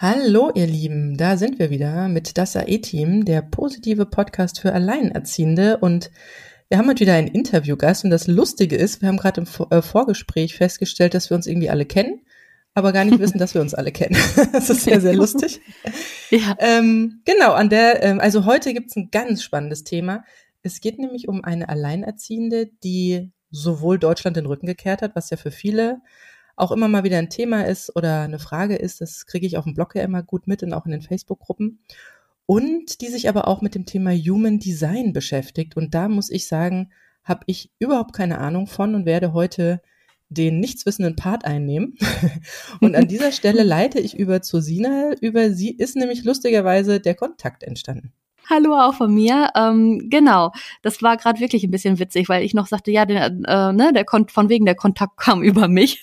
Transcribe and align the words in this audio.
Hallo, 0.00 0.52
ihr 0.54 0.68
Lieben, 0.68 1.16
da 1.16 1.36
sind 1.36 1.58
wir 1.58 1.70
wieder 1.70 2.06
mit 2.06 2.38
das 2.38 2.54
AE-Team, 2.54 3.24
der 3.24 3.42
positive 3.42 4.06
Podcast 4.06 4.60
für 4.60 4.72
Alleinerziehende. 4.72 5.78
Und 5.78 6.12
wir 6.68 6.78
haben 6.78 6.86
heute 6.86 7.00
wieder 7.00 7.14
einen 7.14 7.26
Interviewgast. 7.26 8.04
Und 8.04 8.10
das 8.10 8.28
Lustige 8.28 8.76
ist, 8.76 9.02
wir 9.02 9.08
haben 9.08 9.16
gerade 9.16 9.40
im 9.40 9.48
äh, 9.70 9.82
Vorgespräch 9.82 10.54
festgestellt, 10.54 11.14
dass 11.14 11.30
wir 11.30 11.34
uns 11.34 11.48
irgendwie 11.48 11.68
alle 11.68 11.84
kennen, 11.84 12.20
aber 12.74 12.92
gar 12.92 13.04
nicht 13.04 13.18
wissen, 13.18 13.38
dass 13.38 13.54
wir 13.54 13.60
uns 13.60 13.74
alle 13.74 13.90
kennen. 13.90 14.16
das 14.52 14.70
ist 14.70 14.84
sehr, 14.84 15.00
sehr 15.00 15.14
lustig. 15.14 15.60
ja. 16.30 16.54
Ähm, 16.60 17.20
genau, 17.24 17.54
an 17.54 17.68
der, 17.68 18.00
ähm, 18.04 18.20
also 18.20 18.44
heute 18.44 18.74
gibt's 18.74 18.94
ein 18.94 19.10
ganz 19.10 19.42
spannendes 19.42 19.82
Thema. 19.82 20.22
Es 20.62 20.80
geht 20.80 21.00
nämlich 21.00 21.26
um 21.26 21.42
eine 21.42 21.68
Alleinerziehende, 21.68 22.70
die 22.84 23.32
sowohl 23.50 23.98
Deutschland 23.98 24.36
den 24.36 24.46
Rücken 24.46 24.66
gekehrt 24.66 25.02
hat, 25.02 25.16
was 25.16 25.30
ja 25.30 25.36
für 25.36 25.50
viele 25.50 26.02
auch 26.60 26.72
immer 26.72 26.88
mal 26.88 27.04
wieder 27.04 27.18
ein 27.18 27.30
Thema 27.30 27.62
ist 27.62 27.94
oder 27.96 28.22
eine 28.22 28.38
Frage 28.38 28.76
ist, 28.76 29.00
das 29.00 29.26
kriege 29.26 29.46
ich 29.46 29.56
auf 29.56 29.64
dem 29.64 29.74
Blog 29.74 29.94
ja 29.94 30.02
immer 30.02 30.22
gut 30.22 30.46
mit 30.46 30.62
und 30.62 30.72
auch 30.72 30.86
in 30.86 30.92
den 30.92 31.02
Facebook-Gruppen. 31.02 31.80
Und 32.46 33.00
die 33.00 33.08
sich 33.08 33.28
aber 33.28 33.46
auch 33.46 33.60
mit 33.60 33.74
dem 33.74 33.84
Thema 33.84 34.12
Human 34.12 34.58
Design 34.58 35.12
beschäftigt. 35.12 35.76
Und 35.76 35.94
da 35.94 36.08
muss 36.08 36.30
ich 36.30 36.48
sagen, 36.48 36.90
habe 37.22 37.42
ich 37.46 37.70
überhaupt 37.78 38.14
keine 38.14 38.38
Ahnung 38.38 38.66
von 38.66 38.94
und 38.94 39.04
werde 39.04 39.34
heute 39.34 39.82
den 40.30 40.60
nichtswissenden 40.60 41.16
Part 41.16 41.44
einnehmen. 41.44 41.96
und 42.80 42.94
an 42.94 43.08
dieser 43.08 43.32
Stelle 43.32 43.62
leite 43.64 44.00
ich 44.00 44.16
über 44.16 44.42
zu 44.42 44.60
Sina. 44.60 45.12
Über 45.20 45.50
sie 45.52 45.70
ist 45.70 45.96
nämlich 45.96 46.24
lustigerweise 46.24 47.00
der 47.00 47.14
Kontakt 47.14 47.62
entstanden. 47.62 48.12
Hallo 48.50 48.74
auch 48.78 48.94
von 48.94 49.12
mir. 49.12 49.50
Ähm, 49.54 50.08
genau, 50.08 50.52
das 50.80 51.02
war 51.02 51.18
gerade 51.18 51.38
wirklich 51.38 51.64
ein 51.64 51.70
bisschen 51.70 51.98
witzig, 51.98 52.30
weil 52.30 52.42
ich 52.42 52.54
noch 52.54 52.66
sagte, 52.66 52.90
ja, 52.90 53.04
der, 53.04 53.26
äh, 53.26 53.72
ne, 53.74 53.92
der 53.92 54.06
Kon 54.06 54.26
von 54.28 54.48
wegen 54.48 54.64
der 54.64 54.74
Kontakt 54.74 55.16
kam 55.18 55.42
über 55.42 55.68
mich. 55.68 56.02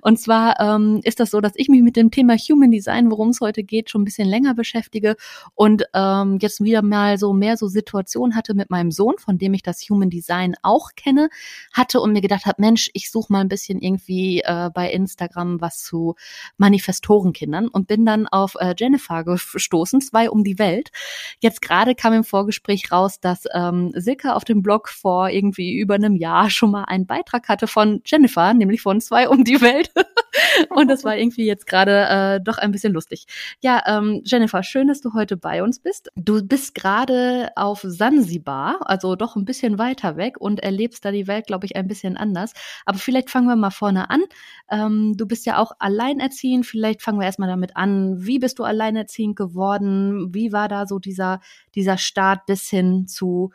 und 0.00 0.20
zwar 0.20 0.60
ähm, 0.60 1.00
ist 1.02 1.18
das 1.18 1.32
so, 1.32 1.40
dass 1.40 1.54
ich 1.56 1.68
mich 1.68 1.82
mit 1.82 1.96
dem 1.96 2.12
Thema 2.12 2.36
Human 2.36 2.70
Design, 2.70 3.10
worum 3.10 3.30
es 3.30 3.40
heute 3.40 3.64
geht, 3.64 3.90
schon 3.90 4.02
ein 4.02 4.04
bisschen 4.04 4.28
länger 4.28 4.54
beschäftige 4.54 5.16
und 5.56 5.82
ähm, 5.92 6.38
jetzt 6.40 6.62
wieder 6.62 6.82
mal 6.82 7.18
so 7.18 7.32
mehr 7.32 7.56
so 7.56 7.66
Situationen 7.66 8.36
hatte 8.36 8.54
mit 8.54 8.70
meinem 8.70 8.92
Sohn, 8.92 9.18
von 9.18 9.36
dem 9.36 9.52
ich 9.52 9.64
das 9.64 9.80
Human 9.90 10.08
Design 10.08 10.54
auch 10.62 10.90
kenne, 10.94 11.30
hatte 11.72 12.00
und 12.00 12.12
mir 12.12 12.20
gedacht 12.20 12.46
habe, 12.46 12.62
Mensch, 12.62 12.90
ich 12.94 13.10
suche 13.10 13.32
mal 13.32 13.40
ein 13.40 13.48
bisschen 13.48 13.80
irgendwie 13.80 14.42
äh, 14.44 14.70
bei 14.72 14.88
Instagram 14.88 15.60
was 15.60 15.82
zu 15.82 16.14
Manifestorenkindern 16.58 17.66
und 17.66 17.88
bin 17.88 18.06
dann 18.06 18.28
auf 18.28 18.54
äh, 18.60 18.72
Jennifer 18.78 19.24
gestoßen, 19.24 20.00
zwei 20.00 20.30
um 20.30 20.44
die 20.44 20.60
Welt. 20.60 20.90
Jetzt 21.40 21.60
gerade 21.72 21.94
kam 21.94 22.12
im 22.12 22.22
Vorgespräch 22.22 22.92
raus, 22.92 23.18
dass 23.18 23.44
ähm, 23.54 23.92
Silke 23.94 24.34
auf 24.34 24.44
dem 24.44 24.60
Blog 24.60 24.90
vor 24.90 25.30
irgendwie 25.30 25.78
über 25.78 25.94
einem 25.94 26.16
Jahr 26.16 26.50
schon 26.50 26.70
mal 26.70 26.84
einen 26.84 27.06
Beitrag 27.06 27.48
hatte 27.48 27.66
von 27.66 28.02
Jennifer, 28.04 28.52
nämlich 28.52 28.82
von 28.82 29.00
zwei 29.00 29.26
um 29.26 29.42
die 29.42 29.62
Welt. 29.62 29.90
Und 30.68 30.88
das 30.88 31.02
war 31.02 31.16
irgendwie 31.16 31.46
jetzt 31.46 31.66
gerade 31.66 32.06
äh, 32.08 32.40
doch 32.42 32.58
ein 32.58 32.72
bisschen 32.72 32.92
lustig. 32.92 33.26
Ja, 33.60 33.82
ähm, 33.86 34.20
Jennifer, 34.24 34.62
schön, 34.62 34.86
dass 34.86 35.00
du 35.00 35.14
heute 35.14 35.38
bei 35.38 35.62
uns 35.62 35.78
bist. 35.78 36.10
Du 36.14 36.46
bist 36.46 36.74
gerade 36.74 37.50
auf 37.56 37.80
Sansibar, 37.82 38.80
also 38.82 39.16
doch 39.16 39.36
ein 39.36 39.46
bisschen 39.46 39.78
weiter 39.78 40.16
weg 40.16 40.38
und 40.38 40.60
erlebst 40.60 41.04
da 41.06 41.10
die 41.10 41.26
Welt, 41.26 41.46
glaube 41.46 41.64
ich, 41.64 41.76
ein 41.76 41.86
bisschen 41.86 42.18
anders. 42.18 42.52
Aber 42.84 42.98
vielleicht 42.98 43.30
fangen 43.30 43.46
wir 43.46 43.56
mal 43.56 43.70
vorne 43.70 44.10
an. 44.10 44.22
Ähm, 44.70 45.14
du 45.16 45.26
bist 45.26 45.46
ja 45.46 45.58
auch 45.58 45.72
alleinerziehend. 45.78 46.66
Vielleicht 46.66 47.00
fangen 47.02 47.18
wir 47.18 47.26
erstmal 47.26 47.48
damit 47.48 47.76
an. 47.76 48.26
Wie 48.26 48.38
bist 48.38 48.58
du 48.58 48.64
alleinerziehend 48.64 49.36
geworden? 49.36 50.34
Wie 50.34 50.52
war 50.52 50.68
da 50.68 50.86
so 50.86 50.98
dieser 50.98 51.40
dieser 51.74 51.98
Start 51.98 52.46
bis 52.46 52.68
hin 52.68 53.06
zu 53.06 53.52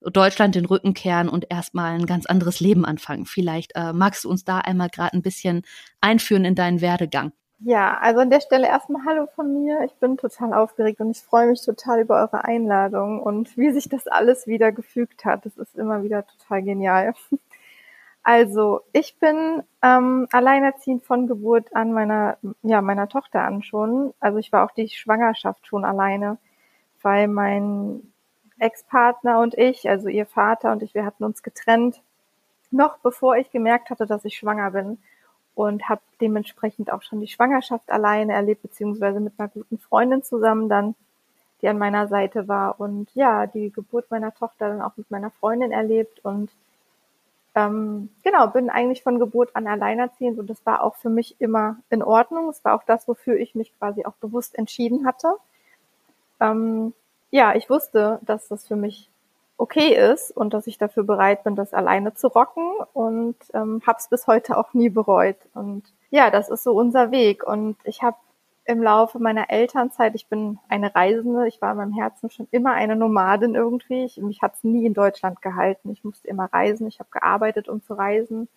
Deutschland 0.00 0.54
den 0.54 0.64
Rücken 0.64 0.94
kehren 0.94 1.28
und 1.28 1.46
erstmal 1.50 1.92
ein 1.92 2.06
ganz 2.06 2.26
anderes 2.26 2.60
Leben 2.60 2.84
anfangen. 2.84 3.26
Vielleicht 3.26 3.72
äh, 3.74 3.92
magst 3.92 4.24
du 4.24 4.30
uns 4.30 4.44
da 4.44 4.58
einmal 4.58 4.88
gerade 4.88 5.14
ein 5.14 5.22
bisschen 5.22 5.62
einführen 6.00 6.44
in 6.44 6.54
deinen 6.54 6.80
Werdegang. 6.80 7.32
Ja, 7.62 7.98
also 7.98 8.20
an 8.20 8.30
der 8.30 8.40
Stelle 8.40 8.66
erstmal 8.66 9.04
Hallo 9.04 9.26
von 9.34 9.62
mir. 9.62 9.82
Ich 9.84 9.92
bin 9.96 10.16
total 10.16 10.54
aufgeregt 10.54 11.00
und 11.00 11.10
ich 11.10 11.20
freue 11.20 11.48
mich 11.48 11.62
total 11.62 12.00
über 12.00 12.16
eure 12.16 12.44
Einladung 12.44 13.20
und 13.22 13.54
wie 13.58 13.70
sich 13.70 13.90
das 13.90 14.06
alles 14.06 14.46
wieder 14.46 14.72
gefügt 14.72 15.26
hat. 15.26 15.44
Das 15.44 15.58
ist 15.58 15.76
immer 15.76 16.02
wieder 16.02 16.26
total 16.26 16.62
genial. 16.62 17.12
Also 18.22 18.82
ich 18.92 19.18
bin 19.18 19.62
ähm, 19.82 20.28
alleinerziehend 20.30 21.04
von 21.04 21.26
Geburt 21.26 21.74
an 21.74 21.92
meiner, 21.92 22.36
ja, 22.62 22.82
meiner 22.82 23.08
Tochter 23.08 23.42
an 23.42 23.62
schon. 23.62 24.12
Also 24.20 24.38
ich 24.38 24.52
war 24.52 24.64
auch 24.64 24.72
die 24.72 24.88
Schwangerschaft 24.90 25.66
schon 25.66 25.86
alleine 25.86 26.36
weil 27.02 27.28
mein 27.28 28.02
Ex-Partner 28.58 29.40
und 29.40 29.54
ich, 29.54 29.88
also 29.88 30.08
ihr 30.08 30.26
Vater 30.26 30.72
und 30.72 30.82
ich, 30.82 30.94
wir 30.94 31.04
hatten 31.04 31.24
uns 31.24 31.42
getrennt, 31.42 32.02
noch 32.70 32.98
bevor 32.98 33.36
ich 33.36 33.50
gemerkt 33.50 33.90
hatte, 33.90 34.06
dass 34.06 34.24
ich 34.24 34.36
schwanger 34.36 34.70
bin 34.70 34.98
und 35.54 35.88
habe 35.88 36.02
dementsprechend 36.20 36.92
auch 36.92 37.02
schon 37.02 37.20
die 37.20 37.28
Schwangerschaft 37.28 37.90
alleine 37.90 38.34
erlebt, 38.34 38.62
beziehungsweise 38.62 39.20
mit 39.20 39.34
einer 39.38 39.48
guten 39.48 39.78
Freundin 39.78 40.22
zusammen 40.22 40.68
dann, 40.68 40.94
die 41.62 41.68
an 41.68 41.78
meiner 41.78 42.08
Seite 42.08 42.48
war 42.48 42.80
und 42.80 43.10
ja, 43.14 43.46
die 43.46 43.70
Geburt 43.70 44.10
meiner 44.10 44.32
Tochter 44.32 44.68
dann 44.68 44.82
auch 44.82 44.96
mit 44.96 45.10
meiner 45.10 45.30
Freundin 45.30 45.72
erlebt 45.72 46.24
und 46.24 46.50
ähm, 47.54 48.10
genau, 48.22 48.46
bin 48.46 48.70
eigentlich 48.70 49.02
von 49.02 49.18
Geburt 49.18 49.56
an 49.56 49.66
alleinerziehend 49.66 50.38
und 50.38 50.48
das 50.48 50.64
war 50.64 50.84
auch 50.84 50.94
für 50.96 51.10
mich 51.10 51.36
immer 51.40 51.76
in 51.90 52.02
Ordnung. 52.02 52.48
Es 52.48 52.64
war 52.64 52.74
auch 52.74 52.84
das, 52.84 53.08
wofür 53.08 53.36
ich 53.36 53.54
mich 53.54 53.76
quasi 53.78 54.04
auch 54.04 54.14
bewusst 54.14 54.56
entschieden 54.56 55.04
hatte 55.06 55.34
ähm, 56.40 56.94
ja, 57.30 57.54
ich 57.54 57.70
wusste, 57.70 58.18
dass 58.22 58.48
das 58.48 58.66
für 58.66 58.76
mich 58.76 59.10
okay 59.56 59.94
ist 59.94 60.34
und 60.34 60.54
dass 60.54 60.66
ich 60.66 60.78
dafür 60.78 61.04
bereit 61.04 61.44
bin, 61.44 61.54
das 61.54 61.74
alleine 61.74 62.14
zu 62.14 62.28
rocken 62.28 62.72
und 62.94 63.36
ähm, 63.52 63.82
habe 63.86 63.98
es 63.98 64.08
bis 64.08 64.26
heute 64.26 64.56
auch 64.56 64.72
nie 64.72 64.88
bereut. 64.88 65.36
Und 65.54 65.84
ja, 66.10 66.30
das 66.30 66.48
ist 66.48 66.64
so 66.64 66.72
unser 66.72 67.10
Weg. 67.10 67.46
Und 67.46 67.76
ich 67.84 68.02
habe 68.02 68.16
im 68.64 68.82
Laufe 68.82 69.18
meiner 69.18 69.50
Elternzeit, 69.50 70.14
ich 70.14 70.28
bin 70.28 70.58
eine 70.68 70.94
Reisende, 70.94 71.46
ich 71.46 71.60
war 71.60 71.72
in 71.72 71.76
meinem 71.76 71.92
Herzen 71.92 72.30
schon 72.30 72.48
immer 72.50 72.72
eine 72.72 72.96
Nomadin 72.96 73.54
irgendwie. 73.54 74.04
Ich, 74.04 74.16
mich 74.16 74.40
hat 74.40 74.54
es 74.54 74.64
nie 74.64 74.86
in 74.86 74.94
Deutschland 74.94 75.42
gehalten. 75.42 75.90
Ich 75.90 76.04
musste 76.04 76.26
immer 76.28 76.46
reisen. 76.52 76.86
Ich 76.88 76.98
habe 76.98 77.10
gearbeitet, 77.10 77.68
um 77.68 77.82
zu 77.82 77.94
reisen 77.94 78.48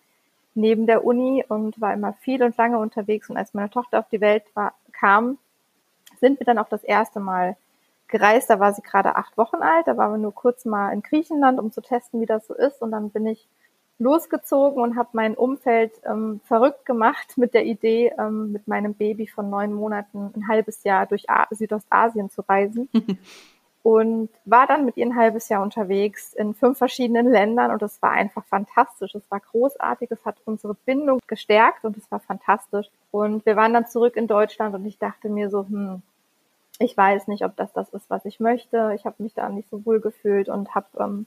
neben 0.54 0.86
der 0.86 1.04
Uni 1.04 1.44
und 1.46 1.80
war 1.80 1.92
immer 1.92 2.12
viel 2.14 2.42
und 2.42 2.56
lange 2.56 2.78
unterwegs. 2.78 3.28
Und 3.28 3.36
als 3.36 3.54
meine 3.54 3.70
Tochter 3.70 3.98
auf 3.98 4.08
die 4.08 4.20
Welt 4.20 4.44
war, 4.54 4.72
kam, 4.92 5.36
sind 6.20 6.38
wir 6.40 6.46
dann 6.46 6.58
auch 6.58 6.68
das 6.68 6.84
erste 6.84 7.20
Mal 7.20 7.56
gereist. 8.08 8.50
Da 8.50 8.60
war 8.60 8.72
sie 8.72 8.82
gerade 8.82 9.16
acht 9.16 9.36
Wochen 9.36 9.56
alt. 9.56 9.86
Da 9.86 9.96
waren 9.96 10.12
wir 10.12 10.18
nur 10.18 10.34
kurz 10.34 10.64
mal 10.64 10.92
in 10.92 11.02
Griechenland, 11.02 11.58
um 11.58 11.72
zu 11.72 11.80
testen, 11.80 12.20
wie 12.20 12.26
das 12.26 12.46
so 12.46 12.54
ist. 12.54 12.82
Und 12.82 12.90
dann 12.92 13.10
bin 13.10 13.26
ich 13.26 13.48
losgezogen 13.98 14.82
und 14.82 14.96
habe 14.96 15.10
mein 15.12 15.34
Umfeld 15.34 15.92
ähm, 16.04 16.40
verrückt 16.44 16.84
gemacht 16.84 17.38
mit 17.38 17.54
der 17.54 17.64
Idee, 17.64 18.12
ähm, 18.18 18.52
mit 18.52 18.66
meinem 18.66 18.94
Baby 18.94 19.28
von 19.28 19.50
neun 19.50 19.72
Monaten 19.72 20.32
ein 20.34 20.48
halbes 20.48 20.82
Jahr 20.82 21.06
durch 21.06 21.30
A 21.30 21.46
Südostasien 21.50 22.30
zu 22.30 22.42
reisen. 22.42 22.88
und 23.84 24.30
war 24.46 24.66
dann 24.66 24.86
mit 24.86 24.96
ihr 24.96 25.04
ein 25.04 25.14
halbes 25.14 25.50
Jahr 25.50 25.62
unterwegs 25.62 26.32
in 26.32 26.54
fünf 26.54 26.78
verschiedenen 26.78 27.30
Ländern 27.30 27.70
und 27.70 27.82
es 27.82 28.00
war 28.00 28.12
einfach 28.12 28.42
fantastisch. 28.46 29.14
Es 29.14 29.30
war 29.30 29.40
großartig, 29.40 30.10
es 30.10 30.24
hat 30.24 30.36
unsere 30.46 30.74
Bindung 30.74 31.20
gestärkt 31.26 31.84
und 31.84 31.98
es 31.98 32.10
war 32.10 32.18
fantastisch. 32.18 32.88
Und 33.10 33.44
wir 33.44 33.56
waren 33.56 33.74
dann 33.74 33.86
zurück 33.86 34.16
in 34.16 34.26
Deutschland 34.26 34.74
und 34.74 34.86
ich 34.86 34.98
dachte 34.98 35.28
mir 35.28 35.50
so, 35.50 35.66
hm, 35.66 36.00
ich 36.78 36.96
weiß 36.96 37.28
nicht, 37.28 37.44
ob 37.44 37.56
das 37.56 37.72
das 37.72 37.88
ist, 37.90 38.10
was 38.10 38.24
ich 38.24 38.40
möchte. 38.40 38.92
Ich 38.94 39.04
habe 39.04 39.22
mich 39.22 39.34
da 39.34 39.48
nicht 39.48 39.70
so 39.70 39.84
wohl 39.86 40.00
gefühlt 40.00 40.48
und 40.48 40.74
habe 40.74 40.86
ähm, 40.98 41.26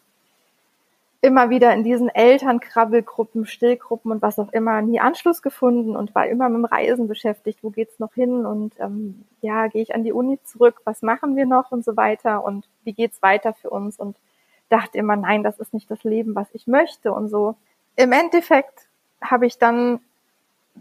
immer 1.21 1.49
wieder 1.49 1.73
in 1.73 1.83
diesen 1.83 2.09
Elternkrabbelgruppen, 2.09 3.45
Stillgruppen 3.45 4.11
und 4.11 4.21
was 4.21 4.39
auch 4.39 4.51
immer 4.53 4.81
nie 4.81 4.99
Anschluss 4.99 5.41
gefunden 5.41 5.95
und 5.95 6.13
war 6.13 6.27
immer 6.27 6.49
mit 6.49 6.57
dem 6.57 6.65
Reisen 6.65 7.07
beschäftigt. 7.07 7.59
Wo 7.63 7.69
geht's 7.69 7.99
noch 7.99 8.13
hin? 8.13 8.45
Und 8.45 8.73
ähm, 8.79 9.25
ja, 9.41 9.67
gehe 9.67 9.81
ich 9.81 9.95
an 9.95 10.03
die 10.03 10.13
Uni 10.13 10.39
zurück? 10.43 10.81
Was 10.83 11.01
machen 11.01 11.35
wir 11.35 11.45
noch 11.45 11.71
und 11.71 11.83
so 11.83 11.97
weiter? 11.97 12.43
Und 12.43 12.67
wie 12.83 12.93
geht's 12.93 13.21
weiter 13.21 13.53
für 13.53 13.69
uns? 13.69 13.97
Und 13.97 14.17
dachte 14.69 14.97
immer, 14.97 15.15
nein, 15.15 15.43
das 15.43 15.59
ist 15.59 15.73
nicht 15.73 15.89
das 15.89 16.03
Leben, 16.03 16.35
was 16.35 16.47
ich 16.53 16.67
möchte 16.67 17.11
und 17.13 17.29
so. 17.29 17.55
Im 17.95 18.11
Endeffekt 18.11 18.87
habe 19.21 19.45
ich 19.45 19.57
dann 19.57 19.99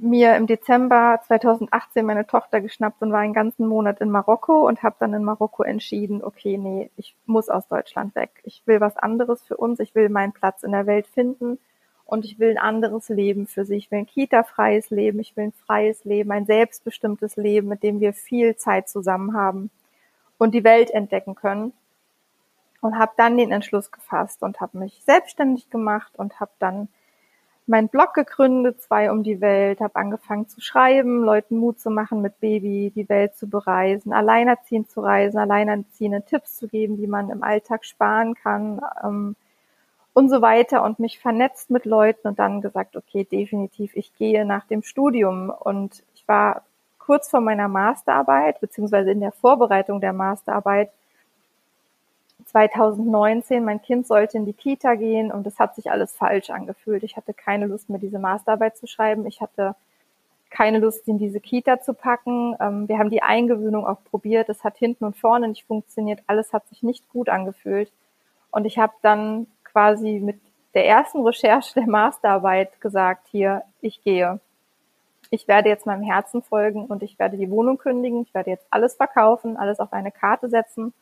mir 0.00 0.36
im 0.36 0.46
Dezember 0.46 1.20
2018 1.26 2.04
meine 2.04 2.26
Tochter 2.26 2.60
geschnappt 2.60 3.02
und 3.02 3.12
war 3.12 3.20
einen 3.20 3.32
ganzen 3.32 3.66
Monat 3.66 4.00
in 4.00 4.10
Marokko 4.10 4.66
und 4.66 4.82
habe 4.82 4.96
dann 4.98 5.14
in 5.14 5.24
Marokko 5.24 5.62
entschieden, 5.62 6.22
okay, 6.22 6.58
nee, 6.58 6.90
ich 6.96 7.16
muss 7.26 7.48
aus 7.48 7.68
Deutschland 7.68 8.14
weg. 8.14 8.30
Ich 8.44 8.62
will 8.66 8.80
was 8.80 8.96
anderes 8.96 9.42
für 9.42 9.56
uns, 9.56 9.80
ich 9.80 9.94
will 9.94 10.08
meinen 10.08 10.32
Platz 10.32 10.62
in 10.62 10.72
der 10.72 10.86
Welt 10.86 11.06
finden 11.06 11.58
und 12.04 12.24
ich 12.24 12.38
will 12.38 12.50
ein 12.50 12.58
anderes 12.58 13.08
Leben 13.08 13.46
für 13.46 13.64
sie. 13.64 13.76
Ich 13.76 13.90
will 13.90 13.98
ein 13.98 14.06
Kita-freies 14.06 14.90
Leben, 14.90 15.18
ich 15.18 15.36
will 15.36 15.44
ein 15.44 15.52
freies 15.52 16.04
Leben, 16.04 16.30
ein 16.30 16.46
selbstbestimmtes 16.46 17.36
Leben, 17.36 17.68
mit 17.68 17.82
dem 17.82 18.00
wir 18.00 18.12
viel 18.12 18.56
Zeit 18.56 18.88
zusammen 18.88 19.34
haben 19.34 19.70
und 20.38 20.54
die 20.54 20.64
Welt 20.64 20.90
entdecken 20.90 21.34
können. 21.34 21.72
Und 22.82 22.98
habe 22.98 23.12
dann 23.16 23.36
den 23.36 23.50
Entschluss 23.50 23.90
gefasst 23.90 24.42
und 24.42 24.60
habe 24.60 24.78
mich 24.78 25.02
selbstständig 25.04 25.70
gemacht 25.70 26.12
und 26.16 26.38
habe 26.38 26.52
dann 26.60 26.88
meinen 27.66 27.88
Blog 27.88 28.14
gegründet, 28.14 28.80
zwei 28.80 29.10
um 29.10 29.22
die 29.22 29.40
Welt, 29.40 29.80
habe 29.80 29.96
angefangen 29.96 30.48
zu 30.48 30.60
schreiben, 30.60 31.24
Leuten 31.24 31.58
Mut 31.58 31.80
zu 31.80 31.90
machen, 31.90 32.22
mit 32.22 32.38
Baby 32.40 32.92
die 32.94 33.08
Welt 33.08 33.36
zu 33.36 33.48
bereisen, 33.48 34.12
alleinerziehend 34.12 34.90
zu 34.90 35.00
reisen, 35.00 35.38
alleinerziehende 35.38 36.22
Tipps 36.22 36.56
zu 36.56 36.68
geben, 36.68 36.98
wie 36.98 37.06
man 37.06 37.30
im 37.30 37.42
Alltag 37.42 37.84
sparen 37.84 38.34
kann 38.34 38.80
ähm, 39.02 39.36
und 40.16 40.30
so 40.30 40.40
weiter 40.40 40.82
und 40.82 40.98
mich 40.98 41.18
vernetzt 41.18 41.70
mit 41.70 41.84
Leuten 41.84 42.28
und 42.28 42.38
dann 42.38 42.62
gesagt, 42.62 42.96
okay, 42.96 43.24
definitiv, 43.24 43.94
ich 43.94 44.16
gehe 44.16 44.46
nach 44.46 44.64
dem 44.66 44.82
Studium. 44.82 45.50
Und 45.50 46.04
ich 46.14 46.26
war 46.26 46.62
kurz 46.98 47.28
vor 47.28 47.40
meiner 47.40 47.68
Masterarbeit, 47.68 48.60
beziehungsweise 48.60 49.10
in 49.10 49.20
der 49.20 49.32
Vorbereitung 49.32 50.00
der 50.00 50.14
Masterarbeit 50.14 50.90
2019, 52.56 53.62
mein 53.62 53.82
Kind 53.82 54.06
sollte 54.06 54.38
in 54.38 54.46
die 54.46 54.54
Kita 54.54 54.94
gehen 54.94 55.30
und 55.30 55.46
es 55.46 55.58
hat 55.58 55.74
sich 55.74 55.90
alles 55.90 56.16
falsch 56.16 56.48
angefühlt. 56.48 57.02
Ich 57.02 57.18
hatte 57.18 57.34
keine 57.34 57.66
Lust 57.66 57.90
mehr, 57.90 57.98
diese 57.98 58.18
Masterarbeit 58.18 58.78
zu 58.78 58.86
schreiben. 58.86 59.26
Ich 59.26 59.42
hatte 59.42 59.76
keine 60.48 60.78
Lust, 60.78 61.06
in 61.06 61.18
diese 61.18 61.38
Kita 61.38 61.82
zu 61.82 61.92
packen. 61.92 62.56
Ähm, 62.58 62.88
wir 62.88 62.98
haben 62.98 63.10
die 63.10 63.22
Eingewöhnung 63.22 63.86
auch 63.86 64.02
probiert. 64.04 64.48
Es 64.48 64.64
hat 64.64 64.78
hinten 64.78 65.04
und 65.04 65.18
vorne 65.18 65.48
nicht 65.48 65.66
funktioniert. 65.66 66.20
Alles 66.28 66.54
hat 66.54 66.66
sich 66.68 66.82
nicht 66.82 67.06
gut 67.10 67.28
angefühlt. 67.28 67.92
Und 68.50 68.64
ich 68.64 68.78
habe 68.78 68.94
dann 69.02 69.48
quasi 69.62 70.18
mit 70.18 70.40
der 70.72 70.86
ersten 70.86 71.20
Recherche 71.26 71.74
der 71.74 71.86
Masterarbeit 71.86 72.80
gesagt, 72.80 73.26
hier, 73.30 73.64
ich 73.82 74.02
gehe. 74.02 74.40
Ich 75.28 75.46
werde 75.46 75.68
jetzt 75.68 75.84
meinem 75.84 76.04
Herzen 76.04 76.40
folgen 76.40 76.86
und 76.86 77.02
ich 77.02 77.18
werde 77.18 77.36
die 77.36 77.50
Wohnung 77.50 77.76
kündigen. 77.76 78.22
Ich 78.22 78.32
werde 78.32 78.48
jetzt 78.48 78.66
alles 78.70 78.94
verkaufen, 78.94 79.58
alles 79.58 79.78
auf 79.78 79.92
eine 79.92 80.10
Karte 80.10 80.48
setzen 80.48 80.94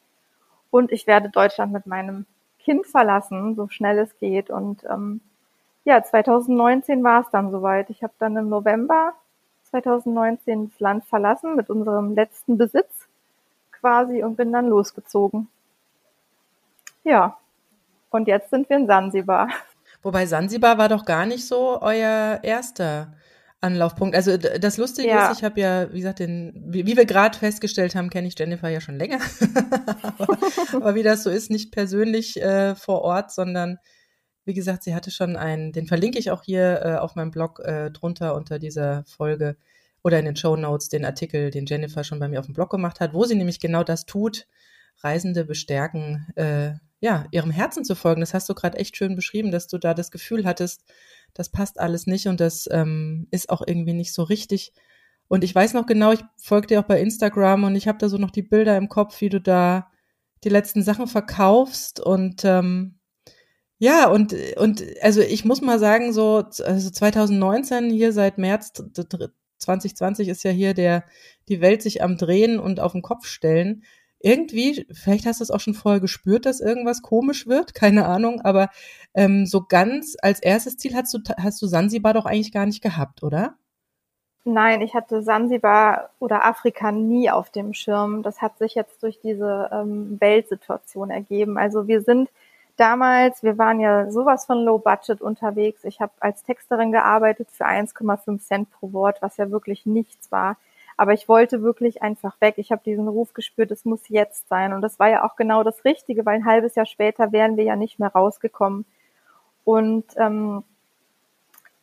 und 0.75 0.91
ich 0.91 1.07
werde 1.07 1.29
Deutschland 1.29 1.73
mit 1.73 1.87
meinem 1.87 2.27
Kind 2.59 2.85
verlassen, 2.89 3.55
so 3.55 3.69
schnell 3.69 3.97
es 3.97 4.19
geht. 4.19 4.51
Und 4.51 4.83
ähm, 4.91 5.21
ja, 5.85 6.03
2019 6.03 7.05
war 7.05 7.21
es 7.21 7.31
dann 7.31 7.53
soweit. 7.53 7.91
Ich 7.91 8.03
habe 8.03 8.13
dann 8.19 8.37
im 8.37 8.49
November 8.49 9.13
2019 9.71 10.71
das 10.71 10.81
Land 10.81 11.05
verlassen 11.05 11.55
mit 11.55 11.71
unserem 11.71 12.17
letzten 12.17 12.59
Besitz 12.59 13.07
quasi 13.71 14.25
und 14.25 14.35
bin 14.35 14.53
dann 14.53 14.67
losgezogen. 14.67 15.47
Ja, 17.05 17.39
und 18.11 18.27
jetzt 18.27 18.51
sind 18.51 18.69
wir 18.69 18.77
in 18.77 18.89
Sansibar. 18.89 19.51
Wobei 20.03 20.27
Sansibar 20.27 20.77
war 20.77 20.89
doch 20.89 21.05
gar 21.05 21.25
nicht 21.25 21.47
so 21.47 21.81
euer 21.83 22.41
erster 22.43 23.13
Anlaufpunkt. 23.65 24.15
Also 24.15 24.37
das 24.37 24.77
Lustige 24.77 25.09
ja. 25.09 25.31
ist, 25.31 25.39
ich 25.39 25.45
habe 25.45 25.61
ja, 25.61 25.93
wie 25.93 25.99
gesagt, 25.99 26.21
den, 26.21 26.53
wie, 26.67 26.87
wie 26.87 26.97
wir 26.97 27.07
gerade 27.07 27.37
festgestellt 27.37 27.95
haben, 27.95 28.11
kenne 28.11 28.29
ich 28.29 28.39
Jennifer 28.39 28.69
ja 28.69 28.81
schon 28.81 28.99
länger. 28.99 29.19
aber, 30.19 30.39
aber, 30.73 30.95
wie 30.95 31.03
das 31.03 31.25
so 31.25 31.31
ist, 31.31 31.51
nicht 31.51 31.73
persönlich 31.73 32.41
äh, 32.41 32.75
vor 32.75 33.03
Ort, 33.03 33.33
sondern 33.33 33.79
wie 34.45 34.55
gesagt, 34.55 34.85
sie 34.85 34.95
hatte 34.95 35.11
schon 35.11 35.37
einen, 35.37 35.73
den 35.73 35.87
verlinke 35.87 36.19
ich 36.19 36.31
auch 36.31 36.43
hier 36.43 36.83
äh, 36.85 36.97
auf 36.97 37.15
meinem 37.17 37.31
Blog 37.31 37.61
äh, 37.61 37.91
drunter 37.91 38.35
unter 38.35 38.59
dieser 38.59 39.05
Folge 39.07 39.57
oder 40.03 40.19
in 40.19 40.27
den 40.27 40.37
Show 40.37 40.55
Notes 40.55 40.91
den 40.91 41.05
Artikel, 41.05 41.51
den 41.51 41.65
Jennifer 41.67 42.05
schon 42.05 42.21
bei 42.21 42.29
mir 42.29 42.41
auf 42.41 42.47
dem 42.47 42.55
Blog 42.55 42.71
gemacht 42.71 43.01
hat, 43.01 43.15
wo 43.15 43.25
sie 43.25 43.35
nämlich 43.35 43.59
genau 43.59 43.83
das 43.83 44.05
tut, 44.05 44.47
Reisende 45.03 45.45
bestärken, 45.45 46.27
äh, 46.37 46.75
ja, 47.01 47.27
ihrem 47.31 47.51
Herzen 47.51 47.85
zu 47.85 47.95
folgen. 47.95 48.21
Das 48.21 48.35
hast 48.35 48.49
du 48.49 48.55
gerade 48.55 48.79
echt 48.79 48.97
schön 48.97 49.17
beschrieben, 49.17 49.51
dass 49.51 49.67
du 49.67 49.79
da 49.79 49.95
das 49.95 50.11
Gefühl 50.11 50.45
hattest, 50.45 50.85
das 51.35 51.51
passt 51.51 51.81
alles 51.81 52.07
nicht 52.07 52.29
und 52.29 52.41
das 52.41 52.69
ähm, 52.71 53.27
ist 53.31 53.51
auch 53.51 53.63
irgendwie 53.67 53.93
nicht 53.93 54.15
so 54.15 54.23
richtig. 54.23 54.73
Und 55.29 55.45
ich 55.45 55.55
weiß 55.55 55.75
noch 55.75 55.87
genau, 55.87 56.13
ich 56.13 56.25
folge 56.37 56.69
dir 56.69 56.81
auch 56.81 56.85
bei 56.85 57.01
Instagram 57.01 57.65
und 57.65 57.77
ich 57.77 57.89
habe 57.89 57.99
da 57.99 58.09
so 58.09 58.19
noch 58.19 58.31
die 58.31 58.43
Bilder 58.43 58.77
im 58.77 58.89
Kopf, 58.89 59.21
wie 59.21 59.29
du 59.29 59.41
da 59.41 59.91
die 60.45 60.49
letzten 60.49 60.83
Sachen 60.83 61.07
verkaufst 61.07 62.01
und 62.01 62.45
ähm, 62.45 62.99
ja, 63.79 64.09
und, 64.09 64.35
und 64.57 64.85
also 65.03 65.21
ich 65.21 65.45
muss 65.45 65.61
mal 65.61 65.79
sagen, 65.79 66.13
so 66.13 66.45
also 66.65 66.91
2019 66.91 67.91
hier 67.91 68.13
seit 68.13 68.39
März 68.39 68.73
2020 69.59 70.29
ist 70.29 70.45
ja 70.45 70.51
hier 70.51 70.75
der 70.75 71.05
die 71.49 71.61
Welt 71.61 71.83
sich 71.83 72.03
am 72.03 72.17
Drehen 72.17 72.59
und 72.59 72.81
auf 72.81 72.93
den 72.93 73.03
Kopf 73.03 73.27
stellen 73.27 73.83
irgendwie, 74.25 74.87
vielleicht 74.91 75.27
hast 75.27 75.41
du 75.41 75.45
es 75.45 75.51
auch 75.51 75.61
schon 75.61 75.75
vorher 75.75 76.01
gespürt, 76.01 76.47
dass 76.47 76.61
irgendwas 76.61 77.03
komisch 77.03 77.47
wird, 77.47 77.75
keine 77.75 78.07
Ahnung, 78.07 78.41
aber 78.41 78.71
ähm, 79.15 79.45
so 79.45 79.63
ganz 79.63 80.17
als 80.23 80.41
erstes 80.41 80.79
Ziel 80.79 80.95
hast 80.95 81.13
du, 81.13 81.19
hast 81.37 81.61
du 81.61 81.67
Sansibar 81.67 82.15
doch 82.15 82.25
eigentlich 82.25 82.53
gar 82.53 82.67
nicht 82.67 82.83
gehabt, 82.83 83.23
oder? 83.23 83.57
Nein, 84.47 84.83
ich 84.83 84.95
hatte 84.95 85.23
Sansibar 85.23 86.11
oder 86.19 86.45
Afrika 86.45 86.93
nie 86.93 87.31
auf 87.31 87.51
dem 87.51 87.73
Schirm. 87.73 88.23
Das 88.23 88.43
hat 88.43 88.59
sich 88.59 88.75
jetzt 88.75 89.03
durch 89.03 89.19
diese 89.21 89.71
ähm, 89.73 90.19
Weltsituation 90.21 91.11
ergeben. 91.11 91.57
Also 91.57 91.87
wir 91.87 92.03
sind 92.03 92.31
damals, 92.77 93.43
wir 93.43 93.57
waren 93.57 93.81
ja 93.81 94.11
sowas 94.11 94.45
von 94.45 94.65
Low 94.65 94.79
Budget 94.79 95.23
unterwegs. 95.23 95.85
Ich 95.85 96.01
habe 96.01 96.13
als 96.21 96.43
Texterin 96.43 96.93
gearbeitet 96.93 97.49
für 97.53 97.67
1,5 97.67 98.39
Cent 98.41 98.71
pro 98.71 98.93
Wort, 98.93 99.23
was 99.23 99.39
ja 99.39 99.51
wirklich 99.51 99.87
nichts 99.87 100.31
war. 100.31 100.57
Aber 100.97 101.13
ich 101.13 101.29
wollte 101.29 101.63
wirklich 101.63 102.03
einfach 102.03 102.41
weg. 102.41 102.55
Ich 102.59 102.71
habe 102.71 102.83
diesen 102.85 103.09
Ruf 103.09 103.33
gespürt, 103.35 103.71
es 103.71 103.85
muss 103.85 104.09
jetzt 104.09 104.49
sein. 104.49 104.73
Und 104.73 104.83
das 104.83 104.99
war 104.99 105.09
ja 105.09 105.25
auch 105.25 105.37
genau 105.37 105.63
das 105.63 105.85
Richtige, 105.85 106.25
weil 106.25 106.37
ein 106.37 106.45
halbes 106.45 106.75
Jahr 106.75 106.87
später 106.87 107.33
wären 107.33 107.57
wir 107.57 107.65
ja 107.65 107.77
nicht 107.77 107.99
mehr 107.99 108.11
rausgekommen. 108.11 108.85
Und, 109.65 110.05
ähm, 110.17 110.63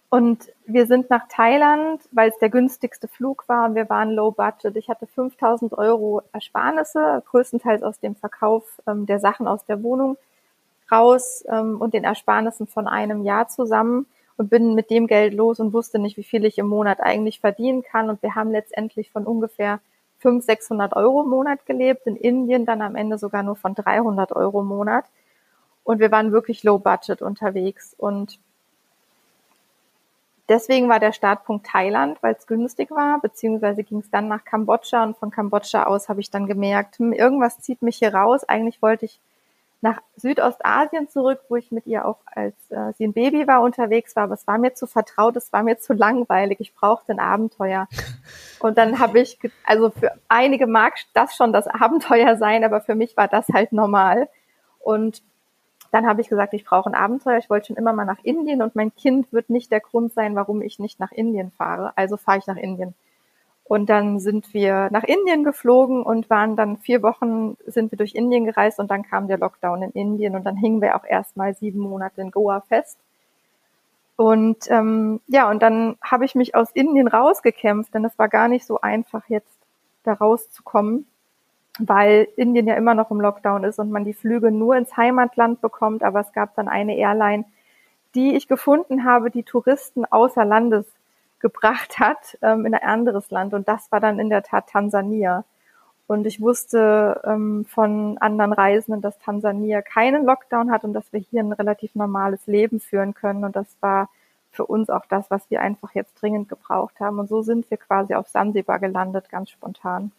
und 0.09 0.51
wir 0.65 0.87
sind 0.87 1.09
nach 1.09 1.27
Thailand, 1.29 2.01
weil 2.11 2.29
es 2.29 2.37
der 2.39 2.49
günstigste 2.49 3.07
Flug 3.07 3.47
war 3.47 3.65
und 3.65 3.75
wir 3.75 3.89
waren 3.89 4.11
low 4.11 4.31
budget. 4.31 4.75
Ich 4.75 4.89
hatte 4.89 5.07
5000 5.07 5.73
Euro 5.73 6.21
Ersparnisse, 6.33 7.23
größtenteils 7.29 7.81
aus 7.83 7.99
dem 7.99 8.15
Verkauf 8.15 8.81
ähm, 8.87 9.05
der 9.05 9.19
Sachen 9.19 9.47
aus 9.47 9.65
der 9.65 9.83
Wohnung 9.83 10.17
raus 10.91 11.43
ähm, 11.47 11.79
und 11.79 11.93
den 11.93 12.03
Ersparnissen 12.03 12.67
von 12.67 12.87
einem 12.87 13.23
Jahr 13.23 13.47
zusammen 13.47 14.05
und 14.41 14.49
bin 14.49 14.73
mit 14.73 14.89
dem 14.89 15.05
Geld 15.05 15.35
los 15.35 15.59
und 15.59 15.71
wusste 15.71 15.99
nicht, 15.99 16.17
wie 16.17 16.23
viel 16.23 16.45
ich 16.45 16.57
im 16.57 16.65
Monat 16.65 16.99
eigentlich 16.99 17.39
verdienen 17.39 17.83
kann. 17.83 18.09
Und 18.09 18.23
wir 18.23 18.33
haben 18.33 18.49
letztendlich 18.49 19.11
von 19.11 19.27
ungefähr 19.27 19.81
500, 20.17 20.43
600 20.43 20.95
Euro 20.95 21.21
im 21.21 21.29
Monat 21.29 21.63
gelebt, 21.67 22.07
in 22.07 22.15
Indien 22.15 22.65
dann 22.65 22.81
am 22.81 22.95
Ende 22.95 23.19
sogar 23.19 23.43
nur 23.43 23.55
von 23.55 23.75
300 23.75 24.31
Euro 24.31 24.61
im 24.61 24.67
Monat. 24.67 25.05
Und 25.83 25.99
wir 25.99 26.11
waren 26.11 26.31
wirklich 26.31 26.63
low 26.63 26.79
budget 26.79 27.21
unterwegs. 27.21 27.93
Und 27.95 28.39
deswegen 30.49 30.89
war 30.89 30.99
der 30.99 31.11
Startpunkt 31.11 31.67
Thailand, 31.67 32.17
weil 32.23 32.33
es 32.33 32.47
günstig 32.47 32.89
war, 32.89 33.21
beziehungsweise 33.21 33.83
ging 33.83 33.99
es 33.99 34.09
dann 34.09 34.27
nach 34.27 34.43
Kambodscha 34.43 35.03
und 35.03 35.17
von 35.17 35.29
Kambodscha 35.29 35.83
aus 35.83 36.09
habe 36.09 36.19
ich 36.19 36.31
dann 36.31 36.47
gemerkt, 36.47 36.97
hm, 36.97 37.13
irgendwas 37.13 37.59
zieht 37.59 37.83
mich 37.83 37.97
hier 37.97 38.15
raus. 38.15 38.43
Eigentlich 38.43 38.81
wollte 38.81 39.05
ich 39.05 39.19
nach 39.81 39.99
Südostasien 40.15 41.09
zurück, 41.09 41.39
wo 41.49 41.55
ich 41.55 41.71
mit 41.71 41.87
ihr 41.87 42.05
auch 42.05 42.19
als 42.25 42.55
äh, 42.69 42.93
sie 42.93 43.05
ein 43.07 43.13
Baby 43.13 43.47
war 43.47 43.61
unterwegs 43.61 44.15
war, 44.15 44.23
aber 44.23 44.35
es 44.35 44.45
war 44.45 44.59
mir 44.59 44.75
zu 44.75 44.85
vertraut, 44.85 45.35
es 45.35 45.51
war 45.51 45.63
mir 45.63 45.79
zu 45.79 45.93
langweilig, 45.93 46.59
ich 46.59 46.75
brauchte 46.75 47.11
ein 47.11 47.19
Abenteuer. 47.19 47.87
Und 48.59 48.77
dann 48.77 48.99
habe 48.99 49.19
ich, 49.19 49.39
also 49.65 49.89
für 49.89 50.13
einige 50.27 50.67
mag 50.67 50.93
das 51.13 51.35
schon 51.35 51.51
das 51.51 51.67
Abenteuer 51.67 52.37
sein, 52.37 52.63
aber 52.63 52.81
für 52.81 52.95
mich 52.95 53.17
war 53.17 53.27
das 53.27 53.47
halt 53.49 53.73
normal. 53.73 54.29
Und 54.79 55.23
dann 55.91 56.07
habe 56.07 56.21
ich 56.21 56.29
gesagt, 56.29 56.53
ich 56.53 56.63
brauche 56.63 56.89
ein 56.89 56.95
Abenteuer. 56.95 57.37
Ich 57.37 57.49
wollte 57.49 57.67
schon 57.67 57.75
immer 57.75 57.91
mal 57.91 58.05
nach 58.05 58.23
Indien 58.23 58.61
und 58.61 58.75
mein 58.75 58.95
Kind 58.95 59.33
wird 59.33 59.49
nicht 59.49 59.71
der 59.71 59.81
Grund 59.81 60.13
sein, 60.13 60.35
warum 60.35 60.61
ich 60.61 60.79
nicht 60.79 60.99
nach 60.99 61.11
Indien 61.11 61.51
fahre. 61.51 61.91
Also 61.97 62.17
fahre 62.17 62.37
ich 62.37 62.47
nach 62.47 62.55
Indien. 62.55 62.93
Und 63.71 63.89
dann 63.89 64.19
sind 64.19 64.53
wir 64.53 64.89
nach 64.91 65.05
Indien 65.05 65.45
geflogen 65.45 66.03
und 66.03 66.29
waren 66.29 66.57
dann 66.57 66.79
vier 66.79 67.01
Wochen, 67.03 67.55
sind 67.65 67.89
wir 67.89 67.97
durch 67.97 68.15
Indien 68.15 68.43
gereist 68.43 68.79
und 68.79 68.91
dann 68.91 69.01
kam 69.01 69.29
der 69.29 69.37
Lockdown 69.37 69.83
in 69.83 69.91
Indien 69.91 70.35
und 70.35 70.43
dann 70.43 70.57
hingen 70.57 70.81
wir 70.81 70.93
auch 70.97 71.05
erstmal 71.05 71.55
sieben 71.55 71.79
Monate 71.79 72.19
in 72.19 72.31
Goa 72.31 72.59
fest. 72.67 72.97
Und 74.17 74.69
ähm, 74.69 75.21
ja, 75.27 75.49
und 75.49 75.61
dann 75.61 75.95
habe 76.01 76.25
ich 76.25 76.35
mich 76.35 76.53
aus 76.53 76.69
Indien 76.73 77.07
rausgekämpft, 77.07 77.93
denn 77.93 78.03
es 78.03 78.19
war 78.19 78.27
gar 78.27 78.49
nicht 78.49 78.65
so 78.65 78.81
einfach, 78.81 79.29
jetzt 79.29 79.57
da 80.03 80.15
rauszukommen, 80.15 81.07
weil 81.79 82.27
Indien 82.35 82.67
ja 82.67 82.75
immer 82.75 82.93
noch 82.93 83.09
im 83.09 83.21
Lockdown 83.21 83.63
ist 83.63 83.79
und 83.79 83.89
man 83.89 84.03
die 84.03 84.13
Flüge 84.13 84.51
nur 84.51 84.75
ins 84.75 84.97
Heimatland 84.97 85.61
bekommt. 85.61 86.03
Aber 86.03 86.19
es 86.19 86.33
gab 86.33 86.55
dann 86.55 86.67
eine 86.67 86.97
Airline, 86.97 87.45
die 88.15 88.35
ich 88.35 88.49
gefunden 88.49 89.05
habe, 89.05 89.31
die 89.31 89.43
Touristen 89.43 90.03
außer 90.03 90.43
Landes 90.43 90.85
gebracht 91.41 91.99
hat 91.99 92.37
ähm, 92.41 92.65
in 92.65 92.73
ein 92.73 92.83
anderes 92.83 93.31
Land. 93.31 93.53
Und 93.53 93.67
das 93.67 93.91
war 93.91 93.99
dann 93.99 94.19
in 94.19 94.29
der 94.29 94.43
Tat 94.43 94.67
Tansania. 94.67 95.43
Und 96.07 96.25
ich 96.27 96.41
wusste 96.41 97.21
ähm, 97.23 97.65
von 97.65 98.17
anderen 98.17 98.53
Reisenden, 98.53 99.01
dass 99.01 99.17
Tansania 99.19 99.81
keinen 99.81 100.25
Lockdown 100.25 100.71
hat 100.71 100.83
und 100.83 100.93
dass 100.93 101.11
wir 101.13 101.21
hier 101.21 101.41
ein 101.41 101.53
relativ 101.53 101.95
normales 101.95 102.47
Leben 102.47 102.79
führen 102.79 103.13
können. 103.13 103.43
Und 103.43 103.55
das 103.55 103.77
war 103.79 104.09
für 104.51 104.65
uns 104.65 104.89
auch 104.89 105.05
das, 105.05 105.31
was 105.31 105.49
wir 105.49 105.61
einfach 105.61 105.93
jetzt 105.93 106.21
dringend 106.21 106.49
gebraucht 106.49 106.99
haben. 106.99 107.19
Und 107.19 107.29
so 107.29 107.41
sind 107.41 107.69
wir 107.71 107.77
quasi 107.77 108.13
auf 108.13 108.27
Sansibar 108.27 108.79
gelandet, 108.79 109.29
ganz 109.29 109.49
spontan. 109.51 110.11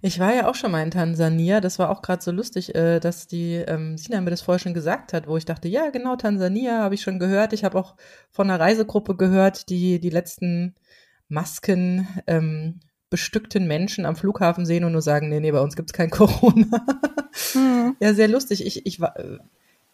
Ich 0.00 0.18
war 0.18 0.34
ja 0.34 0.48
auch 0.48 0.54
schon 0.54 0.72
mal 0.72 0.82
in 0.82 0.90
Tansania. 0.90 1.60
Das 1.60 1.78
war 1.78 1.90
auch 1.90 2.02
gerade 2.02 2.22
so 2.22 2.30
lustig, 2.30 2.74
äh, 2.74 3.00
dass 3.00 3.26
die 3.26 3.54
ähm, 3.54 3.96
Sina 3.96 4.20
mir 4.20 4.30
das 4.30 4.42
vorher 4.42 4.58
schon 4.58 4.74
gesagt 4.74 5.12
hat, 5.12 5.26
wo 5.26 5.36
ich 5.36 5.44
dachte, 5.44 5.68
ja, 5.68 5.90
genau, 5.90 6.16
Tansania 6.16 6.78
habe 6.80 6.94
ich 6.94 7.02
schon 7.02 7.18
gehört. 7.18 7.52
Ich 7.52 7.64
habe 7.64 7.78
auch 7.78 7.94
von 8.30 8.50
einer 8.50 8.60
Reisegruppe 8.60 9.16
gehört, 9.16 9.68
die 9.68 10.00
die 10.00 10.10
letzten 10.10 10.74
Masken 11.28 12.06
ähm, 12.26 12.80
bestückten 13.10 13.66
Menschen 13.66 14.06
am 14.06 14.16
Flughafen 14.16 14.66
sehen 14.66 14.84
und 14.84 14.92
nur 14.92 15.02
sagen, 15.02 15.28
nee, 15.28 15.40
nee, 15.40 15.52
bei 15.52 15.60
uns 15.60 15.76
gibt's 15.76 15.92
kein 15.92 16.10
Corona. 16.10 16.86
Hm. 17.52 17.96
Ja, 18.00 18.14
sehr 18.14 18.28
lustig. 18.28 18.66
Ich, 18.66 18.86
ich 18.86 19.00
war. 19.00 19.14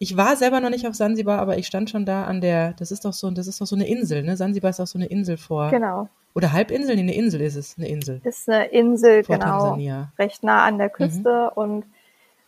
Ich 0.01 0.15
war 0.15 0.37
selber 0.37 0.61
noch 0.61 0.69
nicht 0.69 0.87
auf 0.87 0.95
Sansibar, 0.95 1.39
aber 1.39 1.57
ich 1.57 1.67
stand 1.67 1.89
schon 1.89 2.05
da 2.05 2.23
an 2.23 2.39
der, 2.39 2.71
das 2.71 2.89
ist 2.89 3.03
doch 3.03 3.11
so, 3.11 3.29
das 3.31 3.47
ist 3.47 3.59
doch 3.59 3.65
so 3.65 3.75
eine 3.75 3.85
Insel, 3.85 4.23
ne? 4.23 4.37
Sansibar 4.37 4.69
ist 4.69 4.79
auch 4.79 4.87
so 4.87 4.97
eine 4.97 5.07
Insel 5.07 5.35
vor. 5.35 5.69
Genau. 5.71 6.07
Oder 6.35 6.51
Halbinsel? 6.51 6.95
Nee, 6.95 7.01
eine 7.01 7.15
Insel 7.15 7.41
ist 7.41 7.55
es, 7.55 7.77
eine 7.77 7.87
Insel. 7.87 8.21
Ist 8.23 8.49
eine 8.49 8.65
Insel, 8.65 9.23
Vor 9.23 9.35
genau. 9.35 9.59
Tansania. 9.59 10.11
Recht 10.17 10.43
nah 10.43 10.63
an 10.65 10.77
der 10.77 10.89
Küste 10.89 11.51
mhm. 11.51 11.61
und 11.61 11.85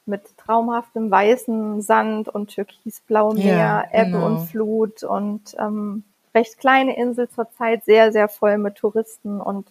mit 0.05 0.37
traumhaftem 0.37 1.11
weißen 1.11 1.81
Sand 1.81 2.29
und 2.29 2.49
türkisblauem 2.49 3.37
Meer, 3.37 3.57
ja, 3.57 3.85
Ebbe 3.91 4.11
genau. 4.11 4.25
und 4.25 4.39
Flut 4.47 5.03
und 5.03 5.55
ähm, 5.59 6.03
recht 6.33 6.57
kleine 6.57 6.97
Insel 6.97 7.29
zurzeit, 7.29 7.85
sehr, 7.85 8.11
sehr 8.11 8.27
voll 8.27 8.57
mit 8.57 8.75
Touristen 8.75 9.39
und 9.39 9.67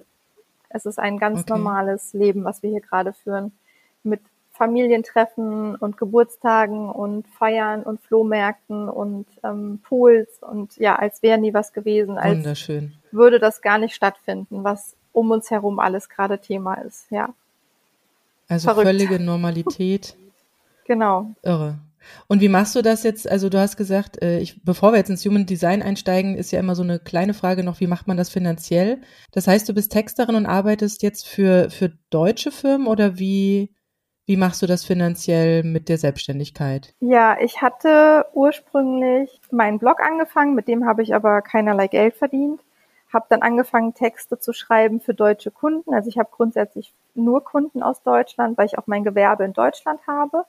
es 0.69 0.87
ist 0.87 0.99
ein 0.99 1.19
ganz 1.19 1.41
okay. 1.41 1.51
normales 1.51 2.13
Leben, 2.13 2.45
was 2.45 2.63
wir 2.63 2.71
hier 2.71 2.81
gerade 2.81 3.13
führen. 3.13 3.53
Mit 4.03 4.21
Familientreffen 4.61 5.75
und 5.75 5.97
Geburtstagen 5.97 6.91
und 6.91 7.27
Feiern 7.29 7.83
und 7.83 7.99
Flohmärkten 8.03 8.91
und 8.91 9.25
ähm, 9.43 9.81
Pools 9.83 10.29
und 10.43 10.77
ja, 10.77 10.97
als 10.97 11.23
wäre 11.23 11.39
nie 11.39 11.55
was 11.55 11.73
gewesen, 11.73 12.19
als 12.19 12.37
Wunderschön. 12.37 12.93
würde 13.11 13.39
das 13.39 13.63
gar 13.63 13.79
nicht 13.79 13.95
stattfinden, 13.95 14.63
was 14.63 14.97
um 15.13 15.31
uns 15.31 15.51
herum 15.51 15.79
alles 15.79 16.11
gerade 16.11 16.39
Thema 16.39 16.75
ist, 16.75 17.11
ja. 17.11 17.31
Also 18.49 18.69
Verrückt. 18.69 18.87
völlige 18.87 19.19
Normalität. 19.19 20.15
genau. 20.85 21.31
Irre. 21.43 21.79
Und 22.29 22.43
wie 22.43 22.51
machst 22.51 22.77
du 22.77 22.83
das 22.83 23.03
jetzt? 23.03 23.31
Also 23.31 23.49
du 23.49 23.59
hast 23.59 23.79
gesagt, 23.79 24.23
äh, 24.23 24.41
ich, 24.41 24.63
bevor 24.63 24.93
wir 24.93 24.99
jetzt 24.99 25.09
ins 25.09 25.25
Human 25.25 25.47
Design 25.47 25.81
einsteigen, 25.81 26.37
ist 26.37 26.51
ja 26.51 26.61
immer 26.61 26.75
so 26.75 26.83
eine 26.83 26.99
kleine 26.99 27.33
Frage 27.33 27.65
noch, 27.65 27.81
wie 27.81 27.87
macht 27.87 28.07
man 28.09 28.19
das 28.19 28.29
finanziell? 28.29 29.01
Das 29.33 29.47
heißt, 29.47 29.67
du 29.67 29.73
bist 29.73 29.91
Texterin 29.91 30.35
und 30.35 30.45
arbeitest 30.45 31.03
jetzt 31.03 31.27
für, 31.27 31.71
für 31.71 31.93
deutsche 32.11 32.51
Firmen 32.51 32.89
oder 32.89 33.19
wie, 33.19 33.71
wie 34.31 34.37
machst 34.37 34.63
du 34.63 34.69
das 34.69 34.85
finanziell 34.85 35.65
mit 35.65 35.89
der 35.89 35.99
Selbstständigkeit? 35.99 36.95
Ja, 37.01 37.37
ich 37.41 37.63
hatte 37.63 38.27
ursprünglich 38.33 39.41
meinen 39.51 39.81
Blog 39.81 39.99
angefangen, 40.01 40.55
mit 40.55 40.69
dem 40.69 40.87
habe 40.87 41.03
ich 41.03 41.17
aber 41.17 41.43
keinerlei 41.43 41.89
Geld 41.89 42.15
verdient. 42.15 42.61
Habe 43.13 43.27
dann 43.29 43.43
angefangen, 43.43 43.93
Texte 43.93 44.39
zu 44.39 44.53
schreiben 44.53 45.01
für 45.01 45.15
deutsche 45.15 45.51
Kunden. 45.51 45.93
Also 45.93 46.09
ich 46.09 46.17
habe 46.17 46.29
grundsätzlich 46.31 46.95
nur 47.17 47.43
Kunden 47.43 47.83
aus 47.83 48.05
Deutschland, 48.05 48.57
weil 48.57 48.67
ich 48.67 48.79
auch 48.79 48.87
mein 48.87 49.03
Gewerbe 49.03 49.43
in 49.43 49.53
Deutschland 49.53 49.99
habe. 50.07 50.45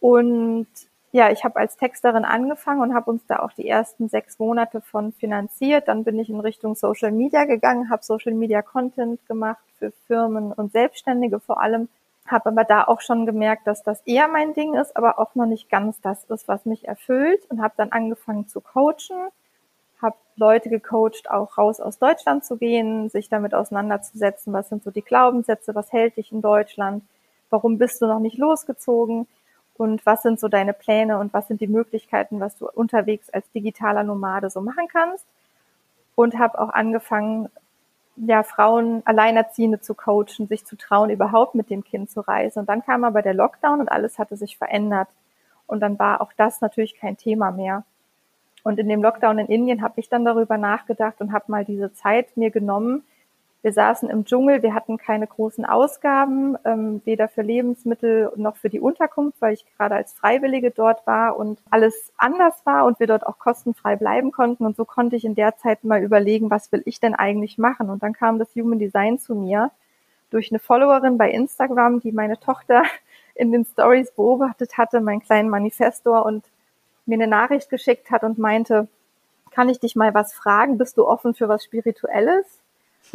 Und 0.00 0.66
ja, 1.12 1.30
ich 1.30 1.44
habe 1.44 1.60
als 1.60 1.76
Texterin 1.76 2.24
angefangen 2.24 2.80
und 2.80 2.92
habe 2.92 3.08
uns 3.08 3.24
da 3.28 3.38
auch 3.38 3.52
die 3.52 3.68
ersten 3.68 4.08
sechs 4.08 4.40
Monate 4.40 4.80
von 4.80 5.12
finanziert. 5.12 5.86
Dann 5.86 6.02
bin 6.02 6.18
ich 6.18 6.28
in 6.28 6.40
Richtung 6.40 6.74
Social 6.74 7.12
Media 7.12 7.44
gegangen, 7.44 7.88
habe 7.88 8.02
Social 8.02 8.34
Media 8.34 8.62
Content 8.62 9.24
gemacht 9.28 9.62
für 9.78 9.92
Firmen 10.08 10.50
und 10.50 10.72
Selbstständige 10.72 11.38
vor 11.38 11.62
allem. 11.62 11.88
Habe 12.30 12.50
aber 12.50 12.62
da 12.64 12.84
auch 12.84 13.00
schon 13.00 13.26
gemerkt, 13.26 13.66
dass 13.66 13.82
das 13.82 14.00
eher 14.02 14.28
mein 14.28 14.54
Ding 14.54 14.74
ist, 14.74 14.96
aber 14.96 15.18
auch 15.18 15.34
noch 15.34 15.46
nicht 15.46 15.68
ganz 15.68 16.00
das 16.00 16.24
ist, 16.24 16.46
was 16.46 16.64
mich 16.64 16.86
erfüllt. 16.86 17.44
Und 17.50 17.60
habe 17.60 17.74
dann 17.76 17.90
angefangen 17.90 18.46
zu 18.46 18.60
coachen, 18.60 19.30
habe 20.00 20.16
Leute 20.36 20.68
gecoacht, 20.68 21.28
auch 21.28 21.58
raus 21.58 21.80
aus 21.80 21.98
Deutschland 21.98 22.44
zu 22.44 22.56
gehen, 22.56 23.10
sich 23.10 23.28
damit 23.28 23.52
auseinanderzusetzen, 23.52 24.52
was 24.52 24.68
sind 24.68 24.84
so 24.84 24.92
die 24.92 25.02
Glaubenssätze, 25.02 25.74
was 25.74 25.92
hält 25.92 26.16
dich 26.16 26.30
in 26.30 26.40
Deutschland, 26.40 27.02
warum 27.50 27.78
bist 27.78 28.00
du 28.00 28.06
noch 28.06 28.20
nicht 28.20 28.38
losgezogen? 28.38 29.26
Und 29.74 30.04
was 30.06 30.22
sind 30.22 30.38
so 30.38 30.48
deine 30.48 30.74
Pläne? 30.74 31.18
Und 31.18 31.32
was 31.32 31.48
sind 31.48 31.60
die 31.60 31.66
Möglichkeiten, 31.66 32.38
was 32.38 32.56
du 32.58 32.68
unterwegs 32.68 33.30
als 33.30 33.50
digitaler 33.52 34.04
Nomade 34.04 34.50
so 34.50 34.60
machen 34.60 34.86
kannst. 34.88 35.24
Und 36.14 36.38
habe 36.38 36.60
auch 36.60 36.68
angefangen, 36.68 37.48
ja, 38.26 38.42
Frauen, 38.42 39.02
Alleinerziehende 39.04 39.80
zu 39.80 39.94
coachen, 39.94 40.46
sich 40.46 40.64
zu 40.66 40.76
trauen, 40.76 41.10
überhaupt 41.10 41.54
mit 41.54 41.70
dem 41.70 41.84
Kind 41.84 42.10
zu 42.10 42.20
reisen. 42.20 42.60
Und 42.60 42.68
dann 42.68 42.84
kam 42.84 43.04
aber 43.04 43.22
der 43.22 43.34
Lockdown 43.34 43.80
und 43.80 43.90
alles 43.90 44.18
hatte 44.18 44.36
sich 44.36 44.58
verändert. 44.58 45.08
Und 45.66 45.80
dann 45.80 45.98
war 45.98 46.20
auch 46.20 46.32
das 46.36 46.60
natürlich 46.60 46.96
kein 46.96 47.16
Thema 47.16 47.50
mehr. 47.50 47.84
Und 48.62 48.78
in 48.78 48.88
dem 48.88 49.02
Lockdown 49.02 49.38
in 49.38 49.46
Indien 49.46 49.82
habe 49.82 50.00
ich 50.00 50.08
dann 50.08 50.24
darüber 50.24 50.58
nachgedacht 50.58 51.20
und 51.20 51.32
habe 51.32 51.46
mal 51.48 51.64
diese 51.64 51.92
Zeit 51.94 52.36
mir 52.36 52.50
genommen, 52.50 53.04
wir 53.62 53.72
saßen 53.72 54.08
im 54.08 54.24
Dschungel, 54.24 54.62
wir 54.62 54.74
hatten 54.74 54.96
keine 54.96 55.26
großen 55.26 55.66
Ausgaben, 55.66 56.56
ähm, 56.64 57.02
weder 57.04 57.28
für 57.28 57.42
Lebensmittel 57.42 58.32
noch 58.36 58.56
für 58.56 58.70
die 58.70 58.80
Unterkunft, 58.80 59.40
weil 59.40 59.52
ich 59.52 59.66
gerade 59.76 59.96
als 59.96 60.14
Freiwillige 60.14 60.70
dort 60.70 61.06
war 61.06 61.36
und 61.36 61.60
alles 61.70 62.10
anders 62.16 62.64
war 62.64 62.86
und 62.86 62.98
wir 63.00 63.06
dort 63.06 63.26
auch 63.26 63.38
kostenfrei 63.38 63.96
bleiben 63.96 64.32
konnten. 64.32 64.64
Und 64.64 64.76
so 64.76 64.86
konnte 64.86 65.16
ich 65.16 65.26
in 65.26 65.34
der 65.34 65.58
Zeit 65.58 65.84
mal 65.84 66.02
überlegen, 66.02 66.50
was 66.50 66.72
will 66.72 66.82
ich 66.86 67.00
denn 67.00 67.14
eigentlich 67.14 67.58
machen? 67.58 67.90
Und 67.90 68.02
dann 68.02 68.14
kam 68.14 68.38
das 68.38 68.54
Human 68.54 68.78
Design 68.78 69.18
zu 69.18 69.34
mir 69.34 69.70
durch 70.30 70.50
eine 70.50 70.58
Followerin 70.58 71.18
bei 71.18 71.30
Instagram, 71.30 72.00
die 72.00 72.12
meine 72.12 72.40
Tochter 72.40 72.84
in 73.34 73.52
den 73.52 73.66
Stories 73.66 74.10
beobachtet 74.12 74.78
hatte, 74.78 75.02
meinen 75.02 75.20
kleinen 75.20 75.50
Manifestor 75.50 76.24
und 76.24 76.44
mir 77.04 77.14
eine 77.14 77.26
Nachricht 77.26 77.68
geschickt 77.68 78.10
hat 78.10 78.22
und 78.22 78.38
meinte, 78.38 78.88
kann 79.50 79.68
ich 79.68 79.80
dich 79.80 79.96
mal 79.96 80.14
was 80.14 80.32
fragen? 80.32 80.78
Bist 80.78 80.96
du 80.96 81.06
offen 81.06 81.34
für 81.34 81.48
was 81.48 81.64
Spirituelles? 81.64 82.59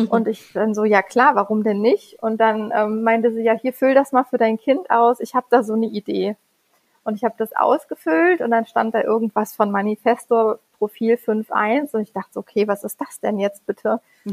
Und 0.09 0.27
ich 0.27 0.51
dann 0.53 0.73
so, 0.73 0.83
ja 0.83 1.01
klar, 1.01 1.35
warum 1.35 1.63
denn 1.63 1.81
nicht? 1.81 2.21
Und 2.21 2.37
dann 2.37 2.71
ähm, 2.75 3.03
meinte 3.03 3.31
sie, 3.31 3.43
ja, 3.43 3.53
hier 3.53 3.71
füll 3.71 3.93
das 3.93 4.11
mal 4.11 4.25
für 4.25 4.37
dein 4.37 4.57
Kind 4.57 4.89
aus. 4.89 5.19
Ich 5.19 5.35
habe 5.35 5.47
da 5.49 5.63
so 5.63 5.73
eine 5.73 5.85
Idee. 5.85 6.35
Und 7.05 7.15
ich 7.15 7.23
habe 7.23 7.35
das 7.37 7.55
ausgefüllt 7.55 8.41
und 8.41 8.49
dann 8.51 8.65
stand 8.65 8.95
da 8.95 9.01
irgendwas 9.01 9.55
von 9.55 9.69
Manifestor 9.71 10.59
Profil 10.79 11.15
5.1 11.15 11.95
und 11.95 12.01
ich 12.01 12.11
dachte, 12.11 12.39
okay, 12.39 12.67
was 12.67 12.83
ist 12.83 12.99
das 12.99 13.19
denn 13.19 13.39
jetzt 13.39 13.65
bitte? 13.67 14.01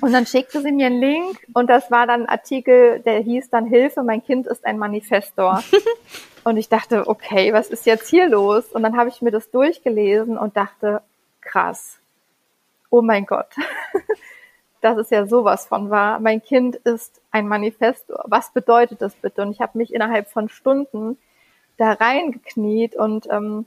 und 0.00 0.12
dann 0.12 0.24
schickte 0.24 0.62
sie 0.62 0.72
mir 0.72 0.86
einen 0.86 1.00
Link 1.00 1.40
und 1.54 1.68
das 1.68 1.90
war 1.90 2.06
dann 2.06 2.22
ein 2.22 2.28
Artikel, 2.28 3.00
der 3.00 3.18
hieß 3.20 3.50
dann 3.50 3.66
Hilfe, 3.66 4.04
mein 4.04 4.22
Kind 4.22 4.46
ist 4.46 4.64
ein 4.64 4.78
Manifestor. 4.78 5.62
und 6.44 6.56
ich 6.56 6.68
dachte, 6.68 7.08
okay, 7.08 7.52
was 7.52 7.68
ist 7.68 7.84
jetzt 7.84 8.08
hier 8.08 8.28
los? 8.28 8.66
Und 8.66 8.84
dann 8.84 8.96
habe 8.96 9.08
ich 9.08 9.20
mir 9.20 9.32
das 9.32 9.50
durchgelesen 9.50 10.38
und 10.38 10.56
dachte, 10.56 11.02
krass. 11.40 11.98
Oh 12.90 13.02
mein 13.02 13.26
Gott 13.26 13.48
dass 14.80 14.96
es 14.98 15.10
ja 15.10 15.26
sowas 15.26 15.66
von 15.66 15.90
war. 15.90 16.20
Mein 16.20 16.42
Kind 16.42 16.76
ist 16.76 17.20
ein 17.30 17.48
Manifestor. 17.48 18.24
Was 18.26 18.52
bedeutet 18.52 19.02
das 19.02 19.14
bitte? 19.14 19.42
Und 19.42 19.50
ich 19.50 19.60
habe 19.60 19.78
mich 19.78 19.92
innerhalb 19.92 20.28
von 20.30 20.48
Stunden 20.48 21.18
da 21.76 21.92
reingekniet 21.92 22.96
und 22.96 23.28
ähm, 23.30 23.66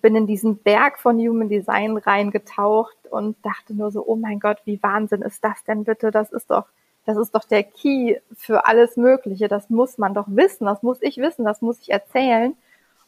bin 0.00 0.16
in 0.16 0.26
diesen 0.26 0.58
Berg 0.58 0.98
von 0.98 1.18
Human 1.18 1.48
Design 1.48 1.96
reingetaucht 1.96 2.96
und 3.10 3.36
dachte 3.44 3.74
nur 3.74 3.90
so, 3.90 4.04
oh 4.06 4.16
mein 4.16 4.40
Gott, 4.40 4.58
wie 4.64 4.82
Wahnsinn 4.82 5.22
ist 5.22 5.44
das 5.44 5.62
denn 5.64 5.84
bitte? 5.84 6.10
Das 6.10 6.32
ist 6.32 6.50
doch, 6.50 6.66
das 7.04 7.16
ist 7.16 7.34
doch 7.34 7.44
der 7.44 7.62
Key 7.62 8.16
für 8.34 8.66
alles 8.66 8.96
Mögliche. 8.96 9.48
Das 9.48 9.70
muss 9.70 9.96
man 9.98 10.14
doch 10.14 10.26
wissen, 10.28 10.66
das 10.66 10.82
muss 10.82 10.98
ich 11.02 11.18
wissen, 11.18 11.44
das 11.44 11.62
muss 11.62 11.80
ich 11.80 11.90
erzählen. 11.90 12.56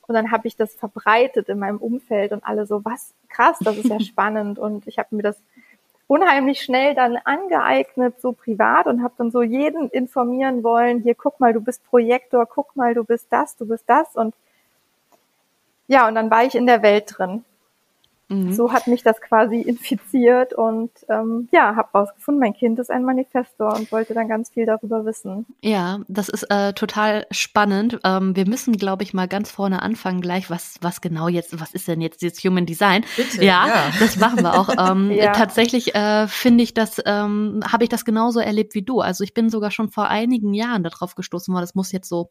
Und 0.06 0.14
dann 0.14 0.30
habe 0.30 0.48
ich 0.48 0.56
das 0.56 0.74
verbreitet 0.74 1.48
in 1.48 1.58
meinem 1.58 1.78
Umfeld 1.78 2.32
und 2.32 2.42
alle 2.42 2.64
so, 2.66 2.84
was 2.84 3.12
krass, 3.28 3.58
das 3.60 3.76
ist 3.76 3.88
ja 3.88 4.00
spannend. 4.00 4.58
Und 4.58 4.86
ich 4.86 4.98
habe 4.98 5.14
mir 5.14 5.22
das 5.22 5.38
unheimlich 6.08 6.62
schnell 6.62 6.94
dann 6.94 7.16
angeeignet, 7.18 8.20
so 8.20 8.32
privat 8.32 8.86
und 8.86 9.02
habe 9.04 9.14
dann 9.18 9.30
so 9.30 9.42
jeden 9.42 9.88
informieren 9.90 10.64
wollen, 10.64 11.00
hier 11.00 11.14
guck 11.14 11.38
mal, 11.38 11.52
du 11.52 11.60
bist 11.60 11.84
Projektor, 11.84 12.46
guck 12.46 12.74
mal, 12.74 12.94
du 12.94 13.04
bist 13.04 13.28
das, 13.30 13.56
du 13.56 13.66
bist 13.66 13.84
das 13.86 14.16
und 14.16 14.34
ja, 15.86 16.08
und 16.08 16.16
dann 16.16 16.30
war 16.30 16.44
ich 16.44 16.54
in 16.54 16.66
der 16.66 16.82
Welt 16.82 17.14
drin. 17.16 17.44
Mhm. 18.28 18.52
So 18.52 18.72
hat 18.72 18.86
mich 18.86 19.02
das 19.02 19.20
quasi 19.20 19.60
infiziert 19.66 20.52
und 20.54 20.90
ähm, 21.08 21.48
ja, 21.52 21.76
habe 21.76 21.88
rausgefunden, 21.94 22.40
mein 22.40 22.54
Kind 22.54 22.78
ist 22.78 22.90
ein 22.90 23.04
Manifestor 23.04 23.74
und 23.74 23.90
wollte 23.92 24.14
dann 24.14 24.28
ganz 24.28 24.50
viel 24.50 24.66
darüber 24.66 25.04
wissen. 25.04 25.46
Ja, 25.62 26.00
das 26.08 26.28
ist 26.28 26.44
äh, 26.50 26.72
total 26.72 27.26
spannend. 27.30 27.98
Ähm, 28.04 28.36
wir 28.36 28.46
müssen, 28.46 28.76
glaube 28.76 29.02
ich, 29.02 29.14
mal 29.14 29.28
ganz 29.28 29.50
vorne 29.50 29.82
anfangen 29.82 30.20
gleich, 30.20 30.50
was 30.50 30.76
was 30.80 31.00
genau 31.00 31.28
jetzt, 31.28 31.58
was 31.60 31.74
ist 31.74 31.88
denn 31.88 32.00
jetzt 32.00 32.22
jetzt 32.22 32.44
Human 32.44 32.66
Design? 32.66 33.04
Bitte, 33.16 33.44
ja, 33.44 33.66
ja, 33.66 33.92
das 33.98 34.16
machen 34.16 34.42
wir 34.42 34.58
auch. 34.58 34.68
Ähm, 34.78 35.10
ja. 35.10 35.32
Tatsächlich 35.32 35.94
äh, 35.94 36.26
finde 36.28 36.64
ich 36.64 36.74
das, 36.74 37.00
ähm, 37.04 37.60
habe 37.70 37.84
ich 37.84 37.90
das 37.90 38.04
genauso 38.04 38.40
erlebt 38.40 38.74
wie 38.74 38.82
du. 38.82 39.00
Also 39.00 39.24
ich 39.24 39.34
bin 39.34 39.50
sogar 39.50 39.70
schon 39.70 39.88
vor 39.88 40.08
einigen 40.08 40.54
Jahren 40.54 40.82
darauf 40.82 41.14
gestoßen, 41.14 41.52
weil 41.54 41.60
das 41.60 41.74
muss 41.74 41.92
jetzt 41.92 42.08
so 42.08 42.30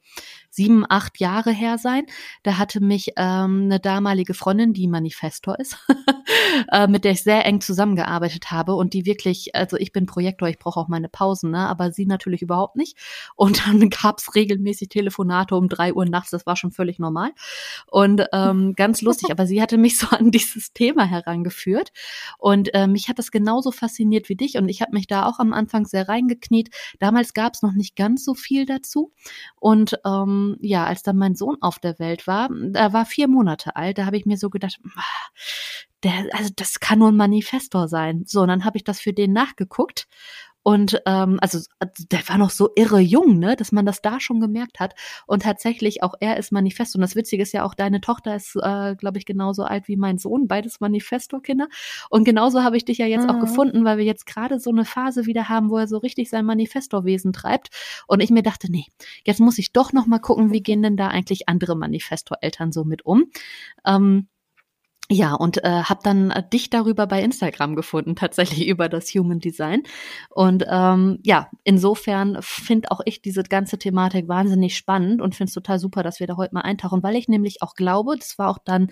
sieben, 0.49 0.85
acht 0.87 1.19
Jahre 1.19 1.51
her 1.51 1.77
sein. 1.77 2.05
Da 2.43 2.57
hatte 2.57 2.81
mich 2.81 3.13
ähm, 3.17 3.63
eine 3.65 3.79
damalige 3.79 4.33
Freundin, 4.33 4.73
die 4.73 4.87
Manifestor 4.87 5.59
ist, 5.59 5.86
mit 6.87 7.03
der 7.03 7.13
ich 7.13 7.23
sehr 7.23 7.45
eng 7.45 7.61
zusammengearbeitet 7.61 8.51
habe 8.51 8.75
und 8.75 8.93
die 8.93 9.05
wirklich, 9.05 9.55
also 9.55 9.77
ich 9.77 9.91
bin 9.91 10.05
Projektor, 10.05 10.49
ich 10.49 10.59
brauche 10.59 10.79
auch 10.79 10.87
meine 10.87 11.09
Pausen, 11.09 11.51
ne? 11.51 11.67
aber 11.67 11.91
sie 11.91 12.05
natürlich 12.05 12.41
überhaupt 12.41 12.75
nicht. 12.75 12.97
Und 13.35 13.67
dann 13.67 13.89
gab's 13.89 14.35
regelmäßig 14.35 14.89
Telefonate 14.89 15.55
um 15.55 15.69
drei 15.69 15.93
Uhr 15.93 16.05
nachts, 16.05 16.31
das 16.31 16.45
war 16.45 16.55
schon 16.55 16.71
völlig 16.71 16.99
normal. 16.99 17.31
Und 17.87 18.25
ähm, 18.33 18.73
ganz 18.75 19.01
lustig, 19.01 19.31
aber 19.31 19.45
sie 19.45 19.61
hatte 19.61 19.77
mich 19.77 19.97
so 19.97 20.07
an 20.07 20.31
dieses 20.31 20.73
Thema 20.73 21.05
herangeführt. 21.05 21.91
Und 22.37 22.73
äh, 22.73 22.87
mich 22.87 23.09
hat 23.09 23.19
das 23.19 23.31
genauso 23.31 23.71
fasziniert 23.71 24.29
wie 24.29 24.35
dich 24.35 24.57
und 24.57 24.69
ich 24.69 24.81
habe 24.81 24.93
mich 24.93 25.07
da 25.07 25.25
auch 25.25 25.39
am 25.39 25.53
Anfang 25.53 25.85
sehr 25.85 26.09
reingekniet. 26.09 26.69
Damals 26.99 27.33
gab's 27.33 27.61
noch 27.61 27.73
nicht 27.73 27.95
ganz 27.95 28.25
so 28.25 28.33
viel 28.33 28.65
dazu. 28.65 29.11
Und 29.59 29.99
ähm, 30.05 30.57
ja, 30.61 30.85
als 30.85 31.03
dann 31.03 31.17
mein 31.17 31.35
Sohn 31.35 31.57
auf 31.61 31.79
der 31.79 31.99
Welt 31.99 32.27
war, 32.27 32.49
er 32.73 32.93
war 32.93 33.05
vier 33.05 33.27
Monate 33.27 33.75
alt, 33.75 33.97
da 33.97 34.05
habe 34.05 34.17
ich 34.17 34.25
mir 34.25 34.37
so 34.37 34.49
gedacht, 34.49 34.79
der, 36.07 36.27
also 36.31 36.49
das 36.55 36.79
kann 36.79 36.99
nur 36.99 37.09
ein 37.09 37.17
Manifestor 37.17 37.87
sein. 37.87 38.23
So, 38.25 38.41
und 38.41 38.47
dann 38.47 38.65
habe 38.65 38.77
ich 38.77 38.83
das 38.83 38.99
für 38.99 39.13
den 39.13 39.33
nachgeguckt. 39.33 40.07
Und 40.63 41.01
ähm, 41.05 41.37
also 41.41 41.59
der 42.11 42.27
war 42.27 42.37
noch 42.37 42.49
so 42.49 42.69
irre 42.75 42.99
jung, 42.99 43.39
ne, 43.39 43.55
dass 43.55 43.71
man 43.71 43.85
das 43.85 44.01
da 44.01 44.19
schon 44.19 44.41
gemerkt 44.41 44.81
hat. 44.81 44.95
Und 45.25 45.43
tatsächlich 45.43 46.03
auch 46.03 46.13
er 46.19 46.35
ist 46.35 46.51
Manifestor. 46.51 46.99
Und 46.99 47.03
das 47.03 47.15
Witzige 47.15 47.41
ist 47.41 47.53
ja 47.53 47.63
auch, 47.63 47.73
deine 47.73 48.01
Tochter 48.01 48.35
ist, 48.35 48.53
äh, 48.61 48.95
glaube 48.95 49.17
ich, 49.17 49.25
genauso 49.25 49.63
alt 49.63 49.87
wie 49.87 49.95
mein 49.95 50.17
Sohn, 50.17 50.49
beides 50.49 50.81
Manifestor-Kinder. 50.81 51.69
Und 52.09 52.25
genauso 52.25 52.63
habe 52.63 52.75
ich 52.75 52.83
dich 52.83 52.97
ja 52.97 53.05
jetzt 53.05 53.23
mhm. 53.23 53.29
auch 53.29 53.39
gefunden, 53.39 53.85
weil 53.85 53.97
wir 53.97 54.03
jetzt 54.03 54.25
gerade 54.25 54.59
so 54.59 54.69
eine 54.69 54.83
Phase 54.83 55.25
wieder 55.25 55.47
haben, 55.47 55.69
wo 55.69 55.77
er 55.77 55.87
so 55.87 55.99
richtig 55.99 56.29
sein 56.29 56.45
Manifestorwesen 56.45 57.31
treibt. 57.31 57.69
Und 58.05 58.21
ich 58.21 58.29
mir 58.29 58.43
dachte, 58.43 58.69
nee, 58.69 58.87
jetzt 59.23 59.39
muss 59.39 59.57
ich 59.57 59.71
doch 59.71 59.93
noch 59.93 60.05
mal 60.05 60.19
gucken, 60.19 60.51
wie 60.51 60.63
gehen 60.63 60.83
denn 60.83 60.97
da 60.97 61.07
eigentlich 61.07 61.47
andere 61.47 61.77
Manifestor-Eltern 61.77 62.73
so 62.73 62.83
mit 62.83 63.05
um. 63.05 63.31
Ähm, 63.85 64.27
ja, 65.09 65.33
und 65.35 65.63
äh, 65.63 65.83
habe 65.83 66.01
dann 66.03 66.31
äh, 66.31 66.43
dich 66.47 66.69
darüber 66.69 67.07
bei 67.07 67.21
Instagram 67.23 67.75
gefunden, 67.75 68.15
tatsächlich 68.15 68.67
über 68.67 68.89
das 68.89 69.09
Human 69.09 69.39
Design. 69.39 69.83
Und 70.29 70.65
ähm, 70.69 71.19
ja, 71.23 71.49
insofern 71.63 72.37
finde 72.41 72.91
auch 72.91 72.99
ich 73.05 73.21
diese 73.21 73.43
ganze 73.43 73.77
Thematik 73.77 74.27
wahnsinnig 74.27 74.75
spannend 74.75 75.21
und 75.21 75.33
finde 75.35 75.49
es 75.49 75.53
total 75.53 75.79
super, 75.79 76.03
dass 76.03 76.19
wir 76.19 76.27
da 76.27 76.35
heute 76.35 76.53
mal 76.53 76.61
eintauchen, 76.61 77.03
weil 77.03 77.15
ich 77.15 77.29
nämlich 77.29 77.61
auch 77.61 77.75
glaube, 77.75 78.17
das 78.17 78.37
war 78.37 78.49
auch 78.49 78.59
dann 78.63 78.89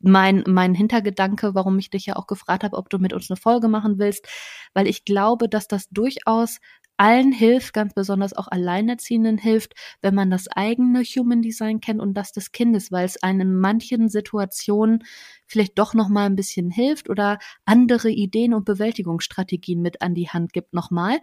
mein, 0.00 0.44
mein 0.46 0.74
Hintergedanke, 0.74 1.56
warum 1.56 1.76
ich 1.80 1.90
dich 1.90 2.06
ja 2.06 2.14
auch 2.14 2.28
gefragt 2.28 2.62
habe, 2.62 2.76
ob 2.76 2.88
du 2.88 2.98
mit 2.98 3.12
uns 3.12 3.28
eine 3.28 3.36
Folge 3.36 3.66
machen 3.66 3.98
willst, 3.98 4.28
weil 4.74 4.86
ich 4.86 5.04
glaube, 5.04 5.48
dass 5.48 5.66
das 5.66 5.88
durchaus 5.88 6.60
allen 6.98 7.32
hilft, 7.32 7.72
ganz 7.72 7.94
besonders 7.94 8.34
auch 8.34 8.48
Alleinerziehenden 8.48 9.38
hilft, 9.38 9.74
wenn 10.02 10.14
man 10.14 10.30
das 10.30 10.48
eigene 10.48 11.02
Human 11.02 11.42
Design 11.42 11.80
kennt 11.80 12.00
und 12.00 12.14
das 12.14 12.32
des 12.32 12.52
Kindes, 12.52 12.92
weil 12.92 13.06
es 13.06 13.22
einem 13.22 13.40
in 13.40 13.56
manchen 13.56 14.08
Situationen 14.08 15.04
vielleicht 15.46 15.78
doch 15.78 15.94
noch 15.94 16.08
mal 16.08 16.26
ein 16.26 16.36
bisschen 16.36 16.70
hilft 16.70 17.08
oder 17.08 17.38
andere 17.64 18.10
Ideen 18.10 18.52
und 18.52 18.64
Bewältigungsstrategien 18.64 19.80
mit 19.80 20.02
an 20.02 20.14
die 20.14 20.28
Hand 20.28 20.52
gibt 20.52 20.74
nochmal 20.74 21.18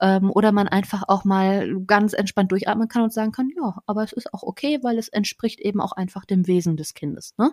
ähm, 0.00 0.30
oder 0.30 0.52
man 0.52 0.68
einfach 0.68 1.02
auch 1.08 1.24
mal 1.24 1.76
ganz 1.86 2.12
entspannt 2.12 2.52
durchatmen 2.52 2.88
kann 2.88 3.02
und 3.02 3.12
sagen 3.12 3.32
kann, 3.32 3.50
ja, 3.54 3.78
aber 3.86 4.04
es 4.04 4.12
ist 4.12 4.32
auch 4.32 4.42
okay, 4.42 4.78
weil 4.82 4.96
es 4.96 5.08
entspricht 5.08 5.60
eben 5.60 5.80
auch 5.80 5.92
einfach 5.92 6.24
dem 6.24 6.46
Wesen 6.46 6.76
des 6.76 6.94
Kindes, 6.94 7.34
ne? 7.36 7.50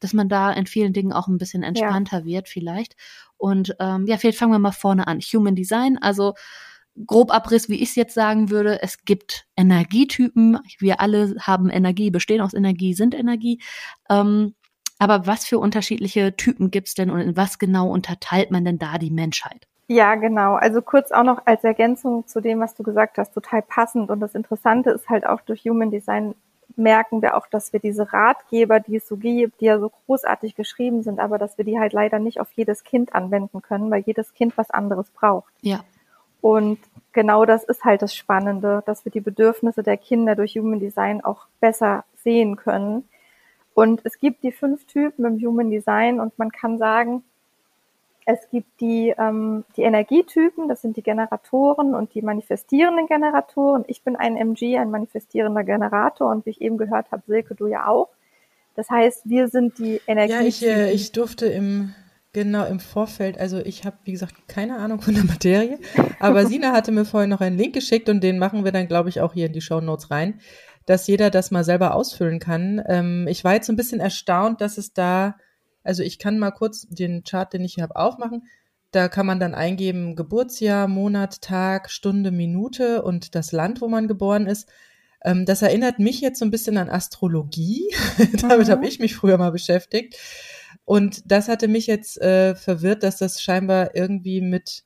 Dass 0.00 0.12
man 0.12 0.28
da 0.28 0.52
in 0.52 0.66
vielen 0.66 0.92
Dingen 0.92 1.12
auch 1.12 1.28
ein 1.28 1.38
bisschen 1.38 1.62
entspannter 1.62 2.20
ja. 2.20 2.24
wird 2.24 2.48
vielleicht 2.48 2.96
und 3.36 3.76
ähm, 3.78 4.06
ja, 4.06 4.16
vielleicht 4.16 4.38
fangen 4.38 4.52
wir 4.52 4.58
mal 4.58 4.72
vorne 4.72 5.06
an. 5.06 5.20
Human 5.20 5.54
Design, 5.54 5.98
also 5.98 6.34
Grobabriss, 7.06 7.68
wie 7.68 7.82
ich 7.82 7.90
es 7.90 7.94
jetzt 7.94 8.14
sagen 8.14 8.50
würde, 8.50 8.82
es 8.82 9.04
gibt 9.04 9.46
Energietypen. 9.56 10.58
Wir 10.78 11.00
alle 11.00 11.34
haben 11.40 11.70
Energie, 11.70 12.10
bestehen 12.10 12.40
aus 12.40 12.54
Energie, 12.54 12.94
sind 12.94 13.14
Energie. 13.14 13.60
Ähm, 14.10 14.54
aber 14.98 15.26
was 15.26 15.44
für 15.44 15.58
unterschiedliche 15.58 16.36
Typen 16.36 16.70
gibt's 16.70 16.94
denn 16.94 17.10
und 17.10 17.20
in 17.20 17.36
was 17.36 17.58
genau 17.58 17.90
unterteilt 17.90 18.50
man 18.50 18.64
denn 18.64 18.78
da 18.78 18.98
die 18.98 19.10
Menschheit? 19.10 19.68
Ja, 19.86 20.16
genau. 20.16 20.54
Also 20.54 20.82
kurz 20.82 21.12
auch 21.12 21.22
noch 21.22 21.46
als 21.46 21.64
Ergänzung 21.64 22.26
zu 22.26 22.40
dem, 22.40 22.60
was 22.60 22.74
du 22.74 22.82
gesagt 22.82 23.16
hast, 23.16 23.32
total 23.32 23.62
passend. 23.62 24.10
Und 24.10 24.20
das 24.20 24.34
Interessante 24.34 24.90
ist 24.90 25.08
halt 25.08 25.26
auch 25.26 25.40
durch 25.40 25.62
Human 25.64 25.90
Design 25.90 26.34
merken 26.76 27.22
wir 27.22 27.36
auch, 27.36 27.46
dass 27.46 27.72
wir 27.72 27.80
diese 27.80 28.12
Ratgeber, 28.12 28.80
die 28.80 28.96
es 28.96 29.08
so 29.08 29.16
gibt, 29.16 29.60
die 29.60 29.66
ja 29.66 29.78
so 29.78 29.90
großartig 29.90 30.54
geschrieben 30.54 31.02
sind, 31.02 31.18
aber 31.18 31.38
dass 31.38 31.58
wir 31.58 31.64
die 31.64 31.78
halt 31.78 31.92
leider 31.92 32.18
nicht 32.18 32.40
auf 32.40 32.50
jedes 32.52 32.84
Kind 32.84 33.14
anwenden 33.14 33.62
können, 33.62 33.90
weil 33.90 34.02
jedes 34.02 34.34
Kind 34.34 34.56
was 34.56 34.70
anderes 34.70 35.10
braucht. 35.10 35.52
Ja. 35.60 35.80
Und 36.40 36.78
genau 37.12 37.44
das 37.44 37.64
ist 37.64 37.84
halt 37.84 38.02
das 38.02 38.14
Spannende, 38.14 38.82
dass 38.86 39.04
wir 39.04 39.12
die 39.12 39.20
Bedürfnisse 39.20 39.82
der 39.82 39.96
Kinder 39.96 40.34
durch 40.34 40.56
Human 40.56 40.80
Design 40.80 41.24
auch 41.24 41.46
besser 41.60 42.04
sehen 42.22 42.56
können. 42.56 43.08
Und 43.74 44.00
es 44.04 44.18
gibt 44.18 44.42
die 44.42 44.52
fünf 44.52 44.86
Typen 44.86 45.24
im 45.24 45.40
Human 45.40 45.70
Design 45.70 46.20
und 46.20 46.38
man 46.38 46.50
kann 46.50 46.78
sagen, 46.78 47.22
es 48.30 48.50
gibt 48.50 48.80
die, 48.80 49.14
ähm, 49.16 49.64
die 49.76 49.82
Energietypen, 49.82 50.68
das 50.68 50.82
sind 50.82 50.98
die 50.98 51.02
Generatoren 51.02 51.94
und 51.94 52.12
die 52.14 52.20
manifestierenden 52.20 53.06
Generatoren. 53.06 53.84
Ich 53.86 54.02
bin 54.02 54.16
ein 54.16 54.36
MG, 54.36 54.76
ein 54.76 54.90
manifestierender 54.90 55.64
Generator 55.64 56.30
und 56.30 56.44
wie 56.44 56.50
ich 56.50 56.60
eben 56.60 56.76
gehört 56.76 57.10
habe, 57.10 57.22
Silke, 57.26 57.54
du 57.54 57.68
ja 57.68 57.86
auch. 57.86 58.08
Das 58.74 58.90
heißt, 58.90 59.30
wir 59.30 59.48
sind 59.48 59.78
die 59.78 60.00
Energietypen. 60.06 60.42
Ja, 60.42 60.48
ich, 60.48 60.66
äh, 60.66 60.92
ich 60.92 61.12
durfte 61.12 61.46
im 61.46 61.94
Genau, 62.32 62.66
im 62.66 62.78
Vorfeld. 62.78 63.38
Also 63.38 63.58
ich 63.58 63.84
habe, 63.84 63.96
wie 64.04 64.12
gesagt, 64.12 64.34
keine 64.48 64.76
Ahnung 64.76 65.00
von 65.00 65.14
der 65.14 65.24
Materie. 65.24 65.78
Aber 66.20 66.44
Sina 66.46 66.72
hatte 66.72 66.92
mir 66.92 67.04
vorhin 67.04 67.30
noch 67.30 67.40
einen 67.40 67.56
Link 67.56 67.74
geschickt 67.74 68.08
und 68.08 68.22
den 68.22 68.38
machen 68.38 68.64
wir 68.64 68.72
dann, 68.72 68.86
glaube 68.86 69.08
ich, 69.08 69.20
auch 69.20 69.32
hier 69.32 69.46
in 69.46 69.52
die 69.52 69.62
Show 69.62 69.80
Notes 69.80 70.10
rein, 70.10 70.40
dass 70.84 71.06
jeder 71.06 71.30
das 71.30 71.50
mal 71.50 71.64
selber 71.64 71.94
ausfüllen 71.94 72.38
kann. 72.38 72.82
Ähm, 72.86 73.26
ich 73.28 73.44
war 73.44 73.54
jetzt 73.54 73.70
ein 73.70 73.76
bisschen 73.76 74.00
erstaunt, 74.00 74.60
dass 74.60 74.76
es 74.76 74.92
da, 74.92 75.36
also 75.82 76.02
ich 76.02 76.18
kann 76.18 76.38
mal 76.38 76.50
kurz 76.50 76.86
den 76.88 77.24
Chart, 77.24 77.50
den 77.52 77.64
ich 77.64 77.74
hier 77.74 77.82
habe, 77.82 77.96
aufmachen. 77.96 78.46
Da 78.90 79.08
kann 79.08 79.26
man 79.26 79.40
dann 79.40 79.54
eingeben 79.54 80.14
Geburtsjahr, 80.14 80.86
Monat, 80.86 81.40
Tag, 81.40 81.90
Stunde, 81.90 82.30
Minute 82.30 83.02
und 83.02 83.34
das 83.34 83.52
Land, 83.52 83.80
wo 83.80 83.88
man 83.88 84.06
geboren 84.06 84.46
ist. 84.46 84.68
Ähm, 85.24 85.46
das 85.46 85.62
erinnert 85.62 85.98
mich 85.98 86.20
jetzt 86.20 86.38
so 86.38 86.44
ein 86.44 86.50
bisschen 86.50 86.76
an 86.76 86.90
Astrologie. 86.90 87.88
Damit 88.40 88.68
mhm. 88.68 88.72
habe 88.72 88.86
ich 88.86 88.98
mich 88.98 89.14
früher 89.14 89.38
mal 89.38 89.50
beschäftigt. 89.50 90.16
Und 90.88 91.30
das 91.30 91.48
hatte 91.48 91.68
mich 91.68 91.86
jetzt 91.86 92.18
äh, 92.18 92.54
verwirrt, 92.54 93.02
dass 93.02 93.18
das 93.18 93.42
scheinbar 93.42 93.94
irgendwie 93.94 94.40
mit 94.40 94.84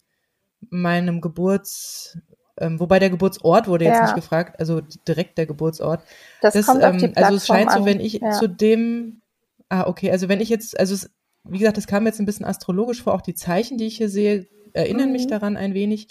meinem 0.68 1.20
Geburts, 1.20 2.18
ähm, 2.58 2.80
wobei 2.80 2.98
der 2.98 3.08
Geburtsort 3.08 3.68
wurde 3.68 3.84
jetzt 3.84 3.98
ja. 3.98 4.02
nicht 4.06 4.16
gefragt, 4.16 4.58
also 4.58 4.80
direkt 5.06 5.38
der 5.38 5.46
Geburtsort. 5.46 6.02
Das, 6.40 6.54
das 6.54 6.66
kommt 6.66 6.82
ähm, 6.82 6.90
auf 6.90 6.96
die 6.96 7.16
Also 7.16 7.36
es 7.36 7.46
scheint 7.46 7.70
so, 7.70 7.84
wenn 7.84 8.00
ich 8.00 8.14
ja. 8.14 8.32
zu 8.32 8.48
dem, 8.48 9.22
ah 9.68 9.86
okay, 9.86 10.10
also 10.10 10.28
wenn 10.28 10.40
ich 10.40 10.48
jetzt, 10.48 10.76
also 10.76 10.92
es, 10.92 11.08
wie 11.44 11.58
gesagt, 11.58 11.76
das 11.76 11.86
kam 11.86 12.04
jetzt 12.04 12.18
ein 12.18 12.26
bisschen 12.26 12.46
astrologisch 12.46 13.00
vor, 13.00 13.14
auch 13.14 13.22
die 13.22 13.34
Zeichen, 13.34 13.78
die 13.78 13.86
ich 13.86 13.98
hier 13.98 14.08
sehe, 14.08 14.48
erinnern 14.72 15.06
mhm. 15.06 15.12
mich 15.12 15.28
daran 15.28 15.56
ein 15.56 15.72
wenig. 15.72 16.08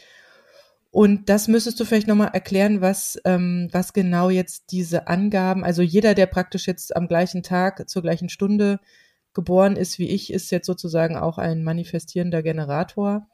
Und 0.90 1.28
das 1.28 1.50
müsstest 1.50 1.82
du 1.82 1.84
vielleicht 1.84 2.08
nochmal 2.08 2.30
erklären, 2.32 2.80
was, 2.80 3.20
ähm, 3.26 3.68
was 3.74 3.92
genau 3.92 4.30
jetzt 4.30 4.72
diese 4.72 5.10
Angaben, 5.10 5.66
also 5.66 5.82
jeder, 5.82 6.14
der 6.14 6.28
praktisch 6.28 6.66
jetzt 6.66 6.96
am 6.96 7.10
gleichen 7.10 7.44
Tag 7.44 7.90
zur 7.90 8.02
gleichen 8.02 8.30
Stunde 8.30 8.80
geboren 9.34 9.76
ist 9.76 10.00
wie 10.00 10.10
ich, 10.10 10.32
ist 10.34 10.52
jetzt 10.52 10.66
sozusagen 10.66 11.18
auch 11.18 11.38
ein 11.38 11.64
manifestierender 11.64 12.44
Generator. 12.44 13.28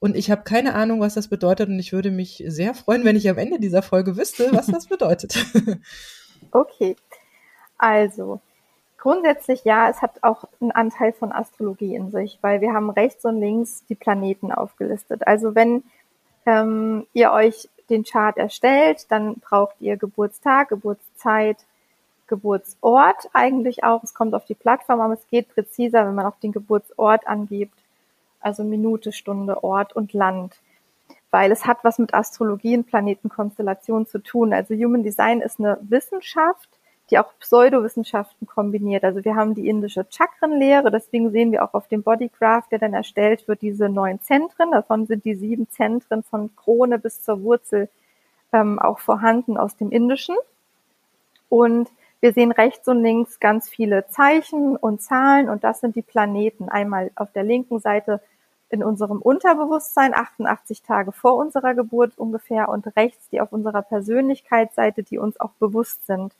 Und 0.00 0.16
ich 0.16 0.30
habe 0.30 0.42
keine 0.42 0.74
Ahnung, 0.74 1.00
was 1.00 1.14
das 1.14 1.28
bedeutet. 1.28 1.68
Und 1.68 1.78
ich 1.78 1.92
würde 1.92 2.10
mich 2.10 2.42
sehr 2.46 2.74
freuen, 2.74 3.04
wenn 3.04 3.16
ich 3.16 3.28
am 3.28 3.38
Ende 3.38 3.58
dieser 3.58 3.82
Folge 3.82 4.16
wüsste, 4.16 4.50
was 4.52 4.66
das 4.66 4.86
bedeutet. 4.88 5.44
okay. 6.52 6.96
Also, 7.76 8.40
grundsätzlich 8.96 9.64
ja, 9.64 9.88
es 9.88 10.02
hat 10.02 10.22
auch 10.22 10.44
einen 10.60 10.70
Anteil 10.70 11.12
von 11.12 11.32
Astrologie 11.32 11.94
in 11.94 12.10
sich, 12.10 12.38
weil 12.42 12.60
wir 12.60 12.72
haben 12.72 12.90
rechts 12.90 13.24
und 13.24 13.40
links 13.40 13.84
die 13.88 13.94
Planeten 13.94 14.52
aufgelistet. 14.52 15.26
Also, 15.26 15.54
wenn 15.54 15.82
ähm, 16.46 17.06
ihr 17.12 17.32
euch 17.32 17.68
den 17.90 18.04
Chart 18.04 18.36
erstellt, 18.36 19.06
dann 19.10 19.36
braucht 19.36 19.76
ihr 19.80 19.96
Geburtstag, 19.96 20.68
Geburtszeit, 20.68 21.56
Geburtsort 22.28 23.28
eigentlich 23.32 23.84
auch. 23.84 24.02
Es 24.02 24.14
kommt 24.14 24.34
auf 24.34 24.44
die 24.44 24.54
Plattform, 24.54 25.00
aber 25.00 25.14
es 25.14 25.26
geht 25.28 25.48
präziser, 25.48 26.06
wenn 26.06 26.14
man 26.14 26.26
auch 26.26 26.38
den 26.38 26.52
Geburtsort 26.52 27.26
angibt. 27.26 27.78
Also 28.40 28.62
Minute, 28.62 29.12
Stunde, 29.12 29.64
Ort 29.64 29.96
und 29.96 30.12
Land. 30.12 30.56
Weil 31.30 31.50
es 31.50 31.66
hat 31.66 31.78
was 31.82 31.98
mit 31.98 32.14
Astrologie 32.14 32.76
und 32.76 32.86
Planetenkonstellation 32.86 34.06
zu 34.06 34.20
tun. 34.20 34.52
Also 34.52 34.74
Human 34.74 35.02
Design 35.02 35.40
ist 35.40 35.58
eine 35.58 35.78
Wissenschaft, 35.82 36.68
die 37.10 37.18
auch 37.18 37.32
Pseudowissenschaften 37.40 38.46
kombiniert. 38.46 39.04
Also 39.04 39.24
wir 39.24 39.34
haben 39.34 39.54
die 39.54 39.68
indische 39.68 40.06
Chakrenlehre, 40.08 40.90
deswegen 40.90 41.30
sehen 41.30 41.52
wir 41.52 41.64
auch 41.64 41.74
auf 41.74 41.88
dem 41.88 42.02
Bodygraph, 42.02 42.68
der 42.68 42.78
dann 42.78 42.94
erstellt 42.94 43.48
wird, 43.48 43.62
diese 43.62 43.88
neun 43.88 44.20
Zentren. 44.20 44.70
Davon 44.70 45.06
sind 45.06 45.24
die 45.24 45.34
sieben 45.34 45.68
Zentren 45.70 46.22
von 46.22 46.54
Krone 46.54 46.98
bis 46.98 47.22
zur 47.22 47.42
Wurzel 47.42 47.88
ähm, 48.52 48.78
auch 48.78 48.98
vorhanden 48.98 49.56
aus 49.56 49.76
dem 49.76 49.90
Indischen. 49.90 50.36
Und 51.48 51.90
wir 52.20 52.32
sehen 52.32 52.52
rechts 52.52 52.88
und 52.88 53.02
links 53.02 53.38
ganz 53.38 53.68
viele 53.68 54.06
Zeichen 54.08 54.76
und 54.76 55.00
Zahlen 55.00 55.48
und 55.48 55.64
das 55.64 55.80
sind 55.80 55.96
die 55.96 56.02
Planeten. 56.02 56.68
Einmal 56.68 57.10
auf 57.14 57.32
der 57.32 57.44
linken 57.44 57.78
Seite 57.78 58.20
in 58.70 58.82
unserem 58.82 59.18
Unterbewusstsein, 59.18 60.14
88 60.14 60.82
Tage 60.82 61.12
vor 61.12 61.36
unserer 61.36 61.74
Geburt 61.74 62.18
ungefähr, 62.18 62.68
und 62.68 62.86
rechts 62.96 63.28
die 63.30 63.40
auf 63.40 63.52
unserer 63.52 63.82
Persönlichkeitsseite, 63.82 65.02
die 65.02 65.18
uns 65.18 65.40
auch 65.40 65.52
bewusst 65.58 66.06
sind. 66.06 66.34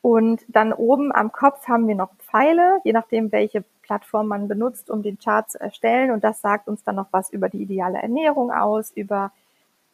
Und 0.00 0.44
dann 0.48 0.72
oben 0.72 1.12
am 1.12 1.32
Kopf 1.32 1.66
haben 1.66 1.88
wir 1.88 1.96
noch 1.96 2.14
Pfeile, 2.18 2.80
je 2.84 2.92
nachdem, 2.92 3.32
welche 3.32 3.64
Plattform 3.82 4.28
man 4.28 4.48
benutzt, 4.48 4.88
um 4.88 5.02
den 5.02 5.18
Chart 5.18 5.50
zu 5.50 5.60
erstellen. 5.60 6.12
Und 6.12 6.22
das 6.22 6.40
sagt 6.40 6.68
uns 6.68 6.84
dann 6.84 6.94
noch 6.94 7.08
was 7.10 7.30
über 7.30 7.48
die 7.48 7.62
ideale 7.62 7.98
Ernährung 7.98 8.52
aus, 8.52 8.92
über 8.92 9.32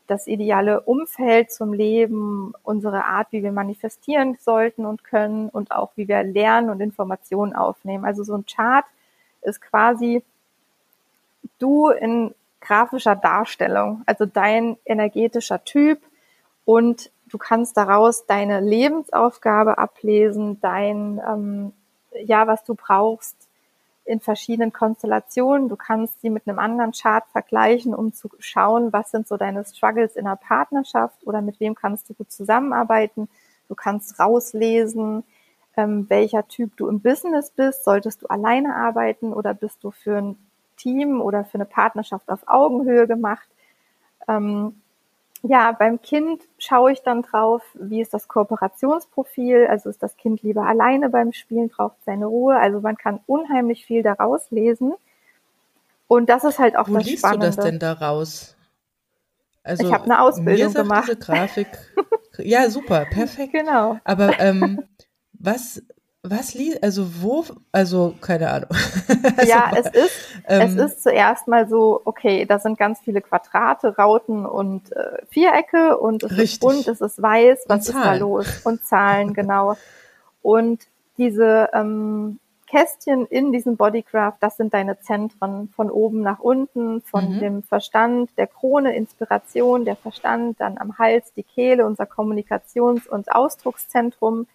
das 0.06 0.26
ideale 0.26 0.80
Umfeld 0.82 1.50
zum 1.50 1.72
Leben, 1.72 2.52
unsere 2.62 3.04
Art, 3.04 3.28
wie 3.30 3.42
wir 3.42 3.52
manifestieren 3.52 4.36
sollten 4.40 4.84
und 4.84 5.04
können 5.04 5.48
und 5.48 5.72
auch 5.72 5.92
wie 5.96 6.08
wir 6.08 6.22
lernen 6.22 6.70
und 6.70 6.80
Informationen 6.80 7.54
aufnehmen. 7.54 8.04
Also 8.04 8.24
so 8.24 8.34
ein 8.34 8.44
Chart 8.46 8.84
ist 9.42 9.60
quasi 9.60 10.22
du 11.58 11.88
in 11.88 12.34
grafischer 12.60 13.16
Darstellung, 13.16 14.02
also 14.06 14.26
dein 14.26 14.76
energetischer 14.84 15.64
Typ 15.64 16.00
und 16.64 17.10
du 17.28 17.38
kannst 17.38 17.76
daraus 17.76 18.26
deine 18.26 18.60
Lebensaufgabe 18.60 19.78
ablesen, 19.78 20.60
dein, 20.60 21.20
ähm, 21.26 21.72
ja, 22.24 22.46
was 22.46 22.62
du 22.64 22.74
brauchst, 22.74 23.41
in 24.04 24.20
verschiedenen 24.20 24.72
Konstellationen. 24.72 25.68
Du 25.68 25.76
kannst 25.76 26.20
sie 26.20 26.30
mit 26.30 26.48
einem 26.48 26.58
anderen 26.58 26.92
Chart 26.92 27.24
vergleichen, 27.30 27.94
um 27.94 28.12
zu 28.12 28.28
schauen, 28.38 28.92
was 28.92 29.10
sind 29.10 29.28
so 29.28 29.36
deine 29.36 29.64
Struggles 29.64 30.16
in 30.16 30.24
der 30.24 30.36
Partnerschaft 30.36 31.26
oder 31.26 31.40
mit 31.40 31.60
wem 31.60 31.74
kannst 31.74 32.10
du 32.10 32.14
gut 32.14 32.30
zusammenarbeiten. 32.30 33.28
Du 33.68 33.74
kannst 33.74 34.18
rauslesen, 34.18 35.24
ähm, 35.76 36.06
welcher 36.08 36.46
Typ 36.48 36.76
du 36.76 36.88
im 36.88 37.00
Business 37.00 37.50
bist. 37.50 37.84
Solltest 37.84 38.22
du 38.22 38.26
alleine 38.26 38.74
arbeiten 38.74 39.32
oder 39.32 39.54
bist 39.54 39.82
du 39.84 39.90
für 39.90 40.18
ein 40.18 40.36
Team 40.76 41.20
oder 41.20 41.44
für 41.44 41.54
eine 41.54 41.64
Partnerschaft 41.64 42.28
auf 42.28 42.40
Augenhöhe 42.46 43.06
gemacht? 43.06 43.48
Ähm, 44.28 44.81
Ja, 45.42 45.72
beim 45.72 46.00
Kind 46.00 46.42
schaue 46.58 46.92
ich 46.92 47.02
dann 47.02 47.22
drauf, 47.22 47.62
wie 47.74 48.00
ist 48.00 48.14
das 48.14 48.28
Kooperationsprofil, 48.28 49.66
also 49.68 49.90
ist 49.90 50.02
das 50.02 50.16
Kind 50.16 50.42
lieber 50.42 50.66
alleine 50.66 51.08
beim 51.08 51.32
Spielen, 51.32 51.68
braucht 51.68 51.96
seine 52.04 52.26
Ruhe. 52.26 52.56
Also 52.56 52.80
man 52.80 52.96
kann 52.96 53.20
unheimlich 53.26 53.84
viel 53.84 54.02
daraus 54.04 54.50
lesen. 54.50 54.94
Und 56.06 56.28
das 56.28 56.44
ist 56.44 56.58
halt 56.58 56.76
auch 56.76 56.88
Wo 56.88 56.94
das 56.94 57.06
liest 57.06 57.20
Spannende. 57.20 57.50
du 57.50 57.56
das 57.56 57.64
denn 57.64 57.78
daraus? 57.78 58.56
Also, 59.64 59.86
ich 59.86 59.92
habe 59.92 60.04
eine 60.04 60.20
Ausbildung 60.20 60.66
mir 60.66 60.70
sagt 60.70 60.84
gemacht. 60.84 61.04
Diese 61.08 61.16
Grafik. 61.18 61.68
ja, 62.38 62.68
super, 62.68 63.06
perfekt. 63.06 63.52
Genau. 63.52 63.98
Aber 64.04 64.38
ähm, 64.40 64.82
was, 65.32 65.82
was 66.22 66.54
liest, 66.54 66.82
also 66.84 67.22
wo, 67.22 67.44
also 67.72 68.14
keine 68.20 68.48
Ahnung. 68.50 68.70
also, 69.36 69.50
ja, 69.50 69.72
es 69.76 69.86
ist, 69.88 70.28
ähm, 70.46 70.62
es 70.78 70.92
ist 70.92 71.02
zuerst 71.02 71.48
mal 71.48 71.68
so, 71.68 72.00
okay, 72.04 72.46
da 72.46 72.58
sind 72.60 72.78
ganz 72.78 73.00
viele 73.00 73.20
Quadrate, 73.20 73.96
Rauten 73.96 74.46
und 74.46 74.92
äh, 74.92 75.18
Vierecke 75.30 75.98
und 75.98 76.22
es 76.22 76.30
Richtig. 76.30 76.52
ist 76.52 76.60
bunt, 76.60 76.88
es 76.88 77.00
ist 77.00 77.20
weiß, 77.20 77.64
was 77.66 77.88
ist 77.88 77.96
da 77.96 78.14
los? 78.14 78.46
Und 78.62 78.84
Zahlen, 78.84 79.34
genau. 79.34 79.76
Und 80.42 80.86
diese 81.18 81.70
ähm, 81.72 82.38
Kästchen 82.68 83.26
in 83.26 83.52
diesem 83.52 83.76
Bodygraph, 83.76 84.36
das 84.40 84.56
sind 84.56 84.72
deine 84.72 84.98
Zentren 85.00 85.68
von 85.74 85.90
oben 85.90 86.22
nach 86.22 86.38
unten, 86.38 87.02
von 87.02 87.34
Mhm. 87.34 87.40
dem 87.40 87.62
Verstand, 87.64 88.30
der 88.38 88.46
Krone, 88.46 88.94
Inspiration, 88.96 89.84
der 89.84 89.96
Verstand, 89.96 90.60
dann 90.60 90.78
am 90.78 90.98
Hals 90.98 91.32
die 91.34 91.42
Kehle, 91.42 91.84
unser 91.84 92.04
Kommunikations- 92.04 93.08
und 93.08 93.34
Ausdruckszentrum. 93.34 94.46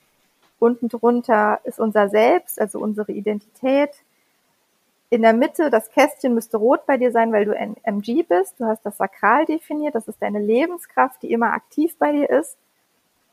Unten 0.59 0.89
drunter 0.89 1.59
ist 1.63 1.79
unser 1.79 2.09
Selbst, 2.09 2.59
also 2.59 2.79
unsere 2.79 3.11
Identität. 3.11 3.91
In 5.09 5.21
der 5.21 5.33
Mitte, 5.33 5.69
das 5.69 5.89
Kästchen 5.91 6.33
müsste 6.33 6.57
rot 6.57 6.85
bei 6.85 6.97
dir 6.97 7.11
sein, 7.11 7.31
weil 7.31 7.45
du 7.45 7.55
ein 7.55 7.75
MG 7.83 8.23
bist. 8.23 8.59
Du 8.59 8.65
hast 8.65 8.85
das 8.85 8.97
Sakral 8.97 9.45
definiert. 9.45 9.95
Das 9.95 10.07
ist 10.07 10.21
deine 10.21 10.39
Lebenskraft, 10.39 11.21
die 11.21 11.31
immer 11.31 11.53
aktiv 11.53 11.95
bei 11.97 12.11
dir 12.11 12.29
ist. 12.29 12.57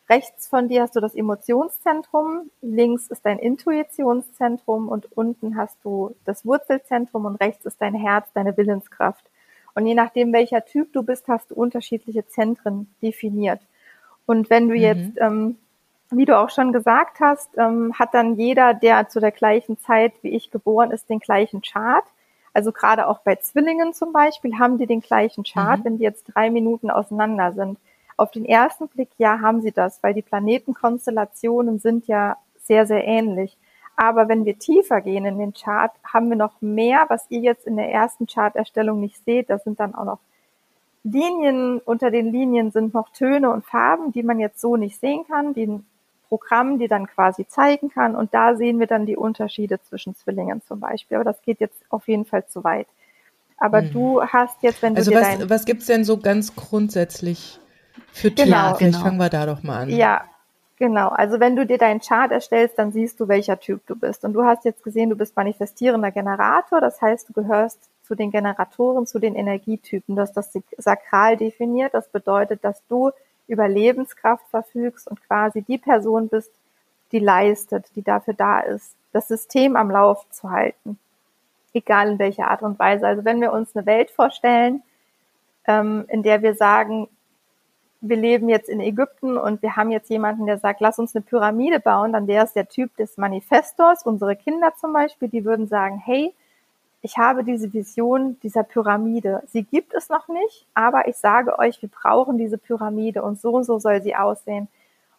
Rechts 0.09 0.47
von 0.49 0.69
dir 0.69 0.83
hast 0.83 0.95
du 0.97 1.01
das 1.01 1.15
Emotionszentrum, 1.15 2.51
links 2.61 3.07
ist 3.07 3.25
dein 3.25 3.39
Intuitionszentrum 3.39 4.89
und 4.91 5.11
unten 5.17 5.57
hast 5.57 5.79
du 5.83 6.15
das 6.27 6.45
Wurzelzentrum 6.45 7.25
und 7.25 7.37
rechts 7.37 7.65
ist 7.65 7.81
dein 7.81 7.95
Herz, 7.95 8.29
deine 8.35 8.55
Willenskraft. 8.57 9.25
Und 9.75 9.87
je 9.87 9.95
nachdem, 9.95 10.33
welcher 10.35 10.65
Typ 10.65 10.93
du 10.93 11.03
bist, 11.03 11.27
hast 11.27 11.51
du 11.51 11.55
unterschiedliche 11.55 12.27
Zentren 12.27 12.95
definiert. 13.01 13.61
Und 14.27 14.51
wenn 14.51 14.69
du 14.69 14.75
Mhm. 14.75 14.81
jetzt, 14.81 15.13
ähm, 15.17 15.57
wie 16.11 16.25
du 16.25 16.39
auch 16.39 16.51
schon 16.51 16.73
gesagt 16.73 17.21
hast, 17.21 17.51
ähm, 17.57 17.93
hat 17.99 18.15
dann 18.15 18.37
jeder, 18.37 18.75
der 18.75 19.09
zu 19.09 19.21
der 19.21 19.33
gleichen 19.33 19.79
Zeit 19.81 20.13
wie 20.23 20.31
ich 20.31 20.51
geboren 20.51 20.91
ist, 20.91 21.09
den 21.11 21.19
gleichen 21.19 21.63
Chart. 21.63 22.05
Also 22.53 22.71
gerade 22.73 23.09
auch 23.09 23.19
bei 23.21 23.37
Zwillingen 23.37 23.95
zum 23.95 24.13
Beispiel 24.13 24.59
haben 24.59 24.79
die 24.79 24.87
den 24.87 25.01
gleichen 25.01 25.45
Chart, 25.45 25.81
Mhm. 25.81 25.85
wenn 25.85 25.99
die 25.99 26.05
jetzt 26.05 26.25
drei 26.35 26.51
Minuten 26.51 26.91
auseinander 26.91 27.53
sind. 27.53 27.79
Auf 28.17 28.31
den 28.31 28.45
ersten 28.45 28.87
Blick, 28.89 29.11
ja, 29.19 29.41
haben 29.41 29.61
sie 29.61 29.73
das, 29.73 30.01
weil 30.03 30.15
die 30.15 30.23
Planetenkonstellationen 30.23 31.81
sind 31.81 32.07
ja 32.07 32.37
sehr, 32.63 32.87
sehr 32.87 33.05
ähnlich. 33.05 33.57
Aber 33.97 34.29
wenn 34.29 34.45
wir 34.45 34.59
tiefer 34.59 35.01
gehen 35.01 35.25
in 35.25 35.39
den 35.39 35.53
Chart, 35.53 35.93
haben 36.05 36.29
wir 36.29 36.37
noch 36.37 36.61
mehr, 36.61 37.07
was 37.09 37.27
ihr 37.29 37.41
jetzt 37.41 37.67
in 37.67 37.77
der 37.77 37.91
ersten 37.93 38.27
Charterstellung 38.27 39.01
nicht 39.01 39.25
seht. 39.25 39.51
Das 39.51 39.65
sind 39.65 39.81
dann 39.81 39.95
auch 39.95 40.05
noch 40.05 40.19
Linien, 41.03 41.81
unter 41.85 42.11
den 42.11 42.33
Linien 42.33 42.71
sind 42.71 42.95
noch 42.95 43.11
Töne 43.11 43.51
und 43.51 43.65
Farben, 43.65 44.11
die 44.13 44.23
man 44.23 44.41
jetzt 44.41 44.61
so 44.61 44.77
nicht 44.77 44.99
sehen 44.99 45.25
kann, 45.29 45.53
die 45.53 45.81
Programm, 46.39 46.79
die 46.81 46.89
dann 46.89 47.07
quasi 47.07 47.47
zeigen 47.47 47.91
kann. 47.91 48.17
Und 48.17 48.35
da 48.35 48.57
sehen 48.57 48.81
wir 48.81 48.89
dann 48.89 49.07
die 49.07 49.17
Unterschiede 49.17 49.81
zwischen 49.83 50.17
Zwillingen 50.17 50.63
zum 50.67 50.81
Beispiel. 50.81 51.17
Aber 51.17 51.25
das 51.25 51.41
geht 51.43 51.61
jetzt 51.61 51.81
auf 51.91 52.09
jeden 52.09 52.25
Fall 52.25 52.45
zu 52.49 52.65
weit. 52.65 52.89
Aber 53.59 53.83
Mhm. 53.83 53.93
du 53.93 54.23
hast 54.23 54.61
jetzt, 54.63 54.83
wenn 54.83 54.97
Also 54.97 55.13
du 55.13 55.17
dir 55.17 55.23
was, 55.23 55.39
dein 55.39 55.51
was 55.51 55.65
gibt's 55.65 55.87
denn 55.87 56.05
so 56.05 56.19
ganz 56.19 56.57
grundsätzlich 56.57 57.61
für 58.13 58.31
Typen? 58.35 58.51
Genau. 58.51 58.75
Vielleicht 58.75 58.97
Genau. 58.97 59.05
fangen 59.05 59.19
wir 59.19 59.29
da 59.29 59.47
doch 59.47 59.63
mal 59.63 59.83
an. 59.83 59.91
Ja, 59.91 60.25
genau. 60.77 61.09
Also 61.11 61.39
wenn 61.39 61.55
du 61.55 61.65
dir 61.67 61.79
deinen 61.79 62.01
Chart 62.01 62.33
erstellst, 62.33 62.79
dann 62.81 62.91
siehst 62.91 63.21
du, 63.21 63.29
welcher 63.29 63.61
Typ 63.61 63.87
du 63.87 63.95
bist. 63.95 64.25
Und 64.25 64.33
du 64.33 64.43
hast 64.45 64.65
jetzt 64.65 64.83
gesehen, 64.83 65.11
du 65.11 65.17
bist 65.17 65.37
manifestierender 65.37 66.11
Generator. 66.11 66.81
Das 66.81 67.01
heißt, 67.01 67.29
du 67.29 67.33
gehörst 67.33 67.79
zu 68.03 68.17
den 68.17 68.33
Generatoren, 68.33 69.07
zu 69.07 69.21
den 69.21 69.37
Energietypen. 69.37 70.17
Du 70.17 70.21
hast 70.23 70.33
das 70.33 70.51
Sakral 70.79 71.37
definiert. 71.37 71.95
Das 71.95 72.09
bedeutet, 72.09 72.65
dass 72.65 72.83
du 72.89 73.13
über 73.47 73.69
Lebenskraft 73.69 74.47
verfügst 74.49 75.09
und 75.09 75.21
quasi 75.27 75.63
die 75.63 75.79
Person 75.79 76.29
bist, 76.29 76.51
die 77.13 77.19
leistet, 77.19 77.87
die 77.95 78.03
dafür 78.03 78.35
da 78.35 78.61
ist, 78.61 78.97
das 79.13 79.29
System 79.29 79.77
am 79.77 79.91
Lauf 79.91 80.29
zu 80.31 80.51
halten. 80.51 80.99
Egal 81.73 82.13
in 82.13 82.19
welcher 82.19 82.49
Art 82.49 82.63
und 82.63 82.79
Weise. 82.79 83.07
Also 83.07 83.25
wenn 83.25 83.41
wir 83.41 83.53
uns 83.53 83.75
eine 83.75 83.87
Welt 83.87 84.11
vorstellen, 84.11 84.83
ähm, 85.67 86.05
in 86.09 86.23
der 86.23 86.43
wir 86.43 86.55
sagen, 86.55 87.09
wir 88.01 88.17
leben 88.17 88.49
jetzt 88.49 88.69
in 88.69 88.81
Ägypten 88.81 89.39
und 89.39 89.63
wir 89.63 89.77
haben 89.77 89.91
jetzt 89.91 90.11
jemanden, 90.11 90.47
der 90.47 90.59
sagt, 90.59 90.81
lass 90.81 90.99
uns 90.99 91.15
eine 91.15 91.25
Pyramide 91.25 91.81
bauen, 91.81 92.13
dann 92.13 92.27
wäre 92.27 92.45
es 92.45 92.53
der 92.53 92.69
Typ 92.69 92.95
des 92.97 93.17
Manifestors, 93.17 94.05
unsere 94.05 94.37
Kinder 94.37 94.73
zum 94.79 94.93
Beispiel, 94.93 95.29
die 95.29 95.45
würden 95.45 95.67
sagen, 95.67 95.99
hey, 96.05 96.35
ich 97.05 97.19
habe 97.19 97.45
diese 97.45 97.75
Vision 97.75 98.41
dieser 98.43 98.63
Pyramide. 98.63 99.43
Sie 99.53 99.63
gibt 99.63 99.93
es 99.93 100.09
noch 100.09 100.27
nicht, 100.29 100.65
aber 100.73 101.07
ich 101.07 101.19
sage 101.19 101.59
euch, 101.59 101.83
wir 101.83 101.91
brauchen 101.91 102.39
diese 102.39 102.57
Pyramide 102.57 103.23
und 103.23 103.39
so 103.39 103.51
und 103.51 103.65
so 103.65 103.79
soll 103.79 104.03
sie 104.03 104.17
aussehen. 104.17 104.69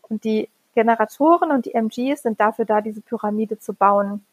Und 0.02 0.24
die 0.24 0.50
Generatoren 0.74 1.52
und 1.52 1.68
die 1.68 1.76
MGs 1.76 2.24
sind 2.24 2.40
dafür 2.40 2.66
da, 2.66 2.82
diese 2.82 3.02
Pyramide 3.02 3.60
zu 3.60 3.76
bauen. 3.76 4.26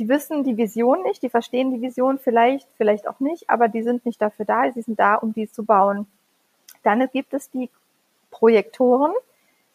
Die 0.00 0.08
wissen 0.08 0.42
die 0.42 0.56
Vision 0.56 1.04
nicht, 1.04 1.22
die 1.22 1.28
verstehen 1.28 1.70
die 1.70 1.80
Vision 1.80 2.18
vielleicht, 2.18 2.66
vielleicht 2.76 3.06
auch 3.06 3.20
nicht, 3.20 3.48
aber 3.48 3.68
die 3.68 3.84
sind 3.84 4.04
nicht 4.04 4.20
dafür 4.20 4.44
da, 4.44 4.72
sie 4.72 4.82
sind 4.82 4.98
da, 4.98 5.14
um 5.14 5.32
die 5.32 5.48
zu 5.48 5.64
bauen. 5.64 6.08
Dann 6.82 7.08
gibt 7.12 7.34
es 7.34 7.50
die 7.50 7.70
Projektoren. 8.32 9.12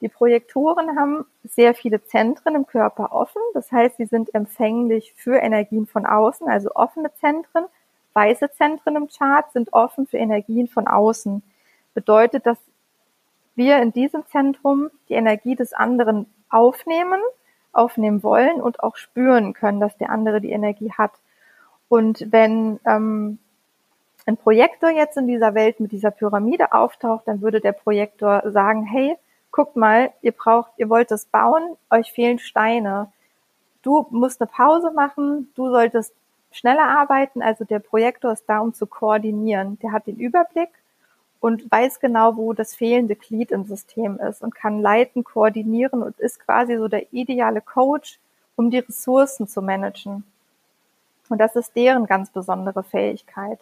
Die 0.01 0.09
Projektoren 0.09 0.97
haben 0.97 1.25
sehr 1.43 1.73
viele 1.73 2.03
Zentren 2.03 2.55
im 2.55 2.65
Körper 2.65 3.11
offen. 3.11 3.41
Das 3.53 3.71
heißt, 3.71 3.97
sie 3.97 4.05
sind 4.05 4.33
empfänglich 4.33 5.13
für 5.15 5.37
Energien 5.37 5.87
von 5.87 6.05
außen, 6.05 6.47
also 6.47 6.71
offene 6.73 7.13
Zentren. 7.15 7.65
Weiße 8.13 8.51
Zentren 8.51 8.95
im 8.95 9.07
Chart 9.07 9.51
sind 9.51 9.73
offen 9.73 10.07
für 10.07 10.17
Energien 10.17 10.67
von 10.67 10.87
außen. 10.87 11.43
Bedeutet, 11.93 12.45
dass 12.45 12.57
wir 13.55 13.81
in 13.81 13.91
diesem 13.91 14.25
Zentrum 14.27 14.89
die 15.09 15.15
Energie 15.15 15.55
des 15.55 15.73
anderen 15.73 16.27
aufnehmen, 16.49 17.19
aufnehmen 17.73 18.23
wollen 18.23 18.61
und 18.61 18.81
auch 18.81 18.95
spüren 18.95 19.53
können, 19.53 19.81
dass 19.81 19.97
der 19.97 20.09
andere 20.09 20.39
die 20.39 20.51
Energie 20.51 20.91
hat. 20.93 21.11
Und 21.89 22.31
wenn 22.31 22.79
ähm, 22.85 23.37
ein 24.25 24.37
Projektor 24.37 24.89
jetzt 24.91 25.17
in 25.17 25.27
dieser 25.27 25.55
Welt 25.55 25.79
mit 25.79 25.91
dieser 25.91 26.11
Pyramide 26.11 26.71
auftaucht, 26.71 27.27
dann 27.27 27.41
würde 27.41 27.59
der 27.59 27.73
Projektor 27.73 28.43
sagen, 28.45 28.85
hey, 28.85 29.17
guckt 29.51 29.75
mal, 29.75 30.11
ihr 30.21 30.31
braucht, 30.31 30.71
ihr 30.77 30.89
wollt 30.89 31.11
es 31.11 31.25
bauen, 31.25 31.75
euch 31.89 32.11
fehlen 32.11 32.39
Steine. 32.39 33.11
Du 33.81 34.05
musst 34.11 34.41
eine 34.41 34.47
Pause 34.47 34.91
machen, 34.91 35.51
du 35.55 35.69
solltest 35.69 36.13
schneller 36.51 36.87
arbeiten, 36.87 37.41
also 37.41 37.63
der 37.63 37.79
Projektor 37.79 38.31
ist 38.31 38.45
da, 38.47 38.59
um 38.59 38.73
zu 38.73 38.87
koordinieren. 38.87 39.77
Der 39.81 39.91
hat 39.91 40.07
den 40.07 40.17
Überblick 40.17 40.69
und 41.39 41.71
weiß 41.71 41.99
genau, 41.99 42.35
wo 42.35 42.53
das 42.53 42.75
fehlende 42.75 43.15
Glied 43.15 43.51
im 43.51 43.65
System 43.65 44.17
ist 44.19 44.41
und 44.41 44.55
kann 44.55 44.81
leiten, 44.81 45.23
koordinieren 45.23 46.03
und 46.03 46.19
ist 46.19 46.39
quasi 46.39 46.75
so 46.77 46.87
der 46.87 47.13
ideale 47.13 47.61
Coach, 47.61 48.19
um 48.55 48.69
die 48.71 48.79
Ressourcen 48.79 49.47
zu 49.47 49.61
managen. 49.61 50.23
Und 51.29 51.37
das 51.37 51.55
ist 51.55 51.75
deren 51.75 52.07
ganz 52.07 52.31
besondere 52.31 52.83
Fähigkeit. 52.83 53.59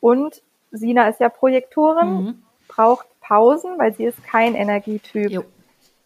Und 0.00 0.42
Sina 0.70 1.08
ist 1.08 1.20
ja 1.20 1.28
Projektorin, 1.28 2.24
Mhm. 2.24 2.42
braucht 2.68 3.06
Pausen, 3.28 3.78
weil 3.78 3.94
sie 3.94 4.04
ist 4.04 4.24
kein 4.24 4.54
Energietyp. 4.54 5.30
Jo. 5.30 5.44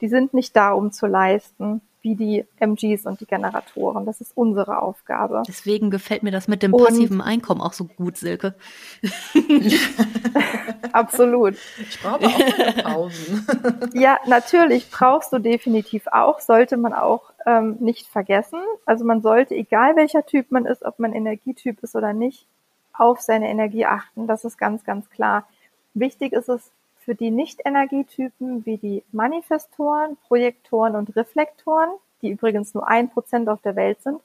Die 0.01 0.09
sind 0.09 0.35
nicht 0.35 0.57
da, 0.57 0.73
um 0.73 0.91
zu 0.91 1.07
leisten, 1.07 1.81
wie 2.01 2.17
die 2.17 2.45
MGs 2.59 3.07
und 3.07 3.21
die 3.21 3.27
Generatoren. 3.27 4.05
Das 4.05 4.21
ist 4.21 4.33
unsere 4.37 4.83
Aufgabe. 4.83 5.45
Deswegen 5.47 5.91
gefällt 5.91 6.25
mir 6.25 6.33
das 6.33 6.49
mit 6.49 6.65
dem 6.65 6.75
Und- 6.75 6.85
passiven 6.85 7.21
Einkommen 7.21 7.61
auch 7.61 7.75
so 7.75 7.85
gut, 7.85 8.17
Silke. 8.17 8.57
Absolut. 10.93 11.55
Ich 11.79 12.01
brauche 12.03 12.27
auch 12.27 12.39
meine 12.59 12.83
Pausen. 12.83 13.47
Ja, 13.95 14.19
natürlich 14.27 14.91
brauchst 14.91 15.33
du 15.33 15.39
definitiv 15.39 16.07
auch, 16.11 16.41
sollte 16.41 16.77
man 16.77 16.93
auch 16.93 17.33
ähm, 17.47 17.77
nicht 17.81 18.07
vergessen. 18.09 18.59
Also 18.85 19.05
man 19.05 19.23
sollte, 19.23 19.55
egal 19.55 19.97
welcher 19.97 20.27
Typ 20.27 20.51
man 20.51 20.67
ist, 20.67 20.85
ob 20.85 20.99
man 20.99 21.13
Energietyp 21.13 21.83
ist 21.83 21.95
oder 21.95 22.13
nicht, 22.13 22.47
auf 22.93 23.21
seine 23.21 23.49
Energie 23.49 23.87
achten. 23.87 24.27
Das 24.27 24.45
ist 24.45 24.59
ganz, 24.59 24.85
ganz 24.85 25.09
klar. 25.11 25.47
Wichtig 25.95 26.33
ist 26.33 26.49
es 26.49 26.71
für 27.05 27.15
die 27.15 27.31
Nicht-Energietypen 27.31 28.65
wie 28.65 28.79
die 28.79 29.03
Manifestoren, 29.13 30.17
Projektoren 30.29 30.97
und 30.97 31.15
Reflektoren, 31.17 31.91
die 32.23 32.31
übrigens 32.31 32.75
nur 32.75 32.89
ein 32.89 33.11
Prozent 33.11 33.49
auf 33.49 33.61
der 33.63 33.77
Welt 33.77 34.01
sind, 34.03 34.21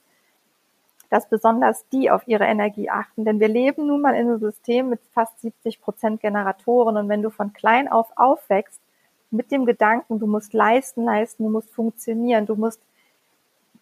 dass 1.10 1.28
besonders 1.28 1.88
die 1.90 2.12
auf 2.12 2.28
ihre 2.28 2.46
Energie 2.46 2.90
achten. 2.90 3.26
Denn 3.26 3.40
wir 3.40 3.48
leben 3.48 3.88
nun 3.88 4.02
mal 4.02 4.14
in 4.14 4.28
einem 4.28 4.40
System 4.40 4.90
mit 4.90 5.00
fast 5.14 5.40
70 5.42 5.82
Prozent 5.82 6.22
Generatoren. 6.22 6.98
Und 6.98 7.10
wenn 7.10 7.22
du 7.22 7.30
von 7.30 7.54
klein 7.54 7.88
auf 7.88 8.08
aufwächst 8.16 8.80
mit 9.32 9.52
dem 9.52 9.66
Gedanken, 9.66 10.20
du 10.20 10.28
musst 10.28 10.54
leisten, 10.54 11.04
leisten, 11.04 11.44
du 11.44 11.50
musst 11.50 11.74
funktionieren, 11.74 12.46
du 12.46 12.56
musst 12.56 12.82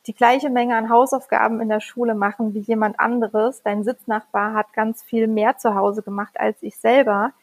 die 0.07 0.13
gleiche 0.13 0.49
Menge 0.49 0.75
an 0.77 0.89
Hausaufgaben 0.89 1.61
in 1.61 1.69
der 1.69 1.79
Schule 1.79 2.13
machen 2.13 2.53
wie 2.53 2.59
jemand 2.59 2.99
anderes. 2.99 3.61
Dein 3.63 3.83
Sitznachbar 3.83 4.53
hat 4.53 4.71
ganz 4.73 5.03
viel 5.03 5.27
mehr 5.27 5.57
zu 5.57 5.75
Hause 5.75 6.03
gemacht 6.03 6.39
als 6.39 6.57
ich 6.61 6.77
selber. 6.77 7.33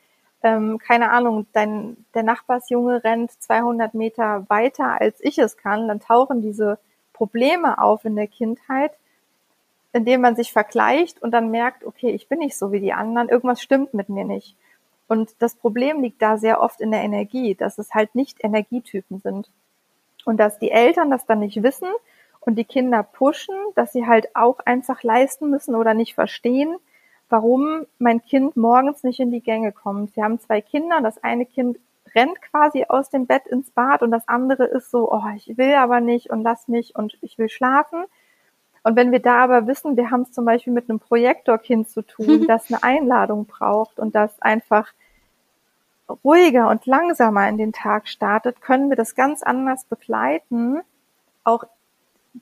Ähm, 0.43 0.79
keine 0.79 1.11
Ahnung, 1.11 1.47
dein, 1.53 1.97
der 2.15 2.23
Nachbarsjunge 2.23 3.05
rennt 3.05 3.31
200 3.31 3.95
Meter 3.95 4.45
weiter, 4.49 5.01
als 5.01 5.19
ich 5.21 5.39
es 5.39 5.57
kann, 5.57 5.89
dann 5.89 6.01
tauchen 6.01 6.43
diese 6.43 6.79
Probleme 7.13 7.81
auf 7.81 8.05
in 8.05 8.17
der 8.17 8.27
Kindheit, 8.27 8.93
indem 9.93 10.23
man 10.23 10.37
sich 10.37 10.53
vergleicht 10.53 11.23
und 11.23 11.33
dann 11.33 11.51
merkt, 11.51 11.85
okay, 11.85 12.11
ich 12.11 12.29
bin 12.29 12.39
nicht 12.41 12.57
so 12.57 12.73
wie 12.73 12.81
die 12.81 12.93
anderen, 12.93 13.29
irgendwas 13.29 13.63
stimmt 13.63 13.95
mit 13.95 14.09
mir 14.09 14.25
nicht. 14.25 14.57
Und 15.09 15.35
das 15.41 15.55
Problem 15.55 16.01
liegt 16.03 16.23
da 16.23 16.39
sehr 16.39 16.61
oft 16.63 16.81
in 16.81 16.91
der 16.91 17.03
Energie, 17.03 17.55
dass 17.55 17.79
es 17.79 17.93
halt 17.93 18.15
nicht 18.15 18.43
Energietypen 18.43 19.21
sind. 19.21 19.51
Und 20.25 20.39
dass 20.39 20.59
die 20.59 20.71
Eltern 20.71 21.11
das 21.11 21.27
dann 21.27 21.41
nicht 21.41 21.63
wissen 21.63 21.89
und 22.41 22.57
die 22.57 22.65
Kinder 22.65 23.03
pushen, 23.03 23.55
dass 23.75 23.93
sie 23.93 24.07
halt 24.07 24.35
auch 24.35 24.61
einfach 24.61 25.03
leisten 25.03 25.51
müssen 25.51 25.75
oder 25.75 25.95
nicht 25.95 26.15
verstehen, 26.15 26.77
warum 27.33 27.87
mein 27.99 28.23
Kind 28.23 28.57
morgens 28.57 29.03
nicht 29.03 29.19
in 29.19 29.31
die 29.31 29.41
Gänge 29.41 29.73
kommt. 29.73 30.15
Wir 30.15 30.25
haben 30.25 30.39
zwei 30.39 30.61
Kinder, 30.61 31.01
das 31.01 31.23
eine 31.25 31.47
Kind 31.47 31.79
rennt 32.15 32.41
quasi 32.43 32.85
aus 32.89 33.09
dem 33.09 33.27
Bett 33.27 33.47
ins 33.47 33.71
Bad 33.71 34.03
und 34.03 34.11
das 34.11 34.29
andere 34.29 34.65
ist 34.65 34.91
so, 34.91 35.11
oh, 35.11 35.23
ich 35.35 35.57
will 35.57 35.75
aber 35.75 36.01
nicht 36.01 36.29
und 36.29 36.43
lass 36.43 36.69
mich 36.69 36.95
und 36.95 37.17
ich 37.23 37.39
will 37.39 37.49
schlafen. 37.49 38.05
Und 38.85 38.97
wenn 38.97 39.13
wir 39.13 39.21
da 39.21 39.43
aber 39.43 39.67
wissen, 39.67 39.97
wir 39.97 40.11
haben 40.11 40.23
es 40.23 40.33
zum 40.33 40.45
Beispiel 40.45 40.75
mit 40.75 40.91
einem 40.91 41.01
Projektorkind 41.01 41.89
zu 41.89 42.03
tun, 42.03 42.45
das 42.49 42.71
eine 42.71 42.83
Einladung 42.83 43.47
braucht 43.47 43.99
und 43.99 44.15
das 44.15 44.41
einfach 44.43 44.93
ruhiger 46.23 46.69
und 46.69 46.85
langsamer 46.85 47.49
in 47.49 47.57
den 47.57 47.73
Tag 47.73 48.09
startet, 48.09 48.61
können 48.61 48.91
wir 48.91 48.97
das 48.97 49.15
ganz 49.15 49.43
anders 49.43 49.85
begleiten, 49.85 50.83
auch 51.45 51.65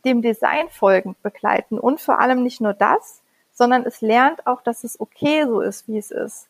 dem 0.05 0.21
Design 0.21 0.69
folgend 0.69 1.23
begleiten 1.23 1.79
und 1.79 2.01
vor 2.01 2.19
allem 2.19 2.43
nicht 2.43 2.61
nur 2.61 2.75
das, 2.75 3.20
sondern 3.61 3.85
es 3.85 4.01
lernt 4.01 4.47
auch, 4.47 4.63
dass 4.63 4.85
es 4.85 4.99
okay 4.99 5.45
so 5.45 5.61
ist, 5.61 5.87
wie 5.87 5.99
es 5.99 6.11
ist, 6.11 6.49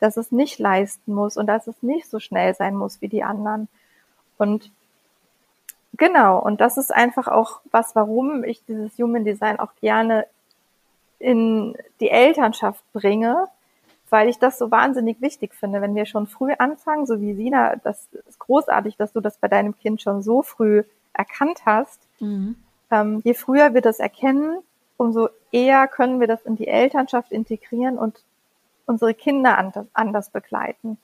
dass 0.00 0.16
es 0.16 0.32
nicht 0.32 0.58
leisten 0.58 1.12
muss 1.12 1.36
und 1.36 1.46
dass 1.48 1.66
es 1.66 1.82
nicht 1.82 2.08
so 2.08 2.18
schnell 2.18 2.54
sein 2.54 2.74
muss 2.74 3.02
wie 3.02 3.08
die 3.08 3.22
anderen. 3.22 3.68
Und 4.38 4.70
genau, 5.98 6.38
und 6.38 6.62
das 6.62 6.78
ist 6.78 6.94
einfach 6.94 7.28
auch 7.28 7.60
was, 7.70 7.94
warum 7.94 8.42
ich 8.42 8.64
dieses 8.64 8.96
Human 8.96 9.26
Design 9.26 9.60
auch 9.60 9.74
gerne 9.82 10.24
in 11.18 11.76
die 12.00 12.08
Elternschaft 12.08 12.82
bringe, 12.94 13.48
weil 14.08 14.30
ich 14.30 14.38
das 14.38 14.56
so 14.56 14.70
wahnsinnig 14.70 15.20
wichtig 15.20 15.52
finde, 15.52 15.82
wenn 15.82 15.94
wir 15.94 16.06
schon 16.06 16.26
früh 16.26 16.54
anfangen, 16.58 17.04
so 17.04 17.20
wie 17.20 17.34
Sina, 17.34 17.76
das 17.84 18.08
ist 18.26 18.38
großartig, 18.38 18.96
dass 18.96 19.12
du 19.12 19.20
das 19.20 19.36
bei 19.36 19.48
deinem 19.48 19.76
Kind 19.76 20.00
schon 20.00 20.22
so 20.22 20.40
früh 20.40 20.84
erkannt 21.12 21.66
hast. 21.66 22.00
Mhm. 22.18 22.56
Ähm, 22.90 23.20
je 23.24 23.34
früher 23.34 23.74
wir 23.74 23.82
das 23.82 23.98
erkennen, 23.98 24.62
umso 24.96 25.28
eher 25.52 25.88
können 25.88 26.20
wir 26.20 26.26
das 26.26 26.42
in 26.42 26.56
die 26.56 26.68
Elternschaft 26.68 27.32
integrieren 27.32 27.98
und 27.98 28.22
unsere 28.86 29.14
Kinder 29.14 29.58
anders, 29.58 29.86
anders 29.92 30.30
begleiten. 30.30 30.98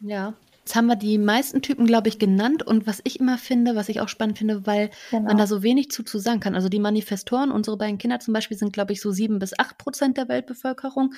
Ja. 0.00 0.34
Jetzt 0.68 0.76
haben 0.76 0.86
wir 0.86 0.96
die 0.96 1.16
meisten 1.16 1.62
Typen, 1.62 1.86
glaube 1.86 2.08
ich, 2.08 2.18
genannt. 2.18 2.62
Und 2.62 2.86
was 2.86 3.00
ich 3.04 3.20
immer 3.20 3.38
finde, 3.38 3.74
was 3.74 3.88
ich 3.88 4.02
auch 4.02 4.08
spannend 4.08 4.36
finde, 4.36 4.66
weil 4.66 4.90
genau. 5.10 5.28
man 5.28 5.38
da 5.38 5.46
so 5.46 5.62
wenig 5.62 5.90
zu, 5.90 6.02
zu 6.02 6.18
sagen 6.18 6.40
kann. 6.40 6.54
Also 6.54 6.68
die 6.68 6.78
Manifestoren, 6.78 7.50
unsere 7.50 7.78
beiden 7.78 7.96
Kinder 7.96 8.20
zum 8.20 8.34
Beispiel, 8.34 8.58
sind, 8.58 8.74
glaube 8.74 8.92
ich, 8.92 9.00
so 9.00 9.10
sieben 9.10 9.38
bis 9.38 9.58
acht 9.58 9.78
Prozent 9.78 10.18
der 10.18 10.28
Weltbevölkerung. 10.28 11.14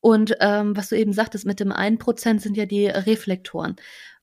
Und 0.00 0.36
ähm, 0.38 0.76
was 0.76 0.88
du 0.88 0.96
eben 0.96 1.12
sagtest, 1.12 1.46
mit 1.46 1.58
dem 1.58 1.72
einen 1.72 1.98
Prozent 1.98 2.42
sind 2.42 2.56
ja 2.56 2.64
die 2.64 2.86
Reflektoren. 2.86 3.74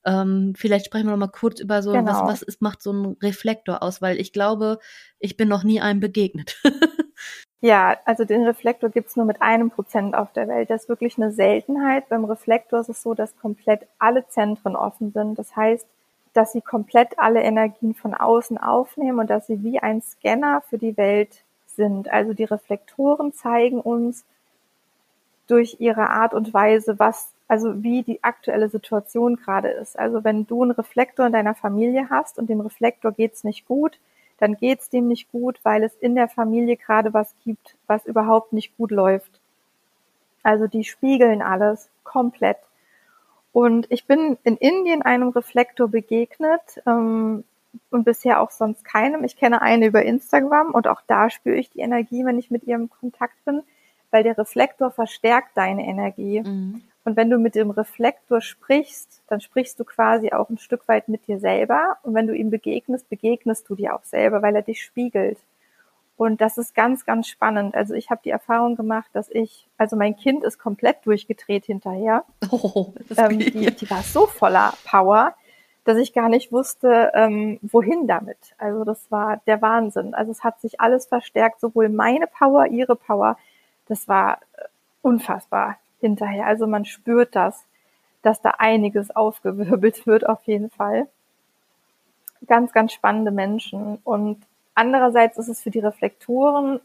Ähm, 0.05 0.53
vielleicht 0.55 0.85
sprechen 0.85 1.07
wir 1.07 1.11
noch 1.11 1.17
mal 1.17 1.27
kurz 1.27 1.59
über 1.59 1.83
so, 1.83 1.91
genau. 1.91 2.05
was, 2.09 2.21
was 2.21 2.41
ist, 2.41 2.61
macht 2.61 2.81
so 2.81 2.93
ein 2.93 3.17
Reflektor 3.21 3.83
aus, 3.83 4.01
weil 4.01 4.17
ich 4.17 4.31
glaube, 4.31 4.79
ich 5.19 5.35
bin 5.35 5.49
noch 5.49 5.63
nie 5.63 5.81
einem 5.81 5.99
begegnet. 5.99 6.55
Ja, 7.61 7.97
also 8.05 8.23
den 8.23 8.45
Reflektor 8.45 8.89
gibt's 8.89 9.17
nur 9.17 9.25
mit 9.25 9.41
einem 9.41 9.69
Prozent 9.69 10.15
auf 10.15 10.31
der 10.31 10.47
Welt. 10.47 10.69
Das 10.69 10.83
ist 10.83 10.89
wirklich 10.89 11.17
eine 11.17 11.31
Seltenheit. 11.31 12.07
Beim 12.07 12.23
Reflektor 12.23 12.79
ist 12.79 12.89
es 12.89 13.01
so, 13.01 13.13
dass 13.13 13.37
komplett 13.37 13.85
alle 13.99 14.25
Zentren 14.29 14.77
offen 14.77 15.11
sind. 15.11 15.37
Das 15.37 15.55
heißt, 15.55 15.85
dass 16.33 16.53
sie 16.53 16.61
komplett 16.61 17.19
alle 17.19 17.41
Energien 17.41 17.93
von 17.95 18.13
außen 18.13 18.57
aufnehmen 18.57 19.19
und 19.19 19.29
dass 19.29 19.47
sie 19.47 19.63
wie 19.63 19.79
ein 19.79 20.01
Scanner 20.01 20.61
für 20.69 20.77
die 20.77 20.95
Welt 20.95 21.43
sind. 21.75 22.09
Also 22.09 22.33
die 22.33 22.45
Reflektoren 22.45 23.33
zeigen 23.33 23.81
uns 23.81 24.23
durch 25.47 25.77
ihre 25.79 26.09
Art 26.09 26.33
und 26.33 26.53
Weise, 26.53 26.99
was, 26.99 27.29
also 27.47 27.83
wie 27.83 28.03
die 28.03 28.23
aktuelle 28.23 28.69
Situation 28.69 29.35
gerade 29.35 29.69
ist. 29.69 29.97
Also 29.97 30.23
wenn 30.23 30.45
du 30.45 30.61
einen 30.63 30.71
Reflektor 30.71 31.25
in 31.25 31.33
deiner 31.33 31.55
Familie 31.55 32.09
hast 32.09 32.37
und 32.37 32.49
dem 32.49 32.61
Reflektor 32.61 33.11
geht's 33.11 33.43
nicht 33.43 33.67
gut, 33.67 33.99
dann 34.39 34.55
geht's 34.55 34.89
dem 34.89 35.07
nicht 35.07 35.31
gut, 35.31 35.59
weil 35.63 35.83
es 35.83 35.93
in 35.95 36.15
der 36.15 36.27
Familie 36.27 36.77
gerade 36.77 37.13
was 37.13 37.35
gibt, 37.43 37.75
was 37.87 38.05
überhaupt 38.05 38.53
nicht 38.53 38.75
gut 38.77 38.91
läuft. 38.91 39.39
Also 40.43 40.67
die 40.67 40.83
spiegeln 40.83 41.41
alles 41.41 41.89
komplett. 42.03 42.57
Und 43.51 43.87
ich 43.89 44.05
bin 44.05 44.37
in 44.43 44.57
Indien 44.57 45.01
einem 45.01 45.29
Reflektor 45.29 45.87
begegnet 45.87 46.61
ähm, 46.85 47.43
und 47.91 48.03
bisher 48.05 48.41
auch 48.41 48.51
sonst 48.51 48.85
keinem. 48.85 49.23
Ich 49.23 49.35
kenne 49.35 49.61
eine 49.61 49.87
über 49.87 50.03
Instagram 50.03 50.71
und 50.71 50.87
auch 50.87 51.01
da 51.07 51.29
spüre 51.29 51.57
ich 51.57 51.69
die 51.69 51.79
Energie, 51.79 52.23
wenn 52.25 52.39
ich 52.39 52.51
mit 52.51 52.63
ihr 52.63 52.75
im 52.75 52.89
Kontakt 52.89 53.43
bin, 53.45 53.63
weil 54.11 54.23
der 54.23 54.37
Reflektor 54.37 54.91
verstärkt 54.91 55.57
deine 55.57 55.85
Energie. 55.85 56.41
Mhm. 56.41 56.81
Und 57.09 57.17
wenn 57.17 57.31
du 57.31 57.39
mit 57.39 57.55
dem 57.55 57.71
Reflektor 57.71 58.39
sprichst, 58.39 59.23
dann 59.29 59.41
sprichst 59.41 59.79
du 59.79 59.83
quasi 59.83 60.31
auch 60.31 60.47
ein 60.51 60.59
Stück 60.59 60.87
weit 60.87 61.09
mit 61.09 61.25
dir 61.27 61.39
selber. 61.39 61.97
Und 62.03 62.13
wenn 62.13 62.27
du 62.27 62.35
ihm 62.35 62.51
begegnest, 62.51 63.09
begegnest 63.09 63.67
du 63.67 63.73
dir 63.73 63.95
auch 63.95 64.03
selber, 64.03 64.43
weil 64.43 64.55
er 64.55 64.61
dich 64.61 64.83
spiegelt. 64.83 65.39
Und 66.17 66.39
das 66.39 66.59
ist 66.59 66.75
ganz, 66.75 67.07
ganz 67.07 67.27
spannend. 67.27 67.73
Also 67.73 67.95
ich 67.95 68.11
habe 68.11 68.21
die 68.23 68.29
Erfahrung 68.29 68.75
gemacht, 68.75 69.09
dass 69.13 69.27
ich, 69.31 69.67
also 69.79 69.95
mein 69.95 70.17
Kind 70.17 70.43
ist 70.43 70.59
komplett 70.59 70.97
durchgedreht 71.03 71.65
hinterher. 71.65 72.25
Oh, 72.51 72.93
ähm, 73.17 73.39
die, 73.39 73.75
die 73.75 73.89
war 73.89 74.03
so 74.03 74.27
voller 74.27 74.75
Power, 74.85 75.33
dass 75.85 75.97
ich 75.97 76.13
gar 76.13 76.29
nicht 76.29 76.51
wusste, 76.51 77.11
ähm, 77.15 77.57
wohin 77.63 78.05
damit. 78.05 78.37
Also 78.59 78.83
das 78.83 79.09
war 79.09 79.41
der 79.47 79.63
Wahnsinn. 79.63 80.13
Also 80.13 80.31
es 80.31 80.43
hat 80.43 80.61
sich 80.61 80.79
alles 80.79 81.07
verstärkt, 81.07 81.59
sowohl 81.59 81.89
meine 81.89 82.27
Power, 82.27 82.67
ihre 82.67 82.95
Power. 82.95 83.35
Das 83.87 84.07
war 84.07 84.33
äh, 84.57 84.65
unfassbar 85.01 85.79
hinterher. 85.99 86.45
Also 86.45 86.67
man 86.67 86.85
spürt 86.85 87.35
das, 87.35 87.65
dass 88.21 88.41
da 88.41 88.55
einiges 88.57 89.15
aufgewirbelt 89.15 90.05
wird 90.05 90.27
auf 90.27 90.43
jeden 90.43 90.69
Fall. 90.69 91.07
Ganz, 92.47 92.71
ganz 92.71 92.93
spannende 92.93 93.31
Menschen. 93.31 93.99
Und 94.03 94.37
andererseits 94.75 95.37
ist 95.37 95.49
es 95.49 95.61
für 95.61 95.71
die 95.71 95.79
Reflektoren 95.79 96.79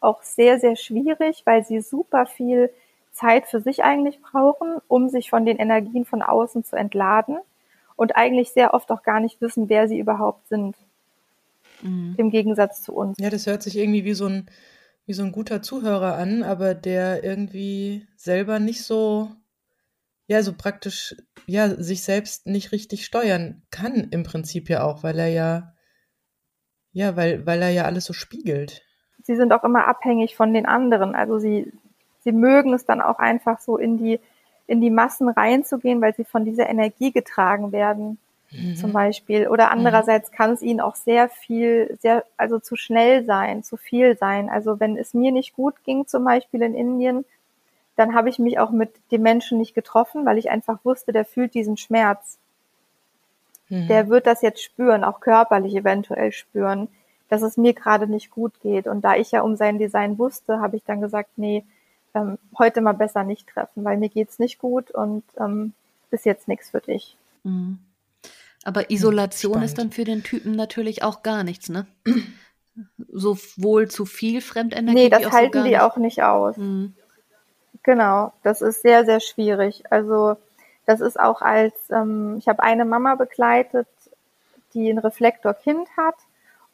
auch 0.00 0.22
sehr, 0.22 0.58
sehr 0.58 0.76
schwierig, 0.76 1.42
weil 1.44 1.64
sie 1.64 1.80
super 1.80 2.26
viel 2.26 2.70
Zeit 3.12 3.46
für 3.46 3.60
sich 3.60 3.84
eigentlich 3.84 4.20
brauchen, 4.20 4.76
um 4.88 5.08
sich 5.08 5.30
von 5.30 5.46
den 5.46 5.58
Energien 5.58 6.04
von 6.04 6.22
außen 6.22 6.64
zu 6.64 6.76
entladen 6.76 7.38
und 7.96 8.16
eigentlich 8.16 8.50
sehr 8.50 8.74
oft 8.74 8.90
auch 8.90 9.02
gar 9.02 9.20
nicht 9.20 9.40
wissen, 9.40 9.68
wer 9.68 9.86
sie 9.88 9.98
überhaupt 9.98 10.48
sind. 10.48 10.76
Mhm. 11.82 12.14
Im 12.16 12.30
Gegensatz 12.30 12.82
zu 12.82 12.94
uns. 12.94 13.16
Ja, 13.20 13.30
das 13.30 13.46
hört 13.46 13.62
sich 13.62 13.76
irgendwie 13.76 14.04
wie 14.04 14.14
so 14.14 14.26
ein 14.26 14.46
wie 15.06 15.12
so 15.12 15.22
ein 15.22 15.32
guter 15.32 15.62
Zuhörer 15.62 16.16
an, 16.16 16.42
aber 16.42 16.74
der 16.74 17.24
irgendwie 17.24 18.06
selber 18.16 18.58
nicht 18.58 18.84
so, 18.84 19.30
ja, 20.26 20.42
so 20.42 20.52
praktisch, 20.52 21.16
ja, 21.46 21.68
sich 21.68 22.02
selbst 22.02 22.46
nicht 22.46 22.72
richtig 22.72 23.04
steuern 23.04 23.62
kann 23.70 23.94
im 24.10 24.22
Prinzip 24.22 24.68
ja 24.68 24.84
auch, 24.84 25.02
weil 25.02 25.18
er 25.18 25.28
ja, 25.28 25.74
ja, 26.92 27.16
weil, 27.16 27.46
weil 27.46 27.62
er 27.62 27.70
ja 27.70 27.84
alles 27.84 28.04
so 28.04 28.12
spiegelt. 28.12 28.82
Sie 29.24 29.36
sind 29.36 29.52
auch 29.52 29.64
immer 29.64 29.88
abhängig 29.88 30.36
von 30.36 30.52
den 30.52 30.66
anderen. 30.66 31.14
Also 31.14 31.38
sie, 31.38 31.72
sie 32.20 32.32
mögen 32.32 32.74
es 32.74 32.84
dann 32.84 33.00
auch 33.00 33.18
einfach 33.18 33.60
so 33.60 33.78
in 33.78 33.98
die, 33.98 34.20
in 34.66 34.80
die 34.80 34.90
Massen 34.90 35.28
reinzugehen, 35.28 36.00
weil 36.00 36.14
sie 36.14 36.24
von 36.24 36.44
dieser 36.44 36.68
Energie 36.68 37.12
getragen 37.12 37.72
werden 37.72 38.18
mhm. 38.52 38.76
zum 38.76 38.92
Beispiel. 38.92 39.48
Oder 39.48 39.70
andererseits 39.70 40.30
kann 40.30 40.50
es 40.50 40.62
ihnen 40.62 40.80
auch 40.80 40.94
sehr 40.94 41.28
viel, 41.28 41.96
sehr, 42.00 42.24
also 42.36 42.58
zu 42.58 42.76
schnell 42.76 43.24
sein, 43.24 43.62
zu 43.62 43.76
viel 43.76 44.16
sein. 44.16 44.48
Also 44.48 44.80
wenn 44.80 44.96
es 44.96 45.14
mir 45.14 45.32
nicht 45.32 45.54
gut 45.54 45.74
ging, 45.84 46.06
zum 46.06 46.24
Beispiel 46.24 46.62
in 46.62 46.74
Indien, 46.74 47.24
dann 47.96 48.14
habe 48.14 48.28
ich 48.28 48.38
mich 48.38 48.58
auch 48.58 48.70
mit 48.70 48.90
dem 49.10 49.22
Menschen 49.22 49.58
nicht 49.58 49.74
getroffen, 49.74 50.24
weil 50.24 50.38
ich 50.38 50.50
einfach 50.50 50.78
wusste, 50.84 51.12
der 51.12 51.24
fühlt 51.24 51.54
diesen 51.54 51.76
Schmerz. 51.76 52.38
Mhm. 53.68 53.88
Der 53.88 54.08
wird 54.08 54.26
das 54.26 54.42
jetzt 54.42 54.62
spüren, 54.62 55.04
auch 55.04 55.20
körperlich 55.20 55.74
eventuell 55.74 56.32
spüren, 56.32 56.88
dass 57.28 57.42
es 57.42 57.56
mir 57.56 57.74
gerade 57.74 58.06
nicht 58.06 58.30
gut 58.30 58.52
geht. 58.62 58.86
Und 58.86 59.02
da 59.02 59.16
ich 59.16 59.30
ja 59.30 59.42
um 59.42 59.56
sein 59.56 59.78
Design 59.78 60.18
wusste, 60.18 60.60
habe 60.60 60.76
ich 60.76 60.84
dann 60.84 61.00
gesagt, 61.00 61.30
nee, 61.36 61.64
ähm, 62.14 62.38
heute 62.58 62.80
mal 62.80 62.92
besser 62.92 63.24
nicht 63.24 63.48
treffen, 63.48 63.84
weil 63.84 63.96
mir 63.96 64.08
geht's 64.08 64.38
nicht 64.38 64.58
gut 64.58 64.90
und 64.90 65.22
ähm, 65.38 65.72
ist 66.10 66.26
jetzt 66.26 66.48
nichts 66.48 66.70
für 66.70 66.80
dich. 66.80 67.16
Mhm. 67.44 67.78
Aber 68.64 68.90
Isolation 68.90 69.52
Spannend. 69.52 69.66
ist 69.66 69.78
dann 69.78 69.90
für 69.90 70.04
den 70.04 70.22
Typen 70.22 70.52
natürlich 70.52 71.02
auch 71.02 71.22
gar 71.22 71.44
nichts, 71.44 71.68
ne? 71.68 71.86
Sowohl 73.08 73.88
zu 73.88 74.06
viel 74.06 74.40
Fremdenergie. 74.40 74.94
Nee, 74.94 75.08
das 75.10 75.30
halten 75.30 75.58
so 75.58 75.64
die 75.64 75.70
nicht. 75.70 75.80
auch 75.80 75.96
nicht 75.96 76.22
aus. 76.22 76.56
Mhm. 76.56 76.94
Genau, 77.82 78.32
das 78.42 78.62
ist 78.62 78.82
sehr, 78.82 79.04
sehr 79.04 79.20
schwierig. 79.20 79.82
Also 79.90 80.36
das 80.86 81.00
ist 81.00 81.18
auch 81.18 81.42
als, 81.42 81.74
ähm, 81.90 82.36
ich 82.38 82.48
habe 82.48 82.62
eine 82.62 82.84
Mama 82.84 83.16
begleitet, 83.16 83.88
die 84.74 84.88
ein 84.88 84.98
Reflektorkind 84.98 85.88
hat 85.96 86.14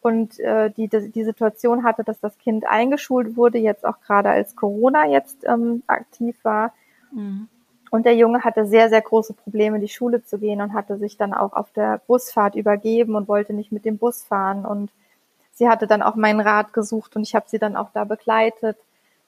und 0.00 0.38
äh, 0.38 0.70
die, 0.70 0.88
die 0.88 1.10
die 1.10 1.24
Situation 1.24 1.82
hatte, 1.82 2.04
dass 2.04 2.20
das 2.20 2.38
Kind 2.38 2.66
eingeschult 2.66 3.36
wurde, 3.36 3.58
jetzt 3.58 3.84
auch 3.84 4.00
gerade 4.00 4.30
als 4.30 4.54
Corona 4.54 5.06
jetzt 5.06 5.44
ähm, 5.44 5.82
aktiv 5.86 6.36
war. 6.42 6.72
Mhm. 7.12 7.48
Und 7.90 8.06
der 8.06 8.16
Junge 8.16 8.44
hatte 8.44 8.66
sehr, 8.66 8.88
sehr 8.88 9.00
große 9.00 9.32
Probleme, 9.32 9.80
die 9.80 9.88
Schule 9.88 10.24
zu 10.24 10.38
gehen 10.38 10.60
und 10.60 10.74
hatte 10.74 10.98
sich 10.98 11.16
dann 11.16 11.32
auch 11.32 11.52
auf 11.52 11.70
der 11.72 12.00
Busfahrt 12.06 12.54
übergeben 12.54 13.14
und 13.14 13.28
wollte 13.28 13.52
nicht 13.52 13.72
mit 13.72 13.84
dem 13.84 13.98
Bus 13.98 14.22
fahren. 14.22 14.64
Und 14.64 14.90
sie 15.54 15.68
hatte 15.68 15.86
dann 15.86 16.02
auch 16.02 16.14
meinen 16.14 16.40
Rat 16.40 16.72
gesucht 16.72 17.16
und 17.16 17.22
ich 17.22 17.34
habe 17.34 17.46
sie 17.48 17.58
dann 17.58 17.76
auch 17.76 17.90
da 17.92 18.04
begleitet, 18.04 18.76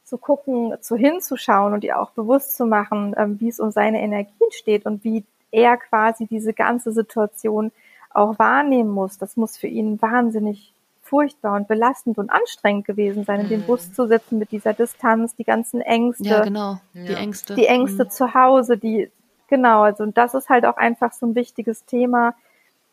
zu 0.04 0.18
gucken, 0.18 0.74
zu 0.80 0.96
hinzuschauen 0.96 1.72
und 1.72 1.84
ihr 1.84 2.00
auch 2.00 2.10
bewusst 2.10 2.56
zu 2.56 2.66
machen, 2.66 3.14
ähm, 3.16 3.38
wie 3.40 3.48
es 3.48 3.60
um 3.60 3.70
seine 3.70 4.00
Energien 4.00 4.50
steht 4.50 4.84
und 4.84 5.04
wie 5.04 5.24
er 5.52 5.76
quasi 5.76 6.26
diese 6.26 6.52
ganze 6.52 6.92
Situation 6.92 7.72
auch 8.12 8.38
wahrnehmen 8.38 8.90
muss. 8.90 9.18
Das 9.18 9.36
muss 9.36 9.56
für 9.56 9.68
ihn 9.68 10.00
wahnsinnig 10.02 10.72
furchtbar 11.10 11.56
und 11.56 11.66
belastend 11.66 12.16
und 12.18 12.30
anstrengend 12.30 12.86
gewesen 12.86 13.24
sein, 13.24 13.40
in 13.40 13.48
den 13.48 13.62
Bus 13.62 13.88
mhm. 13.88 13.94
zu 13.94 14.06
sitzen 14.06 14.38
mit 14.38 14.52
dieser 14.52 14.72
Distanz, 14.72 15.34
die 15.34 15.44
ganzen 15.44 15.80
Ängste. 15.80 16.24
Ja, 16.24 16.42
genau, 16.42 16.80
die 16.94 17.12
Ängste. 17.12 17.56
Die 17.56 17.66
Ängste 17.66 18.04
mhm. 18.04 18.10
zu 18.10 18.32
Hause, 18.32 18.78
die, 18.78 19.10
genau, 19.48 19.82
also 19.82 20.04
und 20.04 20.16
das 20.16 20.34
ist 20.34 20.48
halt 20.48 20.64
auch 20.64 20.76
einfach 20.76 21.12
so 21.12 21.26
ein 21.26 21.34
wichtiges 21.34 21.84
Thema, 21.84 22.34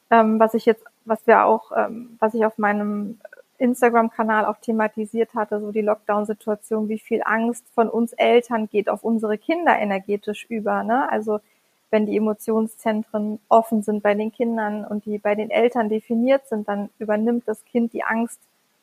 ähm, 0.09 0.39
was 0.39 0.55
ich 0.55 0.65
jetzt, 0.65 0.83
was 1.05 1.25
wir 1.27 1.45
auch, 1.45 1.71
ähm, 1.77 2.17
was 2.19 2.33
ich 2.33 2.43
auf 2.43 2.57
meinem 2.57 3.19
Instagram-Kanal 3.59 4.45
auch 4.45 4.57
thematisiert 4.57 5.33
hatte, 5.35 5.59
so 5.59 5.71
die 5.71 5.81
Lockdown-Situation, 5.81 6.89
wie 6.89 6.99
viel 6.99 7.21
Angst 7.23 7.65
von 7.73 7.87
uns 7.87 8.13
Eltern 8.13 8.67
geht 8.67 8.89
auf 8.89 9.03
unsere 9.03 9.37
Kinder 9.37 9.77
energetisch 9.77 10.45
über, 10.49 10.83
ne? 10.83 11.09
Also 11.11 11.39
wenn 11.89 12.05
die 12.05 12.17
Emotionszentren 12.17 13.39
offen 13.47 13.81
sind 13.81 14.03
bei 14.03 14.13
den 14.13 14.31
Kindern 14.31 14.85
und 14.85 15.05
die 15.05 15.17
bei 15.17 15.35
den 15.35 15.49
Eltern 15.49 15.89
definiert 15.89 16.47
sind, 16.47 16.67
dann 16.67 16.89
übernimmt 16.99 17.47
das 17.47 17.63
Kind 17.65 17.93
die 17.93 18.03
Angst 18.03 18.39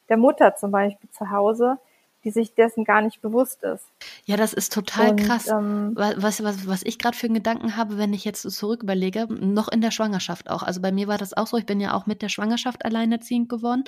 der 0.09 0.17
Mutter 0.17 0.57
zum 0.57 0.71
Beispiel 0.71 1.11
zu 1.11 1.31
Hause, 1.31 1.79
die 2.25 2.31
sich 2.31 2.55
dessen 2.55 2.85
gar 2.85 3.03
nicht 3.03 3.21
bewusst 3.21 3.63
ist. 3.63 3.85
Ja, 4.25 4.37
das 4.37 4.55
ist 4.55 4.73
total 4.73 5.11
und, 5.11 5.21
krass. 5.21 5.49
Ähm, 5.49 5.93
was, 5.95 6.43
was, 6.43 6.67
was 6.67 6.83
ich 6.83 6.99
gerade 6.99 7.17
für 7.17 7.27
einen 7.27 7.35
Gedanken 7.35 7.77
habe, 7.77 7.99
wenn 7.99 8.15
ich 8.15 8.25
jetzt 8.25 8.51
zurück 8.51 8.83
überlege, 8.83 9.27
noch 9.29 9.69
in 9.69 9.83
der 9.83 9.91
Schwangerschaft 9.91 10.49
auch. 10.49 10.63
Also 10.63 10.81
bei 10.81 10.91
mir 10.91 11.07
war 11.07 11.19
das 11.19 11.35
auch 11.35 11.47
so, 11.47 11.59
ich 11.59 11.67
bin 11.67 11.81
ja 11.81 11.95
auch 11.95 12.07
mit 12.07 12.23
der 12.23 12.31
Schwangerschaft 12.31 12.85
alleinerziehend 12.85 13.51
geworden, 13.51 13.85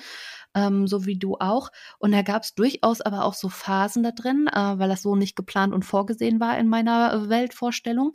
ähm, 0.55 0.87
so 0.87 1.07
wie 1.07 1.19
du 1.19 1.37
auch. 1.39 1.71
Und 1.99 2.13
da 2.13 2.21
gab 2.23 2.43
es 2.43 2.55
durchaus 2.55 3.01
aber 3.01 3.25
auch 3.25 3.35
so 3.35 3.49
Phasen 3.49 4.03
da 4.03 4.11
drin, 4.11 4.49
äh, 4.53 4.79
weil 4.79 4.91
das 4.91 5.03
so 5.03 5.17
nicht 5.17 5.35
geplant 5.35 5.73
und 5.73 5.85
vorgesehen 5.85 6.39
war 6.39 6.59
in 6.59 6.69
meiner 6.69 7.31
Weltvorstellung 7.31 8.13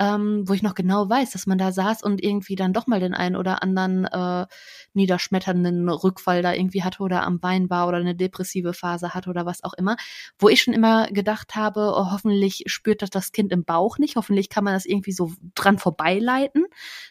ähm, 0.00 0.48
wo 0.48 0.54
ich 0.54 0.62
noch 0.62 0.74
genau 0.74 1.08
weiß, 1.08 1.30
dass 1.30 1.46
man 1.46 1.58
da 1.58 1.72
saß 1.72 2.02
und 2.02 2.24
irgendwie 2.24 2.56
dann 2.56 2.72
doch 2.72 2.86
mal 2.86 3.00
den 3.00 3.12
einen 3.12 3.36
oder 3.36 3.62
anderen 3.62 4.06
äh, 4.06 4.46
niederschmetternden 4.94 5.90
Rückfall 5.90 6.40
da 6.40 6.54
irgendwie 6.54 6.82
hatte 6.82 7.02
oder 7.02 7.22
am 7.22 7.38
Bein 7.38 7.68
war 7.68 7.86
oder 7.86 7.98
eine 7.98 8.14
depressive 8.14 8.72
Phase 8.72 9.12
hatte 9.12 9.28
oder 9.28 9.44
was 9.44 9.62
auch 9.62 9.74
immer, 9.74 9.96
wo 10.38 10.48
ich 10.48 10.62
schon 10.62 10.72
immer 10.72 11.08
gedacht 11.08 11.54
habe, 11.54 11.92
oh, 11.94 12.10
hoffentlich 12.12 12.64
spürt 12.66 13.02
das 13.02 13.10
das 13.10 13.32
Kind 13.32 13.52
im 13.52 13.64
Bauch 13.64 13.98
nicht, 13.98 14.16
hoffentlich 14.16 14.48
kann 14.48 14.64
man 14.64 14.72
das 14.72 14.86
irgendwie 14.86 15.12
so 15.12 15.32
dran 15.54 15.78
vorbeileiten, 15.78 16.64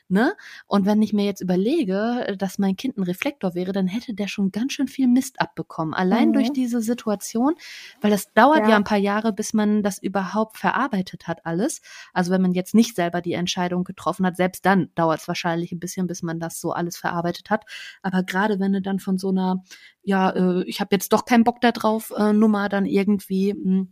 ne? 0.07 0.33
Und 0.65 0.87
wenn 0.87 1.01
ich 1.03 1.13
mir 1.13 1.25
jetzt 1.25 1.41
überlege, 1.41 2.35
dass 2.39 2.57
mein 2.57 2.75
Kind 2.75 2.97
ein 2.97 3.03
Reflektor 3.03 3.53
wäre, 3.53 3.71
dann 3.71 3.87
hätte 3.87 4.15
der 4.15 4.27
schon 4.27 4.51
ganz 4.51 4.73
schön 4.73 4.87
viel 4.87 5.07
Mist 5.07 5.39
abbekommen, 5.39 5.93
allein 5.93 6.29
mhm. 6.29 6.33
durch 6.33 6.51
diese 6.51 6.81
Situation, 6.81 7.53
weil 8.01 8.09
das 8.09 8.33
dauert 8.33 8.61
ja. 8.61 8.69
ja 8.69 8.75
ein 8.77 8.83
paar 8.83 8.97
Jahre, 8.97 9.31
bis 9.31 9.53
man 9.53 9.83
das 9.83 10.01
überhaupt 10.01 10.57
verarbeitet 10.57 11.27
hat 11.27 11.45
alles. 11.45 11.81
Also 12.13 12.31
wenn 12.31 12.41
man 12.41 12.53
jetzt 12.53 12.73
nicht 12.79 12.95
selber 12.95 13.19
die 13.21 13.33
Entscheidung 13.33 13.83
getroffen 13.83 14.25
hat, 14.25 14.37
selbst 14.37 14.65
dann 14.65 14.89
dauert 14.95 15.19
es 15.19 15.27
wahrscheinlich 15.27 15.73
ein 15.73 15.79
bisschen, 15.79 16.07
bis 16.07 16.23
man 16.23 16.39
das 16.39 16.61
so 16.61 16.71
alles 16.71 16.95
verarbeitet 16.95 17.49
hat. 17.49 17.65
Aber 18.01 18.23
gerade 18.23 18.57
wenn 18.61 18.71
du 18.71 18.81
dann 18.81 18.99
von 18.99 19.17
so 19.17 19.29
einer, 19.29 19.61
ja, 20.01 20.29
äh, 20.29 20.63
ich 20.63 20.79
habe 20.79 20.95
jetzt 20.95 21.11
doch 21.11 21.25
keinen 21.25 21.43
Bock 21.43 21.59
da 21.59 21.73
drauf, 21.73 22.13
äh, 22.15 22.31
Nummer 22.31 22.69
dann 22.69 22.85
irgendwie 22.85 23.53
mh, 23.53 23.87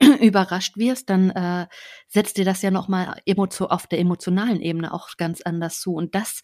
hm, 0.00 0.14
überrascht 0.22 0.78
wirst, 0.78 1.10
dann 1.10 1.30
äh, 1.30 1.66
setzt 2.08 2.38
dir 2.38 2.46
das 2.46 2.62
ja 2.62 2.70
nochmal 2.70 3.20
auf 3.58 3.86
der 3.86 3.98
emotionalen 3.98 4.62
Ebene 4.62 4.94
auch 4.94 5.10
ganz 5.18 5.42
anders 5.42 5.78
zu. 5.80 5.92
Und 5.92 6.14
das 6.14 6.40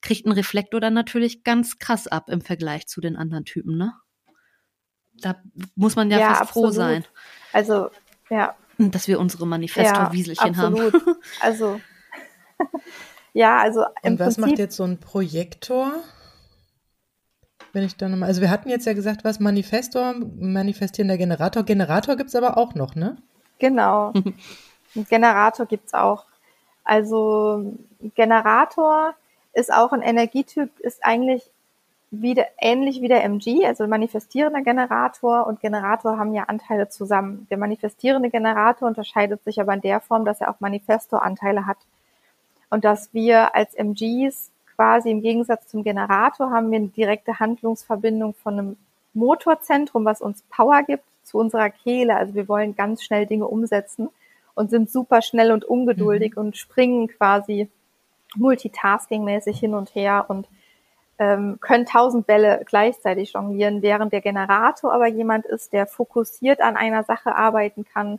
kriegt 0.00 0.26
ein 0.26 0.32
Reflektor 0.32 0.80
dann 0.80 0.94
natürlich 0.94 1.44
ganz 1.44 1.78
krass 1.78 2.08
ab 2.08 2.28
im 2.28 2.40
Vergleich 2.40 2.88
zu 2.88 3.00
den 3.00 3.14
anderen 3.14 3.44
Typen, 3.44 3.78
ne? 3.78 3.92
Da 5.20 5.40
muss 5.76 5.94
man 5.94 6.10
ja, 6.10 6.18
ja 6.18 6.28
fast 6.30 6.40
absolut. 6.42 6.70
froh 6.70 6.76
sein. 6.76 7.04
Also, 7.52 7.90
ja, 8.28 8.56
dass 8.78 9.08
wir 9.08 9.18
unsere 9.20 9.46
Manifesto-Wieselchen 9.46 10.54
ja, 10.54 10.56
haben. 10.56 10.76
Also, 11.40 11.80
ja, 13.32 13.58
also. 13.58 13.84
Und 14.02 14.18
was 14.18 14.34
Prinzip, 14.34 14.44
macht 14.44 14.58
jetzt 14.58 14.76
so 14.76 14.84
ein 14.84 14.98
Projektor? 14.98 15.92
Wenn 17.72 17.84
ich 17.84 17.96
dann 17.96 18.12
nochmal, 18.12 18.28
also 18.28 18.40
wir 18.40 18.50
hatten 18.50 18.68
jetzt 18.68 18.86
ja 18.86 18.92
gesagt, 18.92 19.24
was 19.24 19.40
Manifestor, 19.40 20.14
manifestierender 20.38 21.18
Generator. 21.18 21.64
Generator 21.64 22.16
gibt 22.16 22.28
es 22.28 22.36
aber 22.36 22.56
auch 22.56 22.74
noch, 22.74 22.94
ne? 22.94 23.16
Genau. 23.58 24.12
ein 24.94 25.06
Generator 25.08 25.66
gibt 25.66 25.86
es 25.86 25.94
auch. 25.94 26.26
Also 26.84 27.76
Generator 28.14 29.14
ist 29.54 29.72
auch 29.72 29.92
ein 29.92 30.02
Energietyp, 30.02 30.78
ist 30.80 31.04
eigentlich 31.04 31.50
wieder, 32.22 32.46
ähnlich 32.58 33.00
wie 33.00 33.08
der 33.08 33.24
MG, 33.24 33.66
also 33.66 33.86
manifestierender 33.86 34.62
Generator 34.62 35.46
und 35.46 35.60
Generator 35.60 36.18
haben 36.18 36.34
ja 36.34 36.44
Anteile 36.44 36.88
zusammen. 36.88 37.46
Der 37.50 37.58
manifestierende 37.58 38.30
Generator 38.30 38.88
unterscheidet 38.88 39.42
sich 39.44 39.60
aber 39.60 39.74
in 39.74 39.80
der 39.80 40.00
Form, 40.00 40.24
dass 40.24 40.40
er 40.40 40.50
auch 40.50 40.60
Manifesto-Anteile 40.60 41.66
hat. 41.66 41.78
Und 42.70 42.84
dass 42.84 43.12
wir 43.14 43.54
als 43.54 43.74
MGs 43.74 44.50
quasi 44.74 45.10
im 45.10 45.22
Gegensatz 45.22 45.68
zum 45.68 45.84
Generator 45.84 46.50
haben 46.50 46.70
wir 46.70 46.78
eine 46.78 46.88
direkte 46.88 47.38
Handlungsverbindung 47.38 48.34
von 48.34 48.58
einem 48.58 48.76
Motorzentrum, 49.12 50.04
was 50.04 50.20
uns 50.20 50.42
Power 50.50 50.82
gibt, 50.82 51.04
zu 51.22 51.38
unserer 51.38 51.70
Kehle. 51.70 52.16
Also 52.16 52.34
wir 52.34 52.48
wollen 52.48 52.74
ganz 52.74 53.02
schnell 53.02 53.26
Dinge 53.26 53.46
umsetzen 53.46 54.08
und 54.54 54.70
sind 54.70 54.90
super 54.90 55.22
schnell 55.22 55.52
und 55.52 55.64
ungeduldig 55.64 56.36
mhm. 56.36 56.42
und 56.42 56.56
springen 56.56 57.08
quasi 57.08 57.68
multitasking-mäßig 58.36 59.58
hin 59.58 59.74
und 59.74 59.94
her 59.94 60.26
und 60.28 60.48
ähm, 61.18 61.58
können 61.60 61.86
tausend 61.86 62.26
Bälle 62.26 62.62
gleichzeitig 62.66 63.32
jonglieren, 63.32 63.82
während 63.82 64.12
der 64.12 64.20
Generator 64.20 64.92
aber 64.92 65.06
jemand 65.06 65.46
ist, 65.46 65.72
der 65.72 65.86
fokussiert 65.86 66.60
an 66.60 66.76
einer 66.76 67.04
Sache 67.04 67.34
arbeiten 67.34 67.84
kann, 67.84 68.18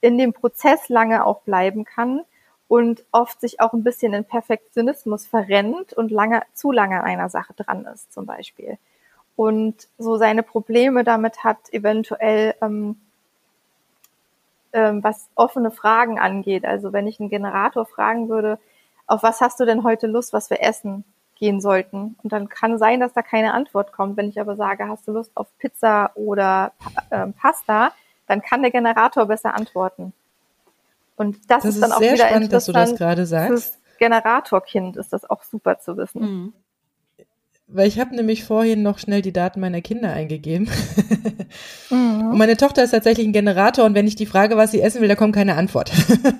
in 0.00 0.18
dem 0.18 0.32
Prozess 0.32 0.88
lange 0.88 1.24
auch 1.24 1.42
bleiben 1.42 1.84
kann 1.84 2.22
und 2.68 3.04
oft 3.10 3.40
sich 3.40 3.60
auch 3.60 3.72
ein 3.72 3.82
bisschen 3.82 4.12
in 4.14 4.24
Perfektionismus 4.24 5.26
verrennt 5.26 5.92
und 5.92 6.10
lange, 6.10 6.42
zu 6.54 6.72
lange 6.72 7.00
an 7.00 7.06
einer 7.06 7.28
Sache 7.28 7.54
dran 7.54 7.84
ist, 7.86 8.12
zum 8.12 8.26
Beispiel. 8.26 8.78
Und 9.36 9.88
so 9.98 10.16
seine 10.18 10.42
Probleme 10.42 11.04
damit 11.04 11.42
hat, 11.42 11.72
eventuell, 11.72 12.54
ähm, 12.62 13.00
ähm, 14.72 15.02
was 15.02 15.28
offene 15.34 15.70
Fragen 15.70 16.18
angeht. 16.18 16.64
Also 16.64 16.92
wenn 16.92 17.06
ich 17.06 17.18
einen 17.18 17.30
Generator 17.30 17.86
fragen 17.86 18.28
würde, 18.28 18.58
auf 19.06 19.22
was 19.22 19.40
hast 19.40 19.58
du 19.58 19.64
denn 19.64 19.82
heute 19.82 20.06
Lust, 20.06 20.32
was 20.32 20.50
wir 20.50 20.62
essen? 20.62 21.04
Gehen 21.40 21.60
sollten. 21.60 22.16
Und 22.22 22.32
dann 22.32 22.48
kann 22.48 22.78
sein, 22.78 23.00
dass 23.00 23.12
da 23.12 23.22
keine 23.22 23.54
Antwort 23.54 23.92
kommt. 23.92 24.16
Wenn 24.16 24.28
ich 24.28 24.40
aber 24.40 24.54
sage, 24.54 24.86
hast 24.86 25.08
du 25.08 25.12
Lust 25.12 25.32
auf 25.34 25.48
Pizza 25.58 26.12
oder 26.14 26.72
äh, 27.08 27.26
Pasta, 27.28 27.92
dann 28.26 28.42
kann 28.42 28.62
der 28.62 28.70
Generator 28.70 29.26
besser 29.26 29.54
antworten. 29.54 30.12
Und 31.16 31.50
das, 31.50 31.64
das 31.64 31.74
ist 31.74 31.82
dann 31.82 31.90
ist 31.90 31.96
auch 31.96 32.00
sehr 32.00 32.14
wieder 32.14 32.28
spannend, 32.28 32.52
dass 32.52 32.66
du 32.66 32.72
das 32.72 32.94
gerade 32.94 33.26
sagst. 33.26 33.80
Generatorkind 33.98 34.96
ist 34.96 35.12
das 35.12 35.28
auch 35.28 35.42
super 35.42 35.80
zu 35.80 35.96
wissen. 35.96 36.22
Mhm. 36.22 36.52
Weil 37.72 37.86
ich 37.86 38.00
habe 38.00 38.16
nämlich 38.16 38.42
vorhin 38.42 38.82
noch 38.82 38.98
schnell 38.98 39.22
die 39.22 39.32
Daten 39.32 39.60
meiner 39.60 39.80
Kinder 39.80 40.12
eingegeben. 40.12 40.68
mhm. 41.90 42.30
Und 42.30 42.38
meine 42.38 42.56
Tochter 42.56 42.82
ist 42.82 42.90
tatsächlich 42.90 43.26
ein 43.28 43.32
Generator 43.32 43.84
und 43.84 43.94
wenn 43.94 44.08
ich 44.08 44.16
die 44.16 44.26
frage, 44.26 44.56
was 44.56 44.72
sie 44.72 44.80
essen 44.80 45.00
will, 45.00 45.08
da 45.08 45.14
kommt 45.14 45.36
keine 45.36 45.54
Antwort. 45.54 45.92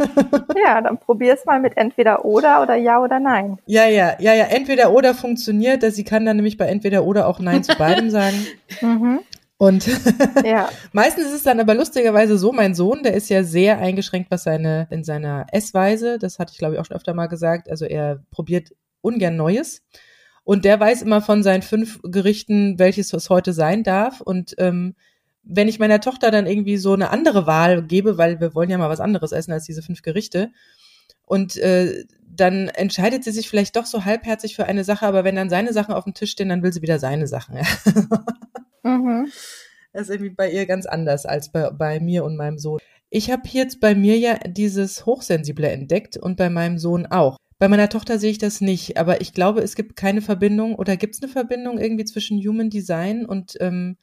ja, 0.65 0.81
dann 0.81 0.99
probier 0.99 1.35
es 1.35 1.45
mal 1.45 1.61
mit 1.61 1.77
entweder 1.77 2.25
oder 2.25 2.63
oder 2.63 2.75
ja 2.75 3.01
oder 3.01 3.21
nein. 3.21 3.59
Ja, 3.67 3.87
ja, 3.87 4.17
ja, 4.19 4.35
ja, 4.35 4.45
entweder 4.47 4.93
oder 4.93 5.15
funktioniert, 5.15 5.85
dass 5.85 5.95
sie 5.95 6.03
kann 6.03 6.27
dann 6.27 6.37
nämlich 6.37 6.57
bei 6.57 6.67
entweder 6.67 7.05
oder 7.05 7.29
auch 7.29 7.39
nein 7.39 7.63
zu 7.63 7.77
beidem 7.77 8.11
sagen. 8.11 8.45
Mhm. 8.81 9.21
Und 9.57 9.87
ja. 10.45 10.69
meistens 10.93 11.27
ist 11.27 11.35
es 11.35 11.43
dann 11.45 11.61
aber 11.61 11.75
lustigerweise 11.75 12.39
so, 12.39 12.51
mein 12.51 12.75
Sohn, 12.75 13.05
der 13.05 13.15
ist 13.15 13.29
ja 13.29 13.45
sehr 13.45 13.79
eingeschränkt, 13.79 14.31
was 14.33 14.43
seine, 14.43 14.89
in 14.91 15.05
seiner 15.05 15.47
Essweise, 15.53 16.19
das 16.19 16.41
hatte 16.41 16.53
ich 16.53 16.59
glaube 16.59 16.75
ich 16.75 16.81
auch 16.81 16.87
schon 16.87 16.97
öfter 16.97 17.15
mal 17.15 17.27
gesagt, 17.27 17.71
also 17.71 17.85
er 17.85 18.21
probiert 18.33 18.71
ungern 19.01 19.37
Neues. 19.37 19.83
Und 20.45 20.65
der 20.65 20.81
weiß 20.81 21.03
immer 21.03 21.21
von 21.21 21.43
seinen 21.43 21.63
fünf 21.63 22.01
Gerichten, 22.03 22.79
welches 22.79 23.13
es 23.13 23.31
heute 23.31 23.53
sein 23.53 23.83
darf. 23.83 24.21
Und 24.21 24.55
ähm, 24.59 24.95
wenn 25.43 25.69
ich 25.69 25.79
meiner 25.79 26.01
Tochter 26.01 26.31
dann 26.31 26.47
irgendwie 26.47 26.77
so 26.77 26.93
eine 26.93 27.11
andere 27.11 27.47
Wahl 27.47 27.83
gebe, 27.83 28.19
weil 28.19 28.41
wir 28.41 28.55
wollen 28.55 28.71
ja 28.71 28.79
mal 28.79 28.91
was 28.91 29.01
anderes 29.01 29.33
essen 29.33 29.53
als 29.53 29.65
diese 29.65 29.83
fünf 29.83 30.03
Gerichte, 30.03 30.51
und 31.31 31.57
äh, 31.59 32.07
dann 32.29 32.67
entscheidet 32.67 33.23
sie 33.23 33.31
sich 33.31 33.49
vielleicht 33.49 33.77
doch 33.77 33.87
so 33.87 34.05
halbherzig 34.05 34.57
für 34.57 34.65
eine 34.65 34.83
Sache, 34.83 35.07
aber 35.07 35.23
wenn 35.23 35.37
dann 35.37 35.49
seine 35.49 35.73
Sachen 35.73 35.95
auf 35.95 36.03
dem 36.03 36.13
Tisch 36.13 36.33
stehen, 36.33 36.49
dann 36.49 36.65
will 36.65 36.73
sie 36.73 36.83
wieder 36.83 36.99
seine 36.99 37.27
Sachen. 37.27 37.59
Mhm. 38.83 39.31
Das 39.93 40.05
ist 40.05 40.09
irgendwie 40.09 40.31
bei 40.31 40.51
ihr 40.51 40.65
ganz 40.65 40.87
anders 40.87 41.27
als 41.27 41.53
bei, 41.53 41.69
bei 41.69 42.01
mir 42.01 42.25
und 42.25 42.35
meinem 42.35 42.59
Sohn. 42.59 42.81
Ich 43.11 43.31
habe 43.31 43.43
jetzt 43.51 43.79
bei 43.79 43.95
mir 43.95 44.19
ja 44.19 44.39
dieses 44.39 45.05
Hochsensible 45.05 45.69
entdeckt 45.69 46.17
und 46.17 46.37
bei 46.37 46.49
meinem 46.49 46.79
Sohn 46.79 47.05
auch. 47.05 47.37
Bei 47.61 47.69
meiner 47.69 47.89
Tochter 47.89 48.19
sehe 48.19 48.33
ich 48.33 48.39
das 48.39 48.61
nicht, 48.61 48.97
aber 48.97 49.21
ich 49.21 49.33
glaube, 49.33 49.61
es 49.61 49.77
gibt 49.77 49.95
keine 49.95 50.23
Verbindung 50.23 50.75
oder 50.75 50.97
gibt 50.97 51.15
es 51.15 51.23
eine 51.23 51.31
Verbindung 51.31 51.79
irgendwie 51.79 52.05
zwischen 52.05 52.39
Human 52.39 52.71
Design 52.71 53.25
und 53.25 53.57
ähm, 53.61 53.97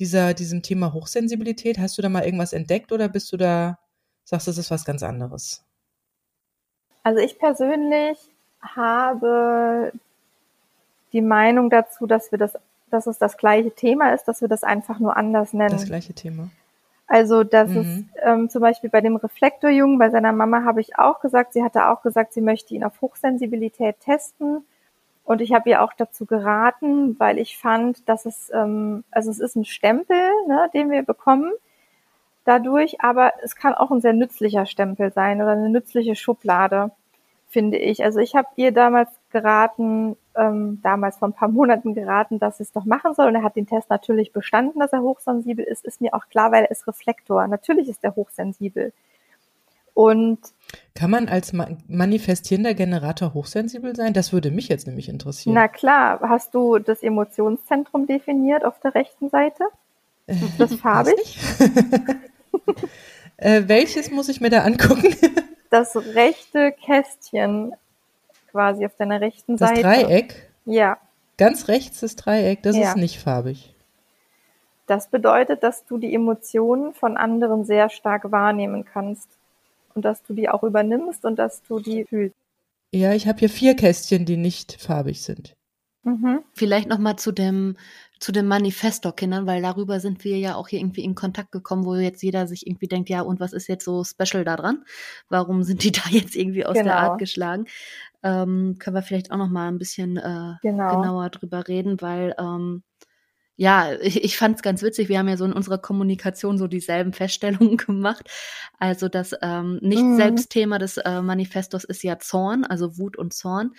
dieser, 0.00 0.34
diesem 0.34 0.62
Thema 0.62 0.92
Hochsensibilität? 0.92 1.78
Hast 1.78 1.96
du 1.98 2.02
da 2.02 2.08
mal 2.08 2.24
irgendwas 2.24 2.52
entdeckt 2.52 2.90
oder 2.90 3.08
bist 3.08 3.30
du 3.32 3.36
da 3.36 3.78
Sagst 4.28 4.46
du, 4.46 4.50
es 4.50 4.58
ist 4.58 4.70
was 4.70 4.84
ganz 4.84 5.02
anderes? 5.02 5.64
Also 7.02 7.18
ich 7.18 7.38
persönlich 7.38 8.18
habe 8.60 9.90
die 11.14 11.22
Meinung 11.22 11.70
dazu, 11.70 12.06
dass 12.06 12.30
wir 12.30 12.38
das, 12.38 12.58
dass 12.90 13.06
es 13.06 13.16
das 13.16 13.38
gleiche 13.38 13.70
Thema 13.70 14.12
ist, 14.12 14.24
dass 14.24 14.42
wir 14.42 14.48
das 14.48 14.64
einfach 14.64 14.98
nur 14.98 15.16
anders 15.16 15.54
nennen. 15.54 15.70
Das 15.70 15.86
gleiche 15.86 16.12
Thema. 16.12 16.50
Also 17.08 17.42
das 17.42 17.70
mhm. 17.70 17.80
ist 17.80 18.04
ähm, 18.22 18.50
zum 18.50 18.60
Beispiel 18.60 18.90
bei 18.90 19.00
dem 19.00 19.16
Reflektorjungen, 19.16 19.98
bei 19.98 20.10
seiner 20.10 20.32
Mama 20.32 20.62
habe 20.64 20.82
ich 20.82 20.98
auch 20.98 21.20
gesagt, 21.20 21.54
sie 21.54 21.64
hatte 21.64 21.88
auch 21.88 22.02
gesagt, 22.02 22.34
sie 22.34 22.42
möchte 22.42 22.74
ihn 22.74 22.84
auf 22.84 23.00
Hochsensibilität 23.00 23.98
testen. 24.00 24.64
Und 25.24 25.40
ich 25.40 25.52
habe 25.52 25.70
ihr 25.70 25.82
auch 25.82 25.92
dazu 25.94 26.26
geraten, 26.26 27.18
weil 27.18 27.38
ich 27.38 27.58
fand, 27.58 28.08
dass 28.08 28.26
es, 28.26 28.50
ähm, 28.54 29.04
also 29.10 29.30
es 29.30 29.40
ist 29.40 29.56
ein 29.56 29.64
Stempel, 29.64 30.30
ne, 30.46 30.70
den 30.74 30.90
wir 30.90 31.02
bekommen 31.02 31.52
dadurch, 32.44 33.00
aber 33.02 33.32
es 33.42 33.56
kann 33.56 33.74
auch 33.74 33.90
ein 33.90 34.00
sehr 34.00 34.14
nützlicher 34.14 34.64
Stempel 34.64 35.12
sein 35.12 35.42
oder 35.42 35.52
eine 35.52 35.68
nützliche 35.68 36.14
Schublade, 36.14 36.90
finde 37.46 37.78
ich. 37.78 38.04
Also 38.04 38.20
ich 38.20 38.36
habe 38.36 38.48
ihr 38.56 38.72
damals 38.72 39.10
geraten, 39.30 40.16
ähm, 40.38 40.80
damals 40.82 41.18
vor 41.18 41.28
ein 41.28 41.34
paar 41.34 41.48
Monaten 41.48 41.94
geraten, 41.94 42.38
dass 42.38 42.58
sie 42.58 42.62
es 42.62 42.72
doch 42.72 42.84
machen 42.84 43.14
soll. 43.14 43.28
Und 43.28 43.34
er 43.34 43.42
hat 43.42 43.56
den 43.56 43.66
Test 43.66 43.90
natürlich 43.90 44.32
bestanden, 44.32 44.80
dass 44.80 44.92
er 44.92 45.02
hochsensibel 45.02 45.64
ist. 45.64 45.84
Ist 45.84 46.00
mir 46.00 46.14
auch 46.14 46.28
klar, 46.28 46.52
weil 46.52 46.64
er 46.64 46.70
ist 46.70 46.86
Reflektor. 46.86 47.46
Natürlich 47.46 47.88
ist 47.88 48.04
er 48.04 48.14
hochsensibel. 48.14 48.92
Und 49.98 50.38
kann 50.94 51.10
man 51.10 51.28
als 51.28 51.52
manifestierender 51.88 52.74
Generator 52.74 53.34
hochsensibel 53.34 53.96
sein? 53.96 54.12
Das 54.12 54.32
würde 54.32 54.52
mich 54.52 54.68
jetzt 54.68 54.86
nämlich 54.86 55.08
interessieren. 55.08 55.54
Na 55.54 55.66
klar, 55.66 56.20
hast 56.22 56.54
du 56.54 56.78
das 56.78 57.02
Emotionszentrum 57.02 58.06
definiert 58.06 58.64
auf 58.64 58.78
der 58.78 58.94
rechten 58.94 59.28
Seite? 59.28 59.64
Ist 60.28 60.60
das 60.60 60.74
farbig? 60.80 61.38
äh, 63.38 63.62
welches 63.66 64.12
muss 64.12 64.28
ich 64.28 64.40
mir 64.40 64.50
da 64.50 64.62
angucken? 64.62 65.16
das 65.70 65.96
rechte 65.96 66.72
Kästchen 66.84 67.72
quasi 68.58 68.84
auf 68.84 68.96
deiner 68.96 69.20
rechten 69.20 69.56
das 69.56 69.68
Seite. 69.68 69.82
Das 69.82 70.02
Dreieck? 70.02 70.50
Ja. 70.64 70.98
Ganz 71.36 71.68
rechts 71.68 72.00
das 72.00 72.16
Dreieck, 72.16 72.60
das 72.64 72.76
ja. 72.76 72.88
ist 72.88 72.96
nicht 72.96 73.20
farbig. 73.20 73.72
Das 74.88 75.06
bedeutet, 75.06 75.62
dass 75.62 75.84
du 75.84 75.96
die 75.96 76.12
Emotionen 76.12 76.92
von 76.92 77.16
anderen 77.16 77.64
sehr 77.64 77.88
stark 77.88 78.32
wahrnehmen 78.32 78.84
kannst 78.84 79.28
und 79.94 80.04
dass 80.04 80.24
du 80.24 80.34
die 80.34 80.48
auch 80.48 80.64
übernimmst 80.64 81.24
und 81.24 81.38
dass 81.38 81.62
du 81.62 81.78
die 81.78 82.04
fühlst. 82.04 82.34
Ja, 82.90 83.12
ich 83.12 83.28
habe 83.28 83.38
hier 83.38 83.48
vier 83.48 83.76
Kästchen, 83.76 84.24
die 84.24 84.36
nicht 84.36 84.80
farbig 84.80 85.22
sind. 85.22 85.54
Mhm. 86.02 86.40
Vielleicht 86.52 86.88
noch 86.88 86.98
mal 86.98 87.16
zu 87.16 87.30
dem 87.30 87.76
zu 88.18 88.32
den 88.32 88.46
Manifesto-Kindern, 88.46 89.46
weil 89.46 89.62
darüber 89.62 90.00
sind 90.00 90.24
wir 90.24 90.38
ja 90.38 90.56
auch 90.56 90.68
hier 90.68 90.80
irgendwie 90.80 91.04
in 91.04 91.14
Kontakt 91.14 91.52
gekommen, 91.52 91.84
wo 91.84 91.94
jetzt 91.94 92.22
jeder 92.22 92.46
sich 92.46 92.66
irgendwie 92.66 92.88
denkt, 92.88 93.08
ja, 93.08 93.22
und 93.22 93.40
was 93.40 93.52
ist 93.52 93.68
jetzt 93.68 93.84
so 93.84 94.04
special 94.04 94.44
daran? 94.44 94.84
Warum 95.28 95.62
sind 95.62 95.84
die 95.84 95.92
da 95.92 96.02
jetzt 96.10 96.36
irgendwie 96.36 96.66
aus 96.66 96.74
genau. 96.74 96.86
der 96.86 96.98
Art 96.98 97.18
geschlagen? 97.18 97.66
Ähm, 98.22 98.76
können 98.78 98.96
wir 98.96 99.02
vielleicht 99.02 99.30
auch 99.30 99.36
noch 99.36 99.48
mal 99.48 99.68
ein 99.68 99.78
bisschen 99.78 100.16
äh, 100.16 100.54
genau. 100.62 101.00
genauer 101.00 101.30
drüber 101.30 101.68
reden, 101.68 102.00
weil 102.00 102.34
ähm, 102.38 102.82
ja, 103.60 103.92
ich, 104.00 104.22
ich 104.22 104.38
fand 104.38 104.54
es 104.54 104.62
ganz 104.62 104.82
witzig. 104.82 105.08
Wir 105.08 105.18
haben 105.18 105.26
ja 105.26 105.36
so 105.36 105.44
in 105.44 105.52
unserer 105.52 105.78
Kommunikation 105.78 106.58
so 106.58 106.68
dieselben 106.68 107.12
Feststellungen 107.12 107.76
gemacht. 107.76 108.30
Also 108.78 109.08
das 109.08 109.34
ähm, 109.42 109.80
nicht 109.82 110.00
mhm. 110.00 110.78
Des 110.78 110.96
äh, 110.98 111.22
Manifestos 111.22 111.82
ist 111.82 112.04
ja 112.04 112.20
Zorn, 112.20 112.64
also 112.64 112.98
Wut 112.98 113.18
und 113.18 113.32
Zorn. 113.32 113.72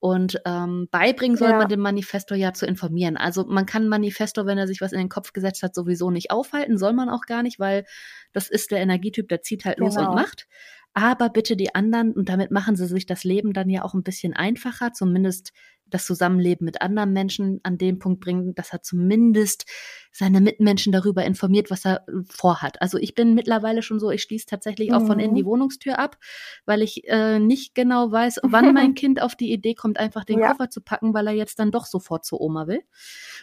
Und 0.00 0.38
ähm, 0.44 0.86
beibringen 0.90 1.38
soll 1.38 1.48
ja. 1.48 1.56
man 1.56 1.68
dem 1.68 1.80
Manifesto 1.80 2.34
ja 2.34 2.52
zu 2.52 2.66
informieren. 2.66 3.16
Also 3.16 3.46
man 3.46 3.64
kann 3.64 3.88
Manifesto, 3.88 4.44
wenn 4.44 4.58
er 4.58 4.66
sich 4.66 4.82
was 4.82 4.92
in 4.92 4.98
den 4.98 5.08
Kopf 5.08 5.32
gesetzt 5.32 5.62
hat, 5.62 5.74
sowieso 5.74 6.10
nicht 6.10 6.30
aufhalten, 6.30 6.76
soll 6.76 6.92
man 6.92 7.08
auch 7.08 7.22
gar 7.22 7.42
nicht, 7.42 7.58
weil 7.58 7.86
das 8.34 8.50
ist 8.50 8.70
der 8.70 8.80
Energietyp, 8.80 9.28
der 9.28 9.40
zieht 9.40 9.64
halt 9.64 9.78
los 9.78 9.96
und 9.96 10.02
genau. 10.02 10.14
macht 10.14 10.46
aber 10.94 11.30
bitte 11.30 11.56
die 11.56 11.74
anderen, 11.74 12.12
und 12.12 12.28
damit 12.28 12.50
machen 12.50 12.76
sie 12.76 12.86
sich 12.86 13.06
das 13.06 13.24
Leben 13.24 13.54
dann 13.54 13.70
ja 13.70 13.82
auch 13.82 13.94
ein 13.94 14.02
bisschen 14.02 14.34
einfacher, 14.34 14.92
zumindest 14.92 15.52
das 15.92 16.06
Zusammenleben 16.06 16.64
mit 16.64 16.82
anderen 16.82 17.12
Menschen 17.12 17.60
an 17.62 17.78
den 17.78 17.98
Punkt 17.98 18.20
bringen, 18.20 18.54
dass 18.54 18.72
er 18.72 18.82
zumindest 18.82 19.66
seine 20.12 20.40
Mitmenschen 20.40 20.92
darüber 20.92 21.24
informiert, 21.24 21.70
was 21.70 21.84
er 21.84 22.06
äh, 22.06 22.12
vorhat. 22.28 22.80
Also 22.82 22.98
ich 22.98 23.14
bin 23.14 23.34
mittlerweile 23.34 23.82
schon 23.82 23.98
so, 23.98 24.10
ich 24.10 24.22
schließe 24.22 24.46
tatsächlich 24.46 24.92
auch 24.92 25.06
von 25.06 25.18
innen 25.18 25.34
die 25.34 25.42
mhm. 25.42 25.46
Wohnungstür 25.46 25.98
ab, 25.98 26.18
weil 26.66 26.82
ich 26.82 27.08
äh, 27.08 27.38
nicht 27.38 27.74
genau 27.74 28.12
weiß, 28.12 28.40
wann 28.42 28.74
mein 28.74 28.94
Kind 28.94 29.22
auf 29.22 29.34
die 29.34 29.52
Idee 29.52 29.74
kommt, 29.74 29.98
einfach 29.98 30.24
den 30.24 30.40
ja. 30.40 30.50
Koffer 30.50 30.68
zu 30.68 30.82
packen, 30.82 31.14
weil 31.14 31.26
er 31.26 31.32
jetzt 31.32 31.58
dann 31.58 31.70
doch 31.70 31.86
sofort 31.86 32.26
zur 32.26 32.40
Oma 32.40 32.66
will. 32.66 32.82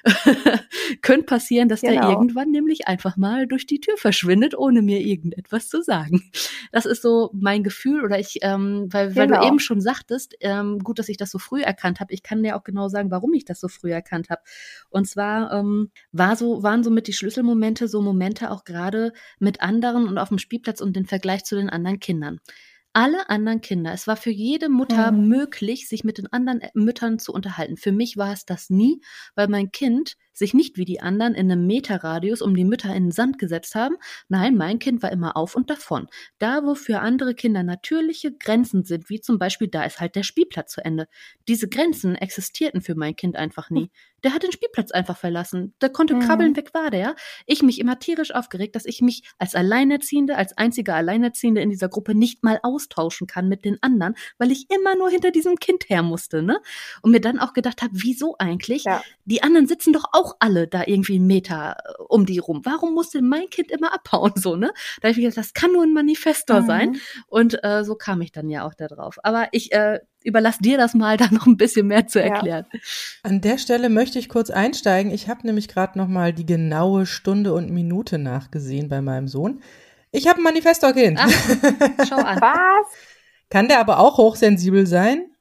Könnte 1.01 1.25
passieren, 1.25 1.69
dass 1.69 1.81
genau. 1.81 1.93
der 1.93 2.09
irgendwann 2.09 2.51
nämlich 2.51 2.87
einfach 2.87 3.17
mal 3.17 3.47
durch 3.47 3.65
die 3.65 3.79
Tür 3.79 3.97
verschwindet, 3.97 4.57
ohne 4.57 4.81
mir 4.81 4.99
irgendetwas 5.01 5.69
zu 5.69 5.81
sagen. 5.81 6.31
Das 6.71 6.85
ist 6.85 7.01
so 7.01 7.31
mein 7.33 7.63
Gefühl 7.63 8.03
oder 8.03 8.19
ich, 8.19 8.39
ähm, 8.41 8.87
weil, 8.91 9.07
genau. 9.07 9.19
weil 9.19 9.27
du 9.27 9.33
genau. 9.33 9.47
eben 9.47 9.59
schon 9.59 9.81
sagtest, 9.81 10.35
ähm, 10.39 10.79
gut, 10.79 10.99
dass 10.99 11.09
ich 11.09 11.17
das 11.17 11.31
so 11.31 11.39
früh 11.39 11.61
erkannt 11.61 11.99
habe. 11.99 12.13
Ich 12.13 12.23
kann 12.23 12.43
dir 12.43 12.55
auch 12.55 12.63
genau 12.63 12.89
sagen, 12.89 13.11
warum 13.11 13.33
ich 13.33 13.45
das 13.45 13.59
so 13.59 13.67
früh 13.67 13.91
erkannt 13.91 14.29
habe. 14.29 14.41
Und 14.89 15.07
zwar 15.07 15.51
ähm, 15.53 15.91
war 16.11 16.35
so, 16.35 16.63
waren 16.63 16.83
so 16.83 16.91
mit 16.91 17.07
die 17.07 17.13
Schlüsselmomente, 17.13 17.87
so 17.87 18.01
Momente 18.01 18.51
auch 18.51 18.63
gerade 18.63 19.13
mit 19.39 19.61
anderen 19.61 20.07
und 20.07 20.17
auf 20.17 20.29
dem 20.29 20.37
Spielplatz 20.37 20.81
und 20.81 20.95
den 20.95 21.05
Vergleich 21.05 21.43
zu 21.43 21.55
den 21.55 21.69
anderen 21.69 21.99
Kindern 21.99 22.39
alle 22.93 23.29
anderen 23.29 23.61
Kinder. 23.61 23.93
Es 23.93 24.07
war 24.07 24.17
für 24.17 24.31
jede 24.31 24.69
Mutter 24.69 25.11
mhm. 25.11 25.27
möglich, 25.27 25.87
sich 25.87 26.03
mit 26.03 26.17
den 26.17 26.31
anderen 26.31 26.61
Müttern 26.73 27.19
zu 27.19 27.33
unterhalten. 27.33 27.77
Für 27.77 27.91
mich 27.91 28.17
war 28.17 28.33
es 28.33 28.45
das 28.45 28.69
nie, 28.69 29.01
weil 29.35 29.47
mein 29.47 29.71
Kind 29.71 30.15
sich 30.39 30.53
nicht 30.53 30.77
wie 30.77 30.85
die 30.85 31.01
anderen 31.01 31.35
in 31.35 31.51
einem 31.51 31.67
Meterradius 31.67 32.41
um 32.41 32.55
die 32.55 32.65
Mütter 32.65 32.95
in 32.95 33.05
den 33.05 33.11
Sand 33.11 33.37
gesetzt 33.37 33.75
haben. 33.75 33.95
Nein, 34.27 34.55
mein 34.55 34.79
Kind 34.79 35.03
war 35.03 35.11
immer 35.11 35.37
auf 35.37 35.55
und 35.55 35.69
davon. 35.69 36.07
Da, 36.39 36.63
wo 36.63 36.75
für 36.75 36.99
andere 36.99 37.35
Kinder 37.35 37.63
natürliche 37.63 38.33
Grenzen 38.35 38.83
sind, 38.83 39.09
wie 39.09 39.21
zum 39.21 39.37
Beispiel 39.37 39.67
da 39.67 39.83
ist 39.83 39.99
halt 39.99 40.15
der 40.15 40.23
Spielplatz 40.23 40.71
zu 40.71 40.83
Ende. 40.83 41.07
Diese 41.47 41.69
Grenzen 41.69 42.15
existierten 42.15 42.81
für 42.81 42.95
mein 42.95 43.15
Kind 43.15 43.35
einfach 43.35 43.69
nie. 43.69 43.91
Der 44.23 44.33
hat 44.33 44.43
den 44.43 44.51
Spielplatz 44.51 44.91
einfach 44.91 45.17
verlassen. 45.17 45.73
Der 45.81 45.89
konnte 45.89 46.15
mhm. 46.15 46.21
krabbeln, 46.21 46.55
weg 46.55 46.73
war 46.73 46.89
der. 46.89 47.15
Ich 47.45 47.61
mich 47.61 47.79
immer 47.79 47.99
tierisch 47.99 48.33
aufgeregt, 48.33 48.75
dass 48.75 48.85
ich 48.85 49.01
mich 49.01 49.23
als 49.37 49.55
Alleinerziehende, 49.55 50.35
als 50.35 50.57
einzige 50.57 50.93
Alleinerziehende 50.93 51.61
in 51.61 51.69
dieser 51.69 51.89
Gruppe 51.89 52.15
nicht 52.15 52.43
mal 52.43 52.59
austauschen 52.63 53.27
kann 53.27 53.47
mit 53.47 53.65
den 53.65 53.77
anderen, 53.81 54.15
weil 54.37 54.51
ich 54.51 54.67
immer 54.69 54.95
nur 54.95 55.09
hinter 55.09 55.31
diesem 55.31 55.57
Kind 55.57 55.89
her 55.89 56.03
musste, 56.03 56.41
ne? 56.41 56.59
Und 57.01 57.11
mir 57.11 57.21
dann 57.21 57.39
auch 57.39 57.53
gedacht 57.53 57.81
habe, 57.81 57.93
wieso 57.95 58.35
eigentlich? 58.39 58.83
Ja. 58.83 59.01
Die 59.25 59.43
anderen 59.43 59.67
sitzen 59.67 59.93
doch 59.93 60.05
auch 60.11 60.28
alle 60.39 60.67
da 60.67 60.83
irgendwie 60.85 61.15
einen 61.15 61.27
Meter 61.27 61.77
äh, 61.77 62.03
um 62.07 62.25
die 62.25 62.39
rum. 62.39 62.61
Warum 62.63 62.93
musste 62.93 63.21
mein 63.21 63.49
Kind 63.49 63.71
immer 63.71 63.93
abhauen, 63.93 64.33
so, 64.35 64.55
ne? 64.55 64.71
Da 65.01 65.07
habe 65.07 65.11
ich 65.11 65.17
gedacht, 65.17 65.37
das 65.37 65.53
kann 65.53 65.71
nur 65.71 65.83
ein 65.83 65.93
Manifestor 65.93 66.61
mhm. 66.61 66.65
sein. 66.65 66.97
Und 67.27 67.63
äh, 67.63 67.83
so 67.83 67.95
kam 67.95 68.21
ich 68.21 68.31
dann 68.31 68.49
ja 68.49 68.65
auch 68.65 68.73
da 68.73 68.87
drauf. 68.87 69.17
Aber 69.23 69.47
ich 69.51 69.71
äh, 69.71 69.99
überlasse 70.23 70.61
dir 70.61 70.77
das 70.77 70.93
mal, 70.93 71.17
da 71.17 71.27
noch 71.31 71.47
ein 71.47 71.57
bisschen 71.57 71.87
mehr 71.87 72.07
zu 72.07 72.21
erklären. 72.21 72.65
Ja. 72.71 72.79
An 73.23 73.41
der 73.41 73.57
Stelle 73.57 73.89
möchte 73.89 74.19
ich 74.19 74.29
kurz 74.29 74.49
einsteigen. 74.49 75.11
Ich 75.11 75.29
habe 75.29 75.45
nämlich 75.45 75.67
gerade 75.67 75.97
noch 75.97 76.07
mal 76.07 76.33
die 76.33 76.45
genaue 76.45 77.05
Stunde 77.05 77.53
und 77.53 77.71
Minute 77.71 78.17
nachgesehen 78.17 78.89
bei 78.89 79.01
meinem 79.01 79.27
Sohn. 79.27 79.61
Ich 80.11 80.27
habe 80.27 80.39
ein 80.39 80.43
Manifestor-Kind. 80.43 81.19
Schau 82.07 82.17
an. 82.17 82.41
Was? 82.41 82.87
Kann 83.49 83.67
der 83.67 83.79
aber 83.79 83.99
auch 83.99 84.17
hochsensibel 84.17 84.87
sein? 84.87 85.31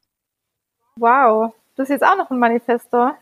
Wow, 0.96 1.52
du 1.76 1.82
bist 1.82 1.90
jetzt 1.90 2.04
auch 2.04 2.16
noch 2.16 2.30
ein 2.30 2.38
Manifestor. 2.38 3.16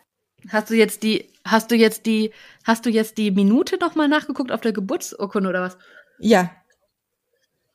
Hast 0.51 0.71
du 0.71 0.75
jetzt 0.75 1.03
die, 1.03 1.29
hast 1.45 1.71
du 1.71 1.75
jetzt 1.75 2.07
die, 2.07 2.33
hast 2.65 2.87
du 2.87 2.91
jetzt 2.91 3.19
die 3.19 3.31
Minute 3.31 3.79
noch 3.79 3.95
mal 3.95 4.09
nachgeguckt 4.09 4.53
auf 4.53 4.61
der 4.61 4.73
Geburtsurkunde 4.73 5.49
oder 5.49 5.63
was? 5.63 5.79
Ja. 6.19 6.51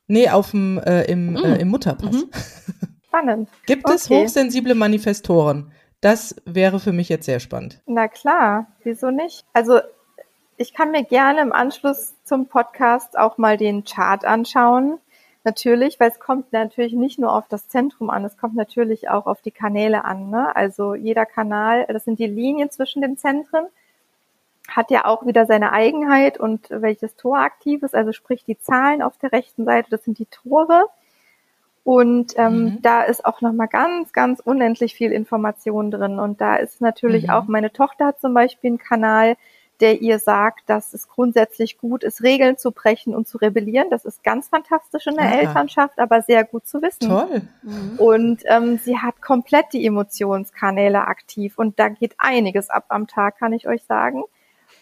Nee, 0.08 0.30
auf 0.30 0.52
dem, 0.52 0.78
äh, 0.80 1.04
im, 1.04 1.34
mm. 1.34 1.38
äh, 1.38 1.56
im 1.58 1.70
Mutterpass. 1.70 2.16
Mhm. 2.16 2.30
Spannend. 3.08 3.50
Gibt 3.66 3.86
okay. 3.86 3.96
es 3.96 4.10
hochsensible 4.10 4.76
Manifestoren? 4.76 5.72
Das 6.00 6.36
wäre 6.46 6.80
für 6.80 6.94
mich 6.94 7.10
jetzt 7.10 7.26
sehr 7.26 7.40
spannend. 7.40 7.82
Na 7.86 8.08
klar, 8.08 8.68
wieso 8.84 9.12
nicht? 9.12 9.46
Also 9.54 9.82
ich 10.58 10.74
kann 10.74 10.92
mir 10.92 11.04
gerne 11.04 11.42
im 11.42 11.52
Anschluss 11.52 12.16
zum 12.24 12.48
Podcast 12.48 13.18
auch 13.18 13.38
mal 13.38 13.58
den 13.58 13.84
Chart 13.84 14.26
anschauen 14.26 15.00
Natürlich, 15.44 16.00
weil 16.00 16.12
es 16.12 16.20
kommt 16.20 16.54
natürlich 16.54 16.94
nicht 16.94 17.18
nur 17.18 17.34
auf 17.34 17.48
das 17.48 17.68
Zentrum 17.68 18.12
an, 18.12 18.24
es 18.24 18.38
kommt 18.38 18.56
natürlich 18.56 19.10
auch 19.10 19.26
auf 19.26 19.42
die 19.42 19.52
Kanäle 19.52 20.06
an. 20.06 20.30
Ne? 20.30 20.56
Also 20.56 20.94
jeder 20.94 21.26
Kanal, 21.26 21.86
das 21.88 22.06
sind 22.06 22.20
die 22.20 22.28
Linien 22.28 22.70
zwischen 22.70 23.02
den 23.02 23.18
Zentren, 23.18 23.66
hat 24.68 24.92
ja 24.92 25.06
auch 25.06 25.26
wieder 25.26 25.48
seine 25.48 25.72
Eigenheit 25.72 26.40
und 26.40 26.70
welches 26.70 27.16
Tor 27.16 27.40
aktiv 27.40 27.82
ist. 27.82 27.96
Also 27.96 28.12
sprich 28.12 28.44
die 28.46 28.60
Zahlen 28.60 29.02
auf 29.02 29.18
der 29.18 29.32
rechten 29.32 29.66
Seite, 29.66 29.90
das 29.90 30.04
sind 30.04 30.20
die 30.20 30.28
Tore. 30.28 30.86
Und 31.84 32.34
ähm, 32.38 32.64
mhm. 32.64 32.82
da 32.84 33.02
ist 33.02 33.26
auch 33.26 33.42
nochmal 33.42 33.68
ganz, 33.68 34.14
ganz 34.14 34.40
unendlich 34.40 34.94
viel 34.94 35.12
Information 35.12 35.90
drin. 35.90 36.20
Und 36.20 36.40
da 36.40 36.58
ist 36.58 36.82
natürlich 36.82 37.24
mhm. 37.24 37.30
auch 37.32 37.44
meine 37.46 37.74
Tochter 37.74 38.06
hat 38.08 38.22
zum 38.22 38.36
Beispiel 38.36 38.70
einen 38.70 38.78
Kanal, 38.78 39.36
der 39.82 40.02
ihr 40.02 40.20
sagt, 40.20 40.70
dass 40.70 40.94
es 40.94 41.08
grundsätzlich 41.08 41.80
gut 41.80 42.04
ist, 42.04 42.22
Regeln 42.22 42.58
zu 42.58 42.72
brechen 42.72 43.16
und 43.16 43.28
zu 43.28 43.40
rebellieren. 43.40 43.90
Das 43.90 44.06
ist 44.06 44.24
ganz 44.24 44.48
fantastisch 44.48 45.08
in 45.08 45.16
der 45.16 45.26
Aha. 45.26 45.40
Elternschaft, 45.40 46.00
aber 46.00 46.22
sehr 46.22 46.44
gut 46.44 46.68
zu 46.68 46.82
wissen. 46.82 47.10
Toll. 47.10 47.42
Mhm. 47.64 47.96
Und 47.98 48.44
ähm, 48.46 48.78
sie 48.78 49.00
hat 49.00 49.22
komplett 49.22 49.74
die 49.74 49.86
Emotionskanäle 49.86 51.08
aktiv 51.08 51.58
und 51.58 51.80
da 51.80 51.90
geht 51.90 52.14
einiges 52.20 52.70
ab 52.70 52.86
am 52.90 53.08
Tag, 53.08 53.40
kann 53.40 53.54
ich 53.54 53.68
euch 53.68 53.84
sagen. 53.84 54.24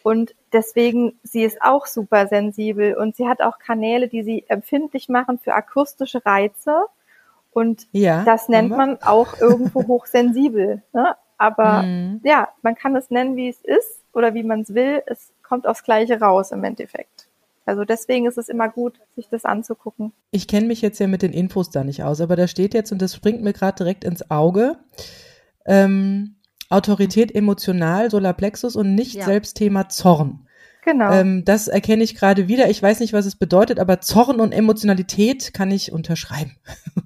Und 0.04 0.36
deswegen, 0.54 1.20
sie 1.24 1.44
ist 1.44 1.62
auch 1.62 1.86
super 1.86 2.28
sensibel 2.28 2.96
und 2.96 3.16
sie 3.16 3.28
hat 3.28 3.42
auch 3.42 3.58
Kanäle, 3.58 4.08
die 4.08 4.24
sie 4.24 4.46
empfindlich 4.48 5.10
machen 5.10 5.40
für 5.40 5.54
akustische 5.54 6.26
Reize. 6.26 6.86
Und 7.52 7.88
ja, 7.92 8.24
das 8.24 8.50
nennt 8.50 8.70
man 8.70 9.02
auch 9.02 9.40
irgendwo 9.40 9.88
hochsensibel. 9.88 10.84
Ne? 10.94 11.16
Aber 11.38 11.84
mhm. 11.84 12.22
ja, 12.24 12.50
man 12.62 12.76
kann 12.76 12.96
es 12.96 13.10
nennen, 13.10 13.36
wie 13.36 13.50
es 13.50 13.62
ist 13.62 13.99
oder 14.14 14.34
wie 14.34 14.44
man 14.44 14.62
es 14.62 14.74
will. 14.74 15.02
Es 15.06 15.32
kommt 15.44 15.68
aufs 15.68 15.84
Gleiche 15.84 16.20
raus 16.20 16.52
im 16.52 16.64
Endeffekt. 16.64 17.28
Also 17.66 17.86
deswegen 17.86 18.26
ist 18.26 18.38
es 18.38 18.50
immer 18.50 18.68
gut, 18.68 19.00
sich 19.16 19.30
das 19.30 19.46
anzugucken. 19.46 20.12
Ich 20.32 20.48
kenne 20.48 20.66
mich 20.66 20.82
jetzt 20.82 21.00
ja 21.00 21.08
mit 21.08 21.22
den 21.22 21.34
Infos 21.34 21.70
da 21.70 21.84
nicht 21.84 22.04
aus, 22.04 22.20
aber 22.20 22.36
da 22.36 22.48
steht 22.48 22.74
jetzt, 22.74 22.92
und 22.92 23.00
das 23.00 23.14
springt 23.14 23.44
mir 23.44 23.54
gerade 23.54 23.76
direkt 23.76 24.04
ins 24.04 24.32
Auge, 24.32 24.78
ähm, 25.68 26.36
Autorität 26.70 27.34
emotional, 27.34 28.10
Solarplexus 28.10 28.76
und 28.76 28.96
nicht 28.96 29.16
ja. 29.16 29.26
selbst 29.26 29.56
Thema 29.56 29.88
Zorn. 29.90 30.48
Genau. 30.84 31.12
Ähm, 31.12 31.46
das 31.46 31.68
erkenne 31.68 32.04
ich 32.04 32.16
gerade 32.16 32.48
wieder. 32.48 32.70
Ich 32.70 32.82
weiß 32.82 33.00
nicht, 33.02 33.14
was 33.14 33.26
es 33.28 33.36
bedeutet, 33.36 33.80
aber 33.80 34.02
Zorn 34.02 34.40
und 34.40 34.52
Emotionalität 34.52 35.54
kann 35.54 35.70
ich 35.72 35.92
unterschreiben. 35.92 36.56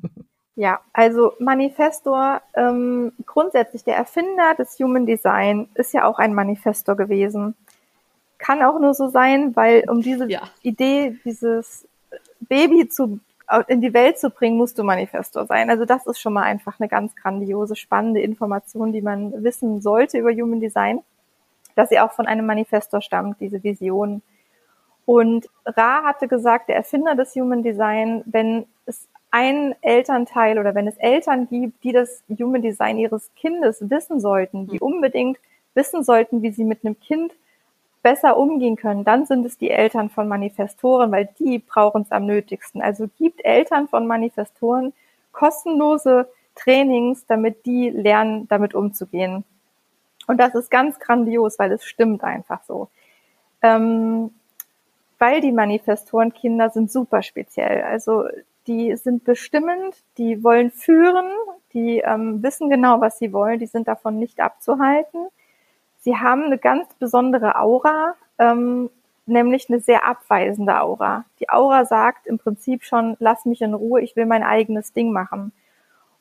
Ja, 0.56 0.82
also 0.94 1.34
Manifestor, 1.40 2.42
ähm, 2.54 3.12
grundsätzlich 3.26 3.84
der 3.84 3.96
Erfinder 3.96 4.54
des 4.54 4.78
Human 4.80 5.06
Design 5.08 5.68
ist 5.74 5.94
ja 5.94 6.06
auch 6.06 6.20
ein 6.20 6.36
Manifestor 6.36 6.96
gewesen. 6.96 7.56
Kann 8.38 8.62
auch 8.62 8.80
nur 8.80 8.94
so 8.94 9.08
sein, 9.08 9.56
weil 9.56 9.90
um 9.90 10.02
diese 10.02 10.30
ja. 10.30 10.42
Idee, 10.62 11.18
dieses 11.26 11.88
Baby 12.42 12.88
zu, 12.88 13.20
in 13.68 13.82
die 13.82 13.94
Welt 13.96 14.20
zu 14.20 14.30
bringen, 14.30 14.58
musst 14.58 14.78
du 14.78 14.84
Manifestor 14.84 15.48
sein. 15.48 15.72
Also 15.72 15.86
das 15.86 16.06
ist 16.06 16.20
schon 16.20 16.34
mal 16.34 16.44
einfach 16.44 16.80
eine 16.80 16.88
ganz 16.88 17.16
grandiose, 17.16 17.76
spannende 17.76 18.22
Information, 18.22 18.94
die 18.94 19.02
man 19.02 19.44
wissen 19.44 19.82
sollte 19.82 20.20
über 20.20 20.32
Human 20.32 20.60
Design, 20.60 21.00
dass 21.76 21.90
sie 21.90 22.00
auch 22.00 22.12
von 22.12 22.28
einem 22.28 22.46
Manifestor 22.46 23.02
stammt, 23.02 23.40
diese 23.40 23.64
Vision. 23.64 24.22
Und 25.06 25.50
Ra 25.66 26.04
hatte 26.04 26.28
gesagt, 26.28 26.70
der 26.70 26.76
Erfinder 26.76 27.16
des 27.16 27.34
Human 27.36 27.64
Design, 27.64 28.22
wenn 28.26 28.68
es 28.86 29.08
ein 29.34 29.74
Elternteil 29.82 30.60
oder 30.60 30.76
wenn 30.76 30.88
es 30.88 30.96
Eltern 30.98 31.48
gibt, 31.48 31.84
die 31.84 31.92
das 31.92 32.22
Human 32.30 32.62
Design 32.62 33.00
ihres 33.00 33.32
Kindes 33.36 33.90
wissen 33.90 34.20
sollten, 34.20 34.68
die 34.68 34.80
hm. 34.80 34.82
unbedingt 34.84 35.40
wissen 35.74 36.04
sollten, 36.04 36.44
wie 36.44 36.52
sie 36.52 36.64
mit 36.64 36.86
einem 36.86 37.00
Kind 37.00 37.34
besser 38.04 38.38
umgehen 38.38 38.76
können, 38.76 39.04
dann 39.04 39.26
sind 39.26 39.44
es 39.44 39.58
die 39.58 39.72
Eltern 39.72 40.12
von 40.12 40.28
Manifestoren, 40.28 41.12
weil 41.12 41.30
die 41.40 41.58
brauchen 41.58 42.04
es 42.04 42.12
am 42.12 42.28
nötigsten. 42.28 42.80
Also 42.84 43.10
gibt 43.18 43.44
Eltern 43.44 43.88
von 43.88 44.06
Manifestoren 44.06 44.94
kostenlose 45.32 46.30
Trainings, 46.54 47.26
damit 47.26 47.66
die 47.66 47.90
lernen, 47.90 48.48
damit 48.50 48.76
umzugehen. 48.76 49.46
Und 50.28 50.38
das 50.38 50.54
ist 50.54 50.70
ganz 50.70 51.00
grandios, 51.00 51.58
weil 51.58 51.72
es 51.72 51.84
stimmt 51.84 52.24
einfach 52.24 52.62
so. 52.68 52.88
Ähm, 53.64 54.30
weil 55.18 55.42
die 55.42 55.52
Manifestorenkinder 55.52 56.70
sind 56.70 56.92
super 56.92 57.24
speziell. 57.24 57.82
Also 57.82 58.26
die 58.68 58.96
sind 58.96 59.24
bestimmend, 59.24 60.04
die 60.18 60.44
wollen 60.44 60.72
führen, 60.72 61.26
die 61.74 62.00
ähm, 62.00 62.42
wissen 62.44 62.70
genau, 62.70 63.02
was 63.02 63.18
sie 63.18 63.34
wollen, 63.34 63.60
die 63.60 63.66
sind 63.68 63.88
davon 63.88 64.20
nicht 64.20 64.40
abzuhalten. 64.40 65.28
Sie 66.00 66.18
haben 66.18 66.44
eine 66.44 66.58
ganz 66.58 66.94
besondere 66.96 67.60
Aura, 67.60 68.16
ähm, 68.38 68.90
nämlich 69.26 69.70
eine 69.70 69.80
sehr 69.80 70.06
abweisende 70.06 70.82
Aura. 70.82 71.26
Die 71.40 71.50
Aura 71.50 71.86
sagt 71.86 72.28
im 72.28 72.38
Prinzip 72.38 72.84
schon, 72.84 73.16
lass 73.20 73.46
mich 73.46 73.62
in 73.62 73.74
Ruhe, 73.74 74.02
ich 74.02 74.16
will 74.16 74.26
mein 74.26 74.44
eigenes 74.44 74.94
Ding 74.94 75.12
machen. 75.12 75.52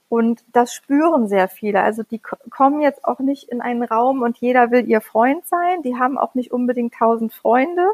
Und 0.09 0.45
das 0.53 0.75
spüren 0.75 1.27
sehr 1.27 1.49
viele. 1.49 1.83
Also 1.83 2.03
die 2.03 2.21
kommen 2.21 2.83
jetzt 2.83 3.05
auch 3.05 3.19
nicht 3.19 3.49
in 3.49 3.63
einen 3.63 3.83
Raum 3.83 4.23
und 4.23 4.37
jeder 4.39 4.71
will 4.71 4.87
ihr 4.87 5.01
Freund 5.01 5.47
sein. 5.47 5.83
Die 5.83 5.97
haben 5.97 6.19
auch 6.19 6.35
nicht 6.35 6.53
unbedingt 6.53 6.95
tausend 6.95 7.33
Freunde, 7.33 7.89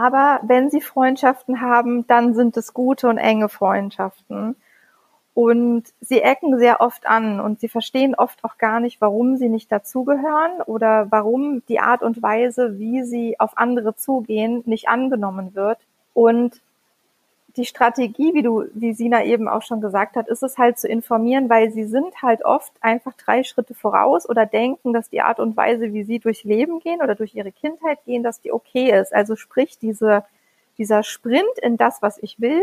aber 0.00 0.40
wenn 0.42 0.70
sie 0.70 0.80
Freundschaften 0.80 1.60
haben, 1.60 2.06
dann 2.06 2.34
sind 2.34 2.56
es 2.56 2.74
gute 2.74 3.08
und 3.08 3.18
enge 3.18 3.48
Freundschaften. 3.48 4.56
Und 5.34 5.84
sie 6.00 6.20
ecken 6.20 6.58
sehr 6.58 6.80
oft 6.80 7.06
an 7.08 7.40
und 7.40 7.58
sie 7.58 7.68
verstehen 7.68 8.14
oft 8.14 8.44
auch 8.44 8.56
gar 8.56 8.78
nicht, 8.78 9.00
warum 9.00 9.36
sie 9.36 9.48
nicht 9.48 9.70
dazugehören 9.72 10.62
oder 10.66 11.10
warum 11.10 11.62
die 11.66 11.80
Art 11.80 12.02
und 12.02 12.22
Weise, 12.22 12.78
wie 12.78 13.02
sie 13.02 13.40
auf 13.40 13.58
andere 13.58 13.96
zugehen, 13.96 14.62
nicht 14.64 14.88
angenommen 14.88 15.56
wird. 15.56 15.78
Und 16.12 16.60
die 17.56 17.64
Strategie, 17.64 18.34
wie 18.34 18.42
du, 18.42 18.64
wie 18.74 18.94
Sina 18.94 19.24
eben 19.24 19.46
auch 19.48 19.62
schon 19.62 19.80
gesagt 19.80 20.16
hat, 20.16 20.28
ist 20.28 20.42
es 20.42 20.58
halt 20.58 20.78
zu 20.78 20.88
informieren, 20.88 21.48
weil 21.48 21.70
sie 21.70 21.84
sind 21.84 22.20
halt 22.20 22.44
oft 22.44 22.72
einfach 22.80 23.12
drei 23.14 23.44
Schritte 23.44 23.74
voraus 23.74 24.28
oder 24.28 24.44
denken, 24.44 24.92
dass 24.92 25.08
die 25.08 25.20
Art 25.20 25.38
und 25.38 25.56
Weise, 25.56 25.92
wie 25.92 26.02
sie 26.02 26.18
durchs 26.18 26.42
Leben 26.42 26.80
gehen 26.80 27.00
oder 27.00 27.14
durch 27.14 27.34
ihre 27.34 27.52
Kindheit 27.52 28.04
gehen, 28.06 28.24
dass 28.24 28.40
die 28.40 28.52
okay 28.52 28.90
ist. 28.98 29.14
Also 29.14 29.36
sprich, 29.36 29.78
diese, 29.78 30.24
dieser 30.78 31.04
Sprint 31.04 31.58
in 31.62 31.76
das, 31.76 32.02
was 32.02 32.18
ich 32.18 32.40
will, 32.40 32.60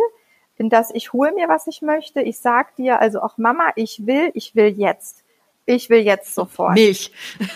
in 0.57 0.69
das 0.69 0.93
ich 0.93 1.13
hole 1.13 1.31
mir, 1.31 1.47
was 1.47 1.67
ich 1.67 1.81
möchte. 1.81 2.21
Ich 2.21 2.39
sag 2.39 2.75
dir 2.75 2.99
also 2.99 3.21
auch 3.21 3.37
Mama, 3.37 3.71
ich 3.75 4.05
will, 4.05 4.31
ich 4.33 4.55
will 4.55 4.67
jetzt. 4.67 5.23
Ich 5.65 5.89
will 5.89 6.01
jetzt 6.01 6.35
sofort. 6.35 6.73
Milch. 6.73 7.11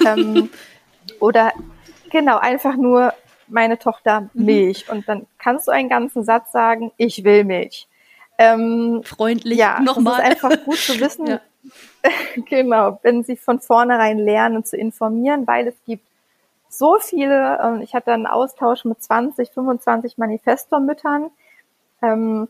Ähm, 0.05 0.49
oder 1.19 1.51
genau, 2.09 2.37
einfach 2.37 2.77
nur 2.77 3.13
meine 3.47 3.77
Tochter 3.77 4.29
mhm. 4.33 4.45
Milch. 4.45 4.89
Und 4.89 5.07
dann 5.07 5.25
kannst 5.37 5.67
du 5.67 5.71
einen 5.71 5.89
ganzen 5.89 6.23
Satz 6.23 6.51
sagen, 6.51 6.91
ich 6.97 7.23
will 7.23 7.43
Milch. 7.43 7.87
Ähm, 8.37 9.01
Freundlich 9.03 9.57
ja, 9.57 9.79
nochmal. 9.79 10.21
Es 10.21 10.35
ist 10.35 10.43
einfach 10.43 10.63
gut 10.65 10.77
zu 10.77 10.99
wissen, 10.99 11.27
ja. 11.27 11.39
genau, 12.49 12.99
wenn 13.01 13.23
sie 13.23 13.37
von 13.37 13.59
vornherein 13.59 14.19
lernen 14.19 14.63
zu 14.63 14.77
informieren, 14.77 15.47
weil 15.47 15.67
es 15.67 15.75
gibt 15.85 16.05
so 16.69 16.97
viele, 16.99 17.59
ähm, 17.63 17.81
ich 17.81 17.95
hatte 17.95 18.11
einen 18.11 18.27
Austausch 18.27 18.85
mit 18.85 19.01
20, 19.01 19.51
25 19.51 20.17
Manifestormüttern, 20.17 21.31
ähm, 22.01 22.47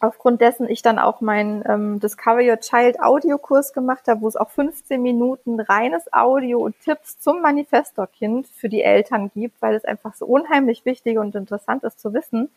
aufgrund 0.00 0.40
dessen 0.40 0.68
ich 0.68 0.82
dann 0.82 0.98
auch 0.98 1.20
meinen 1.20 1.64
ähm, 1.66 2.00
Discover 2.00 2.42
Your 2.42 2.60
Child 2.60 3.00
Audiokurs 3.00 3.72
gemacht 3.72 4.06
habe, 4.08 4.20
wo 4.20 4.28
es 4.28 4.36
auch 4.36 4.50
15 4.50 5.00
Minuten 5.02 5.60
reines 5.60 6.12
Audio 6.12 6.60
und 6.60 6.78
Tipps 6.80 7.18
zum 7.18 7.40
Manifestor-Kind 7.42 8.46
für 8.48 8.68
die 8.68 8.82
Eltern 8.82 9.30
gibt, 9.34 9.60
weil 9.60 9.74
es 9.74 9.84
einfach 9.84 10.14
so 10.14 10.26
unheimlich 10.26 10.84
wichtig 10.84 11.18
und 11.18 11.34
interessant 11.34 11.82
ist 11.84 12.00
zu 12.00 12.14
wissen. 12.14 12.50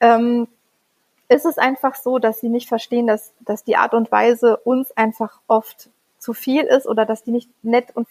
Ähm, 0.00 0.48
ist 1.28 1.46
es 1.46 1.58
einfach 1.58 1.94
so, 1.94 2.18
dass 2.18 2.40
sie 2.40 2.48
nicht 2.48 2.68
verstehen, 2.68 3.06
dass, 3.06 3.32
dass 3.40 3.64
die 3.64 3.76
Art 3.76 3.94
und 3.94 4.12
Weise 4.12 4.58
uns 4.58 4.90
einfach 4.96 5.40
oft 5.46 5.88
zu 6.18 6.34
viel 6.34 6.62
ist 6.62 6.86
oder 6.86 7.06
dass 7.06 7.24
die 7.24 7.32
nicht 7.32 7.48
nett 7.62 7.86
und 7.94 8.06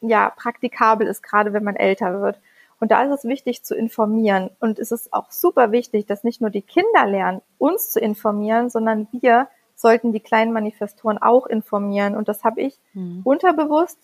ja 0.00 0.30
praktikabel 0.30 1.06
ist, 1.06 1.22
gerade 1.22 1.52
wenn 1.52 1.64
man 1.64 1.76
älter 1.76 2.20
wird. 2.20 2.38
Und 2.78 2.90
da 2.90 3.02
ist 3.04 3.10
es 3.10 3.28
wichtig 3.28 3.64
zu 3.64 3.74
informieren. 3.74 4.50
Und 4.60 4.78
es 4.78 4.92
ist 4.92 5.12
auch 5.12 5.30
super 5.30 5.72
wichtig, 5.72 6.06
dass 6.06 6.24
nicht 6.24 6.40
nur 6.40 6.50
die 6.50 6.62
Kinder 6.62 7.06
lernen, 7.06 7.40
uns 7.58 7.90
zu 7.90 8.00
informieren, 8.00 8.68
sondern 8.68 9.08
wir 9.12 9.48
sollten 9.74 10.12
die 10.12 10.20
kleinen 10.20 10.52
Manifestoren 10.52 11.18
auch 11.18 11.46
informieren. 11.46 12.16
Und 12.16 12.28
das 12.28 12.44
habe 12.44 12.60
ich 12.60 12.78
mhm. 12.92 13.22
unterbewusst, 13.24 13.98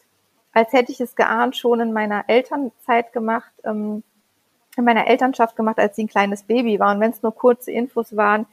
als 0.53 0.73
hätte 0.73 0.93
ich 0.93 1.01
es 1.01 1.17
geahnt, 1.17 1.57
schon 1.57 1.81
in 1.81 1.93
meiner 1.93 2.25
Elternzeit 2.29 3.13
gemacht, 3.13 3.53
ähm, 3.65 4.03
in 4.77 4.85
meiner 4.85 5.07
Elternschaft 5.07 5.57
gemacht, 5.57 5.79
als 5.79 5.97
sie 5.97 6.05
ein 6.05 6.09
kleines 6.09 6.45
Baby 6.45 6.81
war. 6.81 6.95
Und 6.95 7.01
wenn 7.01 7.11
es 7.11 7.23
nur 7.23 7.35
kurze 7.35 7.71
Infos 7.71 8.17
waren, 8.17 8.47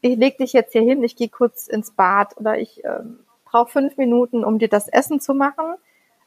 ich 0.00 0.16
leg 0.16 0.38
dich 0.38 0.52
jetzt 0.52 0.72
hier 0.72 0.82
hin, 0.82 1.02
ich 1.02 1.16
gehe 1.16 1.28
kurz 1.28 1.66
ins 1.66 1.90
Bad 1.90 2.36
oder 2.38 2.58
ich 2.58 2.82
ähm, 2.84 3.20
brauche 3.44 3.70
fünf 3.70 3.96
Minuten, 3.96 4.44
um 4.44 4.58
dir 4.58 4.68
das 4.68 4.88
Essen 4.88 5.20
zu 5.20 5.34
machen 5.34 5.74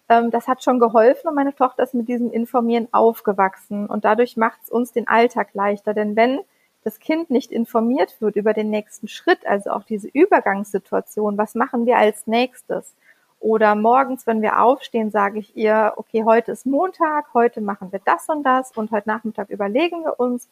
ähm, 0.09 0.31
das 0.31 0.47
hat 0.47 0.63
schon 0.63 0.79
geholfen 0.79 1.27
und 1.29 1.35
meine 1.35 1.55
Tochter 1.55 1.83
ist 1.83 1.93
mit 1.93 2.07
diesem 2.07 2.31
Informieren 2.31 2.87
aufgewachsen 2.91 3.85
und 3.85 4.03
dadurch 4.05 4.35
macht 4.35 4.59
es 4.63 4.69
uns 4.69 4.91
den 4.91 5.07
Alltag 5.07 5.53
leichter. 5.53 5.93
Denn 5.93 6.15
wenn 6.15 6.39
das 6.83 6.99
Kind 6.99 7.29
nicht 7.29 7.51
informiert 7.51 8.19
wird 8.19 8.35
über 8.35 8.53
den 8.53 8.69
nächsten 8.69 9.07
Schritt, 9.07 9.45
also 9.45 9.69
auch 9.69 9.83
diese 9.83 10.07
Übergangssituation, 10.07 11.37
was 11.37 11.53
machen 11.55 11.85
wir 11.85 11.97
als 11.97 12.25
nächstes? 12.25 12.95
Oder 13.39 13.75
morgens, 13.75 14.27
wenn 14.27 14.41
wir 14.41 14.59
aufstehen, 14.61 15.11
sage 15.11 15.39
ich 15.39 15.55
ihr, 15.55 15.93
okay, 15.95 16.23
heute 16.25 16.51
ist 16.51 16.65
Montag, 16.65 17.33
heute 17.33 17.61
machen 17.61 17.91
wir 17.91 18.01
das 18.03 18.27
und 18.27 18.43
das 18.43 18.71
und 18.75 18.91
heute 18.91 19.07
Nachmittag 19.07 19.49
überlegen 19.49 20.03
wir 20.03 20.19
uns, 20.19 20.49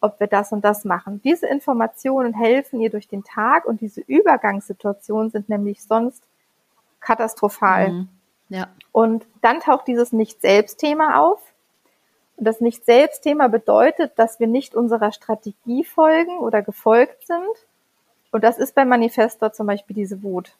ob 0.00 0.20
wir 0.20 0.26
das 0.26 0.52
und 0.52 0.64
das 0.64 0.84
machen. 0.84 1.20
Diese 1.22 1.46
Informationen 1.46 2.34
helfen 2.34 2.80
ihr 2.80 2.90
durch 2.90 3.08
den 3.08 3.24
Tag 3.24 3.64
und 3.64 3.80
diese 3.80 4.00
Übergangssituationen 4.02 5.30
sind 5.30 5.48
nämlich 5.48 5.82
sonst 5.82 6.22
katastrophal. 7.00 7.92
Mhm. 7.92 8.08
Ja. 8.48 8.68
Und 8.92 9.26
dann 9.42 9.60
taucht 9.60 9.86
dieses 9.86 10.12
Nicht-Selbst-Thema 10.12 11.20
auf. 11.20 11.40
Und 12.36 12.44
das 12.44 12.60
Nicht-Selbst-Thema 12.60 13.48
bedeutet, 13.48 14.12
dass 14.16 14.40
wir 14.40 14.46
nicht 14.46 14.74
unserer 14.74 15.12
Strategie 15.12 15.84
folgen 15.84 16.38
oder 16.38 16.62
gefolgt 16.62 17.26
sind. 17.26 17.66
Und 18.30 18.44
das 18.44 18.58
ist 18.58 18.74
beim 18.74 18.88
Manifestor 18.88 19.52
zum 19.52 19.66
Beispiel 19.66 19.94
diese 19.96 20.22
Wut. 20.22 20.56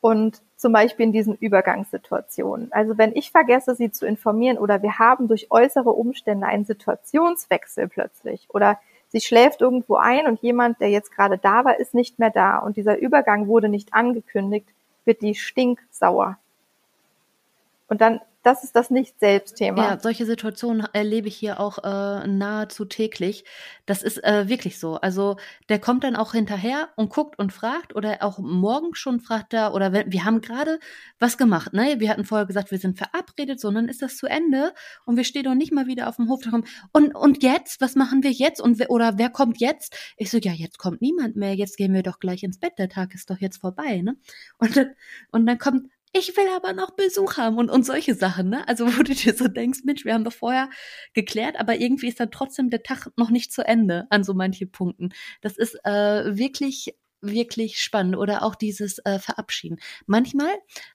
Und 0.00 0.42
zum 0.56 0.72
Beispiel 0.72 1.06
in 1.06 1.12
diesen 1.12 1.36
Übergangssituationen. 1.36 2.72
Also 2.72 2.98
wenn 2.98 3.14
ich 3.14 3.30
vergesse, 3.30 3.74
sie 3.74 3.92
zu 3.92 4.06
informieren 4.06 4.58
oder 4.58 4.82
wir 4.82 4.98
haben 4.98 5.28
durch 5.28 5.50
äußere 5.50 5.90
Umstände 5.90 6.46
einen 6.46 6.64
Situationswechsel 6.64 7.88
plötzlich 7.88 8.48
oder 8.48 8.78
sie 9.08 9.20
schläft 9.20 9.60
irgendwo 9.60 9.96
ein 9.96 10.26
und 10.26 10.40
jemand, 10.40 10.80
der 10.80 10.90
jetzt 10.90 11.12
gerade 11.12 11.38
da 11.38 11.64
war, 11.64 11.78
ist 11.78 11.94
nicht 11.94 12.18
mehr 12.18 12.30
da 12.30 12.58
und 12.58 12.76
dieser 12.76 12.98
Übergang 12.98 13.46
wurde 13.46 13.68
nicht 13.68 13.94
angekündigt, 13.94 14.68
wird 15.04 15.20
die 15.22 15.34
stinksauer. 15.34 16.38
Und 17.92 18.00
dann 18.00 18.20
das 18.42 18.64
ist 18.64 18.74
das 18.74 18.88
Nicht-Selbst-Thema. 18.88 19.82
Ja, 19.82 20.00
solche 20.00 20.24
Situationen 20.24 20.86
erlebe 20.94 21.28
ich 21.28 21.36
hier 21.36 21.60
auch 21.60 21.78
äh, 21.84 22.26
nahezu 22.26 22.86
täglich. 22.86 23.44
Das 23.84 24.02
ist 24.02 24.24
äh, 24.24 24.48
wirklich 24.48 24.80
so. 24.80 24.96
Also 24.96 25.36
der 25.68 25.78
kommt 25.78 26.02
dann 26.04 26.16
auch 26.16 26.32
hinterher 26.32 26.88
und 26.96 27.10
guckt 27.10 27.38
und 27.38 27.52
fragt 27.52 27.94
oder 27.94 28.22
auch 28.22 28.38
morgen 28.38 28.94
schon 28.94 29.20
fragt 29.20 29.52
er 29.52 29.74
oder 29.74 29.92
wenn, 29.92 30.10
wir 30.10 30.24
haben 30.24 30.40
gerade 30.40 30.80
was 31.20 31.36
gemacht, 31.36 31.74
ne? 31.74 32.00
Wir 32.00 32.08
hatten 32.08 32.24
vorher 32.24 32.46
gesagt, 32.46 32.70
wir 32.70 32.78
sind 32.78 32.96
verabredet, 32.96 33.60
sondern 33.60 33.88
ist 33.88 34.00
das 34.00 34.16
zu 34.16 34.26
Ende 34.26 34.72
und 35.04 35.18
wir 35.18 35.24
stehen 35.24 35.44
doch 35.44 35.54
nicht 35.54 35.72
mal 35.72 35.86
wieder 35.86 36.08
auf 36.08 36.16
dem 36.16 36.30
Hof. 36.30 36.40
Und 36.92 37.14
und 37.14 37.42
jetzt, 37.42 37.82
was 37.82 37.94
machen 37.94 38.22
wir 38.22 38.32
jetzt 38.32 38.62
und 38.62 38.82
oder 38.88 39.18
wer 39.18 39.28
kommt 39.28 39.60
jetzt? 39.60 39.94
Ich 40.16 40.30
so, 40.30 40.38
ja, 40.38 40.52
jetzt 40.52 40.78
kommt 40.78 41.02
niemand 41.02 41.36
mehr. 41.36 41.54
Jetzt 41.54 41.76
gehen 41.76 41.92
wir 41.92 42.02
doch 42.02 42.18
gleich 42.18 42.42
ins 42.42 42.58
Bett. 42.58 42.72
Der 42.78 42.88
Tag 42.88 43.14
ist 43.14 43.28
doch 43.28 43.38
jetzt 43.38 43.58
vorbei, 43.58 44.00
ne? 44.02 44.16
Und 44.58 44.88
und 45.30 45.46
dann 45.46 45.58
kommt 45.58 45.92
ich 46.12 46.36
will 46.36 46.48
aber 46.54 46.74
noch 46.74 46.90
Besuch 46.90 47.38
haben 47.38 47.56
und, 47.56 47.70
und 47.70 47.86
solche 47.86 48.14
Sachen, 48.14 48.50
ne? 48.50 48.66
Also 48.68 48.86
wo 48.98 49.02
du 49.02 49.14
dir 49.14 49.34
so 49.34 49.48
denkst, 49.48 49.80
Mensch, 49.84 50.04
wir 50.04 50.14
haben 50.14 50.24
doch 50.24 50.32
vorher 50.32 50.68
geklärt, 51.14 51.58
aber 51.58 51.76
irgendwie 51.76 52.08
ist 52.08 52.20
dann 52.20 52.30
trotzdem 52.30 52.70
der 52.70 52.82
Tag 52.82 53.08
noch 53.16 53.30
nicht 53.30 53.52
zu 53.52 53.66
Ende 53.66 54.06
an 54.10 54.24
so 54.24 54.34
manche 54.34 54.66
Punkten. 54.66 55.10
Das 55.40 55.56
ist 55.56 55.74
äh, 55.84 56.36
wirklich, 56.36 56.94
wirklich 57.20 57.80
spannend. 57.80 58.16
Oder 58.16 58.42
auch 58.42 58.54
dieses 58.54 58.98
äh, 59.04 59.18
Verabschieden. 59.18 59.78
Manchmal 60.06 60.52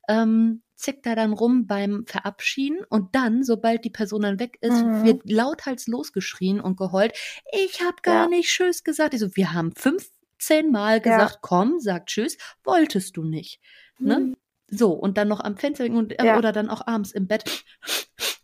ähm, 0.08 0.62
zickt 0.76 1.08
er 1.08 1.16
dann 1.16 1.34
rum 1.34 1.66
beim 1.66 2.06
Verabschieden 2.06 2.80
und 2.90 3.16
dann, 3.16 3.44
sobald 3.44 3.84
die 3.84 3.90
Person 3.90 4.22
dann 4.22 4.40
weg 4.40 4.58
ist, 4.62 4.84
mhm. 4.84 5.04
wird 5.04 5.30
lauthals 5.30 5.88
losgeschrien 5.88 6.62
und 6.62 6.78
geheult. 6.78 7.14
Ich 7.52 7.82
habe 7.82 7.98
gar 8.04 8.26
ja. 8.26 8.30
nicht 8.30 8.50
Tschüss 8.50 8.84
gesagt. 8.84 9.16
Ich 9.16 9.20
so, 9.20 9.36
wir 9.36 9.54
haben 9.54 9.74
15 9.76 10.72
Mal 10.72 11.02
gesagt, 11.02 11.34
ja. 11.34 11.40
komm, 11.42 11.80
sag 11.80 12.06
Tschüss, 12.06 12.38
wolltest 12.64 13.18
du 13.18 13.24
nicht. 13.24 13.60
Ne? 14.00 14.20
Mhm. 14.20 14.37
So, 14.70 14.92
und 14.92 15.18
dann 15.18 15.28
noch 15.28 15.40
am 15.40 15.58
Fenster 15.58 15.86
und, 15.86 16.20
äh, 16.20 16.26
ja. 16.26 16.38
oder 16.38 16.52
dann 16.52 16.70
auch 16.70 16.86
abends 16.86 17.12
im 17.12 17.28
Bett 17.28 17.64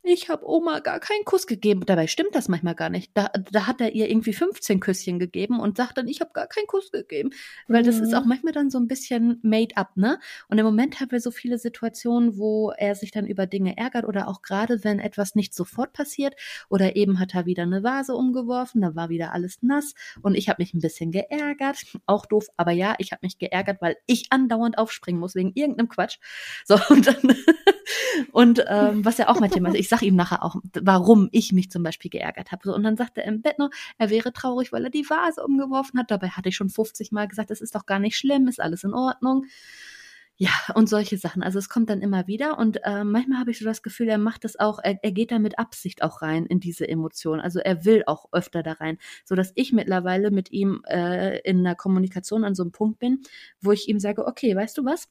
ich 0.05 0.29
habe 0.29 0.47
Oma 0.47 0.79
gar 0.79 0.99
keinen 0.99 1.23
Kuss 1.23 1.47
gegeben. 1.47 1.85
Dabei 1.85 2.07
stimmt 2.07 2.35
das 2.35 2.49
manchmal 2.49 2.75
gar 2.75 2.89
nicht. 2.89 3.11
Da, 3.13 3.31
da 3.51 3.67
hat 3.67 3.79
er 3.79 3.95
ihr 3.95 4.09
irgendwie 4.09 4.33
15 4.33 4.81
Küsschen 4.81 5.17
gegeben 5.17 5.61
und 5.61 5.77
sagt 5.77 5.97
dann, 5.97 6.09
ich 6.09 6.19
habe 6.19 6.31
gar 6.33 6.47
keinen 6.47 6.67
Kuss 6.67 6.91
gegeben. 6.91 7.29
Weil 7.69 7.83
mhm. 7.83 7.85
das 7.85 7.99
ist 7.99 8.09
mhm. 8.11 8.15
auch 8.15 8.25
manchmal 8.25 8.51
dann 8.51 8.69
so 8.69 8.77
ein 8.79 8.89
bisschen 8.89 9.39
made 9.43 9.77
up, 9.77 9.95
ne? 9.95 10.19
Und 10.49 10.57
im 10.57 10.65
Moment 10.65 10.99
haben 10.99 11.11
wir 11.11 11.21
so 11.21 11.31
viele 11.31 11.57
Situationen, 11.57 12.37
wo 12.37 12.71
er 12.71 12.95
sich 12.95 13.11
dann 13.11 13.25
über 13.25 13.47
Dinge 13.47 13.77
ärgert 13.77 14.03
oder 14.03 14.27
auch 14.27 14.41
gerade, 14.41 14.83
wenn 14.83 14.99
etwas 14.99 15.35
nicht 15.35 15.53
sofort 15.53 15.93
passiert 15.93 16.35
oder 16.69 16.97
eben 16.97 17.19
hat 17.19 17.33
er 17.33 17.45
wieder 17.45 17.63
eine 17.63 17.83
Vase 17.83 18.13
umgeworfen, 18.13 18.81
da 18.81 18.95
war 18.95 19.07
wieder 19.07 19.31
alles 19.31 19.59
nass 19.61 19.93
und 20.21 20.35
ich 20.35 20.49
habe 20.49 20.61
mich 20.61 20.73
ein 20.73 20.81
bisschen 20.81 21.11
geärgert. 21.11 21.77
Auch 22.05 22.25
doof, 22.25 22.47
aber 22.57 22.71
ja, 22.71 22.95
ich 22.97 23.13
habe 23.13 23.21
mich 23.23 23.37
geärgert, 23.37 23.81
weil 23.81 23.95
ich 24.05 24.27
andauernd 24.31 24.77
aufspringen 24.77 25.19
muss 25.19 25.33
wegen 25.33 25.53
irgendeinem 25.53 25.87
Quatsch. 25.87 26.17
So, 26.65 26.77
und 26.89 27.07
dann 27.07 27.15
und 28.33 28.65
ähm, 28.67 29.05
was 29.05 29.17
ja 29.17 29.29
auch 29.29 29.39
mein 29.39 29.51
Thema 29.51 29.69
ist, 29.69 29.75
ich 29.75 29.92
sage 29.93 30.07
ihm 30.07 30.15
nachher 30.15 30.43
auch, 30.43 30.55
warum 30.81 31.29
ich 31.31 31.51
mich 31.51 31.69
zum 31.69 31.83
Beispiel 31.83 32.09
geärgert 32.09 32.51
habe. 32.51 32.73
Und 32.73 32.83
dann 32.83 32.97
sagt 32.97 33.17
er 33.17 33.25
im 33.25 33.41
Bett 33.43 33.59
noch, 33.59 33.69
er 33.99 34.09
wäre 34.09 34.33
traurig, 34.33 34.71
weil 34.71 34.83
er 34.83 34.89
die 34.89 35.07
Vase 35.07 35.43
umgeworfen 35.43 35.99
hat. 35.99 36.09
Dabei 36.09 36.29
hatte 36.29 36.49
ich 36.49 36.55
schon 36.55 36.69
50 36.69 37.11
Mal 37.11 37.27
gesagt, 37.27 37.51
es 37.51 37.61
ist 37.61 37.75
doch 37.75 37.85
gar 37.85 37.99
nicht 37.99 38.17
schlimm, 38.17 38.47
ist 38.47 38.59
alles 38.59 38.83
in 38.83 38.93
Ordnung. 38.93 39.45
Ja, 40.35 40.49
und 40.73 40.89
solche 40.89 41.19
Sachen. 41.19 41.43
Also 41.43 41.59
es 41.59 41.69
kommt 41.69 41.91
dann 41.91 42.01
immer 42.01 42.25
wieder 42.25 42.57
und 42.57 42.79
äh, 42.83 43.03
manchmal 43.03 43.39
habe 43.39 43.51
ich 43.51 43.59
so 43.59 43.65
das 43.65 43.83
Gefühl, 43.83 44.09
er 44.09 44.17
macht 44.17 44.43
das 44.45 44.59
auch, 44.59 44.79
er, 44.83 44.97
er 45.03 45.11
geht 45.11 45.31
da 45.31 45.37
mit 45.37 45.59
Absicht 45.59 46.01
auch 46.01 46.23
rein 46.23 46.47
in 46.47 46.59
diese 46.59 46.87
Emotion. 46.89 47.39
Also 47.39 47.59
er 47.59 47.85
will 47.85 48.01
auch 48.07 48.25
öfter 48.31 48.63
da 48.63 48.73
rein, 48.73 48.97
so 49.25 49.35
dass 49.35 49.51
ich 49.53 49.73
mittlerweile 49.73 50.31
mit 50.31 50.51
ihm 50.51 50.81
äh, 50.87 51.39
in 51.41 51.63
der 51.63 51.75
Kommunikation 51.75 52.43
an 52.45 52.55
so 52.55 52.63
einem 52.63 52.71
Punkt 52.71 52.97
bin, 52.97 53.21
wo 53.61 53.71
ich 53.71 53.87
ihm 53.87 53.99
sage, 53.99 54.25
okay, 54.25 54.55
weißt 54.55 54.75
du 54.75 54.85
was? 54.85 55.07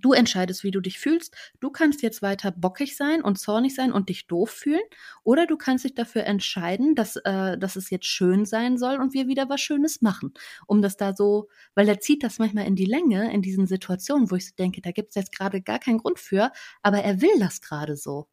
Du 0.00 0.12
entscheidest, 0.12 0.64
wie 0.64 0.70
du 0.70 0.80
dich 0.80 0.98
fühlst. 0.98 1.34
Du 1.60 1.70
kannst 1.70 2.02
jetzt 2.02 2.22
weiter 2.22 2.50
bockig 2.50 2.96
sein 2.96 3.22
und 3.22 3.38
zornig 3.38 3.74
sein 3.74 3.92
und 3.92 4.08
dich 4.08 4.26
doof 4.26 4.50
fühlen. 4.50 4.82
Oder 5.22 5.46
du 5.46 5.56
kannst 5.56 5.84
dich 5.84 5.94
dafür 5.94 6.24
entscheiden, 6.24 6.94
dass, 6.94 7.16
äh, 7.16 7.58
dass 7.58 7.76
es 7.76 7.90
jetzt 7.90 8.06
schön 8.06 8.44
sein 8.44 8.78
soll 8.78 8.96
und 8.96 9.14
wir 9.14 9.26
wieder 9.26 9.48
was 9.48 9.60
Schönes 9.60 10.02
machen. 10.02 10.34
Um 10.66 10.82
das 10.82 10.96
da 10.96 11.14
so, 11.14 11.48
weil 11.74 11.88
er 11.88 12.00
zieht 12.00 12.22
das 12.22 12.38
manchmal 12.38 12.66
in 12.66 12.76
die 12.76 12.86
Länge, 12.86 13.32
in 13.32 13.42
diesen 13.42 13.66
Situationen, 13.66 14.30
wo 14.30 14.36
ich 14.36 14.48
so 14.48 14.54
denke, 14.58 14.80
da 14.80 14.90
gibt 14.90 15.10
es 15.10 15.14
jetzt 15.14 15.36
gerade 15.36 15.62
gar 15.62 15.78
keinen 15.78 15.98
Grund 15.98 16.18
für, 16.18 16.50
aber 16.82 16.98
er 16.98 17.20
will 17.20 17.38
das 17.38 17.60
gerade 17.60 17.96
so. 17.96 18.26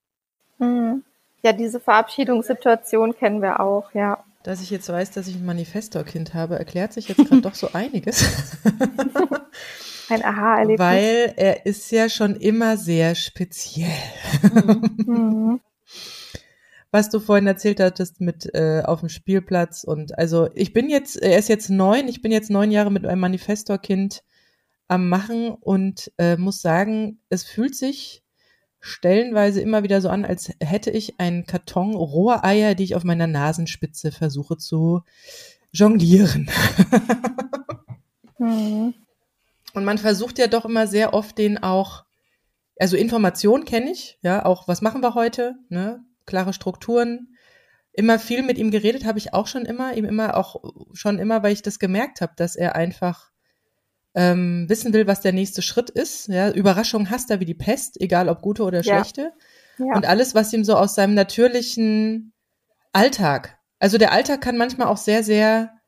Mhm. 0.59 1.03
Ja, 1.43 1.53
diese 1.53 1.79
Verabschiedungssituation 1.79 3.15
kennen 3.15 3.41
wir 3.41 3.59
auch, 3.59 3.93
ja. 3.93 4.23
Dass 4.43 4.61
ich 4.61 4.69
jetzt 4.69 4.89
weiß, 4.89 5.11
dass 5.11 5.27
ich 5.27 5.35
ein 5.35 5.45
Manifestor-Kind 5.45 6.33
habe, 6.33 6.57
erklärt 6.57 6.93
sich 6.93 7.07
jetzt 7.07 7.25
gerade 7.25 7.41
doch 7.41 7.55
so 7.55 7.69
einiges. 7.73 8.25
Ein 10.11 10.25
Aha-Erlebnis. 10.25 10.85
Weil 10.85 11.33
er 11.37 11.65
ist 11.65 11.89
ja 11.89 12.09
schon 12.09 12.35
immer 12.35 12.75
sehr 12.75 13.15
speziell. 13.15 13.87
Mhm. 15.05 15.61
Was 16.91 17.09
du 17.09 17.21
vorhin 17.21 17.47
erzählt 17.47 17.79
hattest 17.79 18.19
mit 18.19 18.53
äh, 18.53 18.81
auf 18.83 18.99
dem 18.99 19.07
Spielplatz 19.07 19.85
und 19.85 20.17
also 20.17 20.49
ich 20.53 20.73
bin 20.73 20.89
jetzt, 20.89 21.15
er 21.15 21.39
ist 21.39 21.47
jetzt 21.47 21.69
neun, 21.69 22.09
ich 22.09 22.21
bin 22.21 22.33
jetzt 22.33 22.49
neun 22.49 22.69
Jahre 22.71 22.91
mit 22.91 23.05
einem 23.05 23.21
Manifestor-Kind 23.21 24.23
am 24.89 25.07
Machen 25.07 25.51
und 25.51 26.11
äh, 26.17 26.35
muss 26.35 26.61
sagen, 26.61 27.19
es 27.29 27.43
fühlt 27.43 27.75
sich 27.75 28.23
stellenweise 28.81 29.61
immer 29.61 29.83
wieder 29.83 30.01
so 30.01 30.09
an, 30.09 30.25
als 30.25 30.51
hätte 30.59 30.91
ich 30.91 31.17
einen 31.21 31.45
Karton 31.45 31.95
roher 31.95 32.43
Eier, 32.43 32.75
die 32.75 32.83
ich 32.83 32.95
auf 32.95 33.05
meiner 33.05 33.27
Nasenspitze 33.27 34.11
versuche 34.11 34.57
zu 34.57 35.03
jonglieren. 35.71 36.49
mhm. 38.37 38.93
Und 39.73 39.85
man 39.85 39.97
versucht 39.97 40.37
ja 40.39 40.47
doch 40.47 40.65
immer 40.65 40.87
sehr 40.87 41.13
oft 41.13 41.37
den 41.37 41.61
auch, 41.61 42.05
also 42.79 42.97
Information 42.97 43.65
kenne 43.65 43.91
ich, 43.91 44.17
ja, 44.21 44.45
auch 44.45 44.67
was 44.67 44.81
machen 44.81 45.01
wir 45.01 45.13
heute, 45.13 45.55
ne, 45.69 46.03
klare 46.25 46.53
Strukturen. 46.53 47.35
Immer 47.93 48.19
viel 48.19 48.43
mit 48.43 48.57
ihm 48.57 48.71
geredet 48.71 49.05
habe 49.05 49.19
ich 49.19 49.33
auch 49.33 49.47
schon 49.47 49.65
immer, 49.65 49.95
ihm 49.95 50.05
immer 50.05 50.37
auch 50.37 50.61
schon 50.93 51.19
immer, 51.19 51.43
weil 51.43 51.53
ich 51.53 51.61
das 51.61 51.79
gemerkt 51.79 52.21
habe, 52.21 52.33
dass 52.37 52.55
er 52.55 52.75
einfach 52.75 53.31
ähm, 54.13 54.65
wissen 54.67 54.93
will, 54.93 55.07
was 55.07 55.21
der 55.21 55.33
nächste 55.33 55.61
Schritt 55.61 55.89
ist. 55.89 56.27
Ja, 56.27 56.51
Überraschungen 56.51 57.09
hasst 57.09 57.29
er 57.31 57.39
wie 57.39 57.45
die 57.45 57.53
Pest, 57.53 57.99
egal 57.99 58.29
ob 58.29 58.41
gute 58.41 58.63
oder 58.63 58.83
schlechte. 58.83 59.33
Ja. 59.77 59.85
Ja. 59.85 59.95
Und 59.95 60.05
alles, 60.05 60.35
was 60.35 60.53
ihm 60.53 60.63
so 60.63 60.75
aus 60.75 60.95
seinem 60.95 61.13
natürlichen 61.13 62.33
Alltag, 62.93 63.57
also 63.79 63.97
der 63.97 64.11
Alltag 64.11 64.41
kann 64.41 64.57
manchmal 64.57 64.87
auch 64.87 64.97
sehr, 64.97 65.23
sehr 65.23 65.80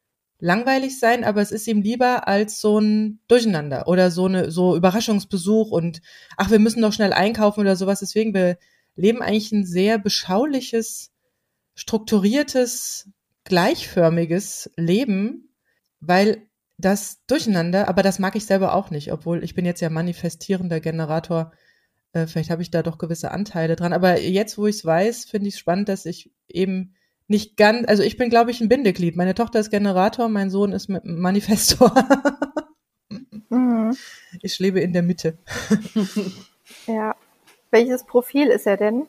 langweilig 0.44 1.00
sein, 1.00 1.24
aber 1.24 1.42
es 1.42 1.52
ist 1.54 1.68
ihm 1.68 1.82
lieber 1.82 2.28
als 2.28 2.60
so 2.60 2.78
ein 2.78 3.20
Durcheinander 3.30 3.88
oder 3.88 4.12
so 4.12 4.26
eine 4.26 4.52
so 4.52 4.76
Überraschungsbesuch 4.76 5.72
und 5.72 6.02
ach, 6.36 6.52
wir 6.52 6.60
müssen 6.60 6.82
doch 6.82 6.92
schnell 6.92 7.14
einkaufen 7.14 7.62
oder 7.62 7.78
sowas. 7.78 8.02
Deswegen 8.02 8.34
wir 8.34 8.58
leben 8.98 9.22
eigentlich 9.22 9.54
ein 9.54 9.66
sehr 9.66 9.98
beschauliches, 9.98 11.12
strukturiertes, 11.76 13.10
gleichförmiges 13.46 14.70
Leben, 14.76 15.50
weil 16.02 16.46
das 16.78 17.22
Durcheinander, 17.26 17.88
aber 17.88 18.04
das 18.04 18.20
mag 18.20 18.36
ich 18.36 18.46
selber 18.46 18.76
auch 18.76 18.90
nicht, 18.90 19.14
obwohl 19.14 19.46
ich 19.46 19.56
bin 19.56 19.64
jetzt 19.64 19.80
ja 19.80 19.90
manifestierender 19.90 20.82
Generator. 20.82 21.54
Äh, 22.12 22.28
vielleicht 22.28 22.50
habe 22.50 22.62
ich 22.62 22.70
da 22.70 22.84
doch 22.84 22.98
gewisse 22.98 23.32
Anteile 23.32 23.78
dran. 23.78 23.94
Aber 23.94 24.20
jetzt, 24.20 24.58
wo 24.58 24.68
ich 24.68 24.76
es 24.76 24.86
weiß, 24.86 25.24
finde 25.24 25.48
ich 25.48 25.54
es 25.54 25.60
spannend, 25.60 25.88
dass 25.88 26.06
ich 26.06 26.34
eben 26.50 26.96
nicht 27.28 27.58
ganz, 27.58 27.88
also 27.88 28.04
ich 28.04 28.18
bin, 28.18 28.30
glaube 28.30 28.52
ich, 28.52 28.62
ein 28.62 28.70
Bindeglied. 28.70 29.16
Meine 29.16 29.34
Tochter 29.34 29.60
ist 29.60 29.70
Generator, 29.70 30.30
mein 30.30 30.50
Sohn 30.50 30.72
ist 30.72 30.90
Manifestor. 30.90 31.94
mhm. 33.50 33.96
Ich 34.42 34.60
lebe 34.60 34.80
in 34.80 34.94
der 34.94 35.04
Mitte. 35.04 35.38
ja. 36.88 37.16
Welches 37.72 38.06
Profil 38.06 38.48
ist 38.48 38.68
er 38.68 38.78
denn? 38.78 39.08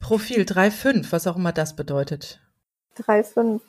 Profil 0.00 0.42
3,5, 0.42 1.12
was 1.12 1.26
auch 1.26 1.36
immer 1.36 1.52
das 1.52 1.76
bedeutet. 1.76 2.40
3,5. 2.96 3.60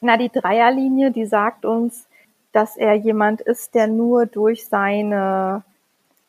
Na, 0.00 0.16
die 0.16 0.28
Dreierlinie, 0.28 1.12
die 1.12 1.26
sagt 1.26 1.64
uns, 1.64 2.08
dass 2.52 2.76
er 2.76 2.94
jemand 2.94 3.40
ist, 3.40 3.74
der 3.74 3.86
nur 3.86 4.26
durch 4.26 4.66
seine 4.66 5.64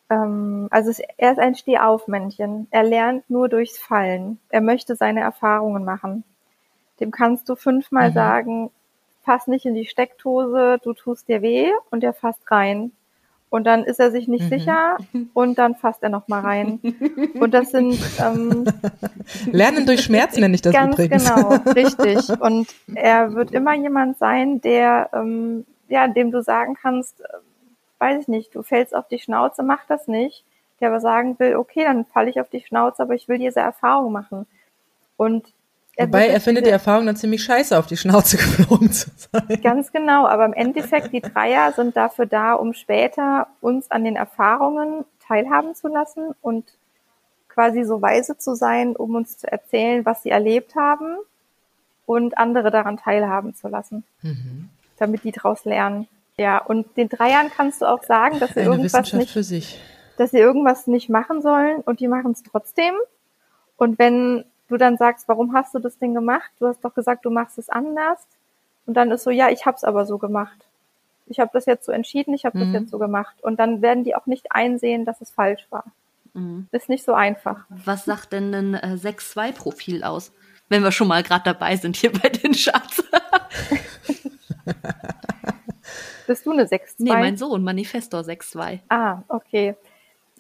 ähm, 0.10 0.68
also 0.72 0.90
es, 0.90 1.00
er 1.18 1.32
ist 1.32 1.40
ein 1.40 1.56
Stehaufmännchen. 1.56 2.68
Er 2.72 2.84
lernt 2.84 3.30
nur 3.30 3.50
durchs 3.50 3.78
Fallen. 3.78 4.40
Er 4.50 4.62
möchte 4.62 4.96
seine 4.96 5.22
Erfahrungen 5.22 5.84
machen. 5.84 6.24
Dem 7.00 7.12
kannst 7.12 7.50
du 7.50 7.56
fünfmal 7.56 8.10
mhm. 8.10 8.14
sagen, 8.14 8.72
fass 9.24 9.48
nicht 9.48 9.66
in 9.66 9.74
die 9.74 9.86
Steckdose, 9.86 10.80
du 10.84 10.94
tust 10.94 11.28
dir 11.28 11.42
weh 11.42 11.72
und 11.90 12.04
er 12.04 12.14
fasst 12.14 12.50
rein. 12.52 12.92
Und 13.50 13.66
dann 13.66 13.84
ist 13.84 14.00
er 14.00 14.12
sich 14.12 14.28
nicht 14.28 14.46
mhm. 14.46 14.50
sicher 14.50 14.98
und 15.34 15.58
dann 15.58 15.76
fasst 15.76 16.04
er 16.04 16.10
nochmal 16.10 16.42
rein. 16.42 16.80
Und 17.40 17.54
das 17.54 17.72
sind 17.72 17.98
ähm, 18.20 18.66
Lernen 19.52 19.86
durch 19.86 20.02
Schmerz 20.02 20.38
nenne 20.38 20.56
ich 20.56 20.62
das 20.62 20.74
ganz 20.74 20.94
übrigens. 20.94 21.24
Genau, 21.24 21.50
richtig. 21.76 22.30
Und 22.42 22.68
er 22.94 23.34
wird 23.34 23.52
immer 23.52 23.74
jemand 23.74 24.18
sein, 24.18 24.62
der 24.62 25.10
ähm, 25.14 25.66
ja, 25.88 26.08
dem 26.08 26.32
du 26.32 26.42
sagen 26.42 26.76
kannst, 26.76 27.22
weiß 28.00 28.24
ich 28.24 28.28
nicht, 28.28 28.56
du 28.56 28.64
fällst 28.64 28.96
auf 28.96 29.08
die 29.08 29.20
Schnauze, 29.20 29.64
mach 29.64 29.86
das 29.88 30.08
nicht, 30.08 30.44
der 30.80 30.90
aber 30.90 31.00
sagen 31.00 31.38
will, 31.40 31.56
okay, 31.56 31.84
dann 31.84 32.06
falle 32.06 32.30
ich 32.30 32.40
auf 32.40 32.50
die 32.50 32.62
Schnauze, 32.62 33.02
aber 33.02 33.14
ich 33.14 33.28
will 33.28 33.38
diese 33.38 33.60
Erfahrung 33.60 34.12
machen. 34.12 34.46
Und 35.18 35.54
er 35.96 36.08
Wobei 36.08 36.28
er 36.28 36.42
findet 36.42 36.66
die 36.66 36.72
Erfahrung 36.72 37.06
dann 37.06 37.16
ziemlich 37.16 37.44
scheiße, 37.44 37.78
auf 37.78 37.88
die 37.88 37.96
Schnauze 37.96 38.36
geflogen 38.38 38.92
zu 38.92 39.10
sein. 39.16 39.62
Ganz 39.64 39.92
genau, 39.94 40.28
aber 40.28 40.46
im 40.46 40.54
Endeffekt, 40.54 41.14
die 41.14 41.22
Dreier 41.22 41.72
sind 41.72 41.96
dafür 41.96 42.26
da, 42.26 42.54
um 42.54 42.74
später 42.74 43.48
uns 43.62 43.90
an 43.92 44.04
den 44.04 44.18
Erfahrungen 44.18 45.06
teilhaben 45.26 45.74
zu 45.74 45.88
lassen 45.88 46.36
und 46.42 46.66
quasi 47.48 47.86
so 47.86 48.02
weise 48.02 48.38
zu 48.38 48.56
sein, 48.56 48.96
um 48.98 49.16
uns 49.16 49.38
zu 49.38 49.50
erzählen, 49.50 50.06
was 50.06 50.24
sie 50.24 50.30
erlebt 50.30 50.76
haben 50.76 51.16
und 52.06 52.38
andere 52.38 52.70
daran 52.70 52.98
teilhaben 52.98 53.56
zu 53.56 53.70
lassen, 53.70 54.04
mhm. 54.22 54.70
damit 54.98 55.24
die 55.24 55.32
daraus 55.32 55.64
lernen. 55.64 56.08
Ja, 56.40 56.58
und 56.58 56.98
den 56.98 57.10
Dreiern 57.10 57.50
kannst 57.56 57.82
du 57.82 57.86
auch 57.86 58.04
sagen, 58.04 58.40
dass 58.40 58.52
sie 58.52 58.62
Eine 58.62 58.72
irgendwas 58.72 59.14
nicht, 59.14 59.32
für 59.32 59.44
sich. 59.44 59.80
dass 60.18 60.32
sie 60.32 60.40
irgendwas 60.40 60.86
nicht 60.88 61.10
machen 61.10 61.42
sollen 61.42 61.82
und 61.82 62.00
die 62.00 62.08
machen 62.08 62.32
es 62.32 62.44
trotzdem. 62.44 62.94
Und 63.78 64.00
wenn 64.00 64.44
du 64.68 64.78
dann 64.78 64.98
sagst, 64.98 65.28
warum 65.28 65.54
hast 65.54 65.74
du 65.74 65.80
das 65.80 65.98
denn 65.98 66.14
gemacht? 66.14 66.52
Du 66.60 66.68
hast 66.68 66.84
doch 66.84 66.94
gesagt, 66.94 67.26
du 67.26 67.30
machst 67.30 67.58
es 67.58 67.70
anders. 67.70 68.20
Und 68.86 68.96
dann 68.96 69.12
ist 69.12 69.24
so, 69.24 69.32
ja, 69.32 69.50
ich 69.50 69.66
habe 69.66 69.78
es 69.78 69.84
aber 69.84 70.06
so 70.06 70.18
gemacht. 70.18 70.68
Ich 71.28 71.40
habe 71.40 71.52
das 71.54 71.66
jetzt 71.66 71.86
so 71.86 71.92
entschieden, 71.92 72.34
ich 72.34 72.46
habe 72.46 72.58
mhm. 72.58 72.74
das 72.74 72.82
jetzt 72.82 72.92
so 72.92 73.00
gemacht. 73.00 73.36
Und 73.42 73.58
dann 73.60 73.82
werden 73.82 74.04
die 74.04 74.16
auch 74.16 74.26
nicht 74.26 74.52
einsehen, 74.52 75.06
dass 75.06 75.22
es 75.22 75.32
falsch 75.32 75.66
war. 75.70 75.86
Mhm. 76.34 76.68
Ist 76.72 76.90
nicht 76.90 77.06
so 77.06 77.14
einfach. 77.14 77.66
Was 77.70 78.06
sagt 78.06 78.34
denn 78.34 78.54
ein 78.54 78.74
äh, 78.74 78.98
6-2-Profil 79.02 80.04
aus? 80.04 80.34
Wenn 80.68 80.84
wir 80.84 80.92
schon 80.92 81.08
mal 81.08 81.24
gerade 81.24 81.46
dabei 81.46 81.78
sind 81.78 81.96
hier 81.96 82.12
bei 82.12 82.30
den 82.30 82.54
Schatz. 82.54 83.04
Bist 86.28 86.46
du 86.46 86.52
eine 86.52 86.66
6-2? 86.66 86.80
Nee, 87.00 87.12
mein 87.12 87.38
Sohn, 87.38 87.64
Manifestor 87.64 88.22
6-2. 88.22 88.80
Ah, 88.90 89.20
okay. 89.28 89.76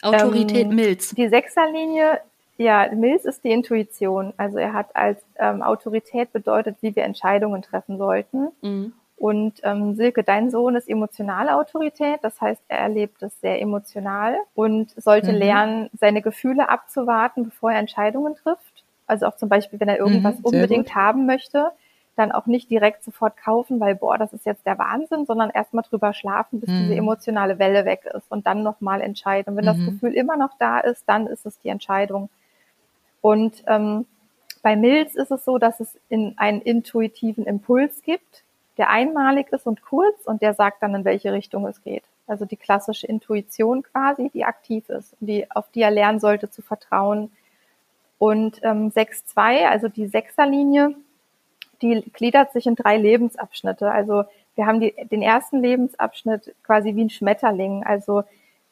Autorität 0.01 0.67
ähm, 0.67 0.75
Milz. 0.75 1.15
Die 1.15 1.27
Sechserlinie, 1.27 2.19
ja, 2.57 2.89
Milz 2.93 3.25
ist 3.25 3.43
die 3.43 3.51
Intuition. 3.51 4.33
Also 4.37 4.57
er 4.57 4.73
hat 4.73 4.95
als 4.95 5.21
ähm, 5.37 5.61
Autorität 5.61 6.31
bedeutet, 6.33 6.77
wie 6.81 6.95
wir 6.95 7.03
Entscheidungen 7.03 7.61
treffen 7.61 7.97
sollten. 7.97 8.49
Mhm. 8.61 8.93
Und 9.17 9.61
ähm, 9.63 9.95
Silke, 9.95 10.23
dein 10.23 10.51
Sohn 10.51 10.75
ist 10.75 10.89
emotionale 10.89 11.55
Autorität, 11.55 12.19
das 12.21 12.39
heißt, 12.41 12.61
er 12.67 12.79
erlebt 12.79 13.23
es 13.23 13.39
sehr 13.39 13.61
emotional 13.61 14.35
und 14.55 14.91
sollte 15.01 15.31
mhm. 15.31 15.37
lernen, 15.37 15.89
seine 15.97 16.21
Gefühle 16.21 16.69
abzuwarten, 16.69 17.45
bevor 17.45 17.71
er 17.71 17.79
Entscheidungen 17.79 18.35
trifft. 18.35 18.83
Also 19.07 19.27
auch 19.27 19.37
zum 19.37 19.47
Beispiel, 19.47 19.79
wenn 19.79 19.87
er 19.87 19.99
irgendwas 19.99 20.39
mhm, 20.39 20.45
unbedingt 20.45 20.87
gut. 20.87 20.95
haben 20.95 21.25
möchte, 21.25 21.71
dann 22.15 22.31
auch 22.31 22.45
nicht 22.45 22.69
direkt 22.69 23.03
sofort 23.03 23.37
kaufen, 23.37 23.79
weil 23.79 23.95
boah, 23.95 24.17
das 24.17 24.33
ist 24.33 24.45
jetzt 24.45 24.65
der 24.65 24.77
Wahnsinn, 24.77 25.25
sondern 25.25 25.49
erstmal 25.49 25.83
drüber 25.83 26.13
schlafen, 26.13 26.61
bis 26.61 26.69
mhm. 26.69 26.79
diese 26.83 26.95
emotionale 26.95 27.59
Welle 27.59 27.85
weg 27.85 28.05
ist 28.13 28.31
und 28.31 28.47
dann 28.47 28.63
nochmal 28.63 29.01
entscheiden. 29.01 29.51
Und 29.51 29.57
wenn 29.57 29.65
das 29.65 29.77
mhm. 29.77 29.85
Gefühl 29.85 30.13
immer 30.13 30.37
noch 30.37 30.51
da 30.57 30.79
ist, 30.79 31.03
dann 31.07 31.27
ist 31.27 31.45
es 31.45 31.59
die 31.59 31.69
Entscheidung. 31.69 32.29
Und 33.21 33.63
ähm, 33.67 34.05
bei 34.61 34.75
Milz 34.75 35.15
ist 35.15 35.31
es 35.31 35.45
so, 35.45 35.57
dass 35.57 35.79
es 35.79 35.97
in 36.09 36.33
einen 36.37 36.61
intuitiven 36.61 37.45
Impuls 37.45 38.01
gibt, 38.01 38.43
der 38.77 38.89
einmalig 38.89 39.51
ist 39.51 39.67
und 39.67 39.81
kurz 39.81 40.25
und 40.25 40.41
der 40.41 40.53
sagt 40.53 40.83
dann, 40.83 40.95
in 40.95 41.05
welche 41.05 41.31
Richtung 41.33 41.67
es 41.67 41.83
geht. 41.83 42.03
Also 42.27 42.45
die 42.45 42.57
klassische 42.57 43.07
Intuition 43.07 43.83
quasi, 43.83 44.29
die 44.33 44.45
aktiv 44.45 44.89
ist 44.89 45.15
und 45.19 45.27
die, 45.27 45.49
auf 45.51 45.69
die 45.71 45.81
er 45.81 45.91
lernen 45.91 46.19
sollte 46.19 46.49
zu 46.49 46.61
vertrauen. 46.61 47.31
Und 48.17 48.59
ähm, 48.63 48.89
6.2, 48.89 49.67
also 49.67 49.87
die 49.87 50.07
Sechserlinie, 50.07 50.95
die 51.81 52.03
gliedert 52.13 52.51
sich 52.53 52.67
in 52.67 52.75
drei 52.75 52.97
Lebensabschnitte. 52.97 53.91
Also 53.91 54.23
wir 54.55 54.65
haben 54.65 54.79
die, 54.79 54.93
den 55.11 55.21
ersten 55.21 55.61
Lebensabschnitt 55.61 56.55
quasi 56.63 56.95
wie 56.95 57.05
ein 57.05 57.09
Schmetterling, 57.09 57.83
also 57.83 58.23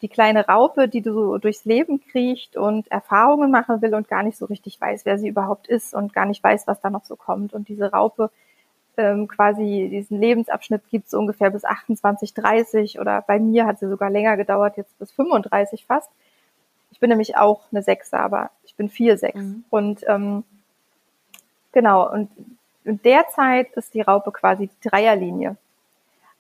die 0.02 0.10
kleine 0.10 0.48
Raupe, 0.48 0.90
die 0.90 1.02
so 1.02 1.38
durchs 1.38 1.64
Leben 1.64 2.02
kriecht 2.02 2.58
und 2.58 2.92
Erfahrungen 2.92 3.52
machen 3.52 3.82
will 3.82 3.96
und 3.96 4.10
gar 4.10 4.22
nicht 4.22 4.38
so 4.38 4.46
richtig 4.46 4.80
weiß, 4.80 5.06
wer 5.06 5.18
sie 5.18 5.30
überhaupt 5.30 5.68
ist 5.68 5.94
und 5.94 6.14
gar 6.14 6.26
nicht 6.26 6.44
weiß, 6.44 6.68
was 6.68 6.82
da 6.82 6.90
noch 6.90 7.06
so 7.06 7.16
kommt. 7.16 7.54
Und 7.54 7.70
diese 7.70 7.92
Raupe 7.92 8.30
ähm, 8.98 9.28
quasi 9.28 9.88
diesen 9.90 10.20
Lebensabschnitt 10.20 10.84
gibt 10.90 11.08
es 11.08 11.14
ungefähr 11.14 11.50
bis 11.50 11.64
28, 11.64 12.34
30 12.34 13.00
oder 13.00 13.22
bei 13.22 13.40
mir 13.40 13.66
hat 13.66 13.80
sie 13.80 13.88
sogar 13.88 14.10
länger 14.10 14.36
gedauert, 14.36 14.78
jetzt 14.78 14.98
bis 15.00 15.12
35 15.14 15.86
fast. 15.86 16.10
Ich 16.92 17.00
bin 17.00 17.10
nämlich 17.10 17.38
auch 17.38 17.62
eine 17.72 17.82
Sechser, 17.82 18.20
aber 18.20 18.52
ich 18.66 18.76
bin 18.76 18.90
vier 18.90 19.18
Sechs. 19.18 19.40
Mhm. 19.40 19.64
Und 19.70 20.04
ähm, 20.08 20.44
genau, 21.72 22.12
und 22.12 22.30
in 22.86 23.02
der 23.04 23.28
Zeit 23.30 23.72
ist 23.74 23.94
die 23.94 24.02
Raupe 24.02 24.32
quasi 24.32 24.68
die 24.68 24.90
Dreierlinie. 24.90 25.58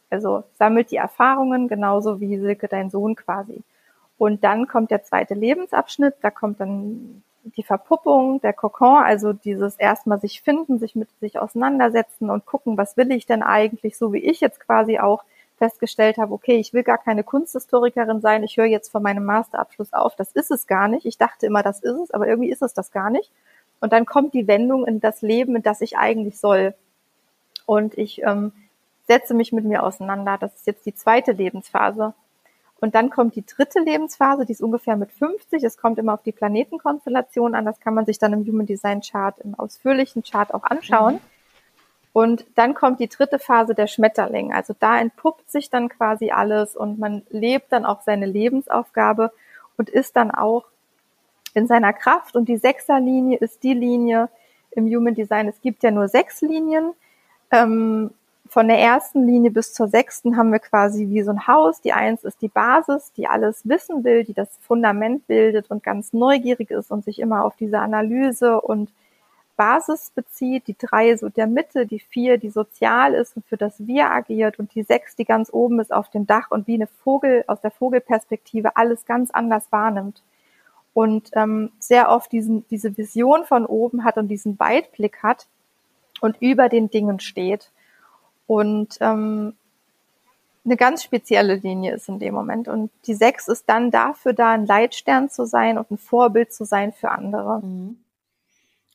Also 0.09 0.43
sammelt 0.59 0.91
die 0.91 0.97
Erfahrungen, 0.97 1.67
genauso 1.67 2.19
wie 2.19 2.37
Silke, 2.37 2.67
dein 2.67 2.89
Sohn 2.89 3.15
quasi. 3.15 3.63
Und 4.17 4.43
dann 4.43 4.67
kommt 4.67 4.91
der 4.91 5.03
zweite 5.03 5.33
Lebensabschnitt, 5.33 6.15
da 6.21 6.29
kommt 6.29 6.59
dann 6.59 7.23
die 7.43 7.63
Verpuppung, 7.63 8.39
der 8.41 8.53
Kokon, 8.53 9.03
also 9.03 9.33
dieses 9.33 9.75
erstmal 9.75 10.19
sich 10.21 10.41
finden, 10.41 10.79
sich 10.79 10.95
mit 10.95 11.09
sich 11.19 11.39
auseinandersetzen 11.39 12.29
und 12.29 12.45
gucken, 12.45 12.77
was 12.77 12.95
will 12.95 13.11
ich 13.11 13.25
denn 13.25 13.43
eigentlich, 13.43 13.97
so 13.97 14.13
wie 14.13 14.19
ich 14.19 14.39
jetzt 14.39 14.59
quasi 14.59 14.99
auch 14.99 15.23
festgestellt 15.57 16.17
habe, 16.17 16.33
okay, 16.33 16.57
ich 16.57 16.73
will 16.73 16.83
gar 16.83 16.97
keine 16.97 17.23
Kunsthistorikerin 17.23 18.21
sein, 18.21 18.43
ich 18.43 18.57
höre 18.57 18.65
jetzt 18.65 18.91
von 18.91 19.03
meinem 19.03 19.25
Masterabschluss 19.25 19.93
auf, 19.93 20.15
das 20.15 20.31
ist 20.31 20.51
es 20.51 20.67
gar 20.67 20.87
nicht. 20.87 21.05
Ich 21.05 21.17
dachte 21.17 21.45
immer, 21.45 21.63
das 21.63 21.79
ist 21.79 21.99
es, 21.99 22.11
aber 22.11 22.27
irgendwie 22.27 22.49
ist 22.49 22.61
es 22.61 22.73
das 22.73 22.91
gar 22.91 23.09
nicht. 23.09 23.31
Und 23.83 23.91
dann 23.91 24.05
kommt 24.05 24.33
die 24.33 24.47
Wendung 24.47 24.87
in 24.87 25.01
das 25.01 25.21
Leben, 25.21 25.57
in 25.57 25.61
das 25.61 25.81
ich 25.81 25.97
eigentlich 25.97 26.39
soll. 26.39 26.73
Und 27.65 27.97
ich 27.97 28.23
ähm, 28.23 28.53
setze 29.09 29.33
mich 29.33 29.51
mit 29.51 29.65
mir 29.65 29.83
auseinander. 29.83 30.37
Das 30.39 30.55
ist 30.55 30.65
jetzt 30.67 30.85
die 30.85 30.95
zweite 30.95 31.33
Lebensphase. 31.33 32.13
Und 32.79 32.95
dann 32.95 33.09
kommt 33.09 33.35
die 33.35 33.45
dritte 33.45 33.81
Lebensphase, 33.81 34.45
die 34.45 34.53
ist 34.53 34.61
ungefähr 34.61 34.95
mit 34.95 35.11
50. 35.11 35.61
Es 35.65 35.75
kommt 35.75 35.99
immer 35.99 36.13
auf 36.13 36.23
die 36.23 36.31
Planetenkonstellation 36.31 37.55
an. 37.55 37.65
Das 37.65 37.81
kann 37.81 37.93
man 37.93 38.05
sich 38.05 38.19
dann 38.19 38.31
im 38.31 38.47
Human 38.47 38.65
Design 38.65 39.01
Chart, 39.01 39.37
im 39.39 39.53
ausführlichen 39.53 40.23
Chart 40.23 40.53
auch 40.53 40.63
anschauen. 40.63 41.15
Mhm. 41.15 41.19
Und 42.13 42.45
dann 42.55 42.75
kommt 42.75 43.01
die 43.01 43.09
dritte 43.09 43.37
Phase 43.37 43.75
der 43.75 43.87
Schmetterling. 43.87 44.53
Also 44.53 44.73
da 44.79 44.97
entpuppt 44.97 45.51
sich 45.51 45.69
dann 45.69 45.89
quasi 45.89 46.31
alles 46.31 46.77
und 46.77 46.99
man 46.99 47.23
lebt 47.31 47.73
dann 47.73 47.85
auch 47.85 47.99
seine 47.99 48.27
Lebensaufgabe 48.27 49.33
und 49.75 49.89
ist 49.89 50.15
dann 50.15 50.31
auch 50.31 50.67
in 51.53 51.67
seiner 51.67 51.93
Kraft. 51.93 52.35
Und 52.35 52.49
die 52.49 52.57
Sechserlinie 52.57 53.37
ist 53.37 53.63
die 53.63 53.73
Linie 53.73 54.29
im 54.71 54.85
Human 54.87 55.15
Design. 55.15 55.47
Es 55.47 55.61
gibt 55.61 55.83
ja 55.83 55.91
nur 55.91 56.07
sechs 56.07 56.41
Linien. 56.41 56.93
Ähm, 57.51 58.11
von 58.47 58.67
der 58.67 58.77
ersten 58.77 59.25
Linie 59.25 59.51
bis 59.51 59.73
zur 59.73 59.87
sechsten 59.87 60.37
haben 60.37 60.51
wir 60.51 60.59
quasi 60.59 61.09
wie 61.09 61.23
so 61.23 61.31
ein 61.31 61.47
Haus. 61.47 61.81
Die 61.81 61.93
Eins 61.93 62.23
ist 62.23 62.41
die 62.41 62.49
Basis, 62.49 63.11
die 63.13 63.27
alles 63.27 63.67
wissen 63.67 64.03
will, 64.03 64.23
die 64.23 64.33
das 64.33 64.49
Fundament 64.61 65.25
bildet 65.27 65.71
und 65.71 65.83
ganz 65.83 66.13
neugierig 66.13 66.69
ist 66.69 66.91
und 66.91 67.03
sich 67.03 67.19
immer 67.19 67.45
auf 67.45 67.55
diese 67.55 67.79
Analyse 67.79 68.61
und 68.61 68.91
Basis 69.55 70.11
bezieht. 70.13 70.67
Die 70.67 70.75
Drei 70.77 71.15
so 71.15 71.29
der 71.29 71.47
Mitte, 71.47 71.85
die 71.87 71.99
Vier, 71.99 72.37
die 72.37 72.49
sozial 72.49 73.13
ist 73.13 73.35
und 73.35 73.45
für 73.47 73.57
das 73.57 73.87
Wir 73.87 74.11
agiert 74.11 74.59
und 74.59 74.75
die 74.75 74.83
Sechs, 74.83 75.15
die 75.15 75.25
ganz 75.25 75.51
oben 75.51 75.79
ist 75.79 75.93
auf 75.93 76.09
dem 76.09 76.27
Dach 76.27 76.51
und 76.51 76.67
wie 76.67 76.75
eine 76.75 76.87
Vogel 76.87 77.43
aus 77.47 77.61
der 77.61 77.71
Vogelperspektive 77.71 78.75
alles 78.75 79.05
ganz 79.05 79.31
anders 79.31 79.71
wahrnimmt 79.71 80.21
und 80.93 81.29
ähm, 81.33 81.71
sehr 81.79 82.09
oft 82.09 82.31
diesen, 82.31 82.67
diese 82.69 82.97
Vision 82.97 83.45
von 83.45 83.65
oben 83.65 84.03
hat 84.03 84.17
und 84.17 84.27
diesen 84.27 84.59
Weitblick 84.59 85.23
hat 85.23 85.47
und 86.21 86.37
über 86.39 86.69
den 86.69 86.89
Dingen 86.89 87.19
steht 87.19 87.71
und 88.47 88.97
ähm, 89.01 89.55
eine 90.65 90.77
ganz 90.77 91.03
spezielle 91.03 91.55
Linie 91.55 91.93
ist 91.93 92.07
in 92.07 92.19
dem 92.19 92.33
Moment. 92.33 92.67
Und 92.67 92.89
die 93.05 93.15
Sechs 93.15 93.47
ist 93.47 93.67
dann 93.67 93.91
dafür 93.91 94.33
da, 94.33 94.51
ein 94.51 94.65
Leitstern 94.65 95.29
zu 95.29 95.45
sein 95.45 95.77
und 95.77 95.91
ein 95.91 95.97
Vorbild 95.97 96.53
zu 96.53 96.63
sein 96.65 96.93
für 96.93 97.09
andere. 97.09 97.59
Mhm. 97.61 97.97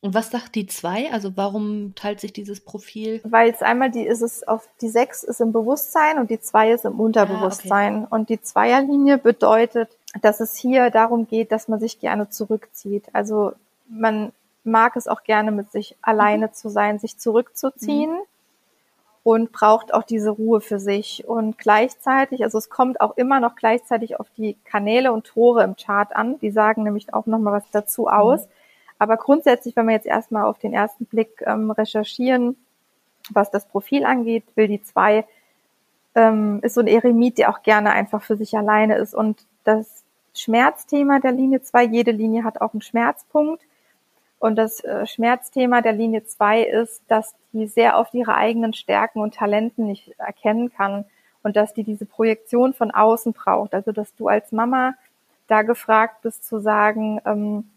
Und 0.01 0.15
was 0.15 0.31
sagt 0.31 0.55
die 0.55 0.67
zwei? 0.67 1.11
Also 1.11 1.37
warum 1.37 1.93
teilt 1.97 2.21
sich 2.21 2.33
dieses 2.33 2.61
Profil? 2.61 3.21
Weil 3.25 3.51
es 3.51 3.63
einmal 3.63 3.91
die 3.91 4.07
ist 4.07 4.23
es 4.23 4.47
auf 4.47 4.69
die 4.81 4.89
sechs 4.89 5.25
ist 5.25 5.41
im 5.41 5.53
Bewusstsein 5.53 6.19
und 6.19 6.31
die 6.31 6.41
zwei 6.41 6.71
ist 6.71 6.85
im 6.85 7.01
Unterbewusstsein. 7.01 7.97
Ah, 7.97 7.99
okay. 8.05 8.15
Und 8.15 8.29
die 8.29 8.41
Zweierlinie 8.41 9.19
bedeutet, 9.19 9.98
dass 10.21 10.41
es 10.41 10.57
hier 10.57 10.91
darum 10.91 11.27
geht, 11.27 11.53
dass 11.53 11.69
man 11.69 11.81
sich 11.81 12.01
gerne 12.01 12.31
zurückzieht. 12.31 13.05
Also 13.13 13.53
man 13.89 14.33
mag 14.65 14.97
es 14.97 15.09
auch 15.09 15.25
gerne 15.25 15.51
mit 15.51 15.71
sich 15.71 15.97
alleine 16.03 16.49
mhm. 16.49 16.53
zu 16.53 16.69
sein, 16.69 16.99
sich 16.99 17.19
zurückzuziehen. 17.19 18.11
Mhm 18.13 18.23
und 19.29 19.53
braucht 19.53 19.93
auch 19.93 20.05
diese 20.05 20.31
Ruhe 20.31 20.63
für 20.63 20.79
sich. 20.79 21.29
Und 21.29 21.59
gleichzeitig, 21.59 22.45
also 22.45 22.57
es 22.57 22.71
kommt 22.71 23.03
auch 23.03 23.15
immer 23.19 23.41
noch 23.41 23.57
gleichzeitig 23.57 24.19
auf 24.19 24.27
die 24.39 24.57
Kanäle 24.65 25.13
und 25.13 25.27
Tore 25.27 25.65
im 25.65 25.77
Chart 25.77 26.17
an. 26.17 26.39
Die 26.39 26.51
sagen 26.51 26.83
nämlich 26.83 27.13
auch 27.13 27.27
nochmal 27.27 27.53
was 27.53 27.71
dazu 27.71 28.03
mhm. 28.03 28.09
aus. 28.09 28.47
Mhm. 28.47 28.51
Aber 28.99 29.17
grundsätzlich, 29.19 29.77
wenn 29.77 29.85
wir 29.85 29.93
jetzt 29.93 30.07
erstmal 30.07 30.45
auf 30.45 30.59
den 30.59 30.73
ersten 30.73 31.05
Blick 31.05 31.43
ähm, 31.45 31.71
recherchieren, 31.71 32.57
was 33.29 33.51
das 33.51 33.67
Profil 33.67 34.07
angeht, 34.07 34.45
will 34.55 34.67
die 34.67 34.83
zwei 34.83 35.27
ähm, 36.19 36.59
ist 36.63 36.75
so 36.75 36.81
ein 36.81 36.89
Eremit, 36.89 37.39
der 37.39 37.49
auch 37.49 37.63
gerne 37.63 37.93
einfach 37.93 38.23
für 38.23 38.37
sich 38.37 38.57
alleine 38.57 38.97
ist. 38.97 39.15
Und 39.15 39.47
das 39.63 40.03
Schmerzthema 40.35 41.21
der 41.21 41.31
Linie 41.31 41.63
zwei, 41.63 41.85
jede 41.85 42.11
Linie 42.11 42.43
hat 42.43 42.61
auch 42.61 42.73
einen 42.73 42.83
Schmerzpunkt. 42.83 43.63
Und 44.41 44.57
das 44.57 44.83
äh, 44.83 45.07
Schmerzthema 45.07 45.81
der 45.81 45.93
Linie 45.93 46.25
zwei 46.25 46.63
ist, 46.63 47.03
dass 47.07 47.35
die 47.53 47.69
sehr 47.69 47.99
oft 47.99 48.15
ihre 48.15 48.35
eigenen 48.35 48.73
Stärken 48.73 49.21
und 49.21 49.35
Talenten 49.35 49.87
nicht 49.87 50.13
erkennen 50.19 50.73
kann 50.73 51.05
und 51.45 51.55
dass 51.55 51.73
die 51.73 51.85
diese 51.85 52.05
Projektion 52.05 52.75
von 52.75 52.91
außen 52.91 53.33
braucht. 53.33 53.73
Also 53.73 53.93
dass 53.93 54.13
du 54.17 54.27
als 54.27 54.51
Mama 54.51 54.95
da 55.47 55.63
gefragt 55.63 56.23
bist 56.23 56.45
zu 56.45 56.59
sagen, 56.59 57.21
ähm, 57.25 57.71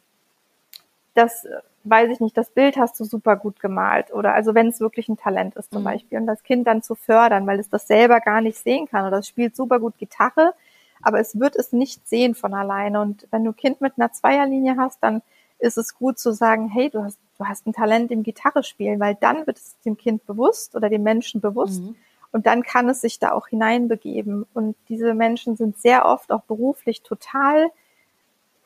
das 1.14 1.46
weiß 1.84 2.10
ich 2.10 2.20
nicht, 2.20 2.38
das 2.38 2.50
Bild 2.50 2.78
hast 2.78 3.00
du 3.00 3.04
super 3.04 3.36
gut 3.36 3.60
gemalt 3.60 4.14
oder 4.14 4.34
also 4.34 4.54
wenn 4.54 4.68
es 4.68 4.80
wirklich 4.80 5.10
ein 5.10 5.18
Talent 5.18 5.56
ist 5.56 5.72
zum 5.72 5.82
mhm. 5.82 5.86
Beispiel 5.86 6.20
und 6.20 6.28
das 6.28 6.44
Kind 6.44 6.68
dann 6.68 6.84
zu 6.84 6.96
fördern, 6.96 7.48
weil 7.48 7.60
es 7.60 7.70
das 7.70 7.88
selber 7.88 8.20
gar 8.20 8.42
nicht 8.42 8.58
sehen 8.58 8.88
kann 8.88 9.06
oder 9.08 9.20
es 9.20 9.28
spielt 9.28 9.56
super 9.56 9.80
gut 9.80 9.98
Gitarre, 9.98 10.54
aber 11.02 11.20
es 11.20 11.40
wird 11.40 11.56
es 11.56 11.72
nicht 11.74 12.08
sehen 12.08 12.36
von 12.36 12.54
alleine. 12.54 13.02
Und 13.02 13.28
wenn 13.32 13.44
du 13.44 13.52
ein 13.52 13.56
Kind 13.56 13.82
mit 13.82 13.94
einer 13.98 14.12
Zweierlinie 14.12 14.76
hast, 14.78 15.02
dann 15.02 15.22
ist 15.60 15.78
es 15.78 15.96
gut 15.96 16.20
zu 16.20 16.32
sagen, 16.32 16.70
hey, 16.70 16.90
du 16.90 17.04
hast, 17.04 17.20
du 17.38 17.46
hast 17.46 17.68
ein 17.68 17.74
Talent 17.74 18.12
im 18.12 18.24
Gitarre 18.24 18.64
spielen, 18.64 19.00
weil 19.00 19.16
dann 19.16 19.48
wird 19.48 19.58
es 19.58 19.80
dem 19.86 19.98
Kind 19.98 20.26
bewusst 20.26 20.76
oder 20.76 20.90
dem 20.90 21.04
Menschen 21.04 21.42
bewusst. 21.42 21.82
Mhm. 21.82 21.96
Und 22.32 22.46
dann 22.46 22.64
kann 22.64 22.88
es 22.90 23.02
sich 23.02 23.20
da 23.20 23.32
auch 23.32 23.48
hineinbegeben. 23.48 24.46
Und 24.54 24.76
diese 24.90 25.14
Menschen 25.14 25.58
sind 25.58 25.78
sehr 25.78 26.06
oft 26.06 26.32
auch 26.32 26.44
beruflich 26.44 27.02
total 27.02 27.70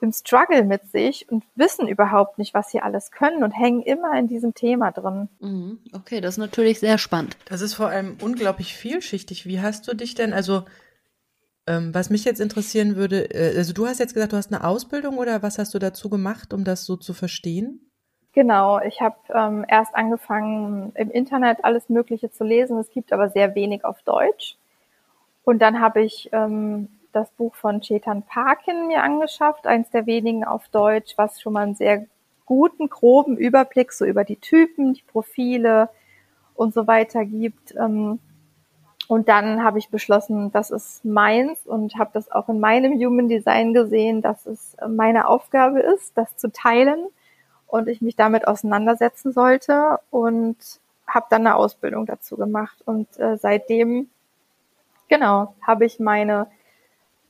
im 0.05 0.13
Struggle 0.13 0.63
mit 0.63 0.91
sich 0.91 1.29
und 1.29 1.43
wissen 1.55 1.87
überhaupt 1.87 2.37
nicht, 2.37 2.53
was 2.53 2.69
sie 2.69 2.79
alles 2.79 3.11
können 3.11 3.43
und 3.43 3.51
hängen 3.51 3.81
immer 3.81 4.17
in 4.17 4.27
diesem 4.27 4.53
Thema 4.53 4.91
drin. 4.91 5.27
Mhm. 5.39 5.79
Okay, 5.93 6.21
das 6.21 6.35
ist 6.35 6.37
natürlich 6.37 6.79
sehr 6.79 6.99
spannend. 6.99 7.35
Das 7.45 7.61
ist 7.61 7.73
vor 7.73 7.87
allem 7.87 8.17
unglaublich 8.21 8.75
vielschichtig. 8.75 9.47
Wie 9.47 9.61
hast 9.61 9.87
du 9.87 9.95
dich 9.95 10.13
denn, 10.13 10.31
also 10.31 10.63
ähm, 11.65 11.93
was 11.93 12.11
mich 12.11 12.23
jetzt 12.23 12.39
interessieren 12.39 12.95
würde, 12.95 13.31
äh, 13.33 13.57
also 13.57 13.73
du 13.73 13.87
hast 13.87 13.99
jetzt 13.99 14.13
gesagt, 14.13 14.33
du 14.33 14.37
hast 14.37 14.53
eine 14.53 14.63
Ausbildung 14.63 15.17
oder 15.17 15.41
was 15.41 15.57
hast 15.57 15.73
du 15.73 15.79
dazu 15.79 16.09
gemacht, 16.09 16.53
um 16.53 16.63
das 16.63 16.85
so 16.85 16.95
zu 16.95 17.15
verstehen? 17.15 17.81
Genau, 18.33 18.79
ich 18.81 19.01
habe 19.01 19.15
ähm, 19.33 19.65
erst 19.67 19.95
angefangen, 19.95 20.91
im 20.93 21.09
Internet 21.09 21.63
alles 21.63 21.89
Mögliche 21.89 22.29
zu 22.29 22.43
lesen. 22.43 22.77
Es 22.77 22.91
gibt 22.91 23.11
aber 23.11 23.29
sehr 23.29 23.55
wenig 23.55 23.83
auf 23.83 24.03
Deutsch. 24.03 24.57
Und 25.43 25.59
dann 25.59 25.79
habe 25.79 26.03
ich 26.03 26.29
ähm, 26.31 26.89
das 27.15 27.31
Buch 27.31 27.55
von 27.55 27.81
Chetan 27.81 28.23
Parkin 28.23 28.87
mir 28.87 29.03
angeschafft, 29.03 29.67
eins 29.67 29.89
der 29.89 30.05
wenigen 30.05 30.43
auf 30.43 30.67
Deutsch, 30.69 31.13
was 31.17 31.41
schon 31.41 31.53
mal 31.53 31.63
einen 31.63 31.75
sehr 31.75 32.05
guten, 32.45 32.89
groben 32.89 33.37
Überblick 33.37 33.91
so 33.91 34.05
über 34.05 34.23
die 34.23 34.35
Typen, 34.35 34.93
die 34.93 35.03
Profile 35.03 35.89
und 36.53 36.73
so 36.73 36.87
weiter 36.87 37.25
gibt. 37.25 37.73
Ähm, 37.75 38.19
und 39.07 39.29
dann 39.29 39.63
habe 39.63 39.77
ich 39.77 39.89
beschlossen, 39.89 40.51
das 40.51 40.71
ist 40.71 41.05
meins 41.05 41.65
und 41.67 41.95
habe 41.97 42.09
das 42.13 42.31
auch 42.31 42.49
in 42.49 42.59
meinem 42.59 42.93
Human 42.93 43.29
Design 43.29 43.73
gesehen, 43.73 44.21
dass 44.21 44.45
es 44.45 44.75
meine 44.87 45.27
Aufgabe 45.27 45.79
ist, 45.79 46.17
das 46.17 46.35
zu 46.37 46.51
teilen 46.51 47.07
und 47.67 47.87
ich 47.87 48.01
mich 48.01 48.15
damit 48.15 48.47
auseinandersetzen 48.47 49.31
sollte 49.31 49.99
und 50.09 50.57
habe 51.07 51.27
dann 51.29 51.45
eine 51.45 51.55
Ausbildung 51.55 52.05
dazu 52.05 52.35
gemacht. 52.35 52.81
Und 52.85 53.07
äh, 53.19 53.37
seitdem, 53.37 54.09
genau, 55.07 55.53
habe 55.61 55.85
ich 55.85 55.99
meine 55.99 56.47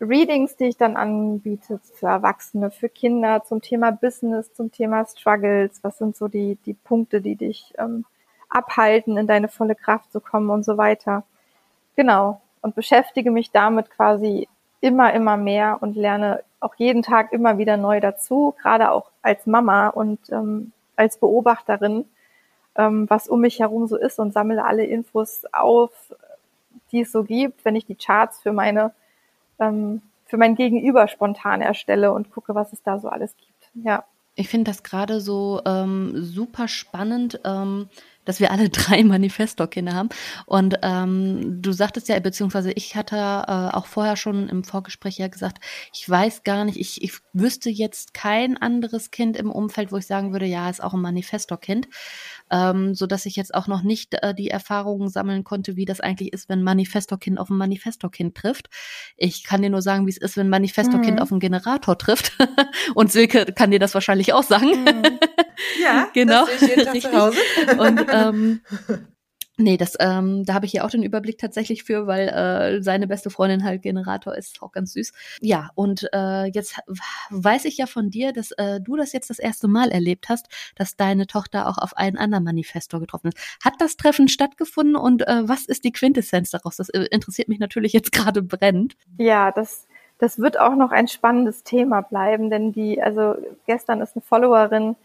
Readings, 0.02 0.56
die 0.58 0.66
ich 0.66 0.78
dann 0.78 0.98
anbiete 0.98 1.80
für 1.93 2.08
Erwachsene, 2.08 2.72
für 2.72 2.89
Kinder, 2.89 3.43
zum 3.43 3.62
Thema 3.62 3.91
Business, 3.91 4.54
zum 4.54 4.72
Thema 4.72 5.06
Struggles, 5.06 5.84
was 5.84 5.98
sind 5.98 6.16
so 6.16 6.28
die, 6.28 6.58
die 6.66 6.74
Punkte, 6.74 7.22
die 7.22 7.36
dich 7.36 7.74
ähm, 7.78 8.06
abhalten, 8.50 9.18
in 9.18 9.28
deine 9.28 9.48
volle 9.48 9.76
Kraft 9.76 10.12
zu 10.12 10.20
kommen 10.20 10.50
und 10.50 10.66
so 10.66 10.78
weiter. 10.78 11.24
Genau. 11.96 12.41
Und 12.62 12.76
beschäftige 12.76 13.32
mich 13.32 13.52
damit 13.52 13.89
quasi 13.91 14.48
immer, 14.82 15.14
immer 15.14 15.38
mehr 15.38 15.78
und 15.82 15.96
lerne 15.96 16.43
auch 16.60 16.76
jeden 16.76 17.04
Tag 17.04 17.32
immer 17.32 17.58
wieder 17.58 17.78
neu 17.78 18.00
dazu, 18.00 18.56
gerade 18.62 18.91
auch 18.91 19.12
als 19.22 19.46
Mama 19.46 19.88
und 19.89 20.20
ähm, 20.32 20.72
als 20.96 21.18
Beobachterin, 21.18 22.06
ähm, 22.76 23.10
was 23.10 23.28
um 23.28 23.41
mich 23.41 23.60
herum 23.60 23.88
so 23.88 23.98
ist 23.98 24.20
und 24.20 24.34
sammle 24.34 24.66
alle 24.66 24.84
Infos 24.84 25.43
auf, 25.52 25.91
die 26.91 27.02
es 27.02 27.12
so 27.12 27.24
gibt, 27.24 27.64
wenn 27.66 27.76
ich 27.76 27.86
die 27.86 27.96
Charts 27.96 28.41
für 28.41 28.52
meine 28.52 28.93
ähm, 29.60 30.01
für 30.26 30.38
mein 30.38 30.56
Gegenüber 30.56 31.08
spontan 31.08 31.62
erstelle 31.62 32.12
und 32.12 32.32
gucke, 32.32 32.56
was 32.56 32.74
es 32.74 32.82
da 32.84 32.99
so 32.99 33.10
alles 33.10 33.36
gibt. 33.38 33.72
Ja. 33.86 34.06
Ich 34.36 34.49
finde 34.49 34.70
das 34.70 34.84
gerade 34.84 35.22
so 35.22 35.62
ähm, 35.66 36.12
super 36.16 36.68
spannend. 36.68 37.39
Ähm, 37.45 37.89
dass 38.26 38.39
wir 38.39 38.51
alle 38.51 38.70
drei 38.70 39.03
Manifesto-Kinder 39.03 39.93
haben. 39.93 40.10
Und 40.45 40.80
ähm, 40.82 41.62
du 41.62 41.72
sagtest 41.72 42.10
ja, 42.10 42.20
beziehungsweise 42.20 42.72
ich 42.72 42.95
hatte 42.95 43.16
äh, 43.16 43.76
auch 43.76 43.86
vorher 43.86 44.18
schon 44.18 44.49
im 44.49 44.64
Vorgespräch 44.64 45.18
ja 45.18 45.28
gesagt, 45.28 45.64
ich 45.93 46.10
weiß 46.10 46.43
gar 46.43 46.66
nicht, 46.66 46.78
ich, 46.78 47.01
ich 47.03 47.14
wüsste 47.34 47.70
jetzt 47.70 48.14
kein 48.14 48.58
anderes 48.58 49.12
Kind 49.12 49.38
im 49.38 49.51
Umfeld, 49.51 49.91
wo 49.91 49.97
ich 49.97 50.08
sagen 50.08 50.34
würde, 50.34 50.45
ja, 50.45 50.70
ist 50.70 50.84
auch 50.84 50.93
ein 50.93 51.01
Manifesto-Kind, 51.01 51.88
ähm, 52.52 52.93
so 52.93 53.08
dass 53.08 53.26
ich 53.26 53.36
jetzt 53.36 53.54
auch 53.54 53.68
noch 53.68 53.82
nicht 53.82 54.14
äh, 54.22 54.34
die 54.34 54.50
Erfahrungen 54.50 55.10
sammeln 55.10 55.43
konnte, 55.43 55.76
wie 55.76 55.86
das 55.86 56.00
eigentlich 56.00 56.34
ist, 56.34 56.50
wenn 56.50 56.64
Manifesto-Kind 56.64 57.39
auf 57.39 57.50
ein 57.50 57.58
Manifesto-Kind 57.58 58.36
trifft. 58.36 58.70
Ich 59.18 59.43
kann 59.43 59.62
dir 59.62 59.70
nur 59.70 59.82
sagen, 59.82 60.06
wie 60.06 60.12
es 60.12 60.18
ist, 60.18 60.38
wenn 60.38 60.50
Manifesto-Kind 60.50 61.18
mhm. 61.18 61.20
auf 61.20 61.32
einen 61.32 61.39
Generator 61.39 61.98
trifft. 61.98 62.34
Und 62.96 63.12
Silke 63.12 63.46
kann 63.54 63.72
dir 63.72 63.80
das 63.80 63.93
wahrscheinlich 63.93 64.34
auch 64.34 64.43
sagen. 64.43 64.84
Mhm. 64.84 65.04
Ja, 65.82 66.08
genau. 66.14 66.46
Das 66.46 66.62
ich 66.62 66.70
jeden 66.70 66.86
Tag 66.86 67.02
zu 67.02 67.12
Hause. 67.12 67.38
Und 67.78 68.06
ähm, 68.12 68.62
Nee, 69.58 69.78
das, 69.78 69.95
ähm, 69.99 70.43
da 70.43 70.53
habe 70.53 70.66
ich 70.66 70.74
ja 70.74 70.84
auch 70.84 70.89
den 70.89 71.03
Überblick 71.03 71.38
tatsächlich 71.38 71.84
für, 71.84 72.08
weil 72.08 72.28
äh, 72.28 72.82
seine 72.82 73.08
beste 73.08 73.30
Freundin 73.30 73.64
halt 73.64 73.82
Generator 73.82 74.36
ist, 74.36 74.62
auch 74.62 74.74
ganz 74.74 74.93
süß. 74.93 75.14
Ja, 75.39 75.70
und 75.76 76.10
äh, 76.14 76.45
jetzt 76.47 76.80
weiß 77.30 77.64
ich 77.66 77.78
ja 77.78 77.86
von 77.86 78.10
dir, 78.10 78.34
dass 78.34 78.51
äh, 78.51 78.82
du 78.82 78.97
das 78.97 79.14
jetzt 79.14 79.30
das 79.30 79.39
erste 79.39 79.70
Mal 79.70 79.91
erlebt 79.91 80.28
hast, 80.28 80.47
dass 80.76 80.97
deine 80.97 81.26
Tochter 81.26 81.70
auch 81.70 81.78
auf 81.78 81.95
einen 81.95 82.18
anderen 82.18 82.43
Manifestor 82.43 82.99
getroffen 82.99 83.30
ist. 83.30 83.38
Hat 83.64 83.76
das 83.80 83.95
Treffen 83.95 84.28
stattgefunden 84.28 84.97
und 84.97 85.26
äh, 85.26 85.47
was 85.47 85.66
ist 85.66 85.86
die 85.86 85.93
Quintessenz 85.93 86.49
daraus? 86.51 86.76
Das 86.76 86.89
äh, 86.89 87.08
interessiert 87.12 87.47
mich 87.47 87.60
natürlich 87.60 87.93
jetzt 87.93 88.12
gerade 88.12 88.41
brennend. 88.41 88.97
Ja, 89.18 89.51
das, 89.51 89.88
das 90.20 90.38
wird 90.39 90.60
auch 90.60 90.76
noch 90.76 90.91
ein 90.91 91.08
spannendes 91.08 91.64
Thema 91.64 92.01
bleiben, 92.01 92.49
denn 92.49 92.74
die, 92.74 93.01
also 93.01 93.36
gestern 93.66 94.01
ist 94.01 94.18
eine 94.18 94.22
Followerin 94.22 94.97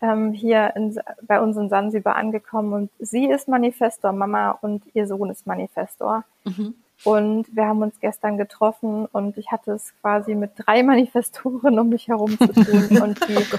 ähm, 0.00 0.32
hier 0.32 0.72
in, 0.76 0.98
bei 1.22 1.40
uns 1.40 1.56
in 1.56 1.68
Sansibar 1.68 2.16
angekommen 2.16 2.72
und 2.72 2.90
sie 2.98 3.26
ist 3.26 3.48
Manifestor, 3.48 4.12
Mama 4.12 4.52
und 4.60 4.82
ihr 4.94 5.06
Sohn 5.06 5.30
ist 5.30 5.46
Manifestor. 5.46 6.24
Mhm. 6.44 6.74
Und 7.04 7.46
wir 7.54 7.66
haben 7.66 7.80
uns 7.82 8.00
gestern 8.00 8.38
getroffen 8.38 9.06
und 9.06 9.38
ich 9.38 9.52
hatte 9.52 9.72
es 9.72 9.94
quasi 10.00 10.34
mit 10.34 10.52
drei 10.56 10.82
Manifestoren 10.84 11.78
um 11.78 11.88
mich 11.88 12.08
herum 12.08 12.36
zu 12.36 12.48
tun 12.48 12.98
und 13.02 13.28
die, 13.28 13.36
oh 13.36 13.58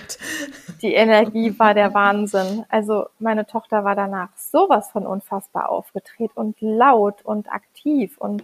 die 0.81 0.93
Energie 0.93 1.57
war 1.57 1.73
der 1.73 1.93
Wahnsinn. 1.93 2.65
Also 2.69 3.07
meine 3.19 3.45
Tochter 3.45 3.83
war 3.83 3.95
danach 3.95 4.29
sowas 4.35 4.91
von 4.91 5.05
unfassbar 5.05 5.69
aufgedreht 5.69 6.31
und 6.35 6.57
laut 6.59 7.21
und 7.23 7.49
aktiv 7.51 8.17
und 8.17 8.43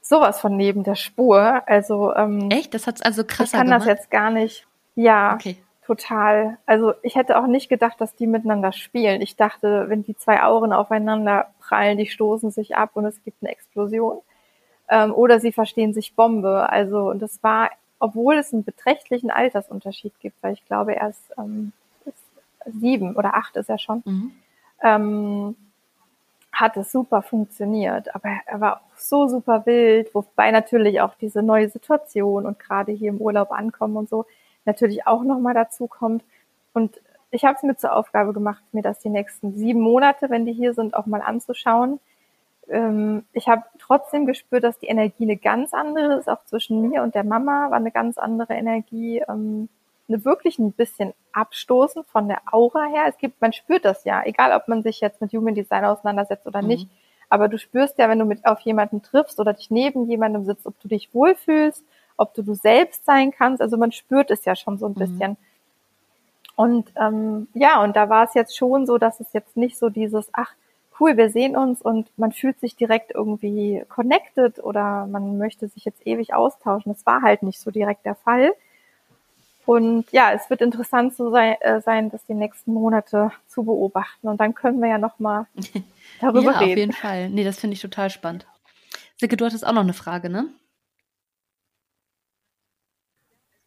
sowas 0.00 0.40
von 0.40 0.56
neben 0.56 0.82
der 0.82 0.96
Spur. 0.96 1.62
Also 1.66 2.14
ähm, 2.14 2.50
echt, 2.50 2.72
das 2.72 2.86
hat's 2.86 3.02
also 3.02 3.22
krass. 3.22 3.48
Ich 3.48 3.52
kann 3.52 3.66
gemacht? 3.66 3.82
das 3.82 3.86
jetzt 3.86 4.10
gar 4.10 4.30
nicht. 4.30 4.66
Ja, 4.94 5.34
okay 5.34 5.58
total. 5.90 6.58
Also 6.66 6.94
ich 7.02 7.16
hätte 7.16 7.36
auch 7.36 7.48
nicht 7.48 7.68
gedacht, 7.68 8.00
dass 8.00 8.14
die 8.14 8.28
miteinander 8.28 8.70
spielen. 8.70 9.20
Ich 9.22 9.34
dachte, 9.34 9.88
wenn 9.88 10.04
die 10.04 10.16
zwei 10.16 10.40
Auren 10.40 10.72
aufeinander 10.72 11.48
prallen, 11.58 11.98
die 11.98 12.06
stoßen 12.06 12.52
sich 12.52 12.76
ab 12.76 12.90
und 12.94 13.06
es 13.06 13.20
gibt 13.24 13.42
eine 13.42 13.50
Explosion. 13.50 14.20
Ähm, 14.88 15.12
oder 15.12 15.40
sie 15.40 15.50
verstehen 15.50 15.92
sich 15.92 16.14
Bombe. 16.14 16.70
Also 16.70 17.10
und 17.10 17.20
das 17.20 17.42
war, 17.42 17.70
obwohl 17.98 18.36
es 18.36 18.52
einen 18.52 18.62
beträchtlichen 18.62 19.32
Altersunterschied 19.32 20.12
gibt, 20.20 20.40
weil 20.42 20.52
ich 20.52 20.64
glaube, 20.64 20.94
er 20.94 21.08
ist, 21.08 21.32
ähm, 21.36 21.72
sieben 22.66 23.16
oder 23.16 23.34
acht 23.34 23.56
ist 23.56 23.68
er 23.68 23.78
schon. 23.78 24.02
Mhm. 24.04 24.32
Ähm, 24.82 25.56
hat 26.52 26.76
es 26.76 26.92
super 26.92 27.22
funktioniert, 27.22 28.14
aber 28.14 28.30
er 28.46 28.60
war 28.60 28.76
auch 28.76 28.96
so 28.96 29.26
super 29.26 29.66
wild, 29.66 30.14
wobei 30.14 30.52
natürlich 30.52 31.00
auch 31.00 31.14
diese 31.14 31.42
neue 31.42 31.68
Situation 31.68 32.46
und 32.46 32.60
gerade 32.60 32.92
hier 32.92 33.08
im 33.08 33.20
Urlaub 33.20 33.50
ankommen 33.50 33.96
und 33.96 34.08
so, 34.08 34.26
natürlich 34.64 35.06
auch 35.06 35.22
nochmal 35.22 35.54
dazu 35.54 35.86
kommt. 35.86 36.24
Und 36.72 37.00
ich 37.30 37.44
habe 37.44 37.56
es 37.56 37.62
mir 37.62 37.76
zur 37.76 37.94
Aufgabe 37.94 38.32
gemacht, 38.32 38.62
mir 38.72 38.82
das 38.82 38.98
die 39.00 39.08
nächsten 39.08 39.52
sieben 39.54 39.80
Monate, 39.80 40.30
wenn 40.30 40.46
die 40.46 40.52
hier 40.52 40.74
sind, 40.74 40.94
auch 40.94 41.06
mal 41.06 41.22
anzuschauen. 41.22 42.00
Ähm, 42.68 43.24
ich 43.32 43.48
habe 43.48 43.62
trotzdem 43.78 44.26
gespürt, 44.26 44.64
dass 44.64 44.78
die 44.78 44.86
Energie 44.86 45.24
eine 45.24 45.36
ganz 45.36 45.72
andere 45.72 46.14
ist, 46.14 46.28
auch 46.28 46.44
zwischen 46.44 46.88
mir 46.88 47.02
und 47.02 47.14
der 47.14 47.24
Mama 47.24 47.70
war 47.70 47.76
eine 47.76 47.90
ganz 47.90 48.18
andere 48.18 48.54
Energie, 48.54 49.22
ähm, 49.28 49.68
eine 50.08 50.24
wirklich 50.24 50.58
ein 50.58 50.72
bisschen 50.72 51.12
abstoßend 51.32 52.06
von 52.06 52.28
der 52.28 52.40
Aura 52.50 52.86
her. 52.86 53.04
Es 53.08 53.18
gibt, 53.18 53.40
man 53.40 53.52
spürt 53.52 53.84
das 53.84 54.04
ja, 54.04 54.22
egal 54.24 54.52
ob 54.52 54.66
man 54.66 54.82
sich 54.82 55.00
jetzt 55.00 55.20
mit 55.20 55.32
Human 55.32 55.54
Design 55.54 55.84
auseinandersetzt 55.84 56.46
oder 56.46 56.62
mhm. 56.62 56.68
nicht. 56.68 56.88
Aber 57.28 57.46
du 57.46 57.58
spürst 57.58 57.96
ja, 57.98 58.08
wenn 58.08 58.18
du 58.18 58.24
mit 58.24 58.44
auf 58.44 58.58
jemanden 58.60 59.02
triffst 59.02 59.38
oder 59.38 59.52
dich 59.52 59.70
neben 59.70 60.08
jemandem 60.08 60.44
sitzt, 60.44 60.66
ob 60.66 60.78
du 60.80 60.88
dich 60.88 61.14
wohlfühlst 61.14 61.84
ob 62.20 62.34
du 62.34 62.42
du 62.42 62.54
selbst 62.54 63.04
sein 63.04 63.32
kannst. 63.32 63.62
Also 63.62 63.76
man 63.76 63.92
spürt 63.92 64.30
es 64.30 64.44
ja 64.44 64.54
schon 64.54 64.78
so 64.78 64.86
ein 64.86 64.92
mhm. 64.92 64.98
bisschen. 64.98 65.36
Und 66.54 66.92
ähm, 66.96 67.48
ja, 67.54 67.82
und 67.82 67.96
da 67.96 68.08
war 68.08 68.24
es 68.24 68.34
jetzt 68.34 68.56
schon 68.56 68.86
so, 68.86 68.98
dass 68.98 69.20
es 69.20 69.32
jetzt 69.32 69.56
nicht 69.56 69.78
so 69.78 69.88
dieses, 69.88 70.28
ach, 70.32 70.54
cool, 71.00 71.16
wir 71.16 71.30
sehen 71.30 71.56
uns 71.56 71.80
und 71.80 72.10
man 72.18 72.32
fühlt 72.32 72.60
sich 72.60 72.76
direkt 72.76 73.12
irgendwie 73.14 73.82
connected 73.88 74.62
oder 74.62 75.06
man 75.06 75.38
möchte 75.38 75.68
sich 75.68 75.86
jetzt 75.86 76.06
ewig 76.06 76.34
austauschen. 76.34 76.92
Das 76.92 77.06
war 77.06 77.22
halt 77.22 77.42
nicht 77.42 77.58
so 77.58 77.70
direkt 77.70 78.04
der 78.04 78.16
Fall. 78.16 78.52
Und 79.64 80.10
ja, 80.12 80.32
es 80.32 80.50
wird 80.50 80.60
interessant 80.60 81.14
zu 81.14 81.30
sein, 81.30 81.56
äh, 81.60 81.80
sein 81.80 82.10
das 82.10 82.24
die 82.26 82.34
nächsten 82.34 82.74
Monate 82.74 83.30
zu 83.46 83.64
beobachten. 83.64 84.28
Und 84.28 84.40
dann 84.40 84.54
können 84.54 84.80
wir 84.80 84.88
ja 84.88 84.98
nochmal 84.98 85.46
darüber 86.20 86.52
ja, 86.52 86.58
reden. 86.58 86.72
Auf 86.72 86.76
jeden 86.76 86.92
Fall. 86.92 87.30
Nee, 87.30 87.44
das 87.44 87.58
finde 87.58 87.74
ich 87.74 87.80
total 87.80 88.10
spannend. 88.10 88.46
Silke, 89.16 89.36
du 89.36 89.46
hattest 89.46 89.66
auch 89.66 89.72
noch 89.72 89.82
eine 89.82 89.94
Frage, 89.94 90.28
ne? 90.28 90.48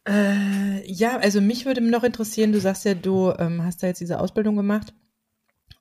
Äh, 0.07 0.91
ja, 0.91 1.17
also 1.17 1.39
mich 1.41 1.65
würde 1.65 1.81
noch 1.81 2.03
interessieren, 2.03 2.51
du 2.51 2.59
sagst 2.59 2.85
ja, 2.85 2.93
du 2.93 3.33
ähm, 3.39 3.63
hast 3.63 3.83
da 3.83 3.87
jetzt 3.87 4.01
diese 4.01 4.19
Ausbildung 4.19 4.55
gemacht 4.55 4.93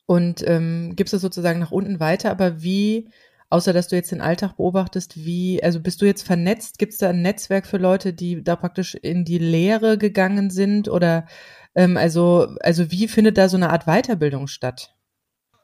und 0.07 0.47
ähm, 0.47 0.93
gibst 0.95 1.15
es 1.15 1.23
sozusagen 1.23 1.59
nach 1.59 1.73
unten 1.73 1.99
weiter, 1.99 2.31
aber 2.31 2.63
wie 2.63 3.09
außer 3.53 3.75
dass 3.75 3.89
du 3.89 3.97
jetzt 3.97 4.11
den 4.11 4.23
Alltag 4.23 4.57
beobachtest, 4.57 5.17
wie, 5.27 5.63
also 5.63 5.79
bist 5.79 6.01
du 6.01 6.07
jetzt 6.07 6.23
vernetzt? 6.23 6.79
Gibt 6.79 6.95
es 6.95 6.99
da 6.99 7.11
ein 7.11 7.21
Netzwerk 7.21 7.67
für 7.67 7.77
Leute, 7.77 8.15
die 8.15 8.43
da 8.43 8.57
praktisch 8.57 8.95
in 8.95 9.27
die 9.27 9.37
Lehre 9.37 9.99
gegangen 9.99 10.49
sind? 10.49 10.89
Oder 10.89 11.27
ähm, 11.75 11.99
also, 11.99 12.49
also 12.63 12.91
wie 12.91 13.09
findet 13.09 13.37
da 13.37 13.51
so 13.51 13.59
eine 13.59 13.69
Art 13.69 13.85
Weiterbildung 13.85 14.47
statt? 14.47 14.95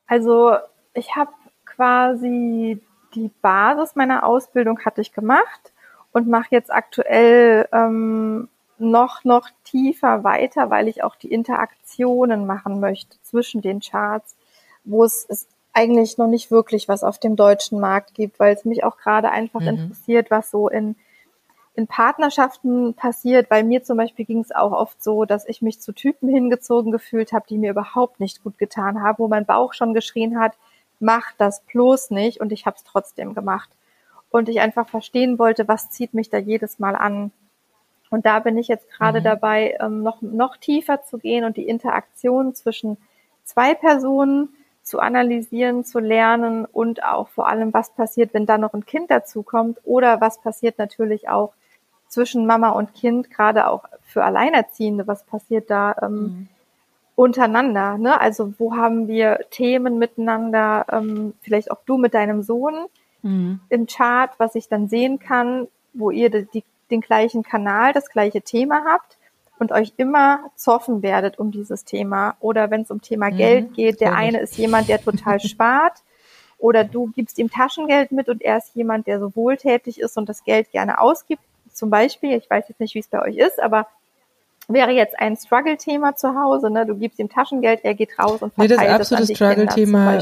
Also 0.07 0.57
ich 0.93 1.17
habe 1.17 1.31
quasi 1.65 2.79
die 3.15 3.31
Basis 3.41 3.97
meiner 3.97 4.23
Ausbildung 4.25 4.81
hatte 4.85 5.01
ich 5.01 5.15
gemacht 5.15 5.73
und 6.19 6.29
mache 6.29 6.49
jetzt 6.51 6.73
aktuell 6.73 7.69
ähm, 7.73 8.49
noch, 8.79 9.23
noch 9.25 9.49
tiefer 9.63 10.25
weiter, 10.25 10.69
weil 10.69 10.89
ich 10.89 11.05
auch 11.05 11.15
die 11.15 11.33
Interaktionen 11.33 12.45
machen 12.45 12.81
möchte 12.81 13.17
zwischen 13.23 13.63
den 13.63 13.81
Charts, 13.81 14.37
wo 14.85 15.05
es, 15.05 15.25
es 15.29 15.47
eigentlich 15.73 16.19
noch 16.19 16.27
nicht 16.27 16.51
wirklich 16.51 16.89
was 16.89 17.05
auf 17.05 17.21
dem 17.21 17.37
deutschen 17.37 17.79
Markt 17.79 18.15
gibt, 18.15 18.41
weil 18.41 18.53
es 18.53 18.65
mich 18.65 18.83
auch 18.83 18.97
gerade 18.97 19.31
einfach 19.31 19.61
mhm. 19.61 19.69
interessiert, 19.69 20.29
was 20.29 20.51
so 20.51 20.69
in, 20.69 20.97
in 21.77 21.87
Partnerschaften 21.87 22.95
passiert. 22.95 23.49
Bei 23.49 23.63
mir 23.63 23.85
zum 23.85 23.97
Beispiel 23.97 24.25
ging 24.25 24.41
es 24.41 24.53
auch 24.53 24.73
oft 24.73 25.03
so, 25.03 25.25
dass 25.25 25.47
ich 25.49 25.63
mich 25.63 25.81
zu 25.81 25.93
Typen 25.93 26.29
hingezogen 26.29 26.91
gefühlt 26.91 27.33
habe, 27.33 27.47
die 27.49 27.59
mir 27.59 27.71
überhaupt 27.71 28.19
nicht 28.19 28.43
gut 28.43 28.59
getan 28.59 29.03
haben, 29.03 29.19
wo 29.19 29.29
mein 29.29 29.47
Bauch 29.47 29.73
schon 29.73 29.95
geschrien 29.95 30.41
hat, 30.41 30.57
mach 30.99 31.33
das 31.39 31.61
bloß 31.61 32.11
nicht 32.11 32.41
und 32.41 32.51
ich 32.51 32.67
habe 32.67 32.77
es 32.77 32.83
trotzdem 32.83 33.35
gemacht. 33.35 33.71
Und 34.31 34.49
ich 34.49 34.61
einfach 34.61 34.89
verstehen 34.89 35.39
wollte, 35.39 35.69
was 35.69 35.91
zieht 35.91 36.15
mich 36.15 36.29
da 36.31 36.39
jedes 36.39 36.79
Mal 36.79 36.97
an. 36.97 37.33
Und 38.11 38.27
da 38.27 38.41
bin 38.41 38.57
ich 38.59 38.69
jetzt 38.69 38.91
gerade 38.91 39.21
mhm. 39.21 39.25
dabei, 39.25 39.77
ähm, 39.81 40.03
noch, 40.03 40.23
noch 40.23 40.57
tiefer 40.57 41.03
zu 41.05 41.19
gehen 41.19 41.45
und 41.45 41.57
die 41.57 41.69
Interaktion 41.69 42.55
zwischen 42.55 42.97
zwei 43.45 43.75
Personen 43.75 44.51
zu 44.83 45.01
analysieren, 45.01 45.85
zu 45.85 45.99
lernen 45.99 46.65
und 46.65 47.05
auch 47.05 47.29
vor 47.29 47.49
allem, 47.49 47.75
was 47.75 47.91
passiert, 47.91 48.33
wenn 48.33 48.47
da 48.47 48.57
noch 48.57 48.73
ein 48.73 48.87
Kind 48.87 49.11
dazukommt 49.11 49.79
oder 49.85 50.21
was 50.21 50.41
passiert 50.41 50.79
natürlich 50.79 51.29
auch 51.29 51.53
zwischen 52.09 52.47
Mama 52.47 52.71
und 52.71 52.95
Kind, 52.95 53.31
gerade 53.31 53.69
auch 53.69 53.85
für 54.03 54.25
Alleinerziehende, 54.25 55.07
was 55.07 55.25
passiert 55.25 55.69
da 55.69 55.95
ähm, 56.01 56.13
mhm. 56.13 56.49
untereinander. 57.17 57.99
Ne? 57.99 58.19
Also 58.19 58.55
wo 58.59 58.77
haben 58.77 59.09
wir 59.09 59.41
Themen 59.51 59.99
miteinander, 59.99 60.87
ähm, 60.91 61.35
vielleicht 61.43 61.71
auch 61.71 61.83
du 61.85 61.99
mit 61.99 62.15
deinem 62.15 62.43
Sohn 62.43 62.87
mhm. 63.23 63.61
im 63.69 63.87
Chart, 63.87 64.31
was 64.39 64.55
ich 64.55 64.69
dann 64.69 64.89
sehen 64.89 65.19
kann, 65.19 65.69
wo 65.93 66.11
ihr 66.11 66.31
die, 66.31 66.65
den 66.91 67.01
gleichen 67.01 67.43
Kanal, 67.43 67.93
das 67.93 68.09
gleiche 68.11 68.43
Thema 68.43 68.85
habt 68.87 69.19
und 69.59 69.73
euch 69.73 69.93
immer 69.97 70.51
zoffen 70.57 71.03
werdet 71.03 71.39
um 71.39 71.51
dieses 71.51 71.85
Thema. 71.85 72.37
Oder 72.41 72.71
wenn 72.71 72.83
es 72.83 72.91
um 72.91 73.03
Thema 73.03 73.31
mhm, 73.31 73.37
Geld 73.37 73.75
geht, 73.75 74.01
der 74.01 74.15
eine 74.15 74.41
ist 74.41 74.57
jemand, 74.57 74.89
der 74.89 75.03
total 75.03 75.41
spart. 75.41 76.03
Oder 76.59 76.85
du 76.85 77.11
gibst 77.15 77.39
ihm 77.39 77.51
Taschengeld 77.51 78.11
mit 78.11 78.29
und 78.29 78.43
er 78.43 78.59
ist 78.59 78.75
jemand, 78.75 79.07
der 79.07 79.21
so 79.21 79.35
wohltätig 79.37 80.01
ist 80.01 80.17
und 80.17 80.29
das 80.29 80.43
Geld 80.45 80.71
gerne 80.73 81.01
ausgibt. 81.01 81.43
Zum 81.73 81.91
Beispiel, 81.91 82.37
ich 82.37 82.51
weiß 82.51 82.69
jetzt 82.69 82.81
nicht, 82.81 82.95
wie 82.95 82.99
es 82.99 83.09
bei 83.09 83.23
euch 83.23 83.37
ist, 83.37 83.61
aber 83.63 83.87
wäre 84.69 84.93
jetzt 84.93 85.19
ein 85.19 85.37
Struggle-Thema 85.37 86.15
zu 86.17 86.35
Hause, 86.35 86.71
ne? 86.71 86.87
Du 86.87 86.95
gibst 86.95 87.19
ihm 87.19 87.29
Taschengeld, 87.29 87.81
er 87.83 87.95
geht 87.95 88.19
raus 88.19 88.43
und 88.43 88.55
verteilt 88.55 88.81
nee, 88.81 88.87
das 88.87 89.13
absolute 89.13 89.35
Struggle-Thema 89.35 90.21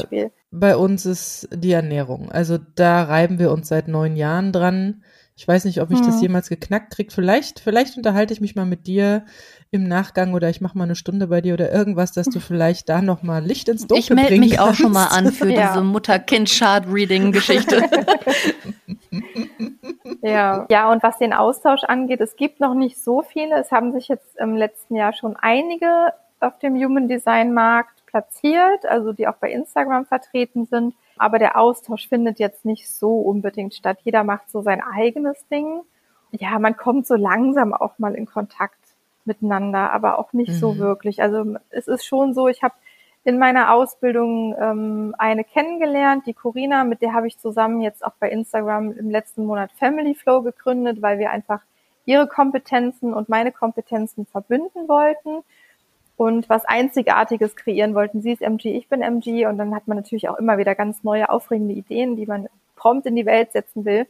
bei 0.50 0.76
uns 0.76 1.06
ist 1.06 1.48
die 1.52 1.72
Ernährung. 1.72 2.30
Also 2.30 2.58
da 2.58 3.04
reiben 3.04 3.38
wir 3.38 3.50
uns 3.50 3.68
seit 3.68 3.88
neun 3.88 4.16
Jahren 4.16 4.52
dran. 4.52 5.02
Ich 5.38 5.46
weiß 5.46 5.66
nicht, 5.66 5.82
ob 5.82 5.90
ich 5.90 5.98
hm. 5.98 6.06
das 6.06 6.22
jemals 6.22 6.48
geknackt 6.48 6.94
kriege. 6.94 7.12
Vielleicht, 7.12 7.60
vielleicht 7.60 7.98
unterhalte 7.98 8.32
ich 8.32 8.40
mich 8.40 8.56
mal 8.56 8.64
mit 8.64 8.86
dir 8.86 9.26
im 9.70 9.86
Nachgang 9.86 10.32
oder 10.32 10.48
ich 10.48 10.62
mache 10.62 10.78
mal 10.78 10.84
eine 10.84 10.96
Stunde 10.96 11.26
bei 11.26 11.42
dir 11.42 11.52
oder 11.52 11.70
irgendwas, 11.70 12.12
dass 12.12 12.26
du 12.26 12.40
vielleicht 12.40 12.88
da 12.88 13.02
noch 13.02 13.22
mal 13.22 13.44
Licht 13.44 13.68
ins 13.68 13.86
Dunkel 13.86 13.98
Ich 13.98 14.10
melde 14.10 14.38
mich 14.38 14.56
kannst. 14.56 14.70
auch 14.70 14.74
schon 14.74 14.92
mal 14.92 15.08
an 15.08 15.32
für 15.32 15.50
ja. 15.50 15.68
diese 15.68 15.84
Mutter-Kind-Chart-Reading-Geschichte. 15.84 17.82
ja. 20.22 20.66
ja, 20.70 20.90
und 20.90 21.02
was 21.02 21.18
den 21.18 21.34
Austausch 21.34 21.84
angeht, 21.84 22.22
es 22.22 22.36
gibt 22.36 22.60
noch 22.60 22.74
nicht 22.74 22.98
so 22.98 23.20
viele. 23.20 23.60
Es 23.60 23.70
haben 23.70 23.92
sich 23.92 24.08
jetzt 24.08 24.36
im 24.38 24.56
letzten 24.56 24.96
Jahr 24.96 25.12
schon 25.12 25.36
einige 25.36 26.14
auf 26.40 26.58
dem 26.60 26.76
Human 26.76 27.08
Design 27.08 27.52
Markt 27.52 28.06
platziert, 28.06 28.86
also 28.86 29.12
die 29.12 29.28
auch 29.28 29.36
bei 29.36 29.50
Instagram 29.50 30.06
vertreten 30.06 30.64
sind. 30.64 30.94
Aber 31.18 31.38
der 31.38 31.58
Austausch 31.58 32.08
findet 32.08 32.38
jetzt 32.38 32.64
nicht 32.64 32.88
so 32.90 33.20
unbedingt 33.20 33.74
statt. 33.74 33.98
Jeder 34.02 34.24
macht 34.24 34.50
so 34.50 34.62
sein 34.62 34.82
eigenes 34.82 35.46
Ding. 35.48 35.82
Ja, 36.32 36.58
man 36.58 36.76
kommt 36.76 37.06
so 37.06 37.14
langsam 37.14 37.72
auch 37.72 37.98
mal 37.98 38.14
in 38.14 38.26
Kontakt 38.26 38.78
miteinander, 39.24 39.92
aber 39.92 40.18
auch 40.18 40.32
nicht 40.32 40.50
mhm. 40.50 40.56
so 40.56 40.78
wirklich. 40.78 41.22
Also 41.22 41.56
es 41.70 41.88
ist 41.88 42.04
schon 42.04 42.34
so, 42.34 42.48
ich 42.48 42.62
habe 42.62 42.74
in 43.24 43.38
meiner 43.38 43.72
Ausbildung 43.72 44.54
ähm, 44.58 45.14
eine 45.18 45.42
kennengelernt, 45.42 46.26
die 46.26 46.32
Corina, 46.32 46.84
mit 46.84 47.02
der 47.02 47.12
habe 47.12 47.26
ich 47.26 47.38
zusammen 47.38 47.80
jetzt 47.80 48.04
auch 48.04 48.12
bei 48.20 48.30
Instagram 48.30 48.92
im 48.92 49.10
letzten 49.10 49.46
Monat 49.46 49.72
Family 49.72 50.14
Flow 50.14 50.42
gegründet, 50.42 51.02
weil 51.02 51.18
wir 51.18 51.30
einfach 51.30 51.60
ihre 52.04 52.28
Kompetenzen 52.28 53.12
und 53.12 53.28
meine 53.28 53.50
Kompetenzen 53.50 54.26
verbünden 54.26 54.88
wollten 54.88 55.42
und 56.16 56.48
was 56.48 56.64
Einzigartiges 56.64 57.56
kreieren 57.56 57.94
wollten. 57.94 58.22
Sie 58.22 58.32
ist 58.32 58.42
MG, 58.42 58.76
ich 58.76 58.88
bin 58.88 59.02
MG 59.02 59.46
und 59.46 59.58
dann 59.58 59.74
hat 59.74 59.86
man 59.86 59.98
natürlich 59.98 60.28
auch 60.28 60.38
immer 60.38 60.58
wieder 60.58 60.74
ganz 60.74 61.04
neue, 61.04 61.28
aufregende 61.28 61.74
Ideen, 61.74 62.16
die 62.16 62.26
man 62.26 62.48
prompt 62.74 63.06
in 63.06 63.16
die 63.16 63.26
Welt 63.26 63.52
setzen 63.52 63.84
will. 63.84 64.06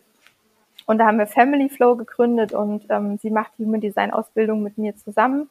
Und 0.86 0.98
da 0.98 1.06
haben 1.06 1.18
wir 1.18 1.26
Family 1.26 1.68
Flow 1.68 1.96
gegründet 1.96 2.52
und 2.52 2.84
ähm, 2.90 3.18
sie 3.18 3.30
macht 3.30 3.52
die 3.58 3.64
Human 3.64 3.80
Design 3.80 4.12
Ausbildung 4.12 4.62
mit 4.62 4.78
mir 4.78 4.94
zusammen. 4.96 5.50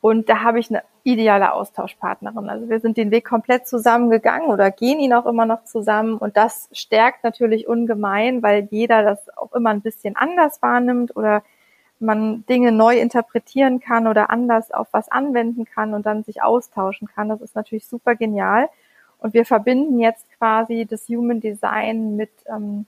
Und 0.00 0.28
da 0.28 0.42
habe 0.42 0.58
ich 0.58 0.70
eine 0.70 0.82
ideale 1.02 1.52
Austauschpartnerin. 1.52 2.48
Also 2.48 2.68
wir 2.68 2.80
sind 2.80 2.96
den 2.96 3.10
Weg 3.10 3.24
komplett 3.26 3.66
zusammengegangen 3.66 4.48
oder 4.48 4.70
gehen 4.70 5.00
ihn 5.00 5.14
auch 5.14 5.26
immer 5.26 5.46
noch 5.46 5.64
zusammen. 5.64 6.16
Und 6.16 6.36
das 6.36 6.68
stärkt 6.72 7.24
natürlich 7.24 7.68
ungemein, 7.68 8.42
weil 8.42 8.68
jeder 8.70 9.02
das 9.02 9.36
auch 9.36 9.52
immer 9.54 9.70
ein 9.70 9.80
bisschen 9.80 10.16
anders 10.16 10.60
wahrnimmt 10.60 11.16
oder 11.16 11.42
man 12.04 12.44
Dinge 12.46 12.72
neu 12.72 12.98
interpretieren 12.98 13.80
kann 13.80 14.06
oder 14.06 14.30
anders 14.30 14.70
auf 14.70 14.88
was 14.92 15.10
anwenden 15.10 15.64
kann 15.64 15.94
und 15.94 16.06
dann 16.06 16.24
sich 16.24 16.42
austauschen 16.42 17.08
kann. 17.08 17.28
Das 17.28 17.40
ist 17.40 17.54
natürlich 17.54 17.86
super 17.86 18.14
genial. 18.14 18.68
Und 19.18 19.34
wir 19.34 19.46
verbinden 19.46 19.98
jetzt 20.00 20.26
quasi 20.38 20.86
das 20.88 21.08
Human 21.08 21.40
Design 21.40 22.16
mit 22.16 22.30
ähm, 22.46 22.86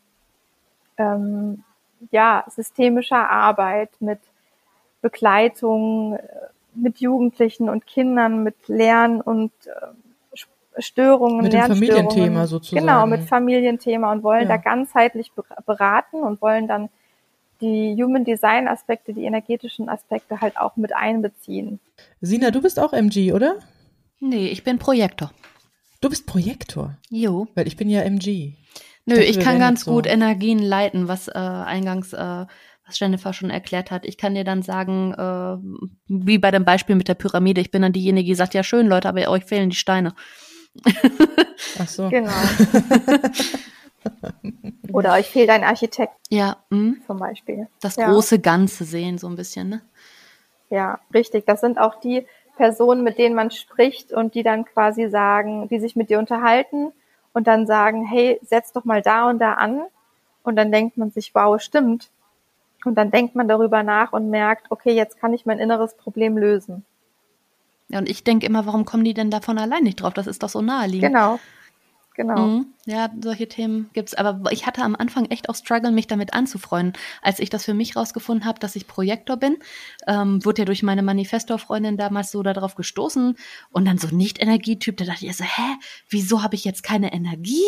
ähm, 0.98 1.64
ja, 2.10 2.44
systemischer 2.48 3.30
Arbeit, 3.30 3.90
mit 4.00 4.20
Begleitung, 5.00 6.14
äh, 6.14 6.20
mit 6.74 6.98
Jugendlichen 6.98 7.68
und 7.68 7.86
Kindern, 7.86 8.42
mit 8.42 8.68
Lern- 8.68 9.20
und 9.20 9.52
äh, 9.66 10.82
Störungen, 10.82 11.42
mit 11.42 11.54
dem 11.54 11.62
Familienthema 11.62 12.46
sozusagen. 12.46 12.86
Genau, 12.86 13.06
mit 13.06 13.22
Familienthema 13.22 14.12
und 14.12 14.22
wollen 14.22 14.42
ja. 14.42 14.48
da 14.48 14.56
ganzheitlich 14.58 15.32
beraten 15.64 16.20
und 16.20 16.42
wollen 16.42 16.68
dann 16.68 16.90
die 17.60 17.96
Human 18.00 18.24
Design 18.24 18.68
Aspekte, 18.68 19.12
die 19.12 19.24
energetischen 19.24 19.88
Aspekte 19.88 20.40
halt 20.40 20.58
auch 20.58 20.76
mit 20.76 20.94
einbeziehen. 20.94 21.80
Sina, 22.20 22.50
du 22.50 22.60
bist 22.60 22.78
auch 22.78 22.92
MG, 22.92 23.32
oder? 23.32 23.56
Nee, 24.20 24.48
ich 24.48 24.64
bin 24.64 24.78
Projektor. 24.78 25.32
Du 26.00 26.08
bist 26.08 26.26
Projektor? 26.26 26.96
Jo. 27.10 27.48
Weil 27.54 27.66
ich 27.66 27.76
bin 27.76 27.88
ja 27.88 28.02
MG. 28.02 28.54
Nö, 29.06 29.16
ich, 29.16 29.36
ich 29.36 29.40
kann 29.40 29.58
ganz 29.58 29.84
so. 29.84 29.92
gut 29.92 30.06
Energien 30.06 30.58
leiten, 30.58 31.08
was 31.08 31.28
äh, 31.28 31.32
eingangs, 31.32 32.12
äh, 32.12 32.46
was 32.86 32.98
Jennifer 32.98 33.32
schon 33.32 33.50
erklärt 33.50 33.90
hat. 33.90 34.04
Ich 34.04 34.18
kann 34.18 34.34
dir 34.34 34.44
dann 34.44 34.62
sagen, 34.62 35.12
äh, 35.14 35.56
wie 36.08 36.38
bei 36.38 36.50
dem 36.50 36.64
Beispiel 36.64 36.96
mit 36.96 37.08
der 37.08 37.14
Pyramide, 37.14 37.60
ich 37.60 37.70
bin 37.70 37.82
dann 37.82 37.92
diejenige, 37.92 38.26
die 38.26 38.34
sagt, 38.34 38.54
ja 38.54 38.62
schön, 38.62 38.86
Leute, 38.86 39.08
aber 39.08 39.28
euch 39.28 39.44
fehlen 39.44 39.70
die 39.70 39.76
Steine. 39.76 40.14
Ach 41.78 41.88
so. 41.88 42.10
Genau. 42.10 42.30
Oder 44.92 45.14
euch 45.14 45.28
fehlt 45.28 45.50
ein 45.50 45.64
Architekt. 45.64 46.12
Ja. 46.30 46.56
Mh. 46.70 46.94
Zum 47.06 47.18
Beispiel. 47.18 47.68
Das 47.80 47.96
große 47.96 48.38
Ganze 48.40 48.84
sehen, 48.84 49.18
so 49.18 49.28
ein 49.28 49.36
bisschen, 49.36 49.68
ne? 49.68 49.82
Ja, 50.70 51.00
richtig. 51.14 51.46
Das 51.46 51.60
sind 51.60 51.78
auch 51.78 52.00
die 52.00 52.26
Personen, 52.56 53.04
mit 53.04 53.18
denen 53.18 53.34
man 53.34 53.50
spricht 53.50 54.12
und 54.12 54.34
die 54.34 54.42
dann 54.42 54.64
quasi 54.64 55.08
sagen, 55.08 55.68
die 55.68 55.78
sich 55.78 55.94
mit 55.96 56.10
dir 56.10 56.18
unterhalten 56.18 56.92
und 57.32 57.46
dann 57.46 57.66
sagen, 57.66 58.04
hey, 58.06 58.40
setz 58.42 58.72
doch 58.72 58.84
mal 58.84 59.02
da 59.02 59.28
und 59.28 59.38
da 59.38 59.54
an. 59.54 59.82
Und 60.42 60.56
dann 60.56 60.72
denkt 60.72 60.96
man 60.96 61.10
sich, 61.10 61.34
wow, 61.34 61.60
stimmt. 61.60 62.10
Und 62.84 62.94
dann 62.94 63.10
denkt 63.10 63.34
man 63.34 63.48
darüber 63.48 63.82
nach 63.82 64.12
und 64.12 64.30
merkt, 64.30 64.70
okay, 64.70 64.92
jetzt 64.92 65.18
kann 65.18 65.32
ich 65.34 65.44
mein 65.44 65.58
inneres 65.58 65.96
Problem 65.96 66.38
lösen. 66.38 66.84
Ja, 67.88 67.98
und 67.98 68.08
ich 68.08 68.24
denke 68.24 68.46
immer, 68.46 68.66
warum 68.66 68.84
kommen 68.84 69.04
die 69.04 69.14
denn 69.14 69.30
davon 69.30 69.58
allein 69.58 69.82
nicht 69.82 70.00
drauf? 70.00 70.14
Das 70.14 70.26
ist 70.26 70.42
doch 70.42 70.48
so 70.48 70.62
naheliegend. 70.62 71.12
Genau. 71.12 71.38
Genau. 72.14 72.38
Mhm. 72.38 72.66
Ja, 72.88 73.10
solche 73.20 73.46
Themen 73.48 73.90
gibt's. 73.92 74.14
Aber 74.14 74.50
ich 74.50 74.66
hatte 74.66 74.82
am 74.82 74.96
Anfang 74.96 75.26
echt 75.26 75.48
auch 75.48 75.54
Struggle, 75.54 75.92
mich 75.92 76.06
damit 76.06 76.32
anzufreunden. 76.32 76.94
Als 77.20 77.38
ich 77.38 77.50
das 77.50 77.66
für 77.66 77.74
mich 77.74 77.96
rausgefunden 77.96 78.46
habe, 78.46 78.58
dass 78.58 78.76
ich 78.76 78.86
Projektor 78.86 79.36
bin, 79.36 79.58
ähm, 80.06 80.44
wurde 80.44 80.62
ja 80.62 80.64
durch 80.64 80.82
meine 80.82 81.02
Manifestor-Freundin 81.02 81.98
damals 81.98 82.30
so 82.30 82.42
darauf 82.42 82.74
gestoßen 82.74 83.36
und 83.70 83.84
dann 83.84 83.98
so 83.98 84.08
Nicht-Energietyp, 84.08 84.96
da 84.96 85.04
dachte 85.04 85.26
ich 85.26 85.36
so, 85.36 85.44
hä, 85.44 85.76
wieso 86.08 86.42
habe 86.42 86.54
ich 86.54 86.64
jetzt 86.64 86.82
keine 86.82 87.12
Energie? 87.12 87.60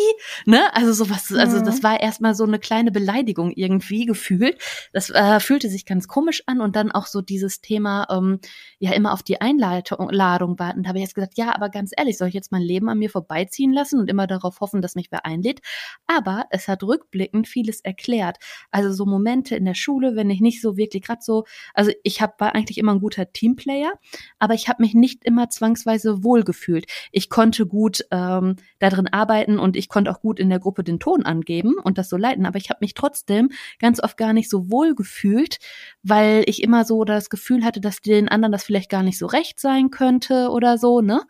Ne? 0.45 0.73
Also 0.73 0.93
sowas, 0.93 1.29
mhm. 1.29 1.39
also 1.39 1.61
das 1.61 1.83
war 1.83 1.99
erstmal 1.99 2.33
so 2.33 2.45
eine 2.45 2.57
kleine 2.57 2.91
Beleidigung 2.91 3.51
irgendwie 3.51 4.05
gefühlt. 4.05 4.57
Das 4.93 5.09
äh, 5.09 5.39
fühlte 5.39 5.69
sich 5.69 5.85
ganz 5.85 6.07
komisch 6.07 6.43
an 6.47 6.61
und 6.61 6.75
dann 6.75 6.91
auch 6.91 7.05
so 7.05 7.21
dieses 7.21 7.61
Thema, 7.61 8.07
ähm, 8.09 8.39
ja, 8.79 8.93
immer 8.93 9.13
auf 9.13 9.21
die 9.21 9.41
Einladung 9.41 10.59
warten. 10.59 10.83
Da 10.83 10.89
habe 10.89 10.97
ich 10.99 11.03
jetzt 11.03 11.15
gesagt, 11.15 11.37
ja, 11.37 11.53
aber 11.53 11.69
ganz 11.69 11.91
ehrlich, 11.95 12.17
soll 12.17 12.29
ich 12.29 12.33
jetzt 12.33 12.51
mein 12.51 12.61
Leben 12.61 12.89
an 12.89 12.97
mir 12.97 13.09
vorbeiziehen 13.09 13.73
lassen 13.73 13.99
und 13.99 14.09
immer 14.09 14.25
da 14.25 14.39
darauf 14.39 14.59
hoffen, 14.61 14.81
dass 14.81 14.95
mich 14.95 15.08
wer 15.11 15.25
einlädt. 15.25 15.61
Aber 16.07 16.45
es 16.49 16.67
hat 16.67 16.83
rückblickend 16.83 17.47
vieles 17.47 17.81
erklärt. 17.81 18.37
Also 18.71 18.91
so 18.91 19.05
Momente 19.05 19.55
in 19.55 19.65
der 19.65 19.73
Schule, 19.73 20.15
wenn 20.15 20.29
ich 20.29 20.41
nicht 20.41 20.61
so 20.61 20.77
wirklich 20.77 21.03
gerade 21.03 21.21
so, 21.21 21.45
also 21.73 21.91
ich 22.03 22.21
hab, 22.21 22.39
war 22.39 22.55
eigentlich 22.55 22.77
immer 22.77 22.93
ein 22.93 22.99
guter 22.99 23.31
Teamplayer, 23.31 23.93
aber 24.39 24.53
ich 24.53 24.67
habe 24.69 24.81
mich 24.81 24.93
nicht 24.93 25.25
immer 25.25 25.49
zwangsweise 25.49 26.23
wohlgefühlt. 26.23 26.85
Ich 27.11 27.29
konnte 27.29 27.65
gut 27.65 28.05
ähm, 28.11 28.55
darin 28.79 29.07
arbeiten 29.07 29.59
und 29.59 29.75
ich 29.75 29.89
konnte 29.89 30.11
auch 30.11 30.21
gut 30.21 30.39
in 30.39 30.49
der 30.49 30.59
Gruppe 30.59 30.83
den 30.83 30.99
Ton 30.99 31.23
angeben 31.23 31.75
und 31.83 31.97
das 31.97 32.09
so 32.09 32.17
leiten, 32.17 32.45
aber 32.45 32.57
ich 32.57 32.69
habe 32.69 32.79
mich 32.81 32.93
trotzdem 32.93 33.49
ganz 33.79 34.01
oft 34.01 34.17
gar 34.17 34.33
nicht 34.33 34.49
so 34.49 34.69
wohl 34.71 34.95
gefühlt, 34.95 35.57
weil 36.03 36.43
ich 36.47 36.63
immer 36.63 36.85
so 36.85 37.03
das 37.03 37.29
Gefühl 37.29 37.63
hatte, 37.63 37.81
dass 37.81 38.01
den 38.01 38.29
anderen 38.29 38.51
das 38.51 38.63
vielleicht 38.63 38.89
gar 38.89 39.03
nicht 39.03 39.17
so 39.17 39.25
recht 39.25 39.59
sein 39.59 39.89
könnte 39.89 40.49
oder 40.49 40.77
so, 40.77 41.01
ne? 41.01 41.23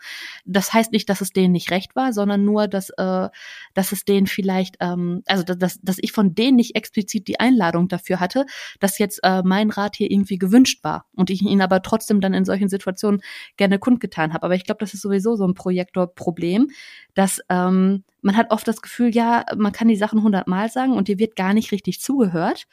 Das 0.46 0.74
heißt 0.74 0.92
nicht, 0.92 1.10
dass 1.10 1.22
es 1.22 1.32
denen 1.32 1.52
nicht 1.52 1.72
recht 1.72 1.96
war, 1.96 2.14
sondern 2.14 2.44
nur, 2.46 2.68
dass, 2.68 2.90
äh, 2.92 3.30
dass 3.74 3.92
es 3.92 4.06
denen 4.06 4.28
vielleicht, 4.28 4.78
ähm, 4.80 5.22
also 5.26 5.44
dass, 5.44 5.80
dass 5.82 5.98
ich 6.00 6.12
von 6.12 6.36
denen 6.36 6.58
nicht 6.58 6.76
explizit 6.76 7.28
die 7.28 7.40
Einladung 7.40 7.88
dafür 7.88 8.20
hatte, 8.20 8.46
dass 8.80 8.98
jetzt 8.98 9.20
äh, 9.24 9.42
mein 9.44 9.70
Rat 9.70 9.96
hier 9.96 10.12
irgendwie 10.12 10.38
gewünscht 10.38 10.84
war 10.84 11.06
und 11.16 11.30
ich 11.30 11.42
ihn 11.42 11.62
aber 11.62 11.82
trotzdem 11.82 12.22
dann 12.22 12.34
in 12.34 12.46
solchen 12.46 12.70
Situationen 12.70 13.22
gerne 13.58 13.80
kundgetan 13.80 14.34
habe. 14.34 14.44
Aber 14.44 14.56
ich 14.56 14.66
glaube, 14.66 14.80
das 14.80 14.94
ist 14.94 15.02
sowieso 15.02 15.36
so 15.36 15.48
ein 15.48 15.54
Projektorproblem, 15.54 16.70
dass 17.14 17.42
ähm, 17.50 18.04
man 18.22 18.36
hat 18.36 18.52
oft 18.52 18.68
das 18.68 18.82
Gefühl, 18.82 19.14
ja, 19.16 19.46
man 19.56 19.72
kann 19.72 19.88
die 19.88 19.96
Sachen 19.96 20.24
hundertmal 20.24 20.70
sagen 20.70 20.94
und 20.94 21.08
dir 21.08 21.20
wird 21.20 21.36
gar 21.36 21.54
nicht 21.54 21.72
richtig 21.72 22.02
zugehört 22.02 22.68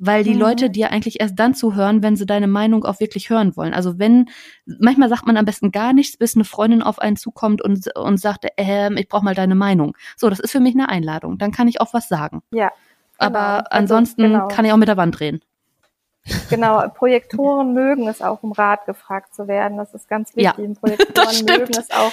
weil 0.00 0.24
die 0.24 0.34
mhm. 0.34 0.40
Leute 0.40 0.70
dir 0.70 0.90
eigentlich 0.90 1.20
erst 1.20 1.38
dann 1.38 1.54
zuhören, 1.54 2.02
wenn 2.02 2.16
sie 2.16 2.24
deine 2.24 2.48
Meinung 2.48 2.84
auch 2.84 3.00
wirklich 3.00 3.28
hören 3.28 3.54
wollen. 3.54 3.74
Also 3.74 3.98
wenn, 3.98 4.30
manchmal 4.64 5.10
sagt 5.10 5.26
man 5.26 5.36
am 5.36 5.44
besten 5.44 5.70
gar 5.70 5.92
nichts, 5.92 6.16
bis 6.16 6.34
eine 6.34 6.44
Freundin 6.44 6.82
auf 6.82 6.98
einen 6.98 7.16
zukommt 7.16 7.60
und, 7.60 7.94
und 7.94 8.16
sagt, 8.16 8.46
ähm, 8.56 8.96
ich 8.96 9.08
brauche 9.08 9.24
mal 9.24 9.34
deine 9.34 9.54
Meinung. 9.54 9.94
So, 10.16 10.30
das 10.30 10.40
ist 10.40 10.52
für 10.52 10.60
mich 10.60 10.74
eine 10.74 10.88
Einladung. 10.88 11.36
Dann 11.36 11.52
kann 11.52 11.68
ich 11.68 11.82
auch 11.82 11.92
was 11.92 12.08
sagen. 12.08 12.42
Ja. 12.50 12.68
Genau. 13.18 13.28
Aber 13.38 13.70
also, 13.70 13.94
ansonsten 13.94 14.22
genau. 14.22 14.48
kann 14.48 14.64
ich 14.64 14.72
auch 14.72 14.78
mit 14.78 14.88
der 14.88 14.96
Wand 14.96 15.20
drehen. 15.20 15.40
Genau, 16.48 16.88
Projektoren 16.88 17.74
mögen 17.74 18.08
es 18.08 18.22
auch, 18.22 18.42
um 18.42 18.52
Rat 18.52 18.86
gefragt 18.86 19.34
zu 19.34 19.48
werden. 19.48 19.76
Das 19.76 19.92
ist 19.92 20.08
ganz 20.08 20.34
wichtig. 20.34 20.66
Ja, 20.66 20.74
Projektoren 20.80 21.44
mögen 21.46 21.72
es 21.78 21.90
auch, 21.90 22.12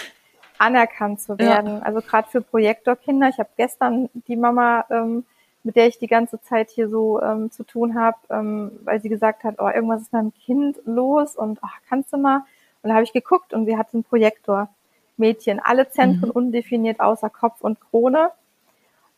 anerkannt 0.57 1.21
zu 1.21 1.39
werden. 1.39 1.77
Ja. 1.77 1.83
Also 1.83 2.01
gerade 2.01 2.27
für 2.29 2.41
Projektorkinder. 2.41 3.29
Ich 3.29 3.39
habe 3.39 3.49
gestern 3.55 4.09
die 4.27 4.35
Mama 4.35 4.83
ähm, 4.89 5.23
mit 5.67 5.75
der 5.75 5.87
ich 5.87 5.99
die 5.99 6.07
ganze 6.07 6.39
Zeit 6.39 6.69
hier 6.69 6.87
so 6.87 7.21
ähm, 7.21 7.51
zu 7.51 7.65
tun 7.65 7.93
habe, 7.93 8.15
ähm, 8.29 8.71
weil 8.85 9.01
sie 9.01 9.09
gesagt 9.09 9.43
hat, 9.43 9.55
oh, 9.59 9.67
irgendwas 9.67 10.03
ist 10.03 10.13
mit 10.13 10.21
meinem 10.21 10.33
Kind 10.33 10.77
los 10.85 11.35
und 11.35 11.59
ach, 11.61 11.79
kannst 11.89 12.13
du 12.13 12.17
mal? 12.17 12.45
Und 12.81 12.87
da 12.87 12.93
habe 12.93 13.03
ich 13.03 13.11
geguckt 13.11 13.53
und 13.53 13.65
sie 13.65 13.77
hat 13.77 13.93
einen 13.93 14.05
Projektor. 14.05 14.69
Mädchen, 15.17 15.59
alle 15.59 15.89
Zentren 15.89 16.29
mhm. 16.29 16.35
undefiniert 16.35 17.01
außer 17.01 17.29
Kopf 17.29 17.59
und 17.59 17.81
Krone, 17.81 18.31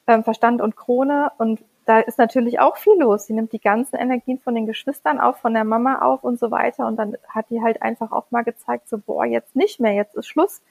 ähm, 0.07 0.23
Verstand 0.23 0.59
und 0.59 0.75
Krone. 0.75 1.31
Und 1.37 1.63
da 1.85 1.99
ist 1.99 2.17
natürlich 2.17 2.59
auch 2.59 2.77
viel 2.77 2.97
los. 2.97 3.27
Sie 3.27 3.33
nimmt 3.33 3.53
die 3.53 3.61
ganzen 3.61 3.97
Energien 3.97 4.39
von 4.39 4.55
den 4.55 4.65
Geschwistern 4.65 5.19
auf, 5.19 5.37
von 5.37 5.53
der 5.53 5.65
Mama 5.65 5.99
auf 5.99 6.23
und 6.23 6.39
so 6.39 6.49
weiter. 6.49 6.87
Und 6.87 6.95
dann 6.95 7.15
hat 7.27 7.51
die 7.51 7.61
halt 7.61 7.83
einfach 7.83 8.11
auch 8.11 8.31
mal 8.31 8.43
gezeigt, 8.43 8.89
so, 8.89 8.97
boah, 8.97 9.25
jetzt 9.25 9.55
nicht 9.55 9.79
mehr, 9.79 9.93
jetzt 9.93 10.15
ist 10.15 10.27
Schluss 10.27 10.61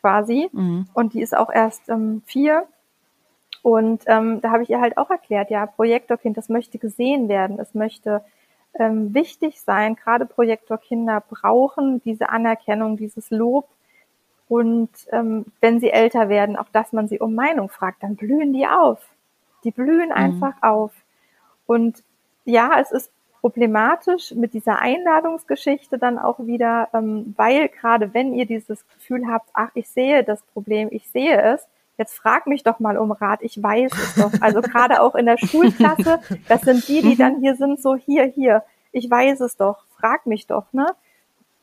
quasi. 0.00 0.50
Mhm. 0.52 0.88
Und 0.92 1.14
die 1.14 1.22
ist 1.22 1.34
auch 1.34 1.50
erst 1.50 1.88
ähm, 1.88 2.22
vier 2.26 2.66
und 3.62 4.02
ähm, 4.06 4.40
da 4.40 4.50
habe 4.50 4.64
ich 4.64 4.70
ihr 4.70 4.80
halt 4.80 4.98
auch 4.98 5.10
erklärt, 5.10 5.50
ja, 5.50 5.66
Projektorkind, 5.66 6.36
das 6.36 6.48
möchte 6.48 6.78
gesehen 6.78 7.28
werden, 7.28 7.58
es 7.60 7.74
möchte 7.74 8.22
ähm, 8.74 9.14
wichtig 9.14 9.60
sein. 9.60 9.96
Gerade 9.96 10.26
Projektorkinder 10.26 11.22
brauchen 11.28 12.02
diese 12.02 12.28
Anerkennung, 12.30 12.96
dieses 12.96 13.30
Lob. 13.30 13.68
Und 14.48 14.90
ähm, 15.12 15.46
wenn 15.60 15.80
sie 15.80 15.90
älter 15.90 16.28
werden, 16.28 16.56
auch 16.56 16.68
dass 16.72 16.92
man 16.92 17.08
sie 17.08 17.20
um 17.20 17.34
Meinung 17.34 17.68
fragt, 17.68 18.02
dann 18.02 18.16
blühen 18.16 18.52
die 18.52 18.66
auf. 18.66 19.00
Die 19.64 19.70
blühen 19.70 20.08
mhm. 20.08 20.12
einfach 20.12 20.54
auf. 20.60 20.92
Und 21.66 22.02
ja, 22.44 22.80
es 22.80 22.90
ist 22.90 23.12
problematisch 23.40 24.32
mit 24.34 24.54
dieser 24.54 24.80
Einladungsgeschichte 24.80 25.98
dann 25.98 26.18
auch 26.18 26.38
wieder, 26.40 26.88
ähm, 26.92 27.34
weil 27.36 27.68
gerade 27.68 28.12
wenn 28.14 28.34
ihr 28.34 28.46
dieses 28.46 28.86
Gefühl 28.88 29.26
habt, 29.28 29.48
ach, 29.52 29.70
ich 29.74 29.88
sehe 29.88 30.24
das 30.24 30.42
Problem, 30.42 30.88
ich 30.90 31.08
sehe 31.08 31.40
es, 31.40 31.66
jetzt 31.98 32.14
frag 32.14 32.46
mich 32.46 32.62
doch 32.62 32.78
mal 32.80 32.96
um 32.98 33.12
Rat, 33.12 33.40
ich 33.42 33.62
weiß 33.62 33.92
es 33.92 34.14
doch. 34.14 34.32
Also 34.40 34.60
gerade 34.60 35.02
auch 35.02 35.14
in 35.14 35.26
der 35.26 35.38
Schulklasse, 35.38 36.20
das 36.48 36.62
sind 36.62 36.86
die, 36.88 37.02
die 37.02 37.16
dann 37.16 37.40
hier 37.40 37.56
sind, 37.56 37.80
so 37.80 37.96
hier, 37.96 38.24
hier, 38.24 38.62
ich 38.92 39.10
weiß 39.10 39.40
es 39.40 39.56
doch, 39.56 39.84
frag 39.96 40.26
mich 40.26 40.46
doch, 40.46 40.72
ne? 40.72 40.86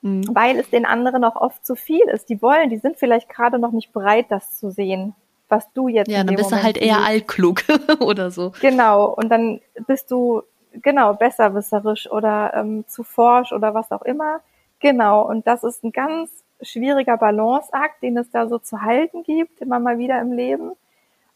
Mhm. 0.02 0.24
Weil 0.34 0.58
es 0.58 0.70
den 0.70 0.86
anderen 0.86 1.24
auch 1.24 1.36
oft 1.36 1.66
zu 1.66 1.76
viel 1.76 2.08
ist. 2.08 2.30
Die 2.30 2.42
wollen, 2.42 2.70
die 2.70 2.78
sind 2.78 2.98
vielleicht 2.98 3.28
gerade 3.28 3.60
noch 3.60 3.72
nicht 3.72 3.92
bereit, 3.92 4.28
das 4.30 4.58
zu 4.58 4.72
sehen, 4.72 5.14
was 5.50 5.72
du 5.74 5.88
jetzt. 5.88 6.10
Ja, 6.10 6.24
dann 6.24 6.36
bist 6.36 6.52
Moment 6.52 6.62
du 6.62 6.66
halt 6.66 6.78
eher 6.78 6.96
siehst. 6.96 7.08
altklug 7.08 7.64
oder 8.00 8.32
so. 8.32 8.54
Genau, 8.62 9.08
und 9.08 9.30
dann 9.30 9.60
bist 9.88 10.10
du 10.12 10.44
genau 10.72 11.14
besserwisserisch 11.16 12.10
oder 12.10 12.54
ähm, 12.54 12.86
zu 12.88 13.04
forsch 13.04 13.52
oder 13.52 13.74
was 13.74 13.92
auch 13.92 14.04
immer. 14.04 14.40
Genau, 14.80 15.28
und 15.28 15.46
das 15.48 15.64
ist 15.64 15.84
ein 15.84 15.92
ganz 15.92 16.30
schwieriger 16.62 17.18
Balanceakt, 17.18 18.02
den 18.02 18.18
es 18.18 18.30
da 18.32 18.48
so 18.48 18.60
zu 18.60 18.82
halten 18.82 19.24
gibt, 19.24 19.62
immer 19.62 19.80
mal 19.80 19.98
wieder 19.98 20.20
im 20.20 20.32
Leben. 20.32 20.72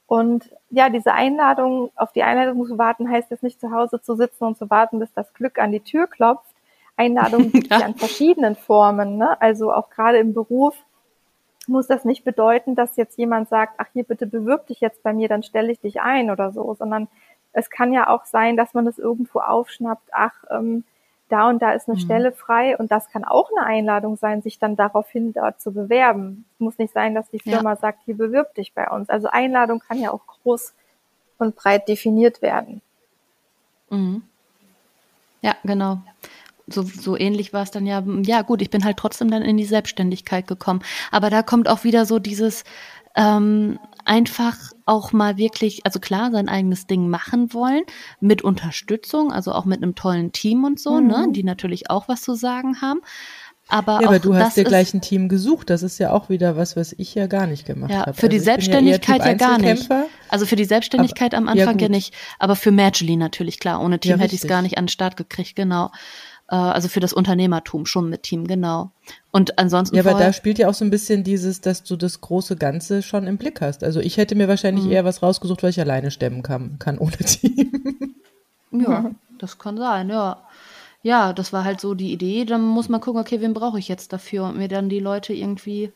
Und 0.07 0.49
ja, 0.69 0.89
diese 0.89 1.13
Einladung, 1.13 1.91
auf 1.95 2.11
die 2.11 2.23
Einladung 2.23 2.65
zu 2.65 2.77
warten, 2.77 3.09
heißt 3.09 3.31
jetzt 3.31 3.43
nicht 3.43 3.59
zu 3.59 3.71
Hause 3.71 4.01
zu 4.01 4.15
sitzen 4.15 4.43
und 4.43 4.57
zu 4.57 4.69
warten, 4.69 4.99
bis 4.99 5.13
das 5.13 5.33
Glück 5.33 5.59
an 5.59 5.71
die 5.71 5.79
Tür 5.79 6.07
klopft. 6.07 6.53
Einladungen 6.97 7.51
gibt 7.53 7.71
es 7.71 7.79
ja 7.79 7.85
in 7.85 7.95
verschiedenen 7.95 8.55
Formen. 8.55 9.17
Ne? 9.17 9.41
Also 9.41 9.73
auch 9.73 9.89
gerade 9.89 10.19
im 10.19 10.33
Beruf 10.33 10.75
muss 11.67 11.87
das 11.87 12.03
nicht 12.03 12.25
bedeuten, 12.25 12.75
dass 12.75 12.97
jetzt 12.97 13.17
jemand 13.17 13.49
sagt, 13.49 13.75
ach 13.77 13.87
hier 13.93 14.03
bitte 14.03 14.27
bewirb 14.27 14.67
dich 14.67 14.81
jetzt 14.81 15.01
bei 15.01 15.13
mir, 15.13 15.29
dann 15.29 15.43
stelle 15.43 15.71
ich 15.71 15.79
dich 15.79 16.01
ein 16.01 16.29
oder 16.29 16.51
so, 16.51 16.73
sondern 16.73 17.07
es 17.53 17.69
kann 17.69 17.93
ja 17.93 18.09
auch 18.09 18.25
sein, 18.25 18.57
dass 18.57 18.73
man 18.73 18.85
das 18.85 18.97
irgendwo 18.97 19.39
aufschnappt, 19.39 20.09
ach, 20.11 20.43
ähm, 20.51 20.83
da 21.33 21.49
und 21.49 21.61
da 21.61 21.71
ist 21.71 21.89
eine 21.89 21.97
mhm. 21.97 22.01
Stelle 22.01 22.31
frei 22.31 22.77
und 22.77 22.91
das 22.91 23.09
kann 23.09 23.23
auch 23.23 23.49
eine 23.55 23.65
Einladung 23.65 24.15
sein, 24.17 24.43
sich 24.43 24.59
dann 24.59 24.75
daraufhin 24.75 25.33
dort 25.33 25.59
zu 25.59 25.71
bewerben. 25.71 26.45
Es 26.53 26.59
muss 26.59 26.77
nicht 26.77 26.93
sein, 26.93 27.15
dass 27.15 27.29
die 27.31 27.39
Firma 27.39 27.71
ja. 27.71 27.75
sagt, 27.75 28.01
hier 28.05 28.15
bewirb 28.15 28.53
dich 28.53 28.73
bei 28.73 28.87
uns. 28.89 29.09
Also 29.09 29.27
Einladung 29.29 29.79
kann 29.79 29.99
ja 29.99 30.11
auch 30.11 30.25
groß 30.27 30.73
und 31.39 31.55
breit 31.55 31.87
definiert 31.87 32.41
werden. 32.43 32.81
Mhm. 33.89 34.21
Ja, 35.41 35.55
genau. 35.63 36.01
So, 36.67 36.83
so 36.83 37.17
ähnlich 37.17 37.51
war 37.51 37.63
es 37.63 37.71
dann 37.71 37.85
ja. 37.85 38.03
Ja, 38.21 38.43
gut, 38.43 38.61
ich 38.61 38.69
bin 38.69 38.85
halt 38.85 38.97
trotzdem 38.97 39.29
dann 39.29 39.41
in 39.41 39.57
die 39.57 39.65
Selbstständigkeit 39.65 40.47
gekommen. 40.47 40.83
Aber 41.11 41.29
da 41.29 41.41
kommt 41.41 41.67
auch 41.67 41.83
wieder 41.83 42.05
so 42.05 42.19
dieses, 42.19 42.63
ähm, 43.15 43.79
einfach 44.05 44.72
auch 44.85 45.13
mal 45.13 45.37
wirklich, 45.37 45.85
also 45.85 45.99
klar, 45.99 46.31
sein 46.31 46.49
eigenes 46.49 46.87
Ding 46.87 47.09
machen 47.09 47.53
wollen, 47.53 47.83
mit 48.19 48.41
Unterstützung, 48.41 49.31
also 49.31 49.51
auch 49.53 49.65
mit 49.65 49.81
einem 49.81 49.95
tollen 49.95 50.31
Team 50.31 50.63
und 50.63 50.79
so, 50.79 50.99
ne, 50.99 51.17
mhm. 51.17 51.25
ne, 51.25 51.31
die 51.31 51.43
natürlich 51.43 51.89
auch 51.89 52.07
was 52.07 52.21
zu 52.21 52.35
sagen 52.35 52.81
haben. 52.81 53.01
Aber, 53.69 54.01
ja, 54.01 54.07
aber 54.07 54.19
du 54.19 54.35
hast 54.35 54.57
dir 54.57 54.65
gleich 54.65 54.93
ein 54.93 55.01
Team 55.01 55.29
gesucht. 55.29 55.69
Das 55.69 55.83
ist 55.83 55.97
ja 55.97 56.11
auch 56.11 56.27
wieder 56.29 56.57
was, 56.57 56.75
was 56.75 56.93
ich 56.97 57.15
ja 57.15 57.27
gar 57.27 57.47
nicht 57.47 57.65
gemacht 57.65 57.91
ja, 57.91 58.05
habe. 58.05 58.13
Für 58.13 58.27
die 58.27 58.35
also 58.35 58.45
Selbstständigkeit 58.45 59.21
ja, 59.21 59.27
ja, 59.27 59.33
gar 59.35 59.57
nicht. 59.57 59.89
Also 60.29 60.45
für 60.45 60.57
die 60.57 60.65
Selbstständigkeit 60.65 61.33
aber, 61.33 61.43
am 61.43 61.47
Anfang 61.47 61.79
ja, 61.79 61.85
ja, 61.85 61.89
nicht. 61.89 62.13
Aber 62.39 62.55
für 62.57 62.71
Magically 62.71 63.15
natürlich, 63.15 63.59
klar. 63.59 63.81
Ohne 63.81 63.99
Team 63.99 64.19
hätte 64.19 64.35
ich 64.35 64.43
es 64.43 64.49
gar 64.49 64.61
nicht 64.61 64.77
an 64.77 64.85
den 64.85 64.89
Start 64.89 65.15
gekriegt, 65.15 65.55
genau. 65.55 65.91
Äh, 66.49 66.55
also 66.55 66.87
für 66.87 66.99
das 66.99 67.13
Unternehmertum 67.13 67.85
schon 67.85 68.09
mit 68.09 68.23
Team, 68.23 68.47
genau. 68.47 68.91
Und 69.31 69.57
ansonsten. 69.59 69.95
Ja, 69.95 70.03
aber 70.03 70.17
da 70.17 70.33
spielt 70.33 70.59
ja 70.59 70.69
auch 70.69 70.73
so 70.73 70.85
ein 70.85 70.91
bisschen 70.91 71.23
dieses, 71.23 71.61
dass 71.61 71.83
du 71.83 71.95
das 71.95 72.21
große 72.21 72.55
Ganze 72.55 73.01
schon 73.01 73.27
im 73.27 73.37
Blick 73.37 73.61
hast. 73.61 73.83
Also 73.83 73.99
ich 73.99 74.17
hätte 74.17 74.35
mir 74.35 74.47
wahrscheinlich 74.47 74.85
mhm. 74.85 74.91
eher 74.91 75.05
was 75.05 75.21
rausgesucht, 75.21 75.63
was 75.63 75.71
ich 75.71 75.81
alleine 75.81 76.11
stemmen 76.11 76.43
kann, 76.43 76.77
kann 76.79 76.97
ohne 76.97 77.17
Team. 77.17 78.15
Ja, 78.71 79.11
das 79.37 79.57
kann 79.57 79.77
sein, 79.77 80.09
ja. 80.09 80.43
Ja, 81.01 81.33
das 81.33 81.51
war 81.51 81.65
halt 81.65 81.81
so 81.81 81.95
die 81.95 82.13
Idee. 82.13 82.45
Dann 82.45 82.61
muss 82.61 82.87
man 82.87 83.01
gucken, 83.01 83.21
okay, 83.21 83.41
wen 83.41 83.53
brauche 83.53 83.77
ich 83.77 83.89
jetzt 83.89 84.13
dafür 84.13 84.45
und 84.45 84.57
mir 84.57 84.69
dann 84.69 84.87
die 84.87 84.99
Leute 84.99 85.33
irgendwie 85.33 85.91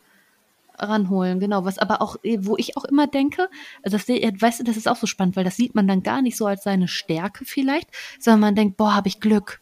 ranholen, 0.78 1.40
genau. 1.40 1.66
Was 1.66 1.80
aber 1.80 2.02
auch, 2.02 2.18
wo 2.40 2.58
ich 2.58 2.78
auch 2.78 2.86
immer 2.86 3.08
denke, 3.08 3.50
also 3.84 3.98
das, 3.98 4.08
weißt 4.08 4.60
du, 4.60 4.64
das 4.64 4.78
ist 4.78 4.88
auch 4.88 4.98
so 4.98 5.08
spannend, 5.08 5.36
weil 5.36 5.44
das 5.44 5.56
sieht 5.56 5.76
man 5.76 5.88
dann 5.88 6.04
gar 6.04 6.22
nicht 6.22 6.38
so 6.38 6.46
als 6.46 6.64
seine 6.64 6.88
Stärke 6.88 7.46
vielleicht, 7.46 7.90
sondern 8.20 8.42
man 8.42 8.56
denkt, 8.56 8.78
boah, 8.78 8.96
habe 8.96 9.08
ich 9.08 9.20
Glück 9.20 9.60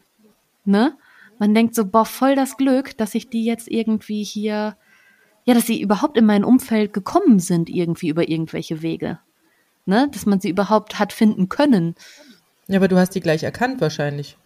ne? 0.65 0.97
Man 1.37 1.53
denkt 1.53 1.75
so, 1.75 1.85
boah, 1.85 2.05
voll 2.05 2.35
das 2.35 2.57
Glück, 2.57 2.97
dass 2.97 3.15
ich 3.15 3.29
die 3.29 3.43
jetzt 3.43 3.69
irgendwie 3.69 4.23
hier, 4.23 4.77
ja, 5.43 5.53
dass 5.53 5.65
sie 5.65 5.81
überhaupt 5.81 6.17
in 6.17 6.25
mein 6.25 6.43
Umfeld 6.43 6.93
gekommen 6.93 7.39
sind, 7.39 7.69
irgendwie 7.69 8.09
über 8.09 8.29
irgendwelche 8.29 8.81
Wege. 8.81 9.19
Ne? 9.85 10.09
Dass 10.11 10.25
man 10.25 10.39
sie 10.39 10.49
überhaupt 10.49 10.97
hat 10.97 11.11
finden 11.11 11.49
können. 11.49 11.95
Ja, 12.67 12.77
aber 12.77 12.87
du 12.87 12.97
hast 12.97 13.11
die 13.11 13.19
gleich 13.19 13.43
erkannt 13.43 13.81
wahrscheinlich. 13.81 14.37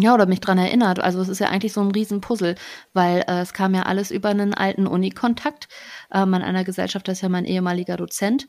Ja, 0.00 0.14
oder 0.14 0.26
mich 0.26 0.40
dran 0.40 0.58
erinnert. 0.58 1.00
Also 1.00 1.20
es 1.20 1.28
ist 1.28 1.40
ja 1.40 1.48
eigentlich 1.48 1.72
so 1.72 1.80
ein 1.80 1.90
Riesenpuzzle, 1.90 2.54
weil 2.92 3.24
äh, 3.26 3.40
es 3.40 3.52
kam 3.52 3.74
ja 3.74 3.82
alles 3.82 4.12
über 4.12 4.28
einen 4.28 4.54
alten 4.54 4.86
Unikontakt. 4.86 5.68
Ähm, 6.12 6.34
an 6.34 6.42
einer 6.42 6.62
Gesellschaft, 6.62 7.08
das 7.08 7.18
ist 7.18 7.22
ja 7.22 7.28
mein 7.28 7.44
ehemaliger 7.44 7.96
Dozent. 7.96 8.48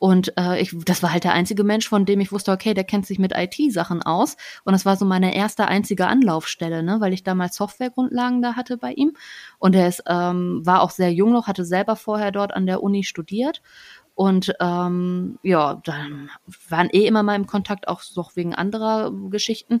Und 0.00 0.32
äh, 0.38 0.58
ich, 0.62 0.74
das 0.86 1.02
war 1.02 1.12
halt 1.12 1.24
der 1.24 1.34
einzige 1.34 1.62
Mensch, 1.62 1.86
von 1.86 2.06
dem 2.06 2.20
ich 2.20 2.32
wusste, 2.32 2.52
okay, 2.52 2.72
der 2.72 2.84
kennt 2.84 3.04
sich 3.04 3.18
mit 3.18 3.32
IT-Sachen 3.36 4.02
aus. 4.02 4.38
Und 4.64 4.72
das 4.72 4.86
war 4.86 4.96
so 4.96 5.04
meine 5.04 5.34
erste 5.34 5.68
einzige 5.68 6.06
Anlaufstelle, 6.06 6.82
ne, 6.82 7.02
weil 7.02 7.12
ich 7.12 7.22
damals 7.22 7.54
Softwaregrundlagen 7.56 8.40
da 8.40 8.56
hatte 8.56 8.78
bei 8.78 8.92
ihm. 8.92 9.12
Und 9.58 9.76
er 9.76 9.88
ist, 9.88 10.02
ähm, 10.08 10.62
war 10.64 10.80
auch 10.80 10.90
sehr 10.90 11.12
jung 11.12 11.32
noch, 11.32 11.48
hatte 11.48 11.66
selber 11.66 11.96
vorher 11.96 12.32
dort 12.32 12.54
an 12.54 12.64
der 12.64 12.82
Uni 12.82 13.04
studiert 13.04 13.60
Und 14.20 14.52
ähm, 14.60 15.38
ja, 15.42 15.80
dann 15.82 16.28
waren 16.68 16.90
eh 16.92 17.06
immer 17.06 17.22
mal 17.22 17.36
im 17.36 17.46
Kontakt, 17.46 17.88
auch 17.88 18.02
noch 18.16 18.36
wegen 18.36 18.54
anderer 18.54 19.10
Geschichten, 19.30 19.80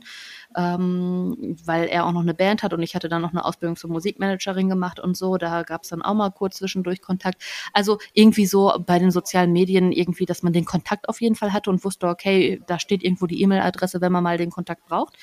ähm, 0.56 1.58
weil 1.62 1.88
er 1.88 2.06
auch 2.06 2.12
noch 2.12 2.22
eine 2.22 2.32
Band 2.32 2.62
hat 2.62 2.72
und 2.72 2.82
ich 2.82 2.94
hatte 2.94 3.10
dann 3.10 3.20
noch 3.20 3.32
eine 3.32 3.44
Ausbildung 3.44 3.76
zur 3.76 3.90
Musikmanagerin 3.90 4.70
gemacht 4.70 4.98
und 4.98 5.14
so. 5.14 5.36
Da 5.36 5.62
gab 5.62 5.82
es 5.82 5.90
dann 5.90 6.00
auch 6.00 6.14
mal 6.14 6.30
kurz 6.30 6.56
zwischendurch 6.56 7.02
Kontakt. 7.02 7.42
Also 7.74 7.98
irgendwie 8.14 8.46
so 8.46 8.72
bei 8.86 8.98
den 8.98 9.10
sozialen 9.10 9.52
Medien 9.52 9.92
irgendwie, 9.92 10.24
dass 10.24 10.42
man 10.42 10.54
den 10.54 10.64
Kontakt 10.64 11.10
auf 11.10 11.20
jeden 11.20 11.34
Fall 11.34 11.52
hatte 11.52 11.68
und 11.68 11.84
wusste, 11.84 12.08
okay, 12.08 12.62
da 12.66 12.78
steht 12.78 13.02
irgendwo 13.02 13.26
die 13.26 13.42
E-Mail-Adresse, 13.42 14.00
wenn 14.00 14.10
man 14.10 14.24
mal 14.24 14.38
den 14.38 14.50
Kontakt 14.50 14.86
braucht. 14.86 15.18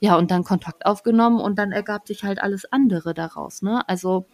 Ja, 0.00 0.16
und 0.16 0.30
dann 0.30 0.42
Kontakt 0.42 0.86
aufgenommen 0.86 1.38
und 1.38 1.58
dann 1.58 1.70
ergab 1.70 2.08
sich 2.08 2.24
halt 2.24 2.40
alles 2.40 2.64
andere 2.72 3.12
daraus. 3.12 3.60
Ne? 3.60 3.86
Also 3.86 4.26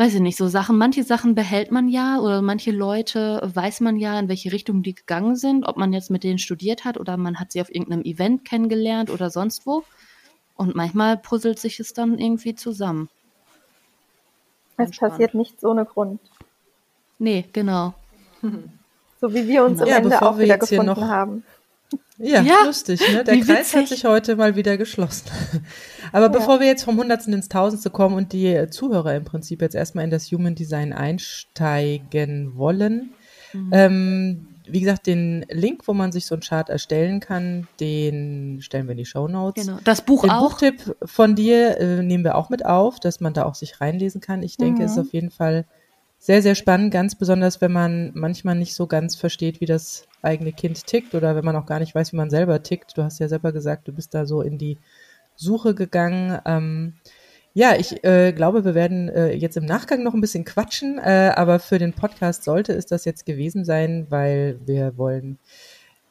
weiß 0.00 0.14
ich 0.14 0.20
nicht, 0.20 0.38
so 0.38 0.48
Sachen, 0.48 0.78
manche 0.78 1.04
Sachen 1.04 1.34
behält 1.34 1.70
man 1.70 1.86
ja 1.86 2.20
oder 2.20 2.40
manche 2.40 2.70
Leute 2.70 3.38
weiß 3.44 3.80
man 3.80 3.98
ja, 3.98 4.18
in 4.18 4.30
welche 4.30 4.50
Richtung 4.50 4.82
die 4.82 4.94
gegangen 4.94 5.36
sind, 5.36 5.66
ob 5.66 5.76
man 5.76 5.92
jetzt 5.92 6.10
mit 6.10 6.24
denen 6.24 6.38
studiert 6.38 6.86
hat 6.86 6.96
oder 6.98 7.18
man 7.18 7.38
hat 7.38 7.52
sie 7.52 7.60
auf 7.60 7.68
irgendeinem 7.68 8.00
Event 8.04 8.46
kennengelernt 8.46 9.10
oder 9.10 9.28
sonst 9.28 9.66
wo. 9.66 9.84
Und 10.56 10.74
manchmal 10.74 11.18
puzzelt 11.18 11.58
sich 11.58 11.80
es 11.80 11.92
dann 11.92 12.18
irgendwie 12.18 12.54
zusammen. 12.54 13.10
Es 14.78 14.96
passiert 14.96 15.34
nichts 15.34 15.62
ohne 15.66 15.84
Grund. 15.84 16.18
Nee, 17.18 17.44
genau. 17.52 17.92
So 19.20 19.34
wie 19.34 19.46
wir 19.46 19.66
uns 19.66 19.82
am 19.82 19.88
Ende 19.88 20.22
auch 20.22 20.38
wieder 20.38 20.56
gefunden 20.56 20.96
haben. 20.96 21.44
Ja, 22.22 22.42
ja, 22.42 22.64
lustig, 22.66 23.00
ne? 23.12 23.24
Der 23.24 23.40
Kreis 23.40 23.74
hat 23.74 23.88
sich 23.88 24.04
heute 24.04 24.36
mal 24.36 24.54
wieder 24.54 24.76
geschlossen. 24.76 25.30
Aber 26.12 26.26
ja. 26.26 26.28
bevor 26.32 26.60
wir 26.60 26.66
jetzt 26.66 26.84
vom 26.84 26.98
Hundertsten 26.98 27.32
ins 27.32 27.48
Tausendste 27.48 27.88
kommen 27.88 28.14
und 28.14 28.34
die 28.34 28.66
Zuhörer 28.70 29.14
im 29.14 29.24
Prinzip 29.24 29.62
jetzt 29.62 29.74
erstmal 29.74 30.04
in 30.04 30.10
das 30.10 30.30
Human 30.30 30.54
Design 30.54 30.92
einsteigen 30.92 32.56
wollen, 32.56 33.14
mhm. 33.54 33.70
ähm, 33.72 34.46
wie 34.66 34.80
gesagt, 34.80 35.06
den 35.06 35.46
Link, 35.48 35.88
wo 35.88 35.94
man 35.94 36.12
sich 36.12 36.26
so 36.26 36.34
ein 36.34 36.40
Chart 36.40 36.68
erstellen 36.68 37.20
kann, 37.20 37.66
den 37.80 38.58
stellen 38.60 38.86
wir 38.86 38.92
in 38.92 38.98
die 38.98 39.06
Show 39.06 39.26
Notes. 39.26 39.66
Genau. 39.66 39.78
Das 39.82 40.02
Buch 40.02 40.22
den 40.22 40.30
auch. 40.30 40.50
Buchtipp 40.50 40.96
von 41.02 41.34
dir 41.34 41.78
äh, 41.78 42.02
nehmen 42.02 42.22
wir 42.22 42.36
auch 42.36 42.50
mit 42.50 42.66
auf, 42.66 43.00
dass 43.00 43.20
man 43.20 43.32
da 43.32 43.44
auch 43.44 43.54
sich 43.54 43.80
reinlesen 43.80 44.20
kann. 44.20 44.42
Ich 44.42 44.58
denke, 44.58 44.80
mhm. 44.80 44.86
es 44.86 44.92
ist 44.92 44.98
auf 44.98 45.12
jeden 45.12 45.30
Fall 45.30 45.64
sehr, 46.20 46.42
sehr 46.42 46.54
spannend, 46.54 46.92
ganz 46.92 47.14
besonders, 47.14 47.62
wenn 47.62 47.72
man 47.72 48.12
manchmal 48.14 48.54
nicht 48.54 48.74
so 48.74 48.86
ganz 48.86 49.16
versteht, 49.16 49.62
wie 49.62 49.66
das 49.66 50.06
eigene 50.20 50.52
Kind 50.52 50.86
tickt 50.86 51.14
oder 51.14 51.34
wenn 51.34 51.46
man 51.46 51.56
auch 51.56 51.64
gar 51.64 51.80
nicht 51.80 51.94
weiß, 51.94 52.12
wie 52.12 52.16
man 52.16 52.28
selber 52.28 52.62
tickt. 52.62 52.96
Du 52.96 53.02
hast 53.02 53.18
ja 53.20 53.26
selber 53.28 53.52
gesagt, 53.52 53.88
du 53.88 53.92
bist 53.92 54.12
da 54.12 54.26
so 54.26 54.42
in 54.42 54.58
die 54.58 54.76
Suche 55.34 55.74
gegangen. 55.74 56.38
Ähm, 56.44 56.92
ja, 57.54 57.74
ich 57.74 58.04
äh, 58.04 58.32
glaube, 58.32 58.66
wir 58.66 58.74
werden 58.74 59.08
äh, 59.08 59.32
jetzt 59.32 59.56
im 59.56 59.64
Nachgang 59.64 60.02
noch 60.02 60.12
ein 60.12 60.20
bisschen 60.20 60.44
quatschen, 60.44 60.98
äh, 60.98 61.32
aber 61.34 61.58
für 61.58 61.78
den 61.78 61.94
Podcast 61.94 62.44
sollte 62.44 62.74
es 62.74 62.84
das 62.84 63.06
jetzt 63.06 63.24
gewesen 63.24 63.64
sein, 63.64 64.06
weil 64.10 64.60
wir 64.66 64.98
wollen 64.98 65.38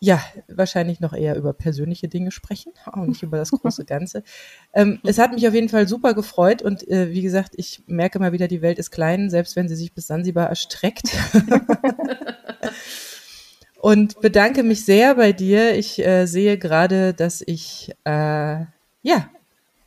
ja, 0.01 0.23
wahrscheinlich 0.47 1.01
noch 1.01 1.13
eher 1.13 1.35
über 1.35 1.51
persönliche 1.51 2.07
Dinge 2.07 2.31
sprechen 2.31 2.71
und 2.93 3.09
nicht 3.09 3.23
über 3.23 3.38
das 3.38 3.51
große 3.51 3.85
Ganze. 3.85 4.23
Ähm, 4.73 4.99
es 5.03 5.19
hat 5.19 5.34
mich 5.34 5.47
auf 5.47 5.53
jeden 5.53 5.69
Fall 5.69 5.88
super 5.88 6.13
gefreut 6.13 6.61
und 6.61 6.88
äh, 6.88 7.11
wie 7.11 7.21
gesagt, 7.21 7.53
ich 7.57 7.84
merke 7.88 8.19
mal 8.19 8.31
wieder, 8.31 8.47
die 8.47 8.61
Welt 8.61 8.80
ist 8.80 8.91
klein, 8.91 9.30
selbst 9.30 9.55
wenn 9.55 9.67
sie 9.67 9.76
sich 9.76 9.93
bis 9.93 10.07
Sansibar 10.07 10.47
erstreckt. 10.47 11.09
und 13.81 14.21
bedanke 14.21 14.63
mich 14.63 14.85
sehr 14.85 15.15
bei 15.15 15.34
dir. 15.34 15.76
Ich 15.76 15.99
äh, 16.05 16.26
sehe 16.26 16.57
gerade, 16.57 17.13
dass 17.13 17.41
ich 17.45 17.91
äh, 18.05 18.65
ja 19.01 19.30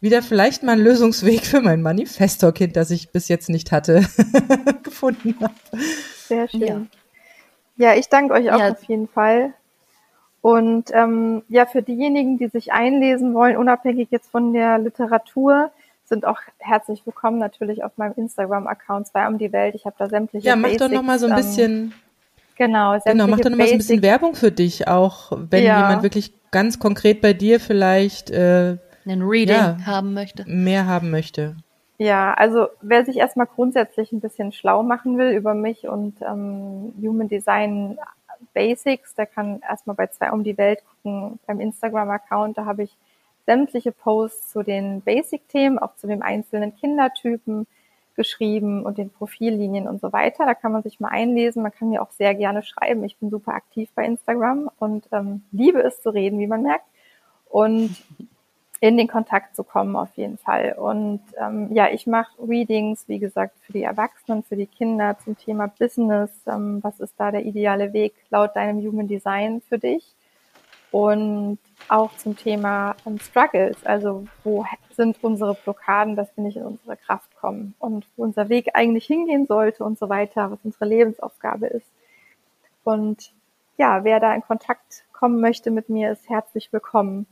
wieder 0.01 0.20
vielleicht 0.20 0.62
mal 0.62 0.72
einen 0.72 0.82
Lösungsweg 0.82 1.47
für 1.47 1.62
mein 1.62 1.80
Manifestor-Kind, 1.80 2.76
das 2.76 2.90
ich 2.90 3.10
bis 3.10 3.28
jetzt 3.28 3.48
nicht 3.48 3.70
hatte, 3.72 4.05
gefunden 4.82 5.36
habe. 5.40 5.55
Sehr 6.26 6.48
schön. 6.48 6.90
Ja. 7.76 7.93
ja 7.93 7.94
ich 7.94 8.09
danke 8.09 8.34
euch 8.34 8.51
auch 8.51 8.59
ja. 8.59 8.72
auf 8.72 8.82
jeden 8.84 9.06
Fall 9.06 9.55
und 10.43 10.90
ähm, 10.93 11.43
ja, 11.48 11.66
für 11.66 11.82
diejenigen, 11.82 12.36
die 12.36 12.48
sich 12.48 12.73
einlesen 12.73 13.32
wollen, 13.32 13.56
unabhängig 13.56 14.09
jetzt 14.10 14.31
von 14.31 14.52
der 14.52 14.78
Literatur, 14.78 15.70
sind 16.05 16.27
auch 16.27 16.40
herzlich 16.59 17.06
willkommen 17.06 17.39
natürlich 17.39 17.85
auf 17.85 17.97
meinem 17.97 18.14
Instagram-Account 18.16 19.06
zwei 19.06 19.28
um 19.28 19.39
die 19.39 19.52
Welt. 19.52 19.77
Ich 19.77 19.86
habe 19.86 19.94
da 19.98 20.09
sämtliche 20.09 20.48
Ja, 20.48 20.56
mach 20.56 20.64
Basics, 20.64 20.85
doch 20.85 20.90
noch 20.90 21.02
mal 21.05 21.19
so 21.20 21.27
ein 21.27 21.32
ähm, 21.32 21.36
bisschen. 21.36 21.73
Ähm, 21.73 21.93
genau, 22.56 22.98
genau, 23.05 23.27
mach 23.28 23.39
doch 23.39 23.51
noch 23.51 23.56
mal 23.56 23.69
so 23.69 23.73
ein 23.73 23.78
bisschen 23.78 24.02
Werbung 24.02 24.35
für 24.35 24.51
dich, 24.51 24.89
auch 24.89 25.31
wenn 25.48 25.62
ja. 25.62 25.81
jemand 25.81 26.02
wirklich 26.02 26.35
ganz 26.51 26.81
konkret 26.81 27.20
bei 27.20 27.35
dir 27.35 27.60
vielleicht 27.60 28.31
äh, 28.31 28.78
ein 29.06 29.23
Reading 29.23 29.55
ja, 29.55 29.77
haben 29.86 30.12
möchte. 30.12 30.44
Mehr 30.48 30.86
haben 30.86 31.12
möchte. 31.12 31.55
Ja, 31.98 32.35
also 32.35 32.66
wer 32.81 33.05
sich 33.05 33.19
erstmal 33.19 33.47
grundsätzlich 33.47 34.10
ein 34.10 34.19
bisschen 34.19 34.51
schlau 34.51 34.82
machen 34.82 35.19
will 35.19 35.31
über 35.31 35.55
mich 35.55 35.86
und 35.86 36.16
ähm, 36.20 36.93
Human 37.01 37.28
Design 37.28 37.97
Basics. 38.55 39.14
Der 39.14 39.27
kann 39.27 39.60
erstmal 39.69 39.97
bei 39.97 40.06
zwei 40.09 40.32
um 40.32 40.44
die 40.44 40.59
Welt 40.59 40.82
gucken 40.85 41.39
beim 41.47 41.60
Instagram-Account. 41.60 42.59
Da 42.59 42.64
habe 42.64 42.85
ich 42.85 42.97
sämtliche 43.47 43.93
Posts 43.93 44.51
zu 44.51 44.62
den 44.62 45.01
Basic-Themen, 45.02 45.78
auch 45.78 45.97
zu 45.97 46.06
den 46.06 46.23
einzelnen 46.23 46.77
Kindertypen 46.77 47.66
geschrieben 48.14 48.85
und 48.85 48.98
den 48.98 49.10
Profillinien 49.10 49.89
und 49.89 50.01
so 50.01 50.12
weiter. 50.12 50.44
Da 50.44 50.55
kann 50.55 50.73
man 50.73 50.82
sich 50.82 51.01
mal 51.01 51.09
einlesen. 51.09 51.62
Man 51.62 51.73
kann 51.73 51.89
mir 51.89 52.02
auch 52.02 52.10
sehr 52.10 52.35
gerne 52.35 52.62
schreiben. 52.62 53.05
Ich 53.05 53.16
bin 53.16 53.31
super 53.31 53.55
aktiv 53.55 53.90
bei 53.94 54.05
Instagram 54.05 54.70
und 54.78 55.09
ähm, 55.12 55.43
liebe 55.51 55.82
es 55.82 56.02
zu 56.02 56.10
reden, 56.10 56.39
wie 56.39 56.47
man 56.47 56.62
merkt. 56.62 56.85
Und 57.48 57.97
in 58.82 58.96
den 58.96 59.06
Kontakt 59.06 59.54
zu 59.54 59.62
kommen 59.62 59.94
auf 59.94 60.12
jeden 60.16 60.38
Fall. 60.38 60.72
Und 60.76 61.20
ähm, 61.40 61.72
ja, 61.72 61.88
ich 61.90 62.09
mache 62.09 62.32
Readings, 62.42 63.04
wie 63.06 63.20
gesagt, 63.20 63.56
für 63.64 63.72
die 63.72 63.84
Erwachsenen, 63.84 64.42
für 64.42 64.56
die 64.56 64.66
Kinder 64.66 65.16
zum 65.22 65.38
Thema 65.38 65.68
Business. 65.68 66.32
Ähm, 66.48 66.80
was 66.82 66.98
ist 66.98 67.14
da 67.16 67.30
der 67.30 67.46
ideale 67.46 67.92
Weg 67.92 68.12
laut 68.30 68.56
deinem 68.56 68.84
Human 68.84 69.06
Design 69.06 69.62
für 69.68 69.78
dich? 69.78 70.04
Und 70.90 71.60
auch 71.88 72.16
zum 72.16 72.36
Thema 72.36 72.96
ähm, 73.06 73.20
Struggles, 73.20 73.86
also 73.86 74.26
wo 74.42 74.66
sind 74.96 75.16
unsere 75.22 75.54
Blockaden, 75.54 76.16
dass 76.16 76.36
wir 76.36 76.42
nicht 76.42 76.56
in 76.56 76.64
unsere 76.64 76.96
Kraft 76.96 77.36
kommen 77.36 77.74
und 77.78 78.04
wo 78.16 78.24
unser 78.24 78.48
Weg 78.48 78.70
eigentlich 78.74 79.06
hingehen 79.06 79.46
sollte 79.46 79.84
und 79.84 79.96
so 79.96 80.09
weiter, 80.09 80.50
was 80.50 80.59
unsere 80.64 80.86
Lebensaufgabe 80.86 81.68
ist. 81.68 81.86
Und 82.82 83.32
ja, 83.78 84.02
wer 84.02 84.18
da 84.18 84.34
in 84.34 84.42
Kontakt 84.42 85.04
kommen 85.12 85.40
möchte 85.40 85.70
mit 85.70 85.88
mir, 85.88 86.10
ist 86.10 86.28
herzlich 86.28 86.72
willkommen. 86.72 87.28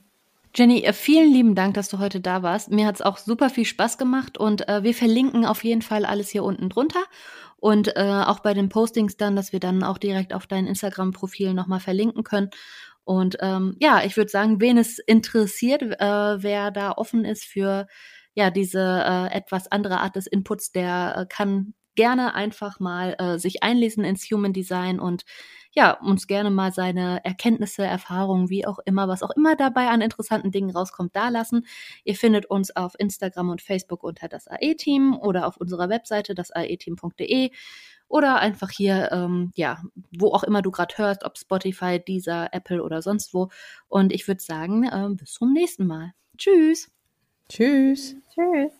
Jenny, 0.55 0.83
äh, 0.83 0.93
vielen 0.93 1.33
lieben 1.33 1.55
Dank, 1.55 1.75
dass 1.75 1.89
du 1.89 1.99
heute 1.99 2.21
da 2.21 2.43
warst. 2.43 2.71
Mir 2.71 2.87
hat 2.87 2.97
es 2.97 3.03
auch 3.03 3.19
super 3.19 3.51
viel 3.51 3.65
Spaß 3.65 3.99
gemacht 3.99 4.37
und 4.39 4.69
äh, 4.69 4.83
wir 4.83 4.95
verlinken 4.95 5.47
auf 5.47 5.63
jeden 5.65 5.83
Fall 5.83 6.05
alles 6.05 6.29
hier 6.31 6.43
unten 6.45 6.69
drunter 6.69 7.05
und 7.57 7.97
äh, 7.97 8.23
auch 8.27 8.41
bei 8.41 8.55
den 8.55 8.69
Postings 8.69 9.17
dann, 9.17 9.37
dass 9.37 9.53
wir 9.53 9.61
dann 9.61 9.85
auch 9.85 9.99
direkt 9.99 10.33
auf 10.33 10.47
dein 10.47 10.67
Instagram-Profil 10.67 11.55
nochmal 11.55 11.81
verlinken 11.81 12.25
können. 12.25 12.51
Und 13.05 13.37
ähm, 13.41 13.77
ja, 13.81 14.03
ich 14.05 14.17
würde 14.17 14.31
sagen, 14.31 14.61
wen 14.61 14.77
es 14.77 14.99
interessiert, 14.99 15.83
äh, 15.83 16.43
wer 16.43 16.71
da 16.71 16.93
offen 16.93 17.25
ist 17.25 17.45
für 17.45 17.87
ja 18.35 18.51
diese 18.51 18.81
äh, 18.81 19.33
etwas 19.33 19.71
andere 19.71 20.01
Art 20.01 20.17
des 20.17 20.27
Inputs, 20.27 20.73
der 20.73 21.15
äh, 21.17 21.27
kann 21.27 21.75
gerne 21.97 22.35
einfach 22.35 22.81
mal 22.81 23.15
äh, 23.19 23.39
sich 23.39 23.63
einlesen 23.63 24.05
ins 24.05 24.25
Human 24.31 24.53
Design 24.53 25.01
und 25.01 25.25
ja, 25.73 25.93
uns 25.93 26.27
gerne 26.27 26.51
mal 26.51 26.73
seine 26.73 27.25
Erkenntnisse, 27.25 27.85
Erfahrungen, 27.85 28.51
wie 28.51 28.67
auch 28.67 28.79
immer, 28.85 29.09
was 29.09 29.23
auch 29.23 29.31
immer 29.31 29.57
dabei 29.57 29.89
an 29.89 30.01
interessanten 30.01 30.51
Dingen 30.51 30.71
rauskommt, 30.71 31.15
da 31.15 31.29
lassen. 31.29 31.67
Ihr 32.05 32.17
findet 32.17 32.47
uns 32.47 32.75
auf 32.75 32.95
Instagram 32.99 33.51
und 33.51 33.63
Facebook 33.63 34.03
unter 34.03 34.29
das 34.29 34.49
AE-Team 34.49 35.17
oder 35.17 35.47
auf 35.47 35.57
unserer 35.57 35.89
Webseite 35.89 36.35
das 36.35 36.51
aeteam.de 36.51 37.51
oder 38.09 38.41
einfach 38.41 38.71
hier, 38.71 39.11
ähm, 39.13 39.53
ja, 39.55 39.83
wo 40.19 40.33
auch 40.33 40.43
immer 40.43 40.63
du 40.63 40.73
gerade 40.73 40.99
hörst, 40.99 41.25
ob 41.25 41.39
Spotify, 41.39 42.01
Deezer, 42.01 42.49
Apple 42.53 42.83
oder 42.83 43.03
sonst 43.03 43.33
wo. 43.33 43.51
Und 43.87 44.13
ich 44.13 44.27
würde 44.27 44.43
sagen, 44.43 44.85
äh, 44.85 45.09
bis 45.15 45.35
zum 45.35 45.53
nächsten 45.53 45.87
Mal. 45.87 46.13
Tschüss. 46.37 46.91
Tschüss. 47.49 48.17
Tschüss. 48.35 48.80